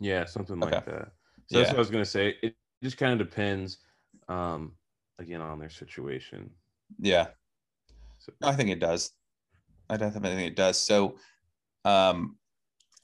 Yeah, 0.00 0.24
something 0.24 0.60
like 0.60 0.74
Okay. 0.74 0.90
that. 0.92 1.12
So 1.46 1.58
that's 1.58 1.70
what 1.70 1.76
I 1.76 1.78
was 1.78 1.90
gonna 1.90 2.04
say. 2.04 2.36
It 2.42 2.56
just 2.82 2.96
kind 2.96 3.18
of 3.18 3.26
depends, 3.26 3.78
um, 4.28 4.72
again, 5.18 5.40
on 5.40 5.58
their 5.58 5.70
situation. 5.70 6.50
Yeah, 6.98 7.28
So, 8.18 8.32
I 8.42 8.54
think 8.54 8.70
it 8.70 8.80
does. 8.80 9.12
I 9.90 9.96
definitely 9.96 10.36
think 10.36 10.52
it 10.52 10.56
does. 10.56 10.78
So, 10.78 11.16
um, 11.84 12.36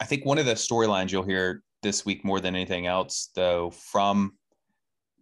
I 0.01 0.05
think 0.05 0.25
one 0.25 0.39
of 0.39 0.47
the 0.47 0.55
storylines 0.55 1.13
you'll 1.13 1.23
hear 1.25 1.63
this 1.83 2.07
week 2.07 2.25
more 2.25 2.41
than 2.41 2.55
anything 2.55 2.87
else, 2.87 3.31
though, 3.35 3.71
from 3.71 4.39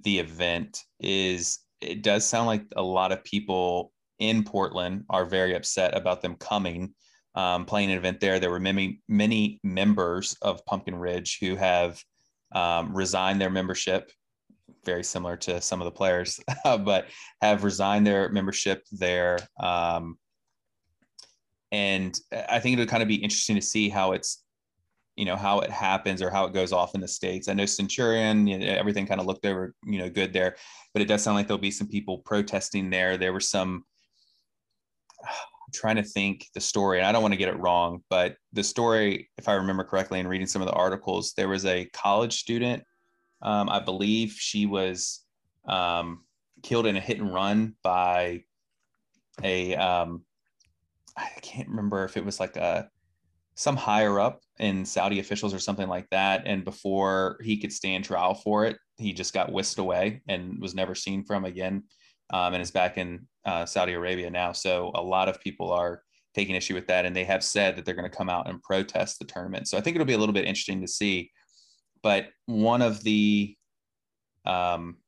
the 0.02 0.18
event 0.18 0.84
is 1.00 1.60
it 1.80 2.02
does 2.02 2.26
sound 2.26 2.46
like 2.46 2.64
a 2.76 2.82
lot 2.82 3.12
of 3.12 3.24
people 3.24 3.92
in 4.18 4.44
Portland 4.44 5.04
are 5.08 5.24
very 5.24 5.54
upset 5.54 5.96
about 5.96 6.22
them 6.22 6.34
coming, 6.36 6.94
um, 7.34 7.64
playing 7.64 7.90
an 7.90 7.98
event 7.98 8.20
there. 8.20 8.40
There 8.40 8.50
were 8.50 8.60
many, 8.60 9.00
many 9.08 9.60
members 9.62 10.36
of 10.42 10.64
Pumpkin 10.66 10.96
Ridge 10.96 11.38
who 11.40 11.56
have 11.56 12.02
um, 12.52 12.94
resigned 12.94 13.40
their 13.40 13.50
membership, 13.50 14.10
very 14.84 15.04
similar 15.04 15.36
to 15.36 15.60
some 15.60 15.80
of 15.80 15.84
the 15.84 15.92
players, 15.92 16.40
but 16.64 17.06
have 17.40 17.64
resigned 17.64 18.06
their 18.06 18.28
membership 18.30 18.84
there. 18.90 19.38
Um, 19.60 20.18
and 21.70 22.18
I 22.48 22.60
think 22.60 22.74
it'll 22.74 22.90
kind 22.90 23.02
of 23.02 23.08
be 23.08 23.16
interesting 23.16 23.56
to 23.56 23.62
see 23.62 23.88
how 23.88 24.12
it's, 24.12 24.42
you 25.18 25.24
know, 25.24 25.34
how 25.34 25.58
it 25.58 25.70
happens 25.70 26.22
or 26.22 26.30
how 26.30 26.44
it 26.44 26.54
goes 26.54 26.72
off 26.72 26.94
in 26.94 27.00
the 27.00 27.08
states. 27.08 27.48
I 27.48 27.52
know 27.52 27.66
Centurion, 27.66 28.46
you 28.46 28.56
know, 28.56 28.66
everything 28.66 29.04
kind 29.04 29.20
of 29.20 29.26
looked 29.26 29.44
over, 29.44 29.74
you 29.84 29.98
know, 29.98 30.08
good 30.08 30.32
there, 30.32 30.54
but 30.92 31.02
it 31.02 31.06
does 31.06 31.24
sound 31.24 31.34
like 31.34 31.48
there'll 31.48 31.60
be 31.60 31.72
some 31.72 31.88
people 31.88 32.18
protesting 32.18 32.88
there. 32.88 33.16
There 33.16 33.32
were 33.32 33.40
some. 33.40 33.84
I'm 35.24 35.72
trying 35.74 35.96
to 35.96 36.04
think 36.04 36.46
the 36.54 36.60
story, 36.60 36.98
and 36.98 37.06
I 37.06 37.10
don't 37.10 37.20
want 37.20 37.34
to 37.34 37.38
get 37.38 37.48
it 37.48 37.58
wrong, 37.58 38.04
but 38.08 38.36
the 38.52 38.62
story, 38.62 39.28
if 39.36 39.48
I 39.48 39.54
remember 39.54 39.82
correctly, 39.82 40.20
and 40.20 40.28
reading 40.28 40.46
some 40.46 40.62
of 40.62 40.68
the 40.68 40.74
articles, 40.74 41.34
there 41.36 41.48
was 41.48 41.66
a 41.66 41.86
college 41.86 42.34
student. 42.38 42.84
Um, 43.42 43.68
I 43.68 43.80
believe 43.80 44.36
she 44.38 44.66
was 44.66 45.24
um, 45.66 46.22
killed 46.62 46.86
in 46.86 46.96
a 46.96 47.00
hit 47.00 47.18
and 47.18 47.34
run 47.34 47.74
by 47.82 48.44
a 49.42 49.74
um, 49.74 50.22
I 51.16 51.28
can't 51.40 51.68
remember 51.68 52.04
if 52.04 52.16
it 52.16 52.24
was 52.24 52.38
like 52.38 52.56
a 52.56 52.88
some 53.58 53.76
higher 53.76 54.20
up 54.20 54.40
in 54.60 54.84
Saudi 54.84 55.18
officials 55.18 55.52
or 55.52 55.58
something 55.58 55.88
like 55.88 56.08
that. 56.10 56.42
And 56.46 56.64
before 56.64 57.40
he 57.42 57.58
could 57.58 57.72
stand 57.72 58.04
trial 58.04 58.34
for 58.34 58.64
it, 58.64 58.78
he 58.98 59.12
just 59.12 59.34
got 59.34 59.50
whisked 59.50 59.80
away 59.80 60.22
and 60.28 60.60
was 60.60 60.76
never 60.76 60.94
seen 60.94 61.24
from 61.24 61.44
again. 61.44 61.82
Um, 62.30 62.54
and 62.54 62.62
is 62.62 62.70
back 62.70 62.98
in 62.98 63.26
uh, 63.46 63.64
Saudi 63.64 63.94
Arabia 63.94 64.30
now. 64.30 64.52
So 64.52 64.92
a 64.94 65.02
lot 65.02 65.28
of 65.28 65.40
people 65.40 65.72
are 65.72 66.02
taking 66.34 66.54
issue 66.54 66.74
with 66.74 66.86
that, 66.88 67.06
and 67.06 67.16
they 67.16 67.24
have 67.24 67.42
said 67.42 67.74
that 67.74 67.84
they're 67.84 67.94
going 67.94 68.08
to 68.08 68.16
come 68.16 68.28
out 68.28 68.48
and 68.48 68.62
protest 68.62 69.18
the 69.18 69.24
tournament. 69.24 69.66
So 69.66 69.78
I 69.78 69.80
think 69.80 69.96
it'll 69.96 70.06
be 70.06 70.12
a 70.12 70.18
little 70.18 70.34
bit 70.34 70.44
interesting 70.44 70.82
to 70.82 70.88
see. 70.88 71.30
But 72.02 72.26
one 72.44 72.82
of 72.82 73.02
the 73.02 73.56
um, 74.44 74.98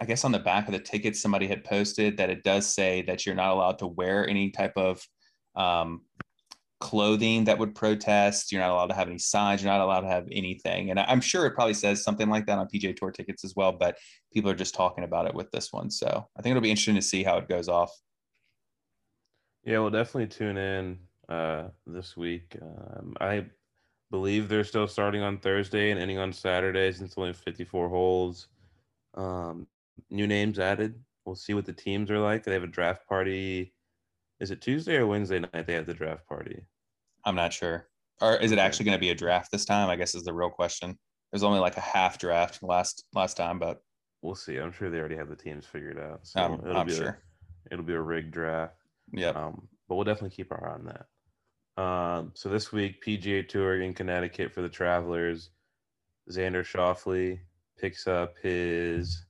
I 0.00 0.04
guess 0.04 0.24
on 0.24 0.32
the 0.32 0.38
back 0.38 0.68
of 0.68 0.72
the 0.72 0.78
ticket, 0.78 1.16
somebody 1.16 1.48
had 1.48 1.64
posted 1.64 2.18
that 2.18 2.30
it 2.30 2.44
does 2.44 2.66
say 2.72 3.02
that 3.02 3.26
you're 3.26 3.34
not 3.34 3.52
allowed 3.52 3.78
to 3.80 3.86
wear 3.86 4.28
any 4.28 4.50
type 4.50 4.74
of 4.76 5.02
um, 5.56 6.02
clothing 6.80 7.44
that 7.44 7.58
would 7.58 7.74
protest. 7.74 8.52
You're 8.52 8.60
not 8.60 8.70
allowed 8.70 8.88
to 8.88 8.94
have 8.94 9.08
any 9.08 9.18
signs. 9.18 9.62
You're 9.62 9.72
not 9.72 9.80
allowed 9.80 10.02
to 10.02 10.08
have 10.08 10.28
anything. 10.30 10.90
And 10.90 11.00
I'm 11.00 11.20
sure 11.20 11.46
it 11.46 11.54
probably 11.54 11.74
says 11.74 12.04
something 12.04 12.28
like 12.28 12.46
that 12.46 12.58
on 12.58 12.68
PJ 12.68 12.96
Tour 12.96 13.10
tickets 13.10 13.44
as 13.44 13.54
well, 13.56 13.72
but 13.72 13.98
people 14.32 14.50
are 14.50 14.54
just 14.54 14.74
talking 14.74 15.04
about 15.04 15.26
it 15.26 15.34
with 15.34 15.50
this 15.50 15.72
one. 15.72 15.90
So 15.90 16.28
I 16.36 16.42
think 16.42 16.52
it'll 16.52 16.62
be 16.62 16.70
interesting 16.70 16.94
to 16.94 17.02
see 17.02 17.22
how 17.24 17.38
it 17.38 17.48
goes 17.48 17.68
off. 17.68 17.90
yeah, 19.64 19.78
we'll 19.80 19.90
definitely 19.90 20.28
tune 20.28 20.56
in 20.56 20.98
uh, 21.28 21.68
this 21.86 22.16
week. 22.16 22.56
Um, 22.62 23.14
I 23.20 23.46
believe 24.10 24.48
they're 24.48 24.64
still 24.64 24.88
starting 24.88 25.22
on 25.22 25.38
Thursday 25.38 25.90
and 25.90 26.00
ending 26.00 26.18
on 26.18 26.32
Saturday 26.32 26.92
since 26.92 27.14
only 27.16 27.32
54 27.32 27.88
holes. 27.88 28.48
Um, 29.14 29.66
new 30.10 30.26
names 30.26 30.58
added. 30.58 30.94
We'll 31.24 31.34
see 31.34 31.54
what 31.54 31.66
the 31.66 31.72
teams 31.72 32.10
are 32.10 32.18
like. 32.18 32.44
They 32.44 32.54
have 32.54 32.62
a 32.62 32.68
draft 32.68 33.06
party. 33.06 33.74
Is 34.40 34.50
it 34.50 34.60
Tuesday 34.60 34.96
or 34.96 35.06
Wednesday 35.06 35.40
night? 35.40 35.66
They 35.66 35.74
have 35.74 35.86
the 35.86 35.94
draft 35.94 36.26
party. 36.28 36.62
I'm 37.24 37.34
not 37.34 37.52
sure. 37.52 37.88
Or 38.20 38.36
is 38.36 38.52
it 38.52 38.58
actually 38.58 38.84
going 38.86 38.96
to 38.96 39.00
be 39.00 39.10
a 39.10 39.14
draft 39.14 39.50
this 39.52 39.64
time? 39.64 39.90
I 39.90 39.96
guess 39.96 40.14
is 40.14 40.24
the 40.24 40.32
real 40.32 40.50
question. 40.50 40.98
There's 41.30 41.42
only 41.42 41.60
like 41.60 41.76
a 41.76 41.80
half 41.80 42.18
draft 42.18 42.62
last 42.62 43.04
last 43.12 43.36
time, 43.36 43.58
but 43.58 43.80
We'll 44.22 44.34
see. 44.34 44.56
I'm 44.56 44.72
sure 44.72 44.90
they 44.90 44.98
already 44.98 45.16
have 45.16 45.28
the 45.28 45.36
teams 45.36 45.64
figured 45.64 45.98
out. 45.98 46.26
So 46.26 46.40
um, 46.40 46.60
it'll 46.64 46.76
I'm 46.76 46.86
be 46.86 46.94
sure. 46.94 47.18
A, 47.70 47.72
it'll 47.72 47.84
be 47.84 47.94
a 47.94 48.00
rigged 48.00 48.32
draft. 48.32 48.74
Yeah. 49.12 49.30
Um, 49.30 49.68
but 49.88 49.94
we'll 49.94 50.04
definitely 50.04 50.34
keep 50.34 50.50
our 50.50 50.68
eye 50.68 50.74
on 50.74 50.84
that. 50.86 51.82
Um, 51.82 52.32
so 52.34 52.48
this 52.48 52.72
week, 52.72 53.02
PGA 53.04 53.48
Tour 53.48 53.80
in 53.80 53.94
Connecticut 53.94 54.52
for 54.52 54.62
the 54.62 54.68
Travelers. 54.68 55.50
Xander 56.30 56.64
Schauffele 56.64 57.38
picks 57.78 58.06
up 58.06 58.34
his 58.42 59.24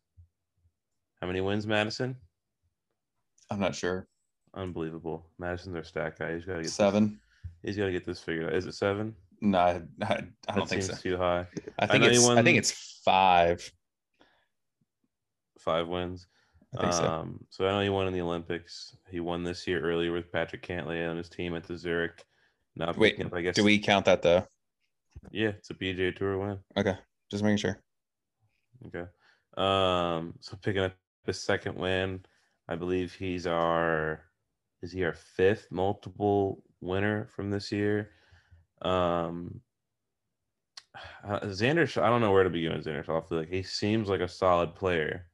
how 1.20 1.26
many 1.26 1.40
wins, 1.40 1.66
Madison? 1.66 2.16
I'm 3.50 3.60
not 3.60 3.74
sure. 3.74 4.08
Unbelievable. 4.54 5.26
Madison's 5.38 5.76
our 5.76 5.84
stat 5.84 6.18
guy. 6.18 6.34
He's 6.34 6.44
got 6.44 6.56
to 6.56 6.62
get 6.62 6.70
Seven. 6.70 7.20
This, 7.62 7.74
he's 7.74 7.76
got 7.76 7.86
to 7.86 7.92
get 7.92 8.04
this 8.04 8.20
figured 8.20 8.46
out. 8.46 8.54
Is 8.54 8.66
it 8.66 8.74
seven? 8.74 9.14
No, 9.40 9.58
I, 9.58 9.82
I, 10.02 10.24
I 10.48 10.56
don't 10.56 10.68
think 10.68 10.82
so. 10.82 10.94
too 10.94 11.16
high. 11.16 11.46
I 11.78 11.86
think 11.86 12.04
he 12.04 12.10
it's 12.10 12.28
I 12.28 12.42
think 12.42 12.58
it's 12.58 13.00
five. 13.04 13.70
Five 15.58 15.88
wins. 15.88 16.26
I 16.76 16.80
think 16.82 16.92
so. 16.92 17.04
Um, 17.04 17.44
so 17.50 17.66
I 17.66 17.70
know 17.70 17.80
he 17.80 17.88
won 17.88 18.06
in 18.06 18.12
the 18.12 18.20
Olympics. 18.20 18.96
He 19.10 19.20
won 19.20 19.42
this 19.42 19.66
year 19.66 19.80
earlier 19.80 20.12
with 20.12 20.30
Patrick 20.30 20.66
Cantlay 20.66 21.08
on 21.08 21.16
his 21.16 21.28
team 21.28 21.54
at 21.54 21.64
the 21.64 21.78
Zurich. 21.78 22.24
Now 22.76 22.92
Wait, 22.96 23.20
I 23.32 23.40
guess. 23.40 23.54
Do 23.54 23.64
we 23.64 23.78
count 23.78 24.04
that 24.04 24.22
though? 24.22 24.46
Yeah, 25.30 25.48
it's 25.48 25.70
a 25.70 25.74
PGA 25.74 26.14
Tour 26.14 26.38
win. 26.38 26.58
Okay, 26.76 26.94
just 27.30 27.42
making 27.42 27.56
sure. 27.58 27.78
Okay. 28.86 29.06
Um, 29.56 30.34
so 30.40 30.56
picking 30.62 30.82
up 30.82 30.94
the 31.24 31.32
second 31.32 31.76
win, 31.76 32.24
I 32.68 32.76
believe 32.76 33.14
he's 33.14 33.46
our 33.46 34.20
is 34.82 34.92
he 34.92 35.04
our 35.04 35.14
fifth 35.14 35.68
multiple 35.70 36.62
winner 36.80 37.26
from 37.34 37.50
this 37.50 37.72
year? 37.72 38.10
Um 38.82 39.60
uh, 41.24 41.40
Xander, 41.40 42.02
I 42.02 42.08
don't 42.08 42.20
know 42.20 42.32
where 42.32 42.44
to 42.44 42.50
begin 42.50 42.72
with 42.72 42.86
Xander 42.86 43.04
Schauffele. 43.04 43.38
Like 43.38 43.50
he 43.50 43.62
seems 43.62 44.08
like 44.08 44.20
a 44.20 44.28
solid 44.28 44.74
player, 44.74 45.26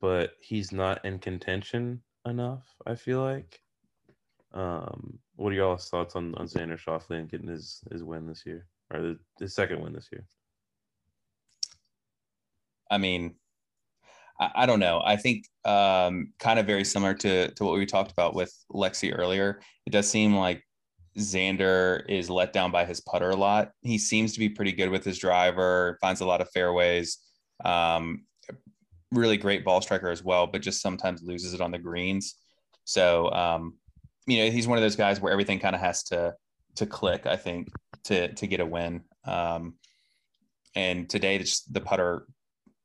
but 0.00 0.32
he's 0.40 0.72
not 0.72 1.04
in 1.04 1.18
contention 1.18 2.02
enough. 2.26 2.74
I 2.86 2.94
feel 2.94 3.22
like. 3.22 3.60
Um, 4.54 5.18
what 5.36 5.52
are 5.52 5.56
y'all's 5.56 5.90
thoughts 5.90 6.16
on 6.16 6.34
on 6.36 6.46
Xander 6.46 6.78
Schauffele 6.78 7.18
and 7.18 7.30
getting 7.30 7.48
his 7.48 7.82
his 7.92 8.02
win 8.02 8.26
this 8.26 8.46
year 8.46 8.66
or 8.92 9.00
the, 9.00 9.18
his 9.38 9.54
second 9.54 9.82
win 9.82 9.92
this 9.92 10.08
year? 10.10 10.26
I 12.90 12.98
mean, 12.98 13.34
I, 14.40 14.50
I 14.54 14.66
don't 14.66 14.80
know. 14.80 15.02
I 15.04 15.16
think 15.16 15.46
um, 15.64 16.32
kind 16.38 16.58
of 16.58 16.66
very 16.66 16.84
similar 16.84 17.14
to 17.14 17.50
to 17.52 17.64
what 17.64 17.78
we 17.78 17.86
talked 17.86 18.12
about 18.12 18.34
with 18.34 18.52
Lexi 18.72 19.16
earlier. 19.16 19.60
It 19.86 19.90
does 19.90 20.08
seem 20.08 20.36
like 20.36 20.62
Xander 21.18 22.02
is 22.08 22.30
let 22.30 22.52
down 22.52 22.70
by 22.70 22.84
his 22.84 23.00
putter 23.00 23.30
a 23.30 23.36
lot. 23.36 23.72
He 23.82 23.98
seems 23.98 24.32
to 24.34 24.38
be 24.38 24.48
pretty 24.48 24.72
good 24.72 24.90
with 24.90 25.04
his 25.04 25.18
driver, 25.18 25.98
finds 26.00 26.20
a 26.20 26.26
lot 26.26 26.40
of 26.40 26.50
fairways. 26.50 27.18
Um, 27.64 28.24
really 29.10 29.36
great 29.36 29.64
ball 29.64 29.80
striker 29.80 30.10
as 30.10 30.22
well, 30.22 30.46
but 30.46 30.62
just 30.62 30.82
sometimes 30.82 31.22
loses 31.22 31.54
it 31.54 31.60
on 31.60 31.70
the 31.70 31.78
greens. 31.78 32.36
So 32.84 33.30
um, 33.32 33.74
you 34.26 34.44
know, 34.44 34.50
he's 34.50 34.68
one 34.68 34.78
of 34.78 34.82
those 34.82 34.96
guys 34.96 35.20
where 35.20 35.32
everything 35.32 35.58
kind 35.58 35.74
of 35.74 35.80
has 35.80 36.04
to 36.04 36.34
to 36.76 36.86
click. 36.86 37.26
I 37.26 37.36
think 37.36 37.68
to 38.04 38.32
to 38.34 38.46
get 38.46 38.60
a 38.60 38.66
win. 38.66 39.02
Um, 39.24 39.74
and 40.74 41.08
today, 41.08 41.44
the 41.70 41.80
putter 41.80 42.26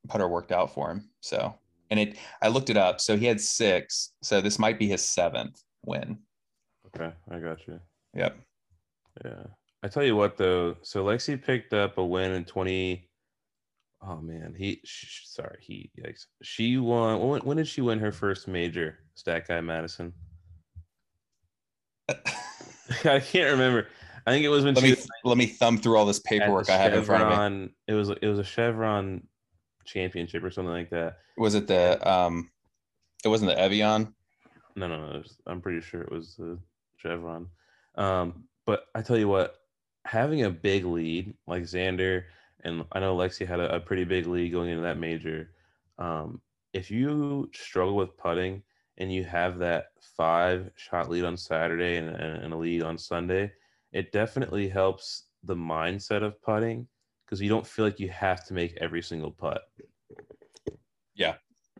putter 0.07 0.27
worked 0.27 0.51
out 0.51 0.73
for 0.73 0.91
him. 0.91 1.09
So, 1.21 1.53
and 1.89 1.99
it, 1.99 2.17
I 2.41 2.47
looked 2.47 2.69
it 2.69 2.77
up. 2.77 2.99
So 3.01 3.17
he 3.17 3.25
had 3.25 3.39
six. 3.39 4.13
So 4.21 4.41
this 4.41 4.59
might 4.59 4.79
be 4.79 4.87
his 4.87 5.07
seventh 5.07 5.61
win. 5.85 6.17
Okay, 6.87 7.13
I 7.31 7.39
got 7.39 7.67
you. 7.67 7.79
Yep. 8.13 8.37
Yeah. 9.25 9.43
I 9.83 9.87
tell 9.87 10.03
you 10.03 10.15
what 10.15 10.37
though, 10.37 10.77
so 10.81 11.03
Lexi 11.03 11.41
picked 11.41 11.73
up 11.73 11.97
a 11.97 12.05
win 12.05 12.31
in 12.31 12.45
20 12.45 13.09
Oh 14.05 14.19
man, 14.19 14.53
he 14.57 14.81
sh- 14.83 15.21
sorry, 15.25 15.57
he 15.61 15.89
yikes. 15.97 16.25
She 16.41 16.77
won 16.77 17.19
when, 17.19 17.41
when 17.41 17.57
did 17.57 17.67
she 17.67 17.81
win 17.81 17.99
her 17.99 18.11
first 18.11 18.47
major? 18.47 18.99
Stat 19.15 19.47
guy 19.47 19.61
Madison. 19.61 20.13
I 22.09 23.19
can't 23.19 23.51
remember. 23.51 23.87
I 24.27 24.31
think 24.31 24.43
it 24.43 24.49
was 24.49 24.65
when 24.65 24.73
let 24.73 24.83
she 24.83 24.89
me 24.89 24.95
was 24.95 25.07
let 25.23 25.37
me 25.37 25.45
thumb 25.45 25.77
through 25.77 25.97
all 25.97 26.05
this 26.05 26.19
paperwork 26.19 26.69
I 26.69 26.77
have 26.77 26.93
in 26.93 27.03
front 27.03 27.23
of 27.23 27.51
me. 27.51 27.69
It 27.87 27.93
was 27.93 28.09
it 28.09 28.27
was 28.27 28.39
a 28.39 28.43
Chevron 28.43 29.25
championship 29.85 30.43
or 30.43 30.51
something 30.51 30.73
like 30.73 30.89
that. 30.89 31.17
Was 31.37 31.55
it 31.55 31.67
the 31.67 31.99
um? 32.09 32.49
It 33.23 33.29
wasn't 33.29 33.51
the 33.51 33.59
Evian. 33.59 34.13
No, 34.75 34.87
no, 34.87 35.11
no. 35.11 35.17
was- 35.19 35.37
I'm 35.47 35.61
pretty 35.61 35.81
sure 35.81 36.01
it 36.01 36.11
was 36.11 36.35
the 36.35 36.57
Chevron. 36.97 37.47
Um, 37.95 38.45
but 38.65 38.85
I 38.95 39.01
tell 39.01 39.17
you 39.17 39.27
what, 39.27 39.55
having 40.05 40.43
a 40.43 40.49
big 40.49 40.85
lead 40.85 41.33
like 41.47 41.63
Xander, 41.63 42.23
and 42.63 42.83
I 42.91 42.99
know 42.99 43.15
Lexi 43.15 43.47
had 43.47 43.59
a, 43.59 43.75
a 43.75 43.79
pretty 43.79 44.03
big 44.03 44.25
lead 44.25 44.51
going 44.51 44.69
into 44.69 44.83
that 44.83 44.97
major. 44.97 45.51
Um, 45.99 46.41
if 46.73 46.89
you 46.89 47.49
struggle 47.53 47.95
with 47.95 48.17
putting 48.17 48.63
and 48.97 49.13
you 49.13 49.23
have 49.23 49.59
that 49.59 49.87
five 50.17 50.69
shot 50.75 51.09
lead 51.09 51.23
on 51.23 51.37
Saturday 51.37 51.97
and, 51.97 52.09
and 52.09 52.53
a 52.53 52.57
lead 52.57 52.83
on 52.83 52.97
Sunday, 52.97 53.51
it 53.91 54.11
definitely 54.11 54.67
helps 54.67 55.23
the 55.43 55.55
mindset 55.55 56.23
of 56.23 56.41
putting 56.41 56.87
because 57.25 57.41
you 57.41 57.49
don't 57.49 57.67
feel 57.67 57.85
like 57.85 57.99
you 57.99 58.09
have 58.09 58.45
to 58.47 58.53
make 58.53 58.75
every 58.77 59.01
single 59.01 59.31
putt. 59.31 59.63
Yeah. 61.15 61.37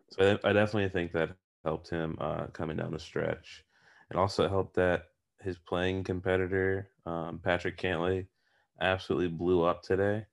So 0.10 0.40
I, 0.44 0.50
I 0.50 0.54
definitely 0.54 0.90
think 0.90 1.12
that 1.14 1.38
helped 1.64 1.90
him 1.90 2.18
uh, 2.20 2.48
coming 2.48 2.78
down 2.78 2.92
the 2.92 3.00
stretch. 3.00 3.64
It 4.12 4.18
also 4.18 4.48
helped 4.48 4.76
that 4.76 5.06
his 5.42 5.58
playing 5.58 6.04
competitor, 6.04 6.92
um, 7.06 7.40
Patrick 7.40 7.78
Cantlay, 7.78 8.28
absolutely 8.80 9.30
blew 9.30 9.64
up 9.64 9.82
today. 9.82 10.28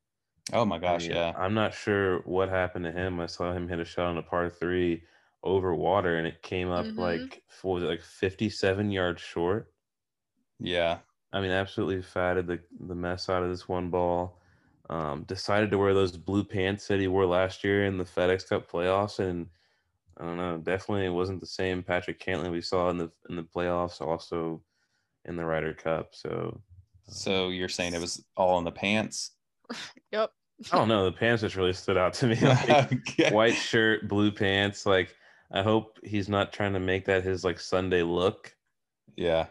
Oh 0.53 0.65
my 0.65 0.79
gosh, 0.79 1.09
I 1.09 1.09
mean, 1.09 1.17
yeah. 1.17 1.35
I'm 1.35 1.55
not 1.55 1.75
sure 1.75 2.21
what 2.23 2.49
happened 2.49 2.85
to 2.85 2.93
him. 2.93 3.21
I 3.21 3.27
saw 3.27 3.53
him 3.53 3.69
hit 3.69 3.81
a 3.81 3.85
shot 3.85 4.09
on 4.09 4.19
a 4.19 4.23
par 4.23 4.51
three 4.51 5.05
over 5.43 5.75
water 5.75 6.17
and 6.19 6.27
it 6.27 6.43
came 6.43 6.71
up 6.71 6.87
Mhm. 6.87 6.99
like 6.99 7.43
what 7.63 7.75
was 7.75 7.83
it 7.83 7.87
like 7.87 8.03
57 8.03 8.91
yards 8.91 9.23
short. 9.23 9.73
Yeah. 10.61 11.01
I 11.33 11.41
mean, 11.41 11.51
absolutely 11.51 12.03
fatted 12.03 12.47
the 12.47 12.65
the 12.79 12.95
mess 12.95 13.29
out 13.29 13.43
of 13.43 13.51
this 13.51 13.69
one 13.69 13.91
ball. 13.91 14.40
Um, 14.91 15.23
decided 15.23 15.71
to 15.71 15.79
wear 15.79 15.95
those 15.95 16.17
blue 16.17 16.43
pants 16.43 16.89
that 16.89 16.99
he 16.99 17.07
wore 17.07 17.25
last 17.25 17.63
year 17.63 17.85
in 17.87 17.97
the 17.97 18.03
FedEx 18.05 18.49
Cup 18.49 18.69
playoffs, 18.69 19.21
and 19.21 19.47
I 20.19 20.25
don't 20.25 20.37
know, 20.37 20.59
definitely 20.59 21.07
it 21.07 21.11
wasn't 21.11 21.41
the 21.41 21.47
same 21.47 21.85
Patrick 21.85 22.19
Cantlay 22.21 22.51
we 22.51 22.61
saw 22.61 22.91
in 22.91 22.99
the 22.99 23.09
in 23.29 23.37
the 23.37 23.45
playoffs, 23.45 24.01
also 24.01 24.65
in 25.27 25.37
the 25.37 25.45
Ryder 25.45 25.75
Cup. 25.75 26.09
So 26.13 26.61
So 27.07 27.51
you're 27.51 27.69
saying 27.69 27.95
it 27.95 28.01
was 28.01 28.25
all 28.37 28.59
in 28.59 28.65
the 28.65 28.73
pants? 28.73 29.31
Yep. 30.11 30.33
I 30.73 30.77
don't 30.77 30.89
know, 30.89 31.05
the 31.05 31.13
pants 31.13 31.43
just 31.43 31.55
really 31.57 31.73
stood 31.73 31.97
out 31.97 32.13
to 32.15 32.27
me. 32.27 32.37
Like, 32.43 32.93
Okay. 32.93 33.31
white 33.33 33.55
shirt, 33.55 34.09
blue 34.09 34.33
pants. 34.33 34.87
Like 34.87 35.15
I 35.53 35.63
hope 35.63 36.01
he's 36.03 36.29
not 36.29 36.53
trying 36.53 36.73
to 36.73 36.81
make 36.81 37.05
that 37.05 37.23
his 37.23 37.45
like 37.45 37.61
Sunday 37.61 38.03
look, 38.03 38.57
Yeah. 39.17 39.47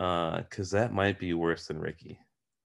uh, 0.00 0.38
because 0.38 0.70
that 0.70 0.94
might 0.94 1.18
be 1.18 1.34
worse 1.34 1.66
than 1.66 1.78
Ricky. 1.78 2.18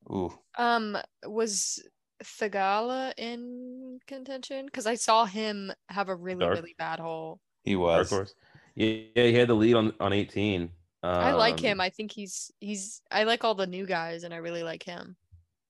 Ooh. 0.09 0.33
Um, 0.57 0.97
was 1.25 1.83
Theegala 2.23 3.13
in 3.17 3.99
contention? 4.07 4.65
Because 4.65 4.85
I 4.85 4.95
saw 4.95 5.25
him 5.25 5.71
have 5.89 6.09
a 6.09 6.15
really, 6.15 6.39
Dark. 6.39 6.55
really 6.55 6.75
bad 6.77 6.99
hole. 6.99 7.39
He 7.63 7.73
Dark 7.73 7.81
was. 7.83 8.09
horse. 8.09 8.33
Yeah, 8.75 8.99
yeah, 9.15 9.23
he 9.27 9.33
had 9.33 9.47
the 9.49 9.53
lead 9.53 9.75
on 9.75 9.93
on 9.99 10.13
18. 10.13 10.69
I 11.03 11.33
like 11.33 11.59
Um, 11.59 11.63
him. 11.63 11.81
I 11.81 11.89
think 11.89 12.11
he's 12.11 12.51
he's 12.59 13.01
I 13.11 13.23
like 13.25 13.43
all 13.43 13.53
the 13.55 13.67
new 13.67 13.85
guys 13.85 14.23
and 14.23 14.33
I 14.33 14.37
really 14.37 14.63
like 14.63 14.83
him. 14.83 15.15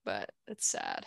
But 0.06 0.30
it's 0.48 0.68
sad. 0.68 1.06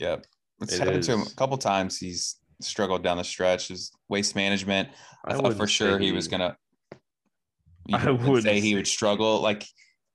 Yep. 0.00 0.26
It's 0.62 0.72
It 0.72 0.80
happened 0.80 1.02
to 1.04 1.12
him 1.12 1.20
a 1.22 1.34
couple 1.36 1.56
times. 1.58 1.98
He's 1.98 2.36
struggled 2.60 3.02
down 3.04 3.16
the 3.18 3.24
stretch. 3.24 3.68
His 3.68 3.92
waste 4.08 4.34
management. 4.34 4.88
I, 5.24 5.34
thought 5.34 5.54
for 5.54 5.66
sure 5.66 5.98
he 5.98 6.10
was 6.12 6.26
gonna. 6.28 6.56
You 7.86 7.96
I 7.96 8.10
would 8.10 8.20
wouldn't 8.22 8.42
say 8.44 8.60
he 8.60 8.74
would 8.74 8.86
struggle. 8.86 9.40
Like 9.40 9.64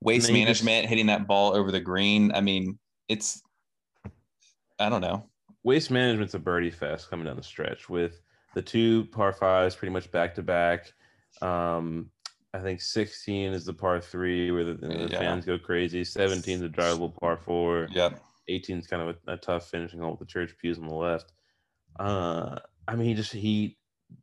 waste 0.01 0.27
And 0.27 0.35
then 0.35 0.41
he 0.47 0.51
just- 0.51 0.63
management, 0.63 0.89
hitting 0.89 1.05
that 1.07 1.27
ball 1.27 1.55
over 1.55 1.71
the 1.71 1.80
green. 1.80 2.31
I 2.34 2.41
mean, 2.41 2.77
it's. 3.07 3.41
I 4.80 4.89
don't 4.89 5.01
know. 5.01 5.30
Waste 5.64 5.91
management's 5.91 6.34
a 6.34 6.39
birdie 6.39 6.72
fest 6.72 7.10
coming 7.10 7.26
down 7.26 7.35
the 7.35 7.43
stretch 7.43 7.89
with 7.89 8.22
the 8.56 8.61
two 8.61 9.06
par 9.07 9.34
fives 9.34 9.76
pretty 9.76 9.91
much 9.91 10.10
back 10.11 10.35
to 10.35 10.41
back. 10.43 10.93
Um, 11.41 12.11
I 12.53 12.60
think 12.60 12.81
16 12.81 13.53
is 13.53 13.65
the 13.65 13.73
par 13.73 13.99
three 13.99 14.51
where 14.51 14.64
the, 14.64 14.73
the 14.76 15.10
Yeah. 15.11 15.19
fans 15.19 15.45
go 15.45 15.60
crazy. 15.60 16.03
17 16.03 16.56
is 16.57 16.61
a 16.64 16.69
drivable 16.69 17.15
par 17.19 17.38
four. 17.38 17.88
Yep. 17.91 18.23
18 18.47 18.80
is 18.80 18.88
kind 18.88 19.01
of 19.07 19.18
a, 19.27 19.34
a 19.34 19.38
tough 19.38 19.69
finishing 19.69 19.99
hole 19.99 20.11
with 20.11 20.19
the 20.22 20.26
church 20.26 20.56
pews 20.60 20.80
on 20.80 20.88
the 20.88 20.93
left. 20.93 21.34
Uh, 21.99 22.57
I 22.88 22.95
mean, 22.95 23.07
he 23.10 23.14
just 23.14 23.34
he 23.34 23.77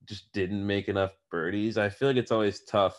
just 0.06 0.32
didn't 0.32 0.66
make 0.66 0.88
enough 0.88 1.12
birdies. 1.30 1.78
I 1.78 1.88
feel 1.90 2.08
like 2.08 2.16
it's 2.16 2.32
always 2.32 2.64
tough 2.64 2.96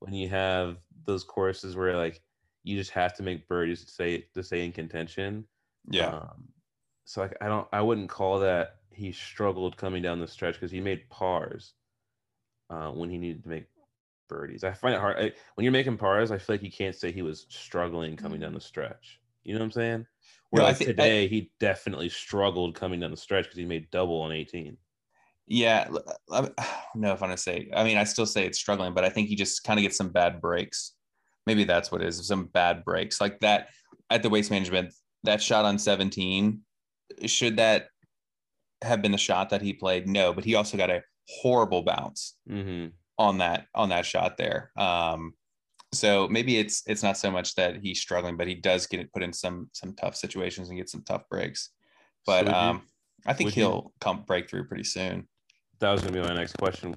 when 0.00 0.12
you 0.12 0.28
have 0.28 0.78
those 1.04 1.22
courses 1.22 1.76
where 1.76 1.96
like 1.96 2.22
you 2.64 2.76
just 2.76 2.90
have 2.90 3.14
to 3.18 3.22
make 3.22 3.46
birdies 3.46 3.84
to 3.84 3.90
stay 3.90 4.24
to 4.34 4.42
stay 4.42 4.64
in 4.64 4.72
contention. 4.72 5.46
Yeah. 5.88 6.08
Um, 6.08 6.48
so 7.06 7.22
like 7.22 7.34
I 7.40 7.46
don't 7.48 7.66
I 7.72 7.80
wouldn't 7.80 8.10
call 8.10 8.40
that 8.40 8.76
he 8.90 9.12
struggled 9.12 9.76
coming 9.76 10.02
down 10.02 10.20
the 10.20 10.26
stretch 10.28 10.54
because 10.54 10.70
he 10.70 10.80
made 10.80 11.08
pars 11.08 11.72
uh, 12.68 12.90
when 12.90 13.08
he 13.10 13.16
needed 13.18 13.42
to 13.44 13.48
make 13.48 13.66
birdies. 14.28 14.64
I 14.64 14.72
find 14.72 14.94
it 14.94 15.00
hard 15.00 15.16
I, 15.18 15.32
when 15.54 15.64
you're 15.64 15.72
making 15.72 15.96
pars. 15.96 16.30
I 16.30 16.38
feel 16.38 16.54
like 16.54 16.62
you 16.62 16.70
can't 16.70 16.94
say 16.94 17.12
he 17.12 17.22
was 17.22 17.46
struggling 17.48 18.16
coming 18.16 18.40
down 18.40 18.54
the 18.54 18.60
stretch. 18.60 19.20
You 19.44 19.54
know 19.54 19.60
what 19.60 19.66
I'm 19.66 19.72
saying? 19.72 20.06
Where 20.50 20.62
No, 20.62 20.68
like 20.68 20.76
think- 20.78 20.90
I- 20.90 20.92
today 20.92 21.28
he 21.28 21.52
definitely 21.60 22.08
struggled 22.08 22.74
coming 22.74 23.00
down 23.00 23.10
the 23.12 23.16
stretch 23.16 23.44
because 23.44 23.58
he 23.58 23.64
made 23.64 23.90
double 23.90 24.20
on 24.22 24.32
18. 24.32 24.76
Yeah, 25.46 25.88
I 26.32 26.40
don't 26.40 26.54
know 26.96 27.12
if 27.12 27.22
I'm 27.22 27.28
gonna 27.28 27.36
say. 27.36 27.70
I 27.74 27.84
mean, 27.84 27.98
I 27.98 28.04
still 28.04 28.26
say 28.26 28.46
it's 28.46 28.58
struggling, 28.58 28.94
but 28.94 29.04
I 29.04 29.10
think 29.10 29.28
he 29.28 29.36
just 29.36 29.62
kind 29.62 29.78
of 29.78 29.82
gets 29.82 29.96
some 29.96 30.08
bad 30.08 30.40
breaks. 30.40 30.92
Maybe 31.46 31.62
that's 31.62 31.92
what 31.92 32.02
it 32.02 32.08
is. 32.08 32.26
Some 32.26 32.46
bad 32.46 32.84
breaks 32.84 33.20
like 33.20 33.38
that 33.40 33.68
at 34.10 34.22
the 34.24 34.28
waste 34.28 34.50
management. 34.50 34.92
That 35.22 35.40
shot 35.40 35.64
on 35.64 35.78
17. 35.78 36.60
Should 37.26 37.56
that 37.56 37.88
have 38.82 39.00
been 39.02 39.12
the 39.12 39.18
shot 39.18 39.50
that 39.50 39.62
he 39.62 39.72
played? 39.72 40.06
No, 40.08 40.32
but 40.32 40.44
he 40.44 40.54
also 40.54 40.76
got 40.76 40.90
a 40.90 41.02
horrible 41.28 41.82
bounce 41.82 42.36
Mm-hmm. 42.48 42.88
on 43.18 43.38
that 43.38 43.66
on 43.74 43.88
that 43.88 44.04
shot 44.06 44.36
there. 44.36 44.70
Um, 44.76 45.34
so 45.92 46.28
maybe 46.28 46.58
it's 46.58 46.82
it's 46.86 47.02
not 47.02 47.16
so 47.16 47.30
much 47.30 47.54
that 47.54 47.76
he's 47.80 48.00
struggling, 48.00 48.36
but 48.36 48.46
he 48.48 48.54
does 48.54 48.86
get 48.86 49.10
put 49.12 49.22
in 49.22 49.32
some 49.32 49.70
some 49.72 49.94
tough 49.94 50.14
situations 50.16 50.68
and 50.68 50.76
get 50.78 50.90
some 50.90 51.02
tough 51.02 51.28
breaks. 51.30 51.70
But 52.26 52.48
um, 52.48 52.82
I 53.24 53.32
think 53.32 53.50
he'll 53.52 53.92
come 54.00 54.24
break 54.26 54.50
through 54.50 54.66
pretty 54.66 54.84
soon. 54.84 55.26
that 55.78 55.90
was 55.92 56.02
gonna 56.02 56.12
be 56.12 56.20
my 56.20 56.34
next 56.34 56.58
question. 56.58 56.94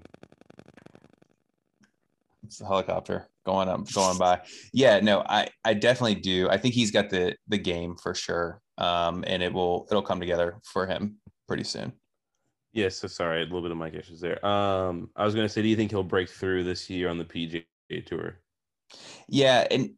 It's 2.43 2.59
a 2.61 2.65
helicopter 2.65 3.27
going 3.45 3.69
up, 3.69 3.91
going 3.93 4.17
by. 4.17 4.41
Yeah, 4.73 4.99
no, 4.99 5.23
I 5.27 5.49
I 5.63 5.73
definitely 5.73 6.15
do. 6.15 6.49
I 6.49 6.57
think 6.57 6.73
he's 6.73 6.91
got 6.91 7.09
the 7.09 7.35
the 7.47 7.57
game 7.57 7.95
for 8.01 8.13
sure. 8.13 8.61
Um, 8.77 9.23
and 9.27 9.43
it 9.43 9.53
will 9.53 9.87
it'll 9.89 10.01
come 10.01 10.19
together 10.19 10.59
for 10.63 10.87
him 10.87 11.17
pretty 11.47 11.63
soon. 11.63 11.93
Yes, 12.71 12.97
so 12.97 13.07
sorry, 13.07 13.41
a 13.41 13.45
little 13.45 13.61
bit 13.61 13.71
of 13.71 13.77
mic 13.77 13.95
issues 13.95 14.21
there. 14.21 14.43
Um, 14.45 15.09
I 15.15 15.25
was 15.25 15.35
gonna 15.35 15.49
say, 15.49 15.61
do 15.61 15.67
you 15.67 15.75
think 15.75 15.91
he'll 15.91 16.03
break 16.03 16.29
through 16.29 16.63
this 16.63 16.89
year 16.89 17.09
on 17.09 17.17
the 17.17 17.25
PGA 17.25 18.05
Tour? 18.05 18.39
Yeah, 19.27 19.67
and 19.69 19.91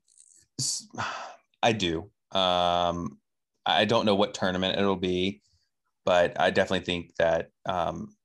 i 1.63 1.73
do. 1.73 2.09
Um, 2.31 3.19
I 3.65 3.85
don't 3.85 4.05
know 4.05 4.15
what 4.15 4.33
tournament 4.33 4.79
it'll 4.79 4.95
be, 4.95 5.41
but 6.05 6.39
I 6.39 6.49
definitely 6.49 6.85
think 6.85 7.13
that 7.19 7.49
um, 7.65 8.15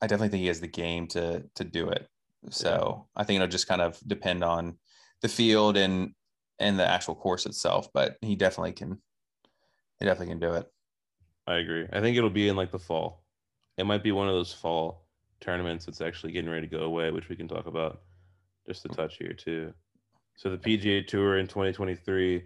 I 0.00 0.06
definitely 0.06 0.28
think 0.28 0.42
he 0.42 0.48
has 0.48 0.60
the 0.60 0.68
game 0.68 1.06
to 1.08 1.44
to 1.56 1.64
do 1.64 1.88
it. 1.88 2.06
So 2.50 3.06
I 3.16 3.24
think 3.24 3.36
it'll 3.36 3.48
just 3.48 3.68
kind 3.68 3.80
of 3.80 3.98
depend 4.06 4.42
on 4.44 4.78
the 5.20 5.28
field 5.28 5.76
and 5.76 6.14
and 6.58 6.78
the 6.78 6.86
actual 6.86 7.14
course 7.14 7.46
itself. 7.46 7.88
But 7.92 8.16
he 8.20 8.36
definitely 8.36 8.72
can. 8.72 9.00
He 9.98 10.04
definitely 10.06 10.28
can 10.32 10.40
do 10.40 10.54
it. 10.54 10.66
I 11.46 11.56
agree. 11.56 11.86
I 11.92 12.00
think 12.00 12.16
it'll 12.16 12.30
be 12.30 12.48
in 12.48 12.56
like 12.56 12.70
the 12.72 12.78
fall. 12.78 13.24
It 13.78 13.84
might 13.86 14.02
be 14.02 14.12
one 14.12 14.28
of 14.28 14.34
those 14.34 14.52
fall 14.52 15.06
tournaments 15.40 15.86
that's 15.86 16.00
actually 16.00 16.32
getting 16.32 16.50
ready 16.50 16.66
to 16.68 16.76
go 16.76 16.84
away, 16.84 17.10
which 17.10 17.28
we 17.28 17.36
can 17.36 17.48
talk 17.48 17.66
about 17.66 18.02
just 18.66 18.84
a 18.84 18.88
touch 18.88 19.16
here 19.16 19.32
too. 19.32 19.72
So 20.36 20.50
the 20.50 20.58
PGA 20.58 21.06
Tour 21.06 21.38
in 21.38 21.46
2023, 21.46 22.44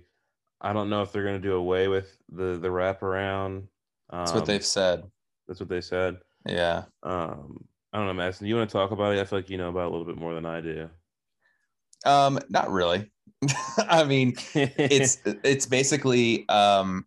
I 0.60 0.72
don't 0.72 0.88
know 0.88 1.02
if 1.02 1.12
they're 1.12 1.24
going 1.24 1.40
to 1.40 1.48
do 1.48 1.54
away 1.54 1.88
with 1.88 2.16
the 2.30 2.58
the 2.58 2.68
wraparound. 2.68 3.68
That's 4.10 4.32
what 4.32 4.40
Um, 4.42 4.46
they've 4.46 4.64
said. 4.64 5.04
That's 5.46 5.60
what 5.60 5.68
they 5.68 5.80
said. 5.80 6.16
Yeah. 6.46 6.84
Um, 7.02 7.64
I 7.96 7.98
don't 8.00 8.08
know, 8.08 8.12
Madison. 8.12 8.46
You 8.46 8.56
want 8.56 8.68
to 8.68 8.72
talk 8.74 8.90
about 8.90 9.14
it? 9.14 9.20
I 9.20 9.24
feel 9.24 9.38
like 9.38 9.48
you 9.48 9.56
know 9.56 9.70
about 9.70 9.84
it 9.84 9.86
a 9.86 9.90
little 9.90 10.04
bit 10.04 10.18
more 10.18 10.34
than 10.34 10.44
I 10.44 10.60
do. 10.60 10.90
Um, 12.04 12.38
not 12.50 12.70
really. 12.70 13.10
I 13.78 14.04
mean, 14.04 14.34
it's 14.54 15.16
it's 15.24 15.64
basically 15.64 16.46
um 16.50 17.06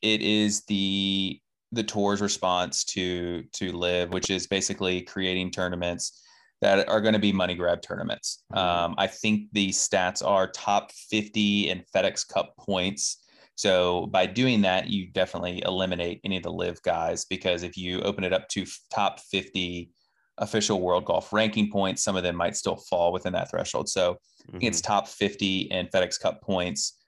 it 0.00 0.22
is 0.22 0.64
the 0.68 1.38
the 1.72 1.82
tour's 1.82 2.22
response 2.22 2.82
to 2.84 3.42
to 3.52 3.72
LIV 3.72 4.14
which 4.14 4.30
is 4.30 4.46
basically 4.46 5.02
creating 5.02 5.50
tournaments 5.50 6.22
that 6.62 6.88
are 6.88 7.02
going 7.02 7.12
to 7.12 7.20
be 7.20 7.32
money 7.32 7.54
grab 7.54 7.82
tournaments 7.82 8.42
Mhm. 8.52 8.58
um 8.58 8.94
i 8.96 9.06
think 9.06 9.48
the 9.52 9.68
stats 9.68 10.24
are 10.24 10.46
top 10.48 10.92
50 10.92 11.70
in 11.70 11.84
fedex 11.94 12.26
cup 12.26 12.54
points 12.56 13.24
so 13.54 14.06
by 14.06 14.26
doing 14.26 14.62
that 14.62 14.88
you 14.88 15.08
definitely 15.08 15.62
eliminate 15.64 16.20
any 16.24 16.36
of 16.36 16.42
the 16.42 16.52
LIV 16.52 16.82
guys 16.82 17.24
because 17.24 17.62
if 17.62 17.76
you 17.76 18.00
open 18.00 18.24
it 18.24 18.32
up 18.32 18.48
to 18.48 18.64
top 18.90 19.20
50 19.20 19.90
official 20.38 20.80
world 20.80 21.04
golf 21.04 21.32
ranking 21.32 21.70
points 21.70 22.02
some 22.02 22.16
of 22.16 22.22
them 22.22 22.34
might 22.34 22.56
still 22.56 22.76
fall 22.76 23.12
within 23.12 23.32
that 23.32 23.50
threshold 23.50 23.88
so 23.88 24.16
think 24.50 24.64
it's 24.64 24.80
top 24.80 25.08
50 25.08 25.62
in 25.62 25.86
FedEx 25.88 26.20
Cup 26.20 26.42
points. 26.42 26.98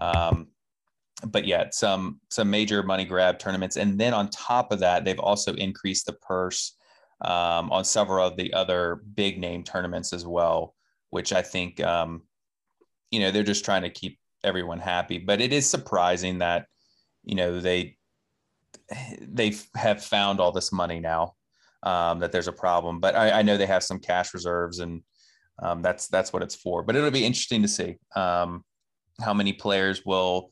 Um, 0.00 0.48
but 1.26 1.46
yeah, 1.46 1.66
some 1.70 2.20
some 2.30 2.50
major 2.50 2.82
money 2.82 3.04
grab 3.04 3.38
tournaments, 3.38 3.76
and 3.76 3.98
then 3.98 4.12
on 4.12 4.28
top 4.28 4.72
of 4.72 4.80
that, 4.80 5.04
they've 5.04 5.18
also 5.18 5.54
increased 5.54 6.06
the 6.06 6.12
purse 6.12 6.76
um, 7.22 7.70
on 7.72 7.84
several 7.84 8.26
of 8.26 8.36
the 8.36 8.52
other 8.52 9.02
big 9.14 9.38
name 9.38 9.62
tournaments 9.62 10.12
as 10.12 10.26
well, 10.26 10.74
which 11.10 11.32
I 11.32 11.40
think 11.40 11.80
um, 11.82 12.22
you 13.10 13.20
know 13.20 13.30
they're 13.30 13.42
just 13.42 13.64
trying 13.64 13.82
to 13.82 13.90
keep 13.90 14.18
everyone 14.42 14.80
happy. 14.80 15.18
But 15.18 15.40
it 15.40 15.52
is 15.52 15.70
surprising 15.70 16.38
that 16.38 16.66
you 17.22 17.36
know 17.36 17.60
they 17.60 17.96
they 19.20 19.54
have 19.76 20.04
found 20.04 20.40
all 20.40 20.52
this 20.52 20.72
money 20.72 21.00
now. 21.00 21.34
Um, 21.84 22.18
that 22.20 22.32
there's 22.32 22.48
a 22.48 22.52
problem. 22.52 22.98
But 22.98 23.14
I, 23.14 23.40
I, 23.40 23.42
know 23.42 23.58
they 23.58 23.66
have 23.66 23.82
some 23.82 23.98
cash 23.98 24.32
reserves, 24.32 24.78
and 24.78 25.02
um, 25.62 25.82
that's 25.82 26.08
that's 26.08 26.32
what 26.32 26.42
it's 26.42 26.54
for. 26.54 26.82
But 26.82 26.96
it'll 26.96 27.10
be 27.10 27.26
interesting 27.26 27.60
to 27.60 27.68
see 27.68 27.98
um, 28.16 28.64
how 29.20 29.34
many 29.34 29.52
players 29.52 30.02
will, 30.04 30.50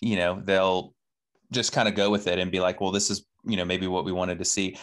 you 0.00 0.14
know, 0.14 0.40
they'll 0.44 0.94
just 1.50 1.72
kind 1.72 1.88
of 1.88 1.96
go 1.96 2.08
with 2.08 2.28
it 2.28 2.38
and 2.38 2.52
be 2.52 2.60
like, 2.60 2.80
well, 2.80 2.92
this 2.92 3.10
is 3.10 3.26
you 3.44 3.56
know 3.56 3.64
maybe 3.64 3.86
what 3.86 4.04
we 4.04 4.12
wanted 4.12 4.38
to 4.38 4.44
see. 4.44 4.76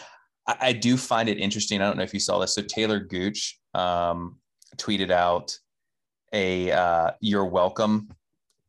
I, 0.46 0.56
I 0.60 0.72
do 0.72 0.96
find 0.96 1.28
it 1.28 1.38
interesting. 1.38 1.80
I 1.80 1.86
don't 1.86 1.96
know 1.96 2.02
if 2.02 2.14
you 2.14 2.20
saw 2.20 2.38
this. 2.38 2.54
So 2.54 2.62
Talor 2.62 3.08
Gooch 3.08 3.58
um, 3.74 4.36
tweeted 4.76 5.10
out 5.10 5.56
a 6.32 6.70
uh, 6.70 7.10
"You're 7.20 7.46
welcome" 7.46 8.08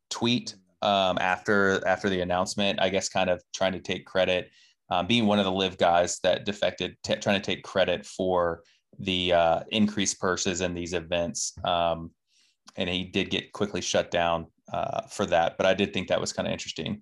tweet 0.10 0.56
um, 0.82 1.18
after 1.20 1.86
after 1.88 2.10
the 2.10 2.22
announcement. 2.22 2.82
I 2.82 2.90
guess 2.90 3.10
kind 3.10 3.30
of 3.30 3.42
trying 3.54 3.74
to 3.74 3.80
take 3.80 4.06
credit, 4.06 4.50
um, 4.92 5.08
being 5.08 5.26
one 5.26 5.40
of 5.40 5.46
the 5.46 5.52
LIV 5.52 5.78
guys 5.78 6.20
that 6.24 6.46
defected, 6.46 6.98
t- 7.04 7.16
trying 7.16 7.40
to 7.40 7.46
take 7.46 7.64
credit 7.64 8.06
for 8.06 8.64
the 8.98 9.34
uh, 9.34 9.60
increased 9.70 10.20
purses 10.20 10.62
in 10.62 10.74
these 10.74 10.94
events. 10.94 11.54
Um, 11.64 12.12
and 12.76 12.90
he 12.90 13.04
did 13.04 13.30
get 13.30 13.52
quickly 13.54 13.82
shut 13.82 14.12
down 14.12 14.48
uh, 14.74 15.02
for 15.04 15.26
that. 15.28 15.58
But 15.58 15.66
I 15.66 15.74
did 15.74 15.94
think 15.94 16.08
that 16.08 16.22
was 16.22 16.34
kind 16.34 16.48
of 16.48 16.52
interesting. 16.52 17.02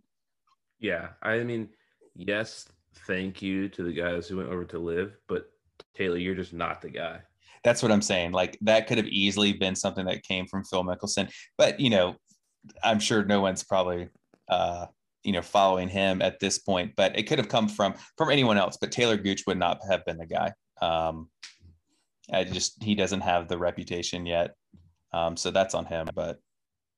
Yeah, 0.80 1.10
I 1.22 1.40
mean, 1.40 1.70
yes, 2.16 2.68
thank 3.06 3.42
you 3.42 3.70
to 3.70 3.84
the 3.84 3.94
guys 3.94 4.28
who 4.28 4.38
went 4.38 4.50
over 4.50 4.66
to 4.66 4.80
LIV, 4.80 5.18
but 5.28 5.50
Talor, 5.98 6.22
you're 6.22 6.36
just 6.36 6.54
not 6.54 6.82
the 6.82 6.90
guy. 6.90 7.20
That's 7.64 7.82
what 7.82 7.92
I'm 7.92 8.02
saying. 8.02 8.32
Like 8.32 8.58
that 8.62 8.88
could 8.88 8.98
have 8.98 9.08
easily 9.08 9.54
been 9.54 9.76
something 9.76 10.06
that 10.06 10.24
came 10.24 10.46
from 10.46 10.64
Phil 10.64 10.84
Mickelson, 10.84 11.30
but 11.58 11.80
you 11.80 11.90
know, 11.90 12.16
I'm 12.84 13.00
sure 13.00 13.26
no 13.26 13.42
one's 13.42 13.64
probably 13.64 14.10
uh, 14.50 14.86
you 15.28 15.34
know 15.34 15.41
following 15.41 15.90
him 15.90 16.22
at 16.22 16.40
this 16.40 16.58
point. 16.58 16.94
But 16.95 17.20
it 17.20 17.24
could 17.24 17.38
have 17.38 17.49
come 17.49 17.68
from 17.68 17.94
from 18.18 18.32
anyone 18.32 18.58
else. 18.58 18.78
But 18.80 18.91
Talor 18.91 19.22
Gooch 19.22 19.44
would 19.45 19.60
not 19.60 19.80
have 19.90 20.06
been 20.06 20.18
the 20.18 20.26
guy. 20.26 20.54
Um, 20.82 21.30
I 22.32 22.45
just 22.45 22.82
he 22.82 22.95
doesn't 22.95 23.22
have 23.22 23.49
the 23.49 23.58
reputation 23.58 24.26
yet, 24.26 24.56
um, 25.12 25.36
so 25.36 25.52
that's 25.52 25.76
on 25.76 25.86
him. 25.86 26.08
But 26.16 26.40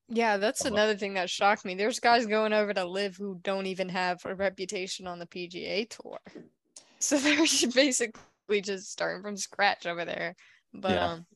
yeah, 0.08 0.36
that's 0.36 0.64
another 0.64 0.96
thing 0.96 1.14
that 1.14 1.28
shocked 1.28 1.64
me. 1.64 1.74
There's 1.74 1.98
guys 1.98 2.26
going 2.26 2.52
over 2.52 2.72
to 2.72 2.84
LIV 2.84 3.16
who 3.16 3.40
don't 3.42 3.66
even 3.66 3.88
have 3.88 4.20
a 4.24 4.34
reputation 4.34 5.08
on 5.08 5.18
the 5.18 5.26
PGA 5.26 5.88
tour, 5.90 6.18
so 7.00 7.18
they're 7.18 7.44
basically 7.74 8.60
just 8.62 8.92
starting 8.92 9.22
from 9.22 9.36
scratch 9.36 9.86
over 9.86 10.04
there. 10.04 10.36
But 10.72 10.92
yeah. 10.92 11.06
um, 11.08 11.26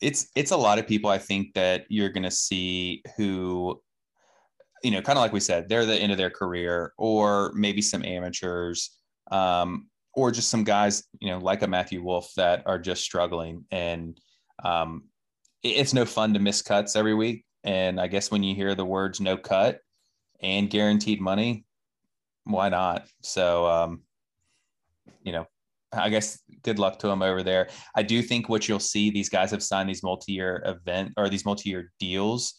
it's 0.00 0.28
it's 0.36 0.52
a 0.52 0.56
lot 0.56 0.78
of 0.78 0.86
people 0.86 1.10
I 1.10 1.18
think 1.18 1.54
that 1.54 1.86
you're 1.88 2.10
gonna 2.10 2.30
see 2.30 3.02
who, 3.16 3.80
you 4.82 4.90
know, 4.90 5.02
kind 5.02 5.18
of 5.18 5.22
like 5.22 5.32
we 5.32 5.40
said, 5.40 5.68
they're 5.68 5.86
the 5.86 5.96
end 5.96 6.12
of 6.12 6.18
their 6.18 6.30
career, 6.30 6.92
or 6.98 7.52
maybe 7.54 7.82
some 7.82 8.04
amateurs, 8.04 8.98
um, 9.30 9.88
or 10.14 10.30
just 10.30 10.50
some 10.50 10.64
guys, 10.64 11.04
you 11.20 11.30
know, 11.30 11.38
like 11.38 11.62
a 11.62 11.66
Matthew 11.66 12.02
Wolff 12.02 12.32
that 12.36 12.62
are 12.66 12.78
just 12.78 13.02
struggling, 13.02 13.64
and 13.70 14.20
um, 14.64 15.04
it's 15.62 15.94
no 15.94 16.04
fun 16.04 16.34
to 16.34 16.40
miss 16.40 16.62
cuts 16.62 16.96
every 16.96 17.14
week. 17.14 17.44
And 17.64 18.00
I 18.00 18.08
guess 18.08 18.30
when 18.30 18.42
you 18.42 18.54
hear 18.54 18.74
the 18.74 18.84
words 18.84 19.20
"no 19.20 19.36
cut" 19.36 19.78
and 20.40 20.68
guaranteed 20.68 21.20
money, 21.20 21.64
why 22.44 22.68
not? 22.68 23.06
So, 23.22 23.66
um, 23.66 24.02
you 25.22 25.32
know, 25.32 25.46
I 25.92 26.08
guess 26.08 26.40
good 26.62 26.78
luck 26.78 26.98
to 27.00 27.06
them 27.06 27.22
over 27.22 27.42
there. 27.42 27.68
I 27.94 28.02
do 28.02 28.22
think 28.22 28.48
what 28.48 28.68
you'll 28.68 28.80
see 28.80 29.10
these 29.10 29.28
guys 29.28 29.50
have 29.50 29.62
signed 29.62 29.88
these 29.88 30.02
multi-year 30.02 30.62
event 30.66 31.12
or 31.16 31.28
these 31.28 31.44
multi-year 31.44 31.92
deals 32.00 32.54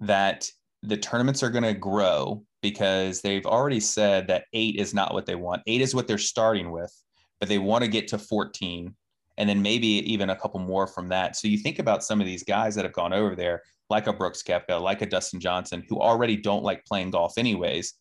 that 0.00 0.48
the 0.82 0.96
tournaments 0.96 1.42
are 1.42 1.50
going 1.50 1.64
to 1.64 1.74
grow 1.74 2.42
because 2.62 3.20
they've 3.20 3.46
already 3.46 3.80
said 3.80 4.26
that 4.28 4.44
8 4.52 4.76
is 4.76 4.94
not 4.94 5.12
what 5.12 5.26
they 5.26 5.34
want. 5.34 5.62
8 5.66 5.80
is 5.80 5.94
what 5.94 6.06
they're 6.06 6.18
starting 6.18 6.70
with, 6.70 6.92
but 7.40 7.48
they 7.48 7.58
want 7.58 7.84
to 7.84 7.90
get 7.90 8.08
to 8.08 8.18
14 8.18 8.94
and 9.36 9.48
then 9.48 9.62
maybe 9.62 9.86
even 9.86 10.30
a 10.30 10.36
couple 10.36 10.60
more 10.60 10.86
from 10.86 11.08
that. 11.08 11.36
So 11.36 11.46
you 11.46 11.58
think 11.58 11.78
about 11.78 12.02
some 12.02 12.20
of 12.20 12.26
these 12.26 12.42
guys 12.42 12.74
that 12.74 12.84
have 12.84 12.92
gone 12.92 13.12
over 13.12 13.36
there 13.36 13.62
like 13.90 14.06
a 14.06 14.12
Brooks 14.12 14.42
Koepka, 14.42 14.80
like 14.80 15.00
a 15.02 15.06
Dustin 15.06 15.40
Johnson 15.40 15.84
who 15.88 16.00
already 16.00 16.36
don't 16.36 16.64
like 16.64 16.84
playing 16.84 17.10
golf 17.10 17.38
anyways 17.38 17.94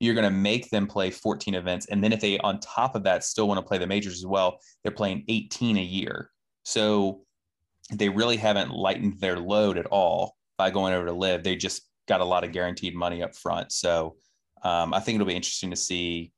you're 0.00 0.14
going 0.14 0.24
to 0.24 0.36
make 0.36 0.70
them 0.70 0.86
play 0.86 1.10
14 1.10 1.54
events. 1.54 1.86
And 1.86 2.02
then 2.02 2.12
if 2.12 2.20
they, 2.20 2.38
on 2.38 2.58
top 2.58 2.96
of 2.96 3.04
that, 3.04 3.22
still 3.22 3.46
want 3.46 3.58
to 3.58 3.66
play 3.66 3.78
the 3.78 3.86
majors 3.86 4.14
as 4.14 4.26
well, 4.26 4.58
they're 4.82 4.92
playing 4.92 5.24
18 5.28 5.76
a 5.76 5.82
year. 5.82 6.30
So 6.64 7.20
they 7.92 8.08
really 8.08 8.38
haven't 8.38 8.70
lightened 8.70 9.20
their 9.20 9.38
load 9.38 9.76
at 9.76 9.86
all 9.86 10.36
by 10.56 10.70
going 10.70 10.94
over 10.94 11.06
to 11.06 11.12
LIV. 11.12 11.42
They 11.42 11.54
just 11.54 11.82
got 12.10 12.20
a 12.20 12.24
lot 12.24 12.42
of 12.42 12.50
guaranteed 12.50 12.94
money 12.94 13.22
up 13.22 13.36
front. 13.36 13.70
So 13.70 14.16
um, 14.62 14.92
I 14.92 14.98
think 14.98 15.14
it'll 15.14 15.28
be 15.28 15.36
interesting 15.36 15.70
to 15.70 15.76
see, 15.76 16.32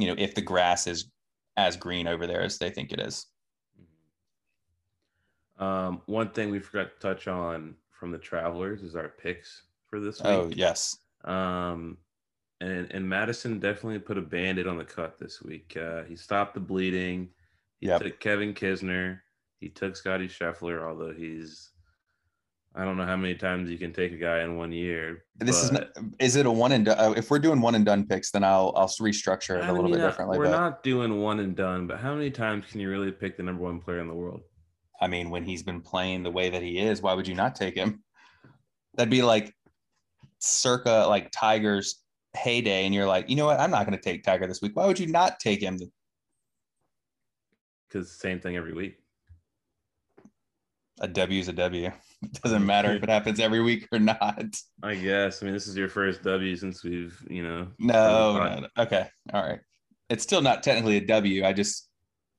you 0.00 0.08
know, 0.08 0.16
if 0.18 0.34
the 0.34 0.42
grass 0.42 0.88
is 0.88 1.10
as 1.56 1.76
green 1.76 2.08
over 2.08 2.26
there 2.26 2.42
as 2.42 2.58
they 2.58 2.70
think 2.70 2.92
it 2.92 3.00
is. 3.00 3.26
Um, 5.58 6.02
one 6.06 6.30
thing 6.30 6.50
we 6.50 6.58
forgot 6.58 6.90
to 6.90 6.98
touch 6.98 7.28
on 7.28 7.76
from 7.92 8.10
the 8.10 8.18
travelers 8.18 8.82
is 8.82 8.96
our 8.96 9.08
picks 9.08 9.62
for 9.88 10.00
this 10.00 10.20
oh, 10.24 10.48
week. 10.48 10.54
Oh 10.54 10.56
yes. 10.56 10.98
Um, 11.24 11.98
and 12.60 12.90
and 12.90 13.08
Madison 13.08 13.60
definitely 13.60 14.00
put 14.00 14.18
a 14.18 14.22
band-aid 14.22 14.66
on 14.66 14.76
the 14.76 14.84
cut 14.84 15.18
this 15.18 15.40
week. 15.40 15.76
Uh, 15.80 16.02
he 16.02 16.16
stopped 16.16 16.54
the 16.54 16.60
bleeding. 16.60 17.28
He 17.80 17.86
yep. 17.86 18.02
took 18.02 18.18
Kevin 18.18 18.54
Kisner. 18.54 19.20
He 19.60 19.68
took 19.68 19.96
Scotty 19.96 20.28
Scheffler, 20.28 20.82
although 20.82 21.14
he's 21.14 21.70
I 22.78 22.84
don't 22.84 22.98
know 22.98 23.06
how 23.06 23.16
many 23.16 23.34
times 23.34 23.70
you 23.70 23.78
can 23.78 23.94
take 23.94 24.12
a 24.12 24.16
guy 24.16 24.42
in 24.42 24.58
one 24.58 24.70
year. 24.70 25.24
This 25.38 25.64
is 25.64 25.72
not, 25.72 25.88
is 26.18 26.36
it 26.36 26.44
a 26.44 26.50
one 26.50 26.72
and 26.72 26.84
done? 26.84 26.98
Uh, 26.98 27.14
if 27.16 27.30
we're 27.30 27.38
doing 27.38 27.62
one 27.62 27.74
and 27.74 27.86
done 27.86 28.06
picks, 28.06 28.30
then 28.30 28.44
I'll 28.44 28.74
I'll 28.76 28.88
restructure 28.88 29.58
it 29.58 29.68
a 29.68 29.72
little 29.72 29.90
bit 29.90 30.00
differently. 30.00 30.36
We're 30.36 30.44
but, 30.44 30.50
not 30.50 30.82
doing 30.82 31.22
one 31.22 31.40
and 31.40 31.56
done, 31.56 31.86
but 31.86 31.98
how 31.98 32.14
many 32.14 32.30
times 32.30 32.66
can 32.70 32.80
you 32.80 32.90
really 32.90 33.10
pick 33.10 33.38
the 33.38 33.42
number 33.42 33.62
one 33.62 33.80
player 33.80 34.00
in 34.00 34.08
the 34.08 34.14
world? 34.14 34.42
I 35.00 35.06
mean, 35.06 35.30
when 35.30 35.42
he's 35.42 35.62
been 35.62 35.80
playing 35.80 36.22
the 36.22 36.30
way 36.30 36.50
that 36.50 36.62
he 36.62 36.78
is, 36.78 37.00
why 37.00 37.14
would 37.14 37.26
you 37.26 37.34
not 37.34 37.54
take 37.54 37.74
him? 37.74 38.02
That'd 38.94 39.10
be 39.10 39.22
like 39.22 39.54
circa 40.38 41.06
like 41.08 41.30
Tiger's 41.32 42.02
heyday 42.34 42.84
and 42.84 42.94
you're 42.94 43.06
like, 43.06 43.30
you 43.30 43.36
know 43.36 43.46
what, 43.46 43.58
I'm 43.58 43.70
not 43.70 43.86
going 43.86 43.98
to 43.98 44.04
take 44.04 44.22
Tiger 44.22 44.46
this 44.46 44.60
week. 44.60 44.72
Why 44.74 44.86
would 44.86 44.98
you 44.98 45.06
not 45.06 45.40
take 45.40 45.62
him? 45.62 45.78
Because 47.88 48.12
same 48.12 48.40
thing 48.40 48.56
every 48.56 48.74
week. 48.74 48.98
A 51.00 51.08
W 51.08 51.40
is 51.40 51.48
a 51.48 51.52
W. 51.52 51.90
Doesn't 52.42 52.64
matter 52.64 52.92
if 52.92 53.02
it 53.02 53.08
happens 53.16 53.40
every 53.40 53.62
week 53.62 53.88
or 53.92 53.98
not. 53.98 54.56
I 54.82 54.94
guess. 54.94 55.42
I 55.42 55.46
mean, 55.46 55.54
this 55.54 55.66
is 55.66 55.76
your 55.76 55.88
first 55.88 56.22
W 56.22 56.56
since 56.56 56.82
we've, 56.84 57.20
you 57.28 57.42
know. 57.42 57.68
No, 57.78 58.38
no, 58.38 58.60
no. 58.60 58.68
okay, 58.78 59.08
all 59.32 59.42
right. 59.42 59.60
It's 60.08 60.22
still 60.22 60.42
not 60.42 60.62
technically 60.62 60.98
a 60.98 61.06
W. 61.06 61.44
I 61.44 61.52
just, 61.52 61.88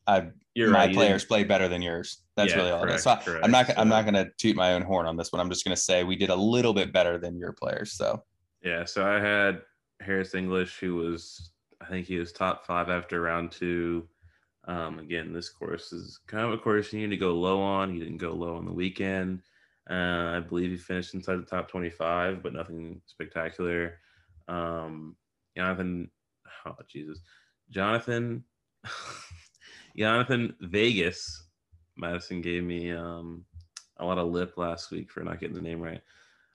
I 0.05 0.27
You're 0.53 0.69
my 0.69 0.85
right, 0.85 0.93
players 0.93 1.26
play 1.26 1.43
better 1.43 1.68
than 1.68 1.81
yours. 1.81 2.23
That's 2.35 2.51
yeah, 2.51 2.57
really 2.57 2.72
all 2.72 2.81
correct, 2.81 2.93
it 2.93 2.97
is. 2.97 3.03
So 3.03 3.39
I'm 3.43 3.51
not. 3.51 3.68
So, 3.68 3.73
I'm 3.77 3.89
not 3.89 4.03
going 4.03 4.14
to 4.14 4.30
toot 4.38 4.55
my 4.55 4.73
own 4.73 4.84
horn 4.84 5.05
on 5.05 5.18
this 5.18 5.31
one. 5.31 5.39
I'm 5.39 5.49
just 5.49 5.65
going 5.65 5.76
to 5.76 5.81
say 5.81 6.03
we 6.03 6.15
did 6.15 6.30
a 6.30 6.35
little 6.35 6.73
bit 6.73 6.93
better 6.93 7.18
than 7.18 7.38
your 7.38 7.51
players. 7.51 7.93
So. 7.93 8.23
Yeah. 8.64 8.85
So 8.85 9.05
I 9.05 9.19
had 9.19 9.61
Harris 10.01 10.34
English, 10.34 10.77
who 10.80 10.95
was 10.95 11.51
I 11.81 11.85
think 11.85 12.07
he 12.07 12.18
was 12.18 12.31
top 12.31 12.65
five 12.65 12.89
after 12.89 13.22
round 13.22 13.51
two. 13.51 14.07
Um, 14.68 14.99
again, 14.99 15.31
this 15.31 15.49
course 15.49 15.93
is 15.93 16.19
kind 16.27 16.45
of 16.45 16.51
a 16.51 16.57
course 16.57 16.91
you 16.91 16.99
need 16.99 17.15
to 17.15 17.18
go 17.18 17.34
low 17.34 17.61
on. 17.61 17.93
He 17.93 17.99
didn't 17.99 18.18
go 18.18 18.34
low 18.34 18.55
on 18.55 18.65
the 18.65 18.73
weekend. 18.73 19.41
Uh, 19.89 20.35
I 20.35 20.39
believe 20.39 20.72
he 20.72 20.77
finished 20.77 21.14
inside 21.14 21.38
the 21.38 21.43
top 21.43 21.69
25, 21.69 22.43
but 22.43 22.53
nothing 22.53 23.01
spectacular. 23.05 23.99
Um, 24.47 25.15
Jhonattan, 25.57 26.09
oh 26.65 26.76
Jesus, 26.88 27.19
Jhonattan, 27.73 28.43
Jhonattan 29.97 30.55
Vegas. 30.61 31.45
Madison 31.95 32.41
gave 32.41 32.64
me 32.64 32.91
um, 32.91 33.45
a 33.97 34.05
lot 34.05 34.18
of 34.18 34.27
lip 34.27 34.53
last 34.57 34.91
week 34.91 35.11
for 35.11 35.23
not 35.23 35.39
getting 35.39 35.55
the 35.55 35.61
name 35.61 35.81
right. 35.81 36.01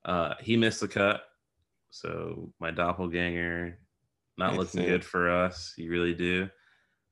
Uh, 0.04 0.34
he 0.40 0.56
missed 0.56 0.80
the 0.80 0.88
cut. 0.88 1.22
So 1.90 2.52
my 2.60 2.70
doppelganger 2.70 3.78
not 4.38 4.56
looking 4.56 4.84
good 4.84 5.04
for 5.04 5.30
us. 5.30 5.74
You 5.76 5.90
really 5.90 6.14
do. 6.14 6.48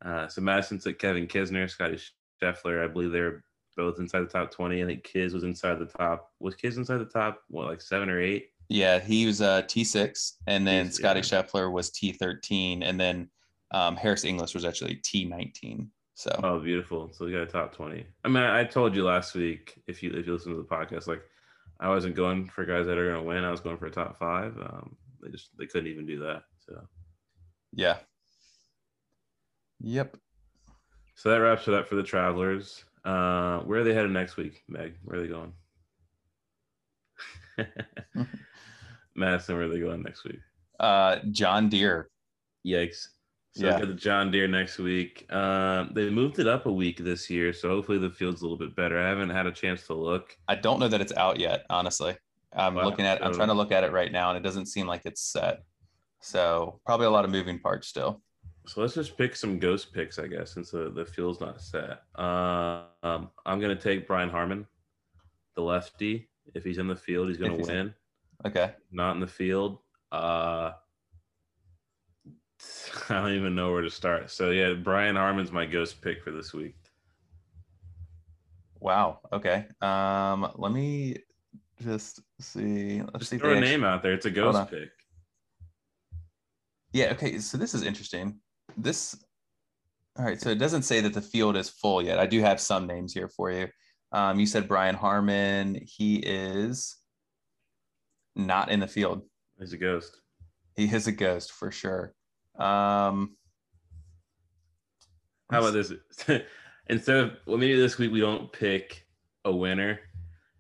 Uh, 0.05 0.29
so 0.29 0.41
Madison 0.41 0.79
took 0.79 0.99
Kevin 0.99 1.27
Kisner, 1.27 1.69
Scotty 1.69 1.99
Scheffler. 2.43 2.83
I 2.83 2.89
believe 2.89 3.13
they're 3.13 3.45
both 3.81 3.99
inside 3.99 4.21
the 4.21 4.27
top 4.27 4.51
20. 4.51 4.83
I 4.83 4.87
think 4.87 5.05
Kiz 5.05 5.33
was 5.33 5.45
inside 5.45 5.79
the 5.79 5.87
top. 5.87 6.33
Was 6.39 6.55
Kiz 6.55 6.77
inside 6.77 6.99
the 6.99 7.07
top, 7.07 7.43
what, 7.49 7.67
like 7.67 7.81
seven 7.81 8.11
or 8.11 8.21
eight? 8.21 8.51
Yeah, 8.69 8.99
he 8.99 9.27
was 9.27 9.41
uh, 9.41 9.63
T6. 9.63 10.33
And 10.47 10.67
then 10.67 10.89
T6, 10.89 10.93
Scotty 10.93 11.21
yeah. 11.21 11.25
Scheffler 11.25 11.73
was 11.73 11.91
T13. 11.91 12.83
And 12.83 13.01
then 13.01 13.31
um, 13.73 13.97
Harris 13.97 14.25
English 14.25 14.55
was 14.55 14.65
actually 14.65 14.97
T19. 14.97 15.89
So, 16.15 16.39
oh, 16.45 16.59
beautiful. 16.61 17.11
So 17.13 17.25
we 17.25 17.33
got 17.33 17.41
a 17.41 17.47
top 17.47 17.75
20. 17.75 18.05
I 18.25 18.29
mean, 18.29 18.43
I, 18.43 18.61
I 18.61 18.65
told 18.65 18.95
you 18.95 19.05
last 19.05 19.35
week, 19.35 19.81
if 19.87 20.03
you 20.03 20.11
if 20.13 20.27
you 20.27 20.35
listen 20.35 20.53
to 20.53 20.59
the 20.59 20.69
podcast, 20.69 21.07
like 21.07 21.23
I 21.81 21.89
wasn't 21.89 22.15
going 22.15 22.47
for 22.47 22.67
guys 22.67 22.85
that 22.87 22.99
are 22.99 23.11
going 23.11 23.25
to 23.25 23.29
win. 23.29 23.43
I 23.43 23.51
was 23.51 23.61
going 23.61 23.79
for 23.79 23.87
a 23.87 23.91
top 23.91 24.19
five. 24.19 24.55
Um, 24.59 24.97
they 25.23 25.31
just 25.31 25.57
they 25.57 25.65
couldn't 25.65 25.91
even 25.91 26.05
do 26.05 26.19
that. 26.19 26.43
So, 26.59 26.83
yeah. 27.73 27.97
Yep. 29.81 30.19
So 31.15 31.31
that 31.31 31.37
wraps 31.39 31.69
it 31.69 31.75
up 31.75 31.89
for 31.89 31.95
the 31.95 32.03
travelers. 32.03 32.85
Uh, 33.05 33.61
where 33.61 33.81
are 33.81 33.85
they 33.85 33.95
headed 33.95 34.11
next 34.11 34.37
week, 34.37 34.63
Meg? 34.69 34.95
Where 35.05 35.19
are 35.19 35.23
they 35.23 35.29
going? 35.29 35.53
Madison, 39.15 39.57
where 39.57 39.65
are 39.65 39.69
they 39.69 39.81
going 39.81 40.03
next 40.03 40.25
week? 40.25 40.41
Uh, 40.79 41.17
John 41.31 41.69
Deere. 41.69 42.11
Yikes. 42.67 43.09
So 43.53 43.67
Yeah. 43.67 43.79
got 43.79 43.89
the 43.89 43.95
John 43.95 44.31
Deere 44.31 44.47
next 44.49 44.79
week. 44.79 45.31
Um, 45.33 45.91
they 45.95 46.09
moved 46.09 46.39
it 46.39 46.47
up 46.47 46.67
a 46.67 46.73
week 46.73 46.99
this 46.99 47.29
year, 47.29 47.53
so 47.53 47.69
hopefully 47.69 47.99
the 47.99 48.11
field's 48.11 48.43
a 48.43 48.45
little 48.45 48.59
bit 48.59 48.77
better. 48.77 48.99
I 49.01 49.09
haven't 49.09 49.31
had 49.31 49.47
a 49.47 49.53
chance 49.53 49.87
to 49.89 49.95
look. 49.95 50.37
I 50.47 50.55
don't 50.55 50.79
know 50.79 50.89
that 50.89 51.01
it's 51.01 51.13
out 51.17 51.41
yet, 51.41 51.65
honestly. 51.69 52.17
I'm 52.53 52.75
Wow, 52.75 52.85
looking 52.85 53.05
at 53.05 53.25
I'm 53.25 53.33
trying 53.35 53.49
to 53.49 53.55
look 53.55 53.73
at 53.73 53.85
it 53.85 53.93
right 53.93 54.11
now 54.11 54.31
and 54.31 54.37
it 54.39 54.43
doesn't 54.43 54.67
seem 54.67 54.87
like 54.87 55.03
it's 55.05 55.23
set. 55.23 55.61
So 56.21 56.81
probably 56.85 57.07
a 57.07 57.11
lot 57.11 57.25
of 57.25 57.31
moving 57.31 57.59
parts 57.61 57.89
still. 57.89 58.23
So 58.67 58.81
let's 58.83 58.95
just 58.95 59.17
pick 59.17 59.35
some 59.35 59.59
ghost 59.59 59.93
picks, 59.93 60.19
I 60.19 60.27
guess, 60.27 60.53
since 60.55 60.71
the, 60.71 60.91
the 60.91 61.05
field's 61.05 61.41
not 61.41 61.61
set. 61.61 62.03
Uh, 62.17 62.85
um, 63.03 63.31
I'm 63.47 63.59
gonna 63.61 63.75
take 63.75 64.07
Brian 64.07 64.29
Harman, 64.29 64.67
the 65.57 65.63
lefty. 65.63 66.29
If 66.55 66.65
he's 66.65 66.79
in 66.79 66.87
the 66.87 66.97
field, 66.97 67.29
he's 67.29 67.39
gonna 67.39 67.57
he's 67.57 67.69
in- 67.69 67.75
win. 67.77 67.95
Okay. 68.47 68.73
Not 68.93 69.13
in 69.15 69.21
the 69.21 69.27
field. 69.27 69.79
Uh, 70.13 70.73
I 73.09 73.15
don't 73.15 73.33
even 73.35 73.55
know 73.55 73.73
where 73.73 73.83
to 73.83 73.91
start. 73.91 74.31
So 74.31 74.51
yeah, 74.51 74.75
Brian 74.75 75.17
Harman's 75.17 75.53
my 75.53 75.67
ghost 75.67 76.01
pick 76.03 76.23
for 76.23 76.31
this 76.31 76.53
week. 76.53 76.75
Wow. 78.79 79.21
Okay. 79.33 79.67
Um, 79.83 80.51
let 80.57 80.73
me 80.73 81.17
just 81.83 82.21
see. 82.41 83.01
Let's 83.03 83.19
Just 83.19 83.31
see. 83.31 83.39
throw 83.39 83.51
a 83.53 83.57
actu- 83.57 83.67
name 83.67 83.85
out 83.85 84.03
there. 84.03 84.13
It's 84.13 84.27
a 84.27 84.31
ghost 84.31 84.71
pick. 84.71 84.91
Yeah. 86.93 87.13
Okay. 87.13 87.39
So 87.39 87.59
this 87.59 87.75
is 87.75 87.83
interesting. 87.83 88.39
This. 88.77 89.17
All 90.19 90.25
right. 90.25 90.41
So 90.41 90.51
it 90.51 90.59
doesn't 90.59 90.83
say 90.83 91.01
that 91.01 91.15
the 91.15 91.23
field 91.23 91.57
is 91.57 91.69
full 91.69 92.03
yet. 92.03 92.19
I 92.19 92.27
do 92.27 92.41
have 92.41 92.61
some 92.61 92.87
names 92.87 93.13
here 93.13 93.29
for 93.29 93.51
you. 93.51 93.69
Um, 94.13 94.41
you 94.41 94.47
said 94.47 94.69
Brian 94.69 94.97
Harman. 94.97 95.81
He 95.83 96.17
is 96.17 96.97
not 98.35 98.71
in 98.71 98.81
the 98.81 98.89
field. 98.89 99.23
He's 99.59 99.73
a 99.73 99.77
ghost. 99.77 100.21
He 100.77 100.85
is 100.85 101.07
a 101.07 101.13
ghost 101.13 101.53
for 101.53 101.71
sure. 101.71 102.15
Um, 102.59 103.37
How 105.51 105.61
about 105.61 105.73
this? 105.73 105.93
Instead 106.89 107.17
of 107.17 107.33
well, 107.47 107.59
maybe 107.59 107.77
this 107.77 107.99
week 107.99 108.13
we 108.13 108.21
don't 108.21 108.53
pick 108.53 109.07
a 109.45 109.55
winner. 109.55 110.01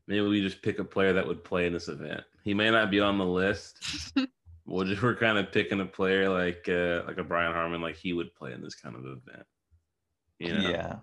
Maybe 0.06 0.26
we 0.26 0.40
just 0.40 0.62
pick 0.62 0.78
a 0.78 0.84
player 0.84 1.12
that 1.12 1.26
would 1.26 1.44
play 1.44 1.66
in 1.66 1.72
this 1.72 1.88
event. 1.88 2.22
He 2.42 2.54
may 2.54 2.70
not 2.70 2.90
be 2.90 3.00
on 3.00 3.18
the 3.18 3.24
list. 3.24 4.12
we'll 4.70 4.86
just 4.86 5.02
we're 5.02 5.16
kind 5.16 5.36
of 5.38 5.52
picking 5.52 5.80
a 5.80 5.86
player 5.86 6.28
like 6.28 6.68
uh, 6.68 7.02
like 7.06 7.18
a 7.18 7.24
Brian 7.24 7.52
Harman, 7.52 7.82
like 7.82 7.96
he 7.96 8.12
would 8.12 8.34
play 8.34 8.52
in 8.52 8.62
this 8.62 8.74
kind 8.74 8.96
of 8.96 9.04
event. 9.04 9.46
You 10.38 10.54
know? 10.54 10.70
Yeah. 10.70 10.96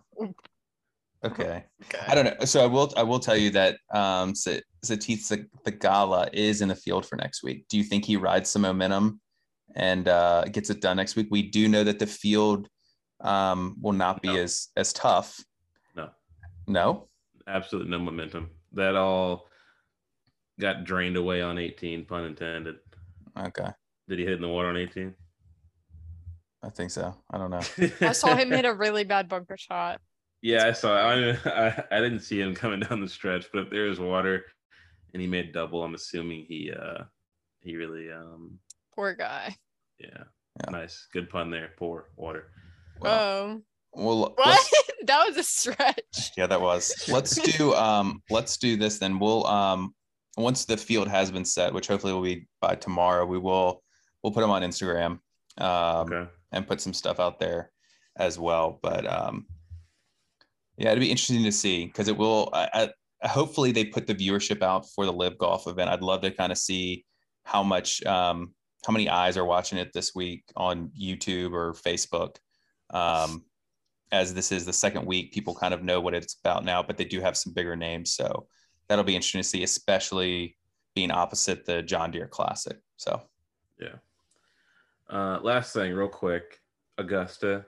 Okay. 1.23 1.65
Okay. 1.84 2.06
I 2.07 2.15
don't 2.15 2.26
know. 2.26 2.45
So 2.45 2.64
I 2.64 2.68
will 2.68 2.94
I 2.95 3.03
will 3.03 3.19
tell 3.19 3.35
you 3.38 3.49
that 3.52 3.77
um 3.94 4.34
Sa- 4.34 4.61
Satit 4.85 5.27
the, 5.27 5.48
the 5.65 5.72
Gala 5.72 6.30
is 6.31 6.61
in 6.61 6.69
the 6.69 6.76
field 6.76 7.06
for 7.06 7.15
next 7.15 7.44
week. 7.44 7.68
Do 7.69 7.77
you 7.77 7.84
think 7.84 8.06
he 8.06 8.18
rides 8.18 8.49
some 8.49 8.61
momentum 8.61 9.19
and 9.76 10.07
uh 10.07 10.45
gets 10.45 10.69
it 10.69 10.81
done 10.81 10.98
next 10.98 11.15
week? 11.15 11.27
We 11.30 11.44
do 11.44 11.68
know 11.68 11.84
that 11.84 11.99
the 11.99 12.07
field 12.07 12.69
um 13.22 13.76
will 13.81 13.94
not 13.94 14.22
be 14.22 14.30
No. 14.30 14.38
as 14.41 14.69
as 14.77 14.94
tough. 14.94 15.44
No. 15.95 16.10
No? 16.68 17.10
Absolutely 17.48 17.91
no 17.91 17.99
momentum. 17.99 18.49
That 18.73 18.95
all 18.95 19.48
got 20.60 20.84
drained 20.84 21.18
away 21.18 21.41
on 21.41 21.57
18, 21.57 22.06
pun 22.06 22.26
intended. 22.26 22.77
Okay. 23.38 23.70
Did 24.08 24.20
he 24.20 24.26
hit 24.26 24.36
in 24.36 24.42
the 24.42 24.48
water 24.48 24.70
on 24.70 24.78
18? 24.78 25.14
I 26.64 26.70
think 26.70 26.92
so. 26.92 27.16
I 27.32 27.38
don't 27.38 27.52
know. 27.52 27.62
I 28.02 28.12
saw 28.14 28.36
him 28.36 28.52
hit 28.52 28.66
a 28.66 28.74
really 28.86 29.04
bad 29.04 29.30
bunker 29.30 29.58
shot. 29.58 30.02
Yeah, 30.42 30.68
I 30.68 30.72
saw. 30.72 30.96
I, 30.96 31.38
I 31.46 31.84
I 31.92 32.00
didn't 32.00 32.22
see 32.22 32.40
him 32.40 32.56
coming 32.56 32.80
down 32.80 33.02
the 33.02 33.08
stretch, 33.08 33.46
but 33.54 33.64
if 33.64 33.70
there 33.70 33.86
was 33.86 34.00
water 34.00 34.44
and 35.14 35.22
he 35.22 35.28
made 35.28 35.52
double, 35.54 35.84
I'm 35.84 35.96
assuming 35.96 36.46
he 36.48 36.72
uh 36.72 37.04
he 37.62 37.76
really 37.76 38.12
um 38.12 38.60
Poor 38.96 39.14
guy. 39.14 39.56
yeah. 40.00 40.24
Yeah. 40.64 40.72
Nice. 40.72 41.08
Good 41.14 41.30
pun 41.30 41.52
there. 41.52 41.70
Poor 41.78 42.10
water. 42.16 42.52
Well, 43.00 43.14
oh. 43.14 43.62
well 43.94 44.34
What? 44.36 44.70
that 45.06 45.28
was 45.28 45.38
a 45.38 45.44
stretch. 45.44 46.32
yeah, 46.36 46.48
that 46.48 46.60
was. 46.60 47.08
Let's 47.08 47.36
do 47.36 47.74
um 47.76 48.22
let's 48.32 48.58
do 48.58 48.76
this 48.78 48.98
then. 48.98 49.20
We'll 49.20 49.46
um 49.46 49.94
once 50.38 50.66
the 50.66 50.78
field 50.78 51.08
has 51.08 51.32
been 51.32 51.46
set, 51.46 51.74
which 51.74 51.88
hopefully 51.88 52.14
will 52.14 52.22
be 52.22 52.48
by 52.62 52.76
tomorrow, 52.76 53.26
we 53.26 53.40
will 53.40 53.84
we'll 54.24 54.34
put 54.34 54.42
them 54.42 54.52
on 54.52 54.62
Instagram. 54.62 55.20
Um 55.58 56.12
Okay. 56.12 56.30
and 56.52 56.68
put 56.68 56.80
some 56.80 56.94
stuff 56.94 57.20
out 57.20 57.40
there 57.40 57.72
as 58.18 58.38
well. 58.40 58.80
But 58.82 59.06
um, 59.12 59.46
yeah, 60.78 60.92
it'd 60.92 61.02
be 61.02 61.10
interesting 61.10 61.44
to 61.44 61.52
see 61.52 61.86
because 61.86 62.08
it 62.08 62.18
will. 62.18 62.50
I, 62.54 62.90
I, 63.22 63.28
hopefully, 63.28 63.72
they 63.72 63.86
put 63.86 64.08
the 64.08 64.16
viewership 64.16 64.62
out 64.62 64.86
for 64.90 65.06
the 65.06 65.14
LIV 65.14 65.38
Golf 65.38 65.68
event. 65.68 65.90
I'd 65.90 66.02
love 66.02 66.22
to 66.22 66.32
kind 66.32 66.52
of 66.52 66.58
see 66.58 67.06
how 67.44 67.64
much, 67.64 68.04
um, 68.06 68.54
how 68.86 68.94
many 68.94 69.10
eyes 69.10 69.38
are 69.38 69.46
watching 69.46 69.78
it 69.80 69.92
this 69.94 70.14
week 70.14 70.44
on 70.56 70.92
YouTube 71.00 71.54
or 71.54 71.74
Facebook. 71.74 72.36
Um, 72.92 73.44
as 74.12 74.34
this 74.34 74.52
is 74.52 74.66
the 74.66 74.74
second 74.74 75.06
week, 75.06 75.34
people 75.34 75.56
kind 75.56 75.74
of 75.74 75.84
know 75.84 76.00
what 76.00 76.14
it's 76.14 76.38
about 76.44 76.64
now, 76.64 76.84
but 76.84 76.98
they 76.98 77.06
do 77.06 77.20
have 77.22 77.36
some 77.36 77.54
bigger 77.54 77.76
names, 77.76 78.12
so 78.12 78.48
that'll 78.88 79.04
be 79.04 79.16
interesting 79.16 79.42
to 79.42 79.48
see, 79.48 79.64
especially 79.64 80.56
being 80.96 81.12
opposite 81.12 81.66
the 81.66 81.82
John 81.82 82.12
Deere 82.12 82.28
Classic. 82.28 82.80
So 82.98 83.22
Yeah. 83.80 83.96
Uh, 85.10 85.40
last 85.42 85.74
thing, 85.74 85.94
real 85.94 86.08
quick, 86.10 86.60
Augusta. 86.98 87.66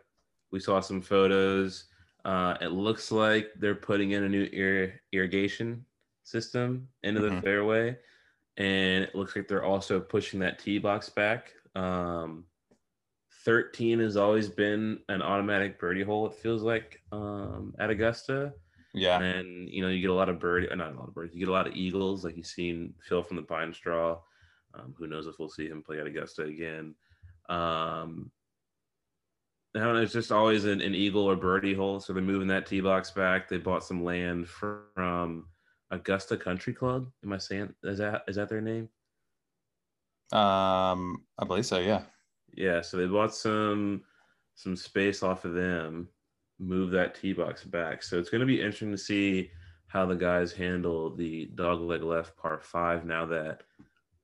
We 0.52 0.60
saw 0.60 0.80
some 0.80 1.02
photos. 1.02 1.86
Uh, 2.26 2.58
it 2.60 2.70
looks 2.72 3.12
like 3.12 3.52
they're 3.58 3.76
putting 3.76 4.12
in 4.12 4.24
a 4.24 4.30
new 4.30 4.44
ir- 4.52 5.00
irrigation 5.14 5.86
system 6.24 6.90
into 7.04 7.22
the 7.22 7.30
Mhm. 7.30 7.44
fairway, 7.44 7.98
and 8.58 9.04
it 9.06 9.16
looks 9.16 9.36
like 9.36 9.48
they're 9.48 9.64
also 9.64 10.00
pushing 10.02 10.40
that 10.42 10.60
tee 10.60 10.80
box 10.80 11.10
back. 11.10 11.54
Um, 11.76 12.46
Thirteen 13.46 14.00
has 14.00 14.18
always 14.18 14.50
been 14.50 15.02
an 15.08 15.22
automatic 15.22 15.80
birdie 15.80 16.04
hole. 16.04 16.28
It 16.28 16.34
feels 16.34 16.62
like 16.62 17.02
um, 17.14 17.74
at 17.80 17.90
Augusta, 17.90 18.54
yeah, 18.94 19.20
and 19.20 19.70
you 19.70 19.82
know 19.82 19.90
you 19.90 20.02
get 20.02 20.10
a 20.10 20.14
lot 20.14 20.30
of 20.30 20.40
bird, 20.40 20.68
not 20.76 20.94
a 20.94 20.98
lot 20.98 21.08
of 21.08 21.14
birds. 21.14 21.34
You 21.34 21.40
get 21.40 21.50
a 21.50 21.54
lot 21.54 21.68
of 21.68 21.76
eagles, 21.76 22.24
like 22.24 22.38
you've 22.38 22.46
seen 22.46 22.94
Phil 23.08 23.24
from 23.24 23.38
the 23.38 23.44
Pine 23.44 23.74
Straw. 23.74 24.20
Um, 24.74 24.94
who 24.98 25.08
knows 25.08 25.28
if 25.28 25.40
we'll 25.40 25.50
see 25.50 25.68
him 25.68 25.84
play 25.84 26.00
at 26.00 26.08
Augusta 26.08 26.44
again? 26.44 26.96
Um, 27.50 28.32
I 29.76 29.80
don't 29.80 29.96
know. 29.96 30.02
It's 30.02 30.14
just 30.14 30.32
always 30.32 30.66
an, 30.66 30.82
an 30.82 30.96
eagle 30.96 31.24
or 31.24 31.36
birdie 31.36 31.74
hole. 31.74 32.00
So 32.00 32.14
they're 32.14 32.24
moving 32.24 32.48
that 32.48 32.66
tee 32.66 32.82
box 32.82 33.12
back. 33.12 33.48
They 33.48 33.58
bought 33.58 33.84
some 33.84 34.04
land 34.04 34.48
from 34.48 35.46
Augusta 35.92 36.38
Country 36.38 36.74
Club. 36.74 37.08
Am 37.24 37.34
I 37.34 37.38
saying 37.38 37.74
is 37.84 38.00
that 38.00 38.24
is 38.28 38.36
that 38.36 38.50
their 38.50 38.62
name? 38.62 38.90
um, 40.32 41.24
I 41.40 41.46
believe 41.46 41.66
so. 41.66 41.80
Yeah. 41.80 42.04
Yeah. 42.54 42.82
So 42.82 42.98
they 42.98 43.08
bought 43.08 43.34
some 43.34 44.04
some 44.56 44.76
space 44.76 45.24
off 45.24 45.46
of 45.46 45.54
them, 45.54 46.10
move 46.60 46.92
that 46.92 47.16
tee 47.16 47.34
box 47.34 47.64
back. 47.64 48.04
So 48.04 48.20
it's 48.20 48.30
going 48.30 48.42
to 48.42 48.46
be 48.46 48.60
interesting 48.60 48.92
to 48.92 48.98
see 48.98 49.52
how 49.88 50.06
the 50.06 50.16
guys 50.16 50.52
handle 50.52 51.16
the 51.16 51.50
dogleg 51.56 52.04
left 52.04 52.38
par 52.38 52.60
five 52.62 53.06
now 53.06 53.26
that 53.26 53.64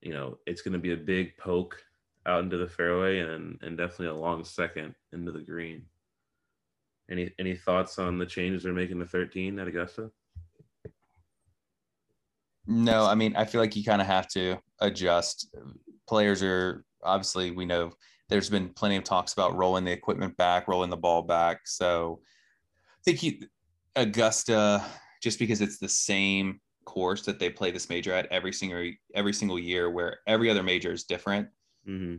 you 0.02 0.14
know 0.14 0.38
it's 0.46 0.62
going 0.62 0.74
to 0.74 0.80
be 0.80 0.94
a 0.94 0.98
big 0.98 1.36
poke 1.38 1.84
out 2.28 2.44
into 2.44 2.58
the 2.58 2.68
fairway 2.68 3.20
and 3.20 3.58
and 3.62 3.78
definitely 3.78 4.08
a 4.08 4.14
long 4.14 4.44
second 4.44 4.94
into 5.14 5.32
the 5.32 5.40
green. 5.40 5.84
Any 7.10 7.32
any 7.40 7.56
thoughts 7.56 8.00
on 8.00 8.18
the 8.18 8.26
changes 8.26 8.64
they're 8.64 8.74
making 8.74 9.00
to 9.00 9.06
13 9.06 9.60
at 9.60 9.68
Augusta? 9.68 10.12
No, 12.68 13.06
I 13.06 13.14
mean, 13.14 13.36
I 13.36 13.46
feel 13.46 13.62
like 13.62 13.76
you 13.76 13.84
kind 13.84 14.02
of 14.02 14.08
have 14.08 14.28
to 14.30 14.58
adjust. 14.80 15.56
Players 16.08 16.42
are 16.42 16.84
obviously, 17.04 17.52
we 17.52 17.66
know 17.66 17.92
there's 18.30 18.50
been 18.50 18.70
plenty 18.70 18.96
of 18.96 19.04
talks 19.04 19.34
about 19.34 19.56
rolling 19.56 19.86
the 19.86 19.92
equipment 19.92 20.36
back, 20.38 20.68
rolling 20.68 20.90
the 20.90 20.98
ball 20.98 21.22
back. 21.22 21.62
So 21.66 22.22
I 22.90 23.02
think 23.04 23.20
he, 23.20 23.44
Augusta, 23.96 24.84
just 25.22 25.40
because 25.40 25.62
it's 25.62 25.78
the 25.78 25.90
same 25.90 26.60
course 26.86 27.24
that 27.24 27.40
they 27.40 27.50
play 27.50 27.72
this 27.72 27.90
major 27.90 28.14
at 28.14 28.28
every 28.32 28.54
single 28.54 28.92
every 29.14 29.34
single 29.34 29.60
year, 29.60 29.90
where 29.90 30.20
every 30.28 30.50
other 30.50 30.64
major 30.64 30.92
is 30.92 31.04
different. 31.04 31.50
Mm-hmm. 31.88 32.18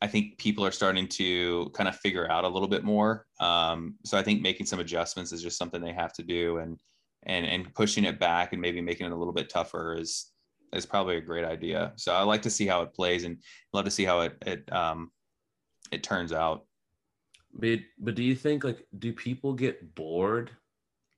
I 0.00 0.06
think 0.08 0.36
people 0.36 0.66
are 0.66 0.72
starting 0.72 1.06
to 1.08 1.70
kind 1.74 1.88
of 1.88 1.96
figure 1.96 2.28
out 2.30 2.44
a 2.44 2.48
little 2.48 2.68
bit 2.68 2.82
more. 2.82 3.26
Um, 3.38 3.94
so 4.04 4.18
I 4.18 4.22
think 4.22 4.42
making 4.42 4.66
some 4.66 4.80
adjustments 4.80 5.30
is 5.32 5.42
just 5.42 5.56
something 5.56 5.80
they 5.80 5.92
have 5.92 6.12
to 6.14 6.22
do, 6.22 6.58
and 6.58 6.78
and 7.24 7.46
and 7.46 7.74
pushing 7.74 8.04
it 8.04 8.18
back 8.18 8.52
and 8.52 8.60
maybe 8.60 8.80
making 8.80 9.06
it 9.06 9.12
a 9.12 9.16
little 9.16 9.32
bit 9.32 9.48
tougher 9.48 9.94
is 9.94 10.32
is 10.72 10.86
probably 10.86 11.16
a 11.16 11.20
great 11.20 11.44
idea. 11.44 11.92
So 11.96 12.14
I 12.14 12.22
like 12.22 12.42
to 12.42 12.50
see 12.50 12.66
how 12.66 12.82
it 12.82 12.94
plays 12.94 13.24
and 13.24 13.38
love 13.72 13.84
to 13.84 13.90
see 13.90 14.04
how 14.04 14.20
it 14.22 14.36
it 14.44 14.72
um 14.72 15.10
it 15.92 16.02
turns 16.02 16.32
out. 16.32 16.64
But 17.54 17.80
but 17.98 18.14
do 18.14 18.22
you 18.22 18.34
think 18.34 18.64
like 18.64 18.86
do 18.98 19.12
people 19.12 19.52
get 19.52 19.94
bored? 19.94 20.50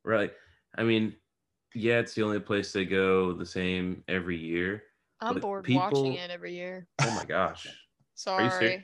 Right. 0.05 0.33
I 0.77 0.83
mean, 0.83 1.15
yeah, 1.75 2.01
it's 2.01 2.15
the 2.15 2.23
only 2.25 2.41
place 2.41 2.73
they 2.73 2.85
go 2.85 3.33
the 3.33 3.47
same 3.47 4.03
every 4.09 4.37
year. 4.37 4.83
I'm 5.21 5.39
bored 5.39 5.65
people- 5.65 5.83
watching 5.83 6.15
it 6.15 6.31
every 6.31 6.55
year. 6.55 6.87
Oh 7.01 7.15
my 7.15 7.25
gosh. 7.25 7.65
you 7.67 7.71
Sorry. 8.17 8.51
serious? 8.51 8.83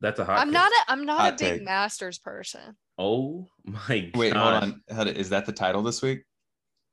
That's 0.00 0.18
a 0.18 0.24
hot. 0.24 0.38
I'm 0.38 0.48
take. 0.48 0.54
not 0.54 0.72
a 0.72 0.92
I'm 0.92 1.04
not 1.04 1.20
Hot 1.20 1.32
a 1.34 1.36
big 1.44 1.52
take. 1.58 1.62
masters 1.62 2.18
person. 2.18 2.76
Oh 2.96 3.46
my 3.64 4.10
Wait, 4.14 4.32
gosh. 4.34 4.62
hold 4.62 4.72
on. 4.72 4.82
How 4.90 5.04
to- 5.04 5.16
Is 5.16 5.28
that 5.30 5.46
the 5.46 5.52
title 5.52 5.82
this 5.82 6.02
week? 6.02 6.22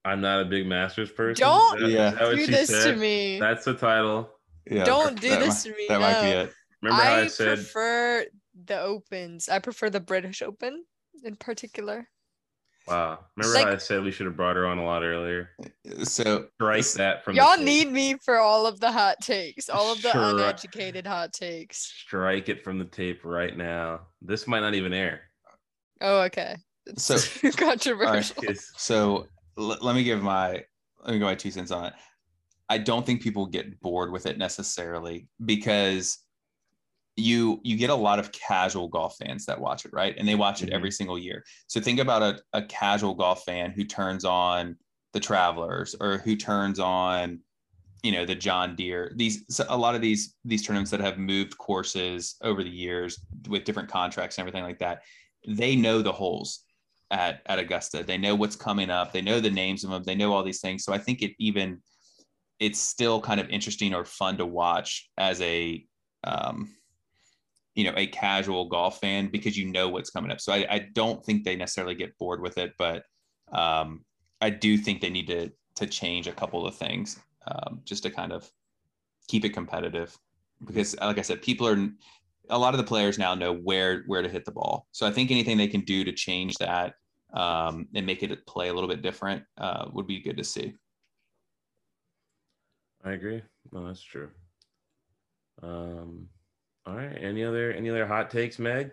I'm 0.04 0.22
not 0.22 0.40
a 0.42 0.46
big 0.46 0.68
Masters 0.68 1.12
person. 1.12 1.42
Don't 1.42 1.78
Is 1.78 1.82
that- 1.82 1.88
is 2.14 2.20
Yeah. 2.20 2.36
Do 2.36 2.46
she 2.46 2.52
this 2.52 2.84
to 2.84 2.96
me. 2.96 3.40
That's 3.40 3.66
the 3.66 3.74
title. 3.74 4.30
Yeah. 4.70 4.84
Don't 4.84 5.20
do 5.20 5.30
that 5.30 5.40
this 5.40 5.66
might- 5.66 5.72
to 5.72 5.78
me, 5.78 5.86
That 5.90 6.00
might 6.02 6.22
be 6.22 6.28
it. 6.30 6.54
Remember 6.86 7.04
how 7.04 7.14
I, 7.16 7.22
I 7.22 7.28
said 7.28 7.58
prefer 7.58 8.26
the 8.66 8.80
opens. 8.82 9.50
I 9.50 9.60
prefer 9.60 9.90
the 9.90 10.00
British 10.00 10.42
Open 10.42 10.84
in 11.24 11.36
particular. 11.36 12.08
Wow. 12.88 13.20
Remember 13.36 13.56
Like- 13.58 13.68
how 13.68 13.74
I 13.74 13.78
said 13.78 14.04
we 14.04 14.12
should 14.12 14.28
have 14.28 14.38
brought 14.38 14.56
her 14.56 14.68
on 14.68 14.78
a 14.78 14.86
lot 14.86 15.04
earlier? 15.04 15.50
So 16.04 16.48
Strike 16.56 16.86
that 16.94 17.24
from 17.26 17.36
the 17.36 17.42
Y'all 17.42 17.56
tape. 17.56 17.66
need 17.66 17.92
me 17.92 18.16
for 18.24 18.38
all 18.38 18.68
of 18.68 18.80
the 18.80 18.92
hot 18.92 19.18
takes, 19.22 19.70
all 19.70 19.92
of 19.92 20.02
the 20.04 20.12
Sure. 20.12 20.22
uneducated 20.36 21.08
hot 21.08 21.34
takes. 21.34 21.78
strike 22.06 22.48
it 22.48 22.64
from 22.64 22.78
the 22.78 22.86
tape 22.86 23.26
right 23.26 23.58
now. 23.58 24.02
This 24.22 24.46
might 24.46 24.60
not 24.60 24.76
even 24.76 24.94
air. 24.94 25.22
Oh, 26.02 26.22
okay. 26.24 26.56
It's 26.86 27.04
So- 27.04 27.50
controversial. 27.58 28.44
It's- 28.44 28.72
So 28.78 29.28
l- 29.58 29.78
let 29.82 29.96
me 29.96 30.04
give 30.04 30.22
my 30.22 30.64
let 31.04 31.12
me 31.14 31.20
give 31.20 31.26
my 31.26 31.36
two 31.36 31.52
cents 31.52 31.72
on 31.72 31.86
it. 31.86 31.94
I 32.70 32.78
don't 32.80 33.06
think 33.06 33.22
people 33.22 33.46
get 33.46 33.80
bored 33.80 34.12
with 34.12 34.26
it 34.28 34.38
necessarily 34.40 35.28
because 35.44 36.20
you 37.18 37.62
you 37.64 37.78
get 37.78 37.90
a 37.90 37.96
lot 37.96 38.20
of 38.20 38.32
casual 38.32 38.88
golf 38.88 39.16
fans 39.18 39.46
that 39.46 39.60
watch 39.60 39.86
it, 39.86 39.94
right? 39.94 40.16
And 40.18 40.28
they 40.28 40.36
watch 40.36 40.62
it 40.62 40.70
every 40.70 40.92
single 40.92 41.18
year. 41.18 41.44
So 41.68 41.80
think 41.80 42.00
about 42.00 42.22
a, 42.22 42.40
a 42.54 42.64
casual 42.64 43.14
golf 43.14 43.44
fan 43.44 43.72
who 43.72 43.86
turns 43.86 44.26
on 44.26 44.76
the 45.14 45.20
Travelers 45.20 45.96
or 46.00 46.18
who 46.18 46.36
turns 46.36 46.80
on 46.80 47.40
you 48.04 48.12
know 48.12 48.26
the 48.26 48.36
John 48.36 48.76
Deere. 48.76 49.14
These 49.16 49.62
a 49.68 49.78
lot 49.78 49.96
of 49.96 50.02
these 50.02 50.36
these 50.44 50.66
tournaments 50.66 50.92
that 50.92 51.00
have 51.00 51.18
moved 51.18 51.58
courses 51.58 52.36
over 52.42 52.64
the 52.64 52.70
years 52.70 53.20
with 53.48 53.64
different 53.64 53.90
contracts 53.90 54.38
and 54.38 54.44
everything 54.44 54.64
like 54.64 54.80
that. 54.80 55.04
They 55.48 55.76
know 55.76 56.02
the 56.02 56.12
holes 56.12 56.64
at 57.12 57.42
at 57.46 57.60
Augusta. 57.60 58.04
They 58.04 58.18
know 58.18 58.36
what's 58.36 58.56
coming 58.56 58.90
up. 58.90 59.14
They 59.14 59.22
know 59.22 59.40
the 59.40 59.50
names 59.50 59.84
of 59.84 59.90
them. 59.90 60.04
They 60.04 60.16
know 60.16 60.34
all 60.34 60.44
these 60.44 60.62
things. 60.62 60.84
So 60.84 60.94
I 60.94 60.98
think 60.98 61.22
it 61.22 61.32
even 61.40 61.82
it's 62.60 62.80
still 62.80 63.22
kind 63.22 63.40
of 63.40 63.50
interesting 63.50 63.94
or 63.94 64.06
fun 64.06 64.38
to 64.38 64.46
watch 64.46 65.10
as 65.18 65.42
a 65.42 65.86
um, 66.26 66.70
you 67.76 67.84
know 67.84 67.94
a 67.96 68.08
casual 68.08 68.68
golf 68.68 69.00
fan 69.00 69.28
because 69.28 69.58
you 69.58 69.72
know 69.72 69.90
what's 69.90 70.10
coming 70.10 70.32
up. 70.32 70.42
So 70.42 70.54
I, 70.54 70.66
I 70.70 70.80
don't 70.94 71.24
think 71.24 71.44
they 71.44 71.56
necessarily 71.56 71.96
get 71.96 72.18
bored 72.18 72.42
with 72.42 72.58
it, 72.58 72.74
but 72.78 73.04
um, 73.52 74.04
I 74.42 74.50
do 74.50 74.78
think 74.78 75.02
they 75.02 75.10
need 75.10 75.28
to 75.28 75.52
to 75.76 75.86
change 75.86 76.28
a 76.28 76.32
couple 76.32 76.66
of 76.66 76.76
things 76.76 77.20
um, 77.48 77.82
just 77.84 78.04
to 78.04 78.10
kind 78.10 78.32
of 78.32 78.50
keep 79.28 79.44
it 79.44 79.50
competitive 79.50 80.18
because 80.64 80.96
like 81.00 81.18
I 81.18 81.22
said, 81.22 81.42
people 81.42 81.68
are 81.68 81.90
a 82.50 82.58
lot 82.58 82.74
of 82.74 82.78
the 82.78 82.84
players 82.84 83.18
now 83.18 83.36
know 83.36 83.54
where 83.54 84.04
where 84.08 84.22
to 84.22 84.30
hit 84.30 84.46
the 84.46 84.52
ball. 84.52 84.88
So 84.92 85.06
I 85.06 85.12
think 85.12 85.32
anything 85.32 85.58
they 85.58 85.68
can 85.68 85.82
do 85.82 86.04
to 86.04 86.12
change 86.12 86.56
that 86.58 86.96
um, 87.34 87.88
and 87.94 88.06
make 88.06 88.24
it 88.24 88.46
play 88.48 88.70
a 88.70 88.74
little 88.74 88.90
bit 88.90 89.02
different 89.02 89.44
uh, 89.58 89.86
would 89.92 90.08
be 90.08 90.22
good 90.22 90.38
to 90.38 90.44
see. 90.44 90.74
I 93.04 93.12
agree. 93.12 93.44
No, 93.72 93.86
that's 93.86 94.02
true. 94.02 94.30
Um, 95.62 96.28
all 96.86 96.96
right. 96.96 97.18
Any 97.20 97.44
other 97.44 97.72
any 97.72 97.90
other 97.90 98.06
hot 98.08 98.30
takes, 98.30 98.60
Meg? 98.60 98.92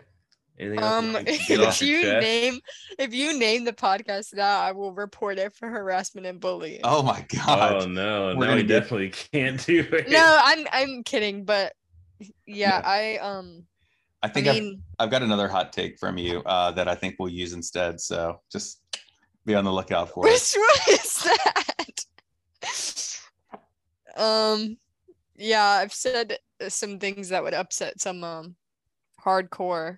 Anything 0.59 0.79
else 0.79 0.93
Um, 0.93 1.07
you 1.07 1.13
want 1.13 1.27
to 1.27 1.37
get 1.47 1.59
off 1.61 1.81
if 1.81 1.87
you 1.87 2.01
chest? 2.03 2.21
name 2.21 2.59
if 2.99 3.13
you 3.13 3.37
name 3.39 3.65
the 3.65 3.73
podcast 3.73 4.29
that, 4.31 4.61
I 4.61 4.71
will 4.71 4.93
report 4.93 5.39
it 5.39 5.55
for 5.55 5.67
harassment 5.67 6.27
and 6.27 6.39
bullying. 6.39 6.81
Oh 6.83 7.01
my 7.03 7.25
god! 7.35 7.83
Oh 7.83 7.85
no, 7.87 8.27
We're 8.27 8.33
no, 8.33 8.39
gonna 8.41 8.55
we 8.57 8.63
get- 8.63 8.79
definitely 8.81 9.09
can't 9.09 9.65
do 9.65 9.79
it. 9.91 10.09
No, 10.09 10.39
I'm 10.43 10.67
I'm 10.71 11.03
kidding, 11.03 11.43
but 11.45 11.73
yeah, 12.45 12.81
I 12.85 13.17
um 13.17 13.63
I 14.21 14.27
I 14.27 14.29
think 14.29 14.47
I've, 14.47 14.73
I've 14.99 15.09
got 15.11 15.21
another 15.23 15.47
hot 15.47 15.73
take 15.73 15.97
from 15.99 16.17
you 16.17 16.41
uh, 16.45 16.71
that 16.71 16.87
I 16.87 16.95
think 16.95 17.15
we'll 17.19 17.29
use 17.29 17.53
instead. 17.53 17.99
So 17.99 18.39
just 18.51 18.81
be 19.45 19.53
on 19.55 19.65
the 19.65 19.73
lookout 19.73 20.09
for 20.11 20.25
it. 20.27 20.31
which 20.31 20.55
one 20.55 20.95
is 20.95 21.23
that? 21.23 22.05
um 24.17 24.77
yeah, 25.35 25.63
I've 25.65 25.93
said 25.93 26.37
some 26.71 26.99
things 26.99 27.29
that 27.29 27.43
would 27.43 27.53
upset 27.53 27.99
some 27.99 28.23
um 28.23 28.55
hardcore 29.23 29.97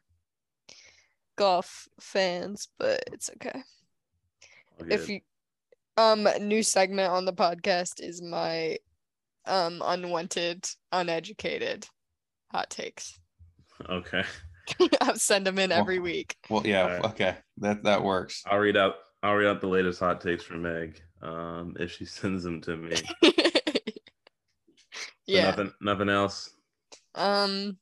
golf 1.37 1.87
fans, 1.99 2.69
but 2.79 3.03
it's 3.11 3.29
okay. 3.35 3.61
All 4.79 4.91
if 4.91 5.09
you 5.09 5.19
um 5.97 6.27
new 6.41 6.61
segment 6.63 7.11
on 7.11 7.25
the 7.25 7.33
podcast 7.33 8.01
is 8.01 8.21
my 8.21 8.77
um 9.45 9.81
unwanted 9.85 10.67
uneducated 10.91 11.87
hot 12.51 12.69
takes 12.69 13.19
okay, 13.89 14.23
i'll 15.01 15.15
send 15.15 15.45
them 15.45 15.59
in 15.59 15.69
Well- 15.69 15.79
every 15.79 15.99
week 15.99 16.35
Well, 16.49 16.65
yeah, 16.65 16.83
Alright. 16.83 17.05
okay, 17.05 17.35
that 17.57 17.83
that 17.83 18.03
works. 18.03 18.43
I'll 18.47 18.59
read 18.59 18.75
out. 18.77 18.95
I'll 19.23 19.35
read 19.35 19.47
out 19.47 19.61
the 19.61 19.67
latest 19.67 19.99
hot 19.99 20.19
takes 20.21 20.43
from 20.43 20.61
Meg. 20.63 21.01
Um, 21.21 21.75
if 21.79 21.91
she 21.91 22.05
sends 22.19 22.43
them 22.43 22.61
to 22.61 22.75
me. 22.77 22.95
So 25.27 25.31
yeah 25.33 25.45
Nothing. 25.49 25.73
Nothing 25.81 26.09
else. 26.09 26.51
Um 27.15 27.77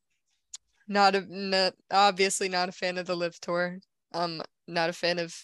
not 0.87 1.15
a 1.15 1.25
not 1.29 1.73
obviously 1.91 2.49
not 2.49 2.69
a 2.69 2.73
fan 2.73 2.97
of 2.97 3.05
the 3.07 3.15
LIV 3.15 3.39
Tour 3.41 3.79
um 4.13 4.41
not 4.67 4.89
a 4.89 4.93
fan 4.93 5.17
of 5.19 5.35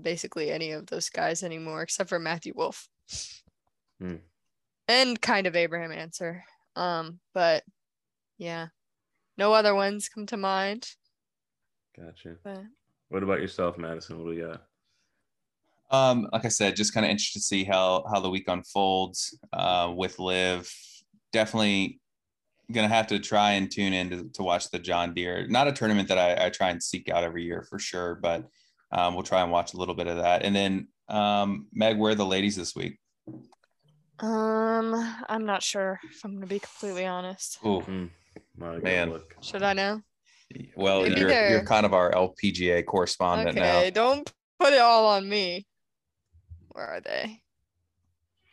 basically 0.00 0.50
any 0.50 0.72
of 0.72 0.86
those 0.86 1.08
guys 1.08 1.42
anymore 1.42 1.82
except 1.82 2.08
for 2.08 2.18
Matthew 2.18 2.52
Wolff 2.56 2.88
Hmm. 4.00 4.16
and 4.88 5.20
kind 5.20 5.46
of 5.46 5.54
Abraham 5.54 5.92
Ancer 5.92 6.42
um 6.76 7.20
but 7.32 7.62
yeah 8.38 8.68
no 9.38 9.52
other 9.52 9.74
ones 9.74 10.08
come 10.08 10.26
to 10.26 10.36
mind 10.36 10.88
Gotcha. 11.96 12.36
but 12.42 12.62
What 13.10 13.22
about 13.22 13.40
yourself, 13.40 13.78
Madison? 13.78 14.18
What 14.18 14.32
do 14.32 14.36
you 14.36 14.48
got? 14.48 14.62
Um, 15.90 16.28
like 16.32 16.44
I 16.44 16.48
said, 16.48 16.74
just 16.74 16.92
kind 16.92 17.06
of 17.06 17.10
interested 17.10 17.38
to 17.38 17.44
see 17.44 17.62
how 17.62 18.04
how 18.10 18.18
the 18.18 18.30
week 18.30 18.48
unfolds 18.48 19.38
uh, 19.52 19.92
with 19.94 20.18
LIV. 20.18 20.68
Definitely 21.32 22.00
gonna 22.72 22.88
have 22.88 23.06
to 23.08 23.18
try 23.18 23.52
and 23.52 23.70
tune 23.70 23.92
in 23.92 24.10
to, 24.10 24.24
to 24.34 24.42
watch 24.42 24.70
the 24.70 24.78
John 24.78 25.14
Deere. 25.14 25.46
Not 25.48 25.68
a 25.68 25.72
tournament 25.72 26.08
that 26.08 26.18
I, 26.18 26.46
I 26.46 26.50
try 26.50 26.70
and 26.70 26.82
seek 26.82 27.08
out 27.08 27.24
every 27.24 27.44
year 27.44 27.62
for 27.62 27.78
sure, 27.78 28.14
but 28.16 28.44
um, 28.92 29.14
we'll 29.14 29.22
try 29.22 29.42
and 29.42 29.50
watch 29.52 29.74
a 29.74 29.76
little 29.76 29.94
bit 29.94 30.06
of 30.06 30.16
that. 30.18 30.42
And 30.44 30.54
then 30.54 30.88
um, 31.08 31.66
Meg, 31.72 31.98
where 31.98 32.12
are 32.12 32.14
the 32.14 32.24
ladies 32.26 32.56
this 32.56 32.74
week? 32.74 32.98
um 34.20 34.94
i'm 35.28 35.44
not 35.44 35.60
sure 35.60 35.98
if 36.04 36.24
i'm 36.24 36.34
gonna 36.34 36.46
be 36.46 36.60
completely 36.60 37.04
honest 37.04 37.58
Oh. 37.64 37.80
Not 38.56 38.70
a 38.70 38.74
good 38.76 38.84
Man. 38.84 39.10
look. 39.10 39.34
should 39.40 39.64
i 39.64 39.72
know 39.72 40.02
well, 40.76 41.02
Maybe 41.02 41.18
you're 41.20 41.28
they're- 41.30 41.50
you're 41.50 41.64
kind 41.64 41.84
of 41.84 41.92
our 41.94 42.12
LPGA 42.12 42.84
correspondent 42.86 43.58
okay 43.58 43.84
now. 43.86 43.90
don't 43.90 44.32
put 44.60 44.72
it 44.72 44.78
all 44.78 45.06
on 45.06 45.28
me 45.28 45.66
where 46.68 46.86
are 46.86 47.00
they 47.00 47.40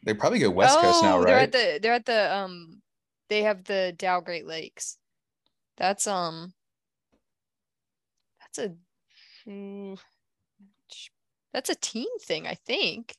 They 0.04 0.16
probably 0.16 0.40
go 0.40 0.50
West 0.50 0.80
Coast 0.80 1.04
now, 1.04 1.20
Oh, 1.20 1.24
They're 1.26 1.36
right? 1.36 1.44
at 1.44 1.52
the 1.52 1.80
they're 1.80 1.94
at 1.94 2.06
the 2.06 2.36
um 2.36 2.81
they 3.32 3.44
have 3.44 3.64
the 3.64 3.96
Dow 3.98 4.20
Great 4.20 4.46
Lakes. 4.46 4.98
That's 5.78 6.06
um 6.06 6.54
that's 8.42 8.58
a 8.58 8.76
mm, 9.50 9.98
that's 11.54 11.70
a 11.70 11.76
team 11.76 12.10
thing, 12.22 12.46
I 12.46 12.56
think. 12.56 13.16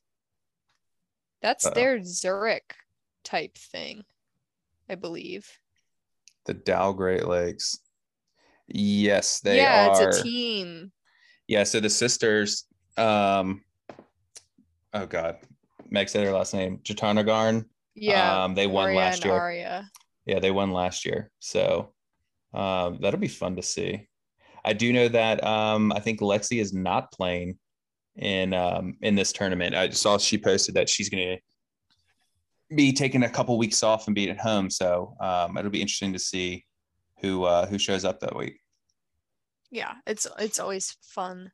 That's 1.41 1.65
Uh-oh. 1.67 1.75
their 1.75 2.05
Zurich 2.05 2.75
type 3.25 3.57
thing, 3.57 4.05
I 4.89 4.97
believe. 4.97 5.51
the 6.45 6.55
Dow 6.55 6.93
Great 6.93 7.27
Lakes. 7.27 7.79
Yes, 8.69 9.41
they 9.41 9.57
yeah, 9.57 9.89
are. 9.89 10.09
it's 10.09 10.19
a 10.19 10.23
team. 10.23 10.93
Yeah, 11.49 11.65
so 11.65 11.81
the 11.81 11.89
sisters, 11.91 12.67
um, 12.99 13.65
oh 14.93 15.07
god, 15.07 15.39
Meg 15.89 16.11
said 16.11 16.27
her 16.27 16.33
last 16.33 16.53
name, 16.53 16.81
Jutanugarn. 16.85 17.65
Yeah. 17.95 18.45
um, 18.45 18.55
they 18.55 18.67
won 18.67 18.95
last 18.95 19.25
year. 19.25 19.35
Ariya. 19.35 19.87
Yeah, 20.27 20.39
they 20.39 20.51
won 20.51 20.73
last 20.73 21.05
year, 21.05 21.31
so 21.41 21.93
um, 22.55 22.99
that'll 23.01 23.21
be 23.21 23.29
fun 23.29 23.57
to 23.57 23.63
see. 23.63 24.09
I 24.65 24.73
do 24.73 24.93
know 24.93 25.09
that 25.09 25.43
um, 25.43 25.93
I 25.93 26.01
think 26.01 26.21
Lexi 26.21 26.61
is 26.61 26.73
not 26.73 27.11
playing 27.13 27.59
in 28.17 28.55
um, 28.55 28.97
in 29.03 29.15
this 29.15 29.33
tournament. 29.33 29.75
I 29.75 29.91
saw 29.91 30.19
she 30.19 30.39
posted 30.39 30.75
that 30.77 30.89
she's 30.89 31.09
going 31.09 31.37
to 31.37 32.77
be 32.77 32.93
taking 32.93 33.25
a 33.25 33.31
couple 33.31 33.59
weeks 33.59 33.83
off 33.83 34.07
and 34.07 34.15
being 34.15 34.31
at 34.31 34.39
home, 34.39 34.71
so 34.71 35.17
um, 35.21 35.57
it'll 35.57 35.71
be 35.71 35.81
interesting 35.81 36.13
to 36.13 36.19
see 36.19 36.65
who 37.21 37.45
uh, 37.45 37.67
who 37.67 37.79
shows 37.79 38.05
up 38.05 38.21
that 38.21 38.37
week. 38.37 38.59
Yeah, 39.71 39.95
it's 40.07 40.27
it's 40.39 40.61
always 40.61 40.97
fun. 41.03 41.51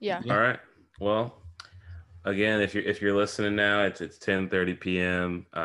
Yeah. 0.00 0.20
Yeah. 0.24 0.34
All 0.34 0.40
right. 0.40 0.58
Well, 1.00 1.42
again, 2.24 2.60
if 2.60 2.74
you're 2.74 2.84
if 2.84 3.00
you're 3.02 3.16
listening 3.16 3.56
now, 3.56 3.82
it's 3.82 4.00
it's 4.00 4.18
10:30 4.18 4.80
p.m. 4.80 5.46
Uh, 5.52 5.62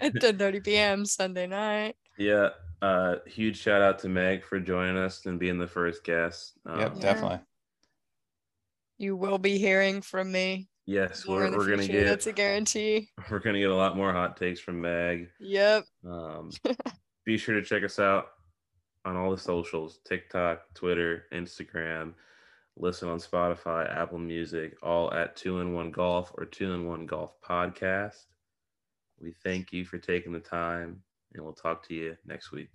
At 0.00 0.14
10:30 0.14 0.64
p.m. 0.64 1.04
Sunday 1.06 1.46
night. 1.46 1.96
yeah. 2.18 2.50
Uh, 2.82 3.16
huge 3.26 3.56
shout 3.58 3.80
out 3.80 3.98
to 4.00 4.08
Meg 4.08 4.44
for 4.44 4.60
joining 4.60 4.98
us 4.98 5.24
and 5.24 5.40
being 5.40 5.58
the 5.58 5.66
first 5.66 6.04
guest. 6.04 6.52
Um, 6.66 6.78
Yep, 6.80 6.92
Yeah. 6.96 7.00
definitely. 7.00 7.40
You 8.98 9.16
will 9.16 9.38
be 9.38 9.58
hearing 9.58 10.02
from 10.02 10.30
me. 10.30 10.68
Yes, 10.84 11.26
we're, 11.26 11.50
we're 11.56 11.68
gonna 11.68 11.86
get 11.88 12.04
that's 12.06 12.26
a 12.26 12.32
guarantee. 12.32 13.08
we're 13.30 13.40
gonna 13.40 13.58
get 13.58 13.70
a 13.70 13.74
lot 13.74 13.96
more 13.96 14.12
hot 14.12 14.36
takes 14.36 14.60
from 14.60 14.80
Meg. 14.80 15.28
Yep. 15.40 15.84
Um, 16.06 16.50
be 17.24 17.36
sure 17.38 17.54
to 17.56 17.62
check 17.62 17.82
us 17.82 17.98
out 17.98 18.26
on 19.04 19.16
all 19.16 19.30
the 19.30 19.38
socials 19.38 19.98
TikTok, 20.06 20.62
Twitter, 20.74 21.24
Instagram. 21.32 22.12
Listen 22.78 23.08
on 23.08 23.18
Spotify, 23.18 23.90
Apple 23.96 24.18
Music, 24.18 24.76
all 24.82 25.12
at 25.14 25.34
Two 25.34 25.60
in 25.60 25.72
One 25.72 25.90
Golf 25.90 26.30
or 26.36 26.44
Two 26.44 26.72
in 26.74 26.86
One 26.86 27.06
Golf 27.06 27.32
Podcast. 27.40 28.26
We 29.18 29.32
thank 29.42 29.72
you 29.72 29.86
for 29.86 29.96
taking 29.96 30.32
the 30.32 30.40
time, 30.40 31.02
and 31.32 31.42
we'll 31.42 31.54
talk 31.54 31.86
to 31.88 31.94
you 31.94 32.16
next 32.26 32.52
week. 32.52 32.70